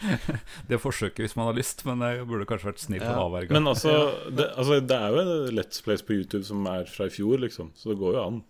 det 0.70 0.78
forsøket 0.80 1.24
hvis 1.26 1.36
man 1.36 1.50
har 1.50 1.58
lyst, 1.58 1.84
men 1.88 2.00
jeg 2.06 2.24
burde 2.30 2.46
kanskje 2.48 2.70
vært 2.70 2.80
snill 2.84 3.02
Ja. 3.04 3.12
avverga. 3.26 3.52
Men 3.52 3.68
altså 3.72 3.92
det, 4.32 4.48
altså, 4.56 4.78
det 4.80 4.96
er 4.96 5.16
jo 5.18 5.26
Let's 5.52 5.82
Place 5.84 6.04
på 6.06 6.16
YouTube 6.16 6.44
som 6.48 6.64
er 6.70 6.88
fra 6.88 7.10
i 7.10 7.12
fjor, 7.12 7.36
liksom. 7.44 7.72
Så 7.76 7.92
det 7.92 7.98
går 8.00 8.16
jo 8.16 8.22
an. 8.24 8.40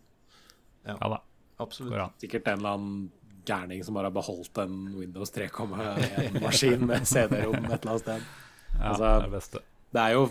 Ja 0.87 0.97
da, 1.03 1.19
Absolutt. 1.63 1.99
an. 1.99 2.15
Sikkert 2.23 2.47
en 2.53 2.59
eller 2.63 2.77
annen 2.79 3.03
gærning 3.47 3.83
som 3.83 3.95
bare 3.99 4.07
har 4.11 4.15
beholdt 4.15 4.59
en 4.63 4.77
Windows 4.95 5.33
3,1-maskin 5.35 6.87
med 6.87 7.07
CD-rom 7.11 7.65
et 7.67 7.75
eller 7.83 7.93
annet 7.97 8.05
sted. 8.07 8.23
Ja, 8.79 8.89
Altså, 8.93 9.03
det 9.03 9.11
er 9.13 9.27
det 9.27 9.35
beste. 9.37 9.63
Det 9.93 10.01
er 10.01 10.15
jo 10.15 10.23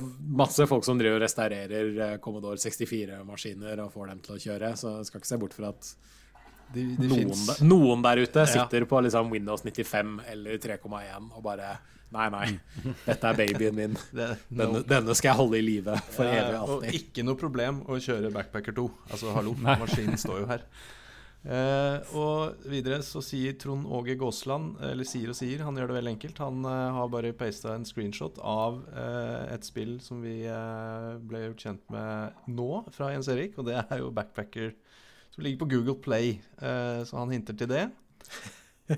masse 0.42 0.66
folk 0.66 0.86
som 0.88 0.98
driver 0.98 1.20
og 1.20 1.26
restaurerer 1.26 1.90
eh, 2.08 2.16
Commodore 2.24 2.58
64-maskiner 2.58 3.84
og 3.84 3.92
får 3.94 4.08
dem 4.10 4.22
til 4.26 4.34
å 4.38 4.40
kjøre, 4.42 4.72
så 4.80 4.94
jeg 4.98 5.10
skal 5.12 5.22
ikke 5.22 5.30
se 5.30 5.38
bort 5.44 5.54
fra 5.60 5.70
at 5.76 5.92
De, 6.74 6.84
de 6.98 7.08
noen, 7.12 7.32
der, 7.48 7.64
noen 7.68 8.04
der 8.06 8.22
ute 8.24 8.44
Ja. 8.46 8.52
sitter 8.54 8.86
på 8.88 9.02
liksom 9.04 9.32
Windows 9.34 9.64
95 9.66 10.20
eller 10.32 10.58
3,1 10.64 11.32
og 11.36 11.42
bare 11.44 11.78
Nei, 12.12 12.26
nei, 12.28 12.48
dette 13.06 13.24
er 13.30 13.38
babyen 13.40 13.76
min. 13.78 13.94
Denne, 14.52 14.82
denne 14.84 15.14
skal 15.16 15.30
jeg 15.30 15.38
holde 15.40 15.60
i 15.62 15.64
live 15.64 15.94
for 16.12 16.28
evig 16.28 16.42
Ja, 16.42 16.58
og 16.60 16.70
og 16.74 16.82
alltid. 16.84 16.98
ikke 17.00 17.24
noe 17.24 17.40
problem 17.40 17.78
å 17.88 17.96
kjøre 18.04 18.32
Backpacker 18.36 18.76
2. 18.76 18.84
Altså, 19.14 19.30
hallo, 19.38 19.54
maskinen 19.64 20.20
står 20.20 20.42
jo 20.42 20.50
her. 20.50 20.66
Eh, 21.42 22.12
og 22.20 22.66
videre 22.70 23.00
så 23.08 23.22
sier 23.26 23.56
Trond 23.58 23.88
Åge 23.88 24.18
Gåsland, 24.20 24.76
eller 24.92 25.08
sier 25.08 25.32
og 25.32 25.40
sier, 25.40 25.64
han 25.66 25.80
gjør 25.80 25.88
det 25.94 25.96
veldig 26.02 26.12
enkelt. 26.18 26.42
Han 26.44 26.68
eh, 26.68 26.92
har 27.00 27.08
bare 27.16 27.32
pasta 27.40 27.72
en 27.80 27.88
screenshot 27.88 28.38
av 28.44 28.84
eh, 28.92 29.56
et 29.56 29.66
spill 29.72 29.96
som 30.04 30.20
vi 30.22 30.42
eh, 30.52 31.08
ble 31.32 31.46
gjort 31.48 31.64
kjent 31.64 31.88
med 31.96 32.44
nå, 32.60 32.68
fra 32.94 33.14
Jens 33.16 33.32
Erik, 33.34 33.56
og 33.58 33.72
det 33.72 33.80
er 33.88 34.04
jo 34.04 34.12
Backpacker 34.20 34.76
som 35.32 35.46
ligger 35.46 35.64
på 35.64 35.70
Google 35.74 35.98
Play, 36.04 36.38
eh, 36.62 37.02
så 37.08 37.22
han 37.22 37.32
hinter 37.34 37.58
til 37.58 37.72
det. 37.72 37.86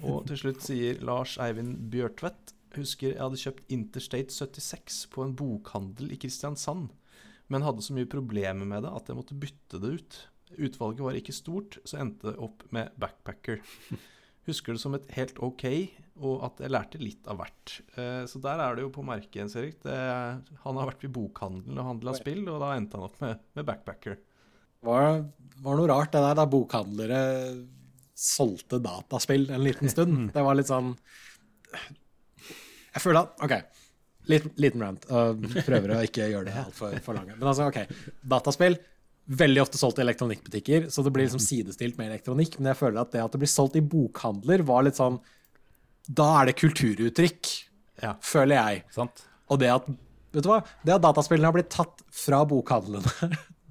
Og 0.01 0.23
til 0.25 0.39
slutt 0.39 0.63
sier 0.65 1.01
Lars 1.05 1.35
Eivind 1.41 1.77
Bjørtvedt 1.93 2.53
Husker 2.73 3.11
jeg 3.11 3.21
hadde 3.21 3.37
kjøpt 3.37 3.73
Interstate 3.73 4.33
76 4.33 5.03
på 5.13 5.25
en 5.25 5.35
bokhandel 5.37 6.13
i 6.13 6.17
Kristiansand, 6.17 6.87
men 7.53 7.65
hadde 7.65 7.85
så 7.85 7.93
mye 7.93 8.09
problemer 8.09 8.65
med 8.65 8.85
det 8.85 8.93
at 8.97 9.11
jeg 9.11 9.17
måtte 9.19 9.37
bytte 9.37 9.81
det 9.81 9.91
ut. 9.99 10.17
Utvalget 10.57 11.05
var 11.05 11.17
ikke 11.17 11.35
stort, 11.35 11.77
så 11.85 11.99
endte 12.01 12.31
det 12.31 12.41
opp 12.41 12.65
med 12.73 12.89
Backpacker. 13.01 13.61
Husker 14.49 14.75
det 14.75 14.81
som 14.81 14.97
et 14.97 15.05
helt 15.15 15.37
ok, 15.37 15.67
og 16.25 16.41
at 16.49 16.65
jeg 16.65 16.73
lærte 16.73 17.01
litt 17.01 17.29
av 17.29 17.39
hvert. 17.39 17.77
Eh, 17.93 18.25
så 18.29 18.41
der 18.43 18.59
er 18.65 18.75
det 18.75 18.87
jo 18.87 18.91
på 18.97 19.05
merket, 19.05 19.37
Jens 19.39 19.55
Erik. 19.59 19.77
Det, 19.85 19.93
han 20.65 20.79
har 20.81 20.89
vært 20.89 21.05
i 21.05 21.13
bokhandelen 21.13 21.77
og 21.77 21.91
handla 21.91 22.17
spill, 22.17 22.43
og 22.49 22.57
da 22.63 22.73
endte 22.75 22.97
han 22.97 23.07
opp 23.07 23.21
med, 23.21 23.45
med 23.53 23.69
Backpacker. 23.69 24.17
Var, 24.83 25.23
var 25.63 25.77
noe 25.79 25.89
rart 25.91 26.11
det 26.13 26.21
der 26.23 26.37
da 26.41 26.45
bokhandlere 26.49 27.19
solgte 28.23 28.79
dataspill 28.83 29.47
en 29.51 29.63
liten 29.65 29.89
stund. 29.91 30.29
Det 30.35 30.43
var 30.45 30.55
litt 30.55 30.69
sånn 30.69 30.93
Jeg 32.93 33.01
føler 33.01 33.23
at 33.25 33.43
OK, 33.43 33.53
liten, 34.31 34.53
liten 34.61 34.83
rant. 34.85 35.05
Prøver 35.09 35.95
å 35.95 36.01
ikke 36.05 36.27
gjøre 36.31 36.47
det 36.51 36.57
altfor 36.65 36.97
for 37.05 37.17
lange. 37.17 37.35
Men 37.39 37.49
altså, 37.51 37.69
OK. 37.71 37.81
Dataspill. 38.35 38.77
Veldig 39.23 39.61
ofte 39.63 39.79
solgt 39.79 40.01
i 40.01 40.03
elektronikkbutikker, 40.03 40.89
så 40.91 40.99
det 41.05 41.13
blir 41.15 41.23
liksom 41.23 41.39
sidestilt 41.39 41.95
med 41.95 42.09
elektronikk. 42.11 42.57
Men 42.59 42.73
jeg 42.73 42.79
føler 42.81 42.99
at 43.05 43.13
det 43.13 43.21
at 43.23 43.31
det 43.31 43.39
blir 43.39 43.51
solgt 43.51 43.77
i 43.79 43.83
bokhandler, 43.87 44.65
var 44.67 44.83
litt 44.83 44.99
sånn 44.99 45.15
Da 46.11 46.25
er 46.41 46.49
det 46.51 46.57
kulturuttrykk, 46.59 47.51
Ja. 48.03 48.17
føler 48.19 48.57
jeg. 48.59 48.83
Sant? 48.91 49.23
Og 49.47 49.59
det 49.63 49.71
at 49.71 49.87
Vet 50.33 50.43
du 50.43 50.49
hva? 50.49 50.63
Det 50.83 50.95
at 50.95 51.03
dataspillene 51.05 51.45
har 51.45 51.53
blitt 51.53 51.69
tatt 51.69 51.99
fra 52.09 52.39
bokhandlene 52.49 53.05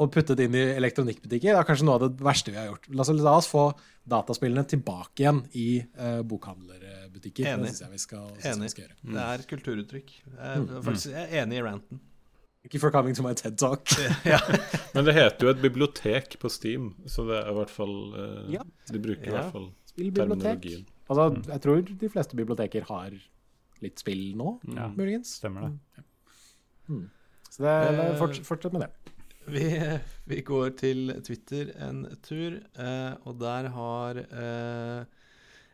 og 0.00 0.12
puttet 0.14 0.40
inn 0.40 0.54
i 0.56 0.62
elektronikkbutikker, 0.78 1.56
er 1.58 1.66
kanskje 1.68 1.84
noe 1.84 1.98
av 1.98 2.04
det 2.06 2.24
verste 2.24 2.52
vi 2.52 2.58
har 2.60 2.70
gjort. 2.70 2.86
La 2.92 3.04
oss, 3.04 3.10
la 3.18 3.34
oss 3.36 3.48
få 3.50 3.64
dataspillene 4.08 4.64
tilbake 4.68 5.22
igjen 5.24 5.42
i 5.58 5.66
uh, 5.98 6.22
bokhandlerbutikker. 6.26 7.50
Enig. 7.50 7.68
Det 7.68 7.74
syns 7.74 7.84
jeg 7.84 7.92
vi 7.92 8.00
skal, 8.06 8.30
Enig. 8.40 8.64
vi 8.64 8.72
skal 8.72 8.86
gjøre. 8.86 8.96
Det 9.02 9.26
er 9.26 9.44
et 9.44 9.50
kulturuttrykk. 9.52 10.14
Jeg 10.30 10.48
er, 10.54 10.64
faktisk, 10.88 11.12
jeg 11.12 11.28
er 11.28 11.44
enig 11.44 11.60
i 11.60 11.66
ranten. 11.66 12.00
Ikke 12.62 12.78
for 12.78 12.94
coming 12.94 13.16
to 13.18 13.24
my 13.26 13.34
TED 13.34 13.58
Talk. 13.58 13.90
Men 14.94 15.06
det 15.06 15.16
heter 15.18 15.48
jo 15.48 15.52
et 15.52 15.60
bibliotek 15.62 16.38
på 16.40 16.50
Steam, 16.52 16.92
så 17.10 17.26
det 17.28 17.40
er 17.40 17.50
i 17.50 17.56
hvert 17.58 17.74
fall 17.74 17.96
uh, 18.14 18.50
Ja. 18.54 18.64
De 18.88 19.02
bruker 19.02 19.28
i 19.28 19.34
hvert 19.34 19.54
fall 19.54 19.68
terminologien. 19.92 20.86
Altså, 21.10 21.26
jeg 21.50 21.62
tror 21.66 21.82
de 22.00 22.08
fleste 22.08 22.38
biblioteker 22.38 22.86
har 22.88 23.18
litt 23.82 24.00
spill 24.00 24.30
nå, 24.38 24.54
Ja, 24.72 24.86
muligens. 24.94 25.34
stemmer 25.42 25.66
det. 25.68 26.04
Så 27.52 27.64
det, 27.66 27.72
det 27.98 28.06
fortsett, 28.20 28.46
fortsett 28.48 28.72
med 28.72 28.86
det. 28.86 29.11
Vi, 29.50 29.64
vi 30.30 30.38
går 30.46 30.76
til 30.78 31.10
Twitter 31.26 31.72
en 31.82 32.04
tur, 32.22 32.60
eh, 32.78 33.12
og 33.26 33.40
der 33.40 33.68
har 33.74 34.20
eh, 34.22 35.18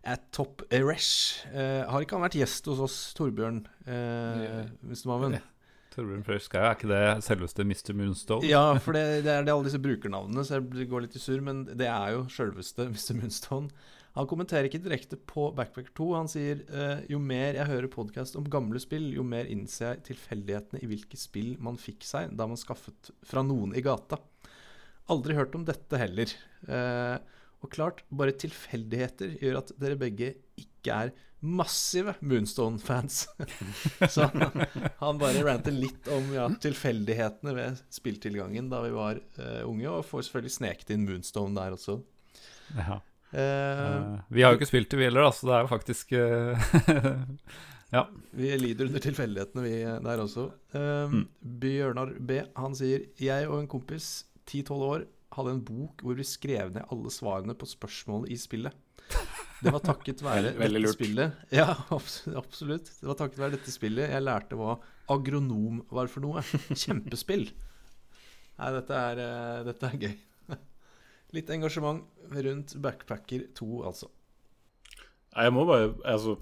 at 0.08 0.24
Top 0.32 0.62
Eresh. 0.72 1.46
Eh, 1.52 1.84
har 1.84 2.04
ikke 2.04 2.16
han 2.16 2.24
vært 2.24 2.38
gjest 2.38 2.68
hos 2.70 2.80
oss, 2.86 2.98
Torbjørn 3.18 3.60
eh, 3.86 4.70
Mustermaven? 4.86 5.38
Torbjørn 5.92 6.24
Frøyskau, 6.26 6.62
er 6.62 6.76
ikke 6.76 6.90
det 6.92 7.02
selveste 7.26 7.66
Mr. 7.66 7.92
Moonstone? 7.98 8.46
Ja, 8.48 8.64
for 8.80 8.96
det, 8.96 9.24
det, 9.26 9.32
er, 9.34 9.44
det 9.44 9.52
alle 9.52 9.66
disse 9.66 9.82
brukernavnene, 9.82 10.44
så 10.46 10.60
jeg 10.60 10.88
går 10.90 11.04
litt 11.04 11.16
i 11.18 11.22
sur, 11.22 11.40
men 11.44 11.64
det 11.68 11.88
er 11.90 12.14
jo 12.14 12.24
selveste 12.32 12.88
Mr. 12.92 13.18
Moonstone. 13.18 13.88
Han 14.18 14.26
kommenterer 14.26 14.66
ikke 14.66 14.80
direkte 14.82 15.14
på 15.30 15.48
Backpacker 15.54 15.92
2. 15.94 16.06
Han 16.16 16.30
sier 16.30 16.64
eh, 16.74 17.04
jo 17.12 17.20
mer 17.22 17.54
jeg 17.54 17.70
hører 17.70 17.90
podkast 17.92 18.34
om 18.38 18.48
gamle 18.50 18.80
spill, 18.82 19.12
jo 19.14 19.22
mer 19.22 19.46
innser 19.46 19.92
jeg 19.92 20.08
tilfeldighetene 20.10 20.82
i 20.82 20.88
hvilke 20.90 21.20
spill 21.20 21.52
man 21.62 21.78
fikk 21.78 22.02
seg 22.06 22.34
da 22.38 22.48
man 22.50 22.58
skaffet 22.58 23.12
fra 23.26 23.44
noen 23.46 23.76
i 23.78 23.84
gata. 23.84 24.18
Aldri 25.14 25.38
hørt 25.38 25.54
om 25.54 25.62
dette 25.68 26.00
heller. 26.02 26.34
Eh, 26.66 27.16
og 27.62 27.70
klart, 27.74 28.02
bare 28.10 28.34
tilfeldigheter 28.38 29.38
gjør 29.38 29.60
at 29.62 29.72
dere 29.78 29.98
begge 29.98 30.32
ikke 30.58 30.98
er 31.06 31.14
massive 31.38 32.16
Moonstone-fans. 32.18 33.20
så 34.14 34.26
han 34.98 35.20
bare 35.22 35.44
ranter 35.46 35.74
litt 35.74 36.10
om 36.10 36.32
ja, 36.34 36.48
tilfeldighetene 36.62 37.54
ved 37.54 37.82
spilltilgangen 37.94 38.70
da 38.70 38.82
vi 38.82 38.94
var 38.94 39.22
uh, 39.38 39.62
unge, 39.66 39.90
og 39.90 40.06
får 40.06 40.26
selvfølgelig 40.26 40.56
sneket 40.56 40.94
inn 40.94 41.06
Moonstone 41.06 41.54
der 41.58 41.78
også. 41.78 42.00
Ja. 42.74 42.98
Uh, 43.28 44.18
vi 44.32 44.44
har 44.44 44.54
jo 44.54 44.58
ikke 44.58 44.70
spilt 44.70 44.88
det, 44.88 44.98
vi 45.00 45.04
heller, 45.04 45.26
da, 45.26 45.32
så 45.36 45.48
det 45.48 45.56
er 45.56 45.66
jo 45.66 45.72
faktisk 45.72 46.14
uh, 46.16 47.18
Ja. 47.94 48.02
Vi 48.36 48.50
lider 48.60 48.88
under 48.88 49.00
tilfeldighetene, 49.00 49.62
vi 49.64 49.76
der 50.04 50.20
også. 50.20 50.50
Mm. 50.76 51.22
Bjørnar 51.40 52.10
B. 52.20 52.42
Han 52.60 52.74
sier 52.76 53.06
Jeg 53.16 53.46
og 53.48 53.62
en 53.62 53.70
kompis, 53.70 54.26
10-12 54.44 54.84
år, 54.90 55.06
hadde 55.38 55.54
en 55.54 55.62
bok 55.64 56.04
hvor 56.04 56.18
vi 56.18 56.26
skrev 56.26 56.74
ned 56.74 56.84
alle 56.92 57.12
svarene 57.12 57.56
på 57.56 57.68
spørsmål 57.68 58.26
i 58.28 58.36
spillet. 58.40 58.76
Det 59.58 59.72
var 59.72 59.82
takket 59.82 60.20
være 60.22 60.52
Veldig 60.60 60.82
dette 60.84 60.94
spillet 60.94 61.54
Ja, 61.54 61.72
absolutt. 61.96 62.92
Det 63.00 63.08
var 63.08 63.18
takket 63.18 63.40
være 63.40 63.56
dette 63.56 63.72
spillet 63.72 64.12
jeg 64.12 64.24
lærte 64.24 64.58
hva 64.58 64.76
agronom 65.10 65.80
var 65.94 66.12
for 66.12 66.24
noe. 66.24 66.44
Kjempespill. 66.68 67.48
Nei, 68.58 68.70
dette 68.74 69.02
er, 69.10 69.22
dette 69.66 69.88
er 69.88 70.02
gøy. 70.04 70.16
Litt 71.36 71.50
engasjement 71.52 72.04
rundt 72.32 72.76
Backpacker 72.82 73.48
2, 73.58 73.68
altså. 73.88 74.08
Jeg 75.36 75.52
må 75.52 75.64
bare, 75.68 75.92
altså, 76.08 76.34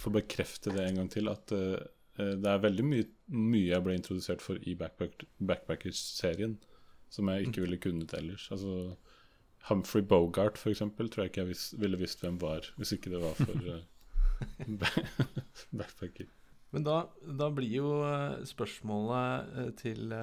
få 0.00 0.10
bekrefte 0.14 0.72
det 0.72 0.86
en 0.86 1.02
gang 1.02 1.10
til, 1.12 1.28
at 1.28 1.52
uh, 1.52 1.76
det 2.16 2.48
er 2.48 2.62
veldig 2.64 2.84
mye, 2.86 3.08
mye, 3.28 3.68
jeg 3.68 3.84
ble 3.84 3.96
introdusert 3.98 4.44
for 4.44 4.60
i 4.66 4.74
Backpack, 4.78 5.26
Backpackers-serien 5.38 6.56
som 7.12 7.28
jeg 7.28 7.48
ikke 7.48 7.64
ville 7.66 7.80
kunnet 7.80 8.14
ellers. 8.16 8.48
Altså 8.54 8.94
Humphrey 9.68 10.02
Bogart, 10.02 10.58
for 10.58 10.72
eksempel, 10.72 11.10
tror 11.10 11.26
jeg 11.26 11.32
ikke 11.32 11.40
jeg 11.40 11.48
vis, 11.52 11.64
ville 11.78 12.00
visst 12.00 12.24
hvem 12.24 12.40
var, 12.40 12.72
hvis 12.76 12.92
ikke 12.96 13.12
det 13.12 13.20
var 13.22 13.34
for 13.36 13.52
uh, 13.72 13.82
backpacker. 15.78 16.30
Men 16.72 16.86
da, 16.86 16.96
da, 17.20 17.50
blir 17.52 17.74
jo 17.82 17.88
eh, 18.06 18.38
spørsmålet 18.48 19.56
eh, 19.60 19.70
til, 19.76 20.14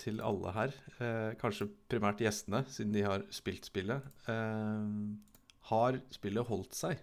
til 0.00 0.22
alle 0.24 0.54
her, 0.56 0.72
eh, 0.96 1.32
kanskje 1.40 1.68
primært 1.92 2.22
gjestene, 2.24 2.62
siden 2.72 2.94
de 2.96 3.04
har 3.04 3.26
spilt 3.34 3.68
spillet 3.68 4.06
eh, 4.32 4.86
Har 5.68 6.00
spillet 6.14 6.48
holdt 6.48 6.78
seg? 6.78 7.02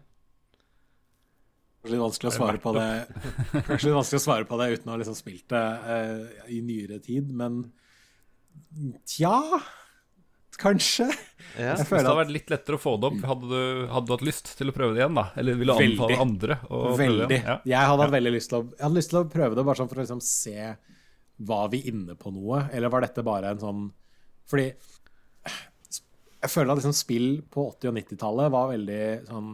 Kanskje 1.77 1.93
litt 1.93 2.01
vanskelig 2.01 2.31
å 2.31 2.37
svare 2.39 2.59
på 2.59 2.73
det 2.73 2.87
Kanskje 3.67 3.85
litt 3.85 3.99
vanskelig 3.99 4.19
å 4.19 4.25
svare 4.25 4.47
på 4.49 4.57
det 4.59 4.71
uten 4.73 4.89
å 4.89 4.95
ha 4.95 5.01
liksom 5.03 5.19
spilt 5.19 5.45
det 5.53 5.65
eh, 5.93 6.39
i 6.57 6.63
nyere 6.65 6.97
tid, 7.05 7.29
men 7.29 7.61
Tja 9.05 9.61
Kanskje. 10.57 11.05
Ja. 11.57 11.75
Hvis 11.77 11.89
det 11.89 11.99
hadde 12.01 12.15
vært 12.17 12.31
litt 12.33 12.49
lettere 12.49 12.77
å 12.77 12.81
få 12.81 12.95
det 13.01 13.09
opp, 13.11 13.19
hadde 13.29 13.47
du, 13.49 13.87
hadde 13.91 14.07
du 14.09 14.13
hatt 14.15 14.23
lyst 14.25 14.49
til 14.57 14.71
å 14.71 14.73
prøve 14.75 14.95
det 14.95 15.03
igjen? 15.03 15.17
da? 15.17 15.27
Eller 15.37 15.57
ville 15.59 15.73
du 15.73 15.83
anbefale 15.85 16.17
andre 16.23 16.57
å 16.69 16.79
veldig. 16.97 17.05
prøve 17.05 17.27
det? 17.31 17.39
Ja. 17.43 17.55
Jeg 17.73 17.91
hadde 17.91 18.05
hatt 18.07 18.13
veldig 18.15 18.33
lyst 18.33 18.51
til 18.51 18.57
å, 18.59 18.63
jeg 18.73 18.85
hadde 18.87 18.97
lyst 18.97 19.11
til 19.13 19.19
å 19.19 19.25
prøve 19.31 19.57
det, 19.57 19.65
bare 19.67 19.79
sånn 19.81 19.89
for 19.91 19.99
å 19.99 20.05
liksom 20.05 20.21
se 20.25 20.55
Var 21.51 21.67
vi 21.73 21.81
inne 21.91 22.15
på 22.17 22.31
noe, 22.33 22.63
eller 22.73 22.89
var 22.93 23.05
dette 23.05 23.25
bare 23.25 23.51
en 23.53 23.61
sånn 23.61 23.83
Fordi 24.49 24.67
jeg 25.47 26.51
føler 26.53 26.71
at 26.71 26.79
liksom 26.81 26.93
spill 26.95 27.29
på 27.53 27.67
80- 27.73 27.89
og 27.91 27.95
90-tallet 27.97 28.51
var 28.53 28.71
veldig 28.73 29.03
sånn 29.29 29.53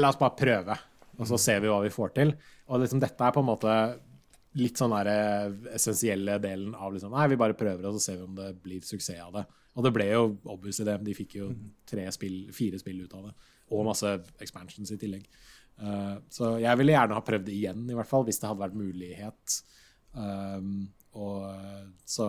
La 0.00 0.10
oss 0.10 0.18
bare 0.20 0.36
prøve, 0.36 0.74
og 1.18 1.28
så 1.30 1.38
ser 1.40 1.62
vi 1.62 1.70
hva 1.70 1.78
vi 1.80 1.92
får 1.94 2.10
til. 2.16 2.32
Og 2.68 2.82
liksom 2.82 3.00
dette 3.00 3.24
er 3.24 3.32
på 3.32 3.40
en 3.40 3.48
måte 3.48 3.74
litt 4.60 4.76
sånn 4.76 4.92
der 4.92 5.08
eh, 5.08 5.74
essensielle 5.78 6.34
delen 6.42 6.74
av 6.74 6.92
liksom 6.92 7.14
Nei, 7.14 7.28
vi 7.30 7.38
bare 7.40 7.56
prøver, 7.56 7.86
og 7.88 7.96
så 7.96 8.02
ser 8.10 8.18
vi 8.18 8.26
om 8.26 8.34
det 8.36 8.50
blir 8.60 8.82
suksess 8.84 9.22
av 9.24 9.38
det. 9.38 9.44
Og 9.78 9.86
det 9.86 9.92
ble 9.94 10.06
jo 10.10 10.22
obviously 10.50 10.86
det. 10.88 10.98
De 11.06 11.16
fikk 11.16 11.36
jo 11.38 11.50
tre 11.88 12.06
spill, 12.14 12.38
fire 12.54 12.80
spill 12.80 13.04
ut 13.04 13.16
av 13.16 13.28
det. 13.28 13.34
Og 13.70 13.86
masse 13.86 14.14
expansions 14.42 14.90
i 14.90 14.98
tillegg. 15.00 15.28
Uh, 15.80 16.16
så 16.32 16.56
jeg 16.60 16.80
ville 16.80 16.96
gjerne 16.96 17.16
ha 17.16 17.24
prøvd 17.24 17.46
det 17.46 17.54
igjen, 17.56 17.84
i 17.88 17.96
hvert 17.96 18.10
fall, 18.10 18.26
hvis 18.26 18.40
det 18.42 18.50
hadde 18.50 18.64
vært 18.64 18.80
mulighet. 18.80 19.60
Um, 20.12 20.90
og 21.18 21.46
så 22.06 22.26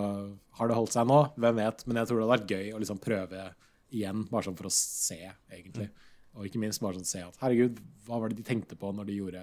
har 0.57 0.69
det 0.69 0.77
holdt 0.77 0.95
seg 0.95 1.09
nå, 1.09 1.19
hvem 1.41 1.59
vet. 1.59 1.83
Men 1.87 2.01
jeg 2.01 2.09
tror 2.09 2.19
det 2.19 2.25
hadde 2.25 2.35
vært 2.37 2.53
gøy 2.53 2.71
å 2.73 2.81
liksom 2.81 3.01
prøve 3.01 3.47
igjen, 3.91 4.25
bare 4.31 4.47
sånn 4.47 4.57
for 4.57 4.69
å 4.69 4.73
se, 4.73 5.19
egentlig. 5.51 5.89
Og 6.37 6.47
ikke 6.47 6.61
minst 6.63 6.81
bare 6.83 6.97
sånn 6.97 7.09
se 7.09 7.23
at 7.25 7.41
herregud, 7.41 7.81
hva 8.07 8.21
var 8.21 8.31
det 8.31 8.39
de 8.39 8.47
tenkte 8.47 8.77
på 8.79 8.93
når 8.95 9.09
de 9.09 9.17
gjorde 9.17 9.41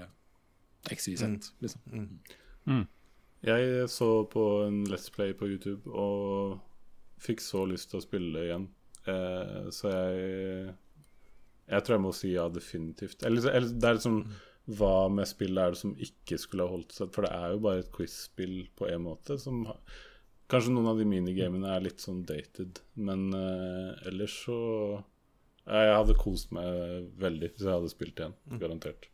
XYZ, 0.88 1.24
mm. 1.26 1.36
liksom. 1.64 1.82
Mm. 1.92 2.06
Mm. 2.68 2.86
Jeg 3.48 3.90
så 3.92 4.08
på 4.32 4.44
en 4.64 4.80
Let's 4.90 5.12
Play 5.14 5.34
på 5.36 5.46
YouTube 5.50 5.92
og 5.92 6.58
fikk 7.22 7.42
så 7.44 7.64
lyst 7.68 7.92
til 7.92 8.00
å 8.00 8.04
spille 8.04 8.44
igjen. 8.46 8.68
Eh, 9.08 9.70
så 9.74 9.94
jeg 9.94 10.74
Jeg 11.68 11.84
tror 11.84 11.94
jeg 11.98 12.02
må 12.04 12.12
si 12.16 12.32
ja, 12.32 12.48
definitivt. 12.48 13.22
Eller, 13.28 13.50
eller 13.52 13.72
det 13.74 13.88
er 13.88 13.98
liksom 13.98 14.22
Hva 14.78 15.08
med 15.12 15.28
spillet 15.28 15.62
er 15.62 15.72
det 15.72 15.80
som 15.80 15.94
ikke 15.96 16.38
skulle 16.40 16.64
ha 16.64 16.72
holdt 16.72 16.92
seg? 16.96 17.10
For 17.14 17.24
det 17.24 17.32
er 17.32 17.54
jo 17.54 17.62
bare 17.64 17.84
et 17.84 17.92
quiz-spill 17.92 18.58
på 18.76 18.88
en 18.88 19.04
måte. 19.06 19.38
Som 19.40 19.66
Kanskje 20.48 20.72
noen 20.72 20.88
av 20.88 21.00
de 21.00 21.04
minigamene 21.04 21.74
er 21.74 21.84
litt 21.84 22.00
sånn 22.00 22.22
dated, 22.28 22.78
men 22.96 23.26
eh, 23.36 24.06
ellers 24.08 24.32
så 24.46 24.58
Jeg 25.68 25.92
hadde 25.92 26.16
kost 26.16 26.54
meg 26.56 27.10
veldig 27.20 27.50
hvis 27.52 27.66
jeg 27.66 27.74
hadde 27.74 27.92
spilt 27.92 28.20
igjen. 28.22 28.36
Mm. 28.48 28.60
Garantert. 28.62 29.10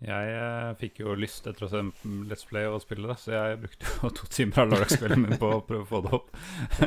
Jeg 0.00 0.28
eh, 0.32 0.70
fikk 0.80 1.02
jo 1.02 1.14
lyst 1.18 1.44
etter 1.50 1.66
å 1.66 1.68
se 1.68 1.80
Let's 2.28 2.46
Play 2.48 2.64
og 2.70 2.80
spille 2.80 3.08
det, 3.10 3.18
så 3.20 3.34
jeg 3.34 3.58
brukte 3.66 3.88
jo 3.90 4.10
to 4.16 4.28
timer 4.32 4.62
av 4.62 4.70
lørdagskvelden 4.72 5.26
min 5.26 5.40
på 5.40 5.50
å 5.58 5.64
prøve 5.66 5.84
å 5.84 5.90
få 5.90 6.00
det 6.06 6.12
opp. 6.16 6.30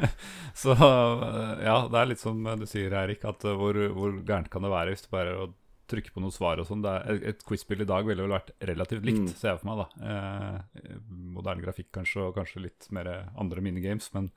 så 0.64 0.74
eh, 0.74 1.51
ja, 1.68 1.76
det 1.93 1.99
er 1.99 2.09
litt 2.09 2.24
som 2.24 2.41
du 2.57 2.66
sier, 2.70 2.95
Eirik, 3.03 3.26
at 3.30 3.45
uh, 3.45 3.53
hvor, 3.59 3.78
hvor 3.93 4.18
gærent 4.26 4.49
kan 4.53 4.66
det 4.66 4.74
være 4.74 4.95
hvis 4.95 5.05
du 5.05 5.11
bare 5.14 5.38
å 5.43 5.51
trykke 5.93 6.14
på 6.16 6.24
noen 6.24 6.34
svar 6.34 6.57
og 6.57 6.66
sånn. 6.66 6.82
Et 7.14 7.45
quiz-spill 7.45 7.86
i 7.86 7.89
dag 7.89 8.07
ville 8.07 8.26
vel 8.26 8.34
vært 8.34 8.53
relativt 8.66 9.05
likt, 9.05 9.28
mm. 9.28 9.34
ser 9.38 9.51
jeg 9.51 9.61
for 9.61 9.70
meg, 9.70 9.84
da. 9.84 10.09
Eh, 10.09 10.99
moderne 11.38 11.66
grafikk 11.66 11.91
kanskje, 11.93 12.30
og 12.30 12.38
kanskje 12.39 12.66
litt 12.66 12.89
mer 12.95 13.11
andre 13.38 13.61
minigames, 13.61 14.09
men 14.16 14.32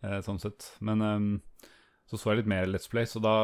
eh, 0.00 0.22
sånn 0.24 0.40
sett. 0.40 0.70
Men 0.86 1.04
um, 1.04 1.32
så 2.06 2.18
så 2.20 2.30
jeg 2.30 2.44
litt 2.44 2.50
mer 2.50 2.68
Let's 2.70 2.86
Play, 2.90 3.06
så 3.10 3.18
da 3.18 3.34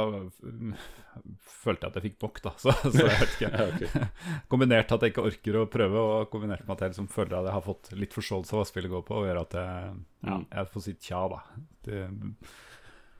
følte 1.42 1.86
jeg 1.86 1.90
at 1.90 1.96
jeg 1.98 2.04
fikk 2.04 2.18
bok, 2.22 2.40
da. 2.44 2.52
Så, 2.62 2.74
så 2.84 2.92
jeg 2.94 3.08
vet 3.10 3.36
ikke. 3.36 3.48
okay. 3.68 4.10
Kombinert 4.52 4.92
at 4.94 5.02
jeg 5.02 5.14
ikke 5.14 5.24
orker 5.32 5.58
å 5.58 5.68
prøve, 5.70 6.02
og 6.02 6.28
kombinert 6.30 6.62
med 6.66 6.76
at 6.76 6.84
jeg 6.84 6.94
liksom 6.94 7.08
føler 7.10 7.40
at 7.40 7.48
jeg 7.48 7.56
har 7.56 7.64
fått 7.66 7.90
litt 7.98 8.14
forståelse 8.14 8.54
av 8.54 8.60
hva 8.60 8.66
spillet 8.68 8.92
går 8.92 9.06
på, 9.08 9.16
og 9.18 9.26
gjør 9.26 9.40
at 9.42 9.56
jeg, 9.58 9.96
ja, 10.28 10.36
jeg 10.46 10.70
får 10.74 10.84
si 10.84 10.94
tja, 11.08 11.22
da. 11.32 11.40
Det, 11.88 12.04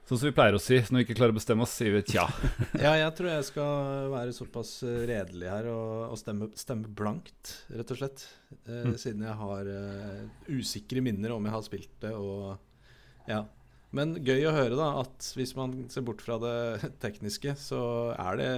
sånn 0.07 0.21
som 0.21 0.29
vi 0.29 0.35
pleier 0.37 0.59
å 0.59 0.61
si, 0.63 0.79
når 0.79 1.01
vi 1.01 1.07
ikke 1.09 1.17
klarer 1.19 1.35
å 1.35 1.39
bestemme 1.41 1.67
oss, 1.67 1.75
sier 1.81 1.97
vi 1.97 2.05
tja. 2.07 2.29
ja, 2.85 2.93
jeg 3.01 3.15
tror 3.19 3.31
jeg 3.33 3.49
skal 3.49 4.13
være 4.15 4.37
såpass 4.37 4.71
redelig 5.11 5.51
her 5.51 5.73
og, 5.73 6.05
og 6.13 6.21
stemme, 6.21 6.53
stemme, 6.61 6.93
blankt, 7.03 7.57
rett 7.73 7.91
og 7.91 7.99
slett. 7.99 8.29
Eh, 8.63 8.93
mm. 8.93 8.95
Siden 9.01 9.27
jeg 9.27 9.35
har 9.43 9.73
uh, 9.75 10.23
usikre 10.55 11.03
minner 11.03 11.35
om 11.35 11.51
jeg 11.51 11.57
har 11.57 11.67
spilt 11.67 11.99
det, 12.07 12.15
og 12.15 13.27
ja. 13.27 13.43
Men 13.97 14.17
gøy 14.25 14.47
å 14.49 14.55
høre 14.57 14.79
da 14.79 14.89
at 15.03 15.33
hvis 15.37 15.55
man 15.59 15.85
ser 15.93 16.05
bort 16.07 16.25
fra 16.25 16.39
det 16.41 16.57
tekniske, 17.05 17.55
så 17.61 17.83
er 18.17 18.41
det 18.41 18.53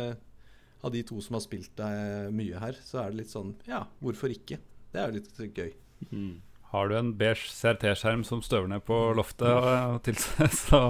av 0.85 0.93
de 0.95 1.03
to 1.07 1.21
som 1.25 1.39
har 1.39 1.45
spilt 1.45 1.73
deg 1.81 2.33
mye 2.37 2.61
her, 2.61 2.79
så 2.85 3.03
er 3.03 3.13
det 3.13 3.23
litt 3.23 3.33
sånn 3.33 3.55
Ja, 3.69 3.87
hvorfor 4.05 4.33
ikke? 4.33 4.61
Det 4.93 5.01
er 5.01 5.11
jo 5.11 5.19
litt 5.19 5.57
gøy. 5.57 5.73
Mm. 6.11 6.35
Har 6.75 6.91
du 6.91 6.97
en 6.99 7.13
beige 7.15 7.53
CRT-skjerm 7.55 8.25
som 8.27 8.41
støver 8.43 8.67
ned 8.71 8.83
på 8.87 8.97
loftet, 9.15 9.47
og, 9.47 10.01
til, 10.07 10.19
så, 10.67 10.81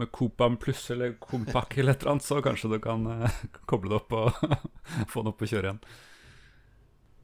med 0.00 0.10
Copan 0.16 0.56
pluss 0.60 0.86
eller 0.94 1.12
Compac 1.20 1.76
eller 1.76 1.92
et 1.92 2.04
eller 2.04 2.14
annet, 2.14 2.24
så 2.24 2.40
kanskje 2.44 2.72
du 2.72 2.78
kan 2.84 3.04
uh, 3.04 3.40
koble 3.68 3.92
det 3.92 3.98
opp 4.00 4.16
og 4.16 4.38
få 5.12 5.22
den 5.22 5.32
opp 5.34 5.44
og 5.44 5.52
kjøre 5.52 5.70
igjen. 5.70 5.82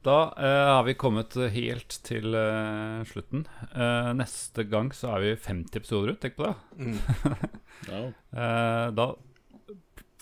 Da 0.05 0.17
uh, 0.37 0.75
har 0.75 0.83
vi 0.85 0.93
kommet 0.93 1.33
helt 1.33 1.95
til 2.05 2.35
uh, 2.37 3.01
slutten. 3.09 3.47
Uh, 3.73 4.11
neste 4.13 4.67
gang 4.69 4.91
så 4.93 5.15
er 5.15 5.23
vi 5.23 5.31
50 5.47 5.79
episoder 5.79 6.13
ut. 6.13 6.19
Tenk 6.21 6.37
på 6.37 6.45
det. 6.45 6.53
Mm. 6.77 8.11
da 8.99 9.07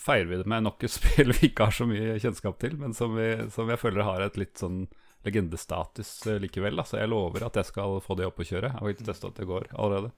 feirer 0.00 0.30
vi 0.30 0.40
det 0.40 0.48
med 0.48 0.64
nok 0.64 0.84
et 0.84 0.92
spill 0.92 1.32
vi 1.36 1.50
ikke 1.50 1.68
har 1.68 1.76
så 1.76 1.88
mye 1.88 2.16
kjennskap 2.20 2.56
til, 2.60 2.78
men 2.80 2.96
som, 2.96 3.12
vi, 3.16 3.28
som 3.52 3.68
jeg 3.72 3.80
føler 3.80 4.04
har 4.08 4.24
et 4.24 4.40
litt 4.40 4.56
sånn 4.60 4.86
legendestatus 5.24 6.16
likevel. 6.40 6.80
Så 6.88 7.00
jeg 7.00 7.12
lover 7.12 7.44
at 7.44 7.60
jeg 7.60 7.68
skal 7.68 8.00
få 8.04 8.16
det 8.16 8.28
opp 8.28 8.40
og 8.40 8.48
kjøre. 8.48 8.72
Jeg 8.72 8.80
har 8.80 8.96
ikke 8.96 9.08
testa 9.08 9.32
at 9.32 9.40
det 9.40 9.48
går 9.48 9.68
allerede. 9.72 10.12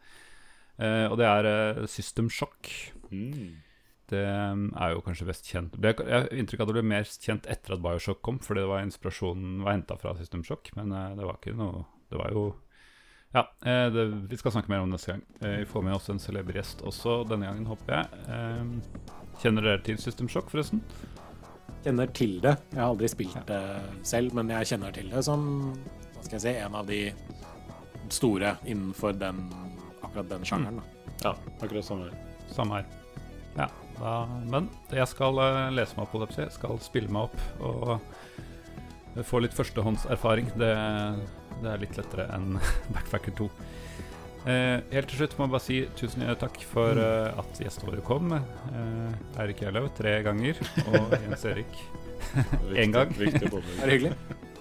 og 1.10 1.18
det 1.18 1.30
er 1.30 1.86
System 1.90 2.30
Shock. 2.30 2.70
Mm. 3.10 3.65
Det 4.10 4.22
er 4.26 4.92
jo 4.92 5.02
kanskje 5.04 5.26
best 5.28 5.48
kjent 5.50 5.74
det, 5.82 5.96
Jeg 5.98 6.14
har 6.14 6.28
inntrykk 6.30 6.60
av 6.62 6.68
at 6.68 6.70
det 6.70 6.76
ble 6.78 6.90
mer 6.92 7.08
kjent 7.08 7.48
etter 7.50 7.74
at 7.74 7.82
Bioshock 7.82 8.22
kom, 8.26 8.38
fordi 8.42 8.62
det 8.62 8.70
var 8.70 8.84
inspirasjonen 8.84 9.64
var 9.66 9.76
henta 9.76 9.96
fra 9.98 10.14
System 10.18 10.44
Shock, 10.46 10.70
men 10.78 10.94
eh, 10.94 11.16
det 11.18 11.26
var 11.26 11.40
ikke 11.40 11.56
noe 11.58 11.84
Det 12.10 12.20
var 12.20 12.30
jo 12.34 12.44
Ja, 13.34 13.42
eh, 13.66 13.88
det, 13.92 14.06
vi 14.30 14.38
skal 14.38 14.54
snakke 14.54 14.70
mer 14.72 14.84
om 14.84 14.90
det 14.92 15.00
neste 15.00 15.12
gang. 15.16 15.24
Eh, 15.42 15.58
vi 15.64 15.68
får 15.68 15.82
med 15.84 15.96
oss 15.98 16.08
en 16.12 16.22
celeber 16.22 16.56
gjest 16.56 16.84
også 16.86 17.18
denne 17.28 17.50
gangen, 17.50 17.66
håper 17.68 17.96
jeg. 17.98 18.20
Eh, 18.32 19.10
kjenner 19.42 19.66
dere 19.66 19.82
til 19.84 19.98
System 20.00 20.30
Shock, 20.30 20.48
forresten? 20.54 20.80
Kjenner 21.84 22.08
til 22.14 22.38
det. 22.42 22.54
Jeg 22.72 22.80
har 22.80 22.92
aldri 22.94 23.10
spilt 23.10 23.42
det 23.50 23.62
selv, 24.06 24.32
men 24.38 24.54
jeg 24.54 24.70
kjenner 24.72 24.94
til 24.94 25.10
det 25.12 25.24
som 25.26 25.44
hva 26.14 26.22
skal 26.22 26.38
jeg 26.38 26.44
si, 26.46 26.54
en 26.62 26.78
av 26.78 26.88
de 26.88 27.02
store 28.14 28.54
innenfor 28.64 29.18
den, 29.18 29.42
akkurat 30.00 30.30
den 30.30 30.46
sjangeren. 30.46 30.80
Da. 30.80 31.12
Ja, 31.26 31.34
akkurat 31.60 31.84
samme 31.84 32.08
her. 32.08 32.22
Samme 32.54 32.80
her. 32.80 32.88
Ja, 33.56 33.68
da, 34.00 34.14
men 34.52 34.68
jeg 34.92 35.08
skal 35.10 35.40
eh, 35.42 35.62
lese 35.76 35.96
meg 35.96 36.06
opp 36.06 36.14
på 36.14 36.22
det. 36.22 36.30
Jeg 36.38 36.54
skal 36.54 36.78
spille 36.84 37.12
meg 37.12 37.28
opp 37.30 37.64
og 37.64 39.24
få 39.26 39.40
litt 39.40 39.56
førstehåndserfaring. 39.56 40.52
Det, 40.60 40.72
det 41.62 41.72
er 41.72 41.82
litt 41.82 41.96
lettere 41.98 42.28
enn 42.36 42.58
Backfacker 42.94 43.36
2. 43.40 43.50
Eh, 44.46 44.78
helt 44.92 45.08
til 45.10 45.18
slutt 45.18 45.32
må 45.38 45.46
jeg 45.48 45.54
bare 45.56 45.64
si 45.64 45.76
tusen 45.98 46.22
takk 46.38 46.60
for 46.70 46.98
eh, 47.02 47.32
at 47.40 47.62
gjestene 47.62 47.90
våre 47.90 48.04
kom. 48.06 48.30
Eh, 48.36 49.40
Eirik 49.42 49.64
Gjerlaug 49.64 49.88
tre 49.98 50.20
ganger, 50.26 50.60
og 50.86 51.16
Jens 51.24 51.46
Erik 51.50 51.80
én 52.36 52.76
En 52.84 52.94
gang. 52.94 53.14
Viktig 53.18 53.50
er 53.82 53.90
hyggelig. 53.90 54.12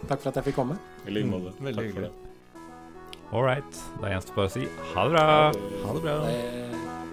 Takk 0.05 0.21
for 0.21 0.31
at 0.31 0.39
jeg 0.39 0.49
fikk 0.49 0.57
komme. 0.57 0.79
I 1.05 1.13
like 1.13 1.29
måte. 1.29 1.53
Mm, 1.59 1.67
veldig 1.67 1.75
Takk 1.75 1.91
for 1.91 1.91
hyggelig. 1.91 2.09
det. 2.09 2.21
All 3.35 3.43
right. 3.45 3.79
Da 4.01 4.13
gjenstår 4.13 4.37
bare 4.39 4.49
å 4.49 4.55
si 4.55 4.65
ha 4.93 5.05
det 5.05 5.13
bra. 5.13 5.25
Ha 5.85 5.95
det 5.97 6.03
bra. 6.05 6.17
Det 6.25 7.04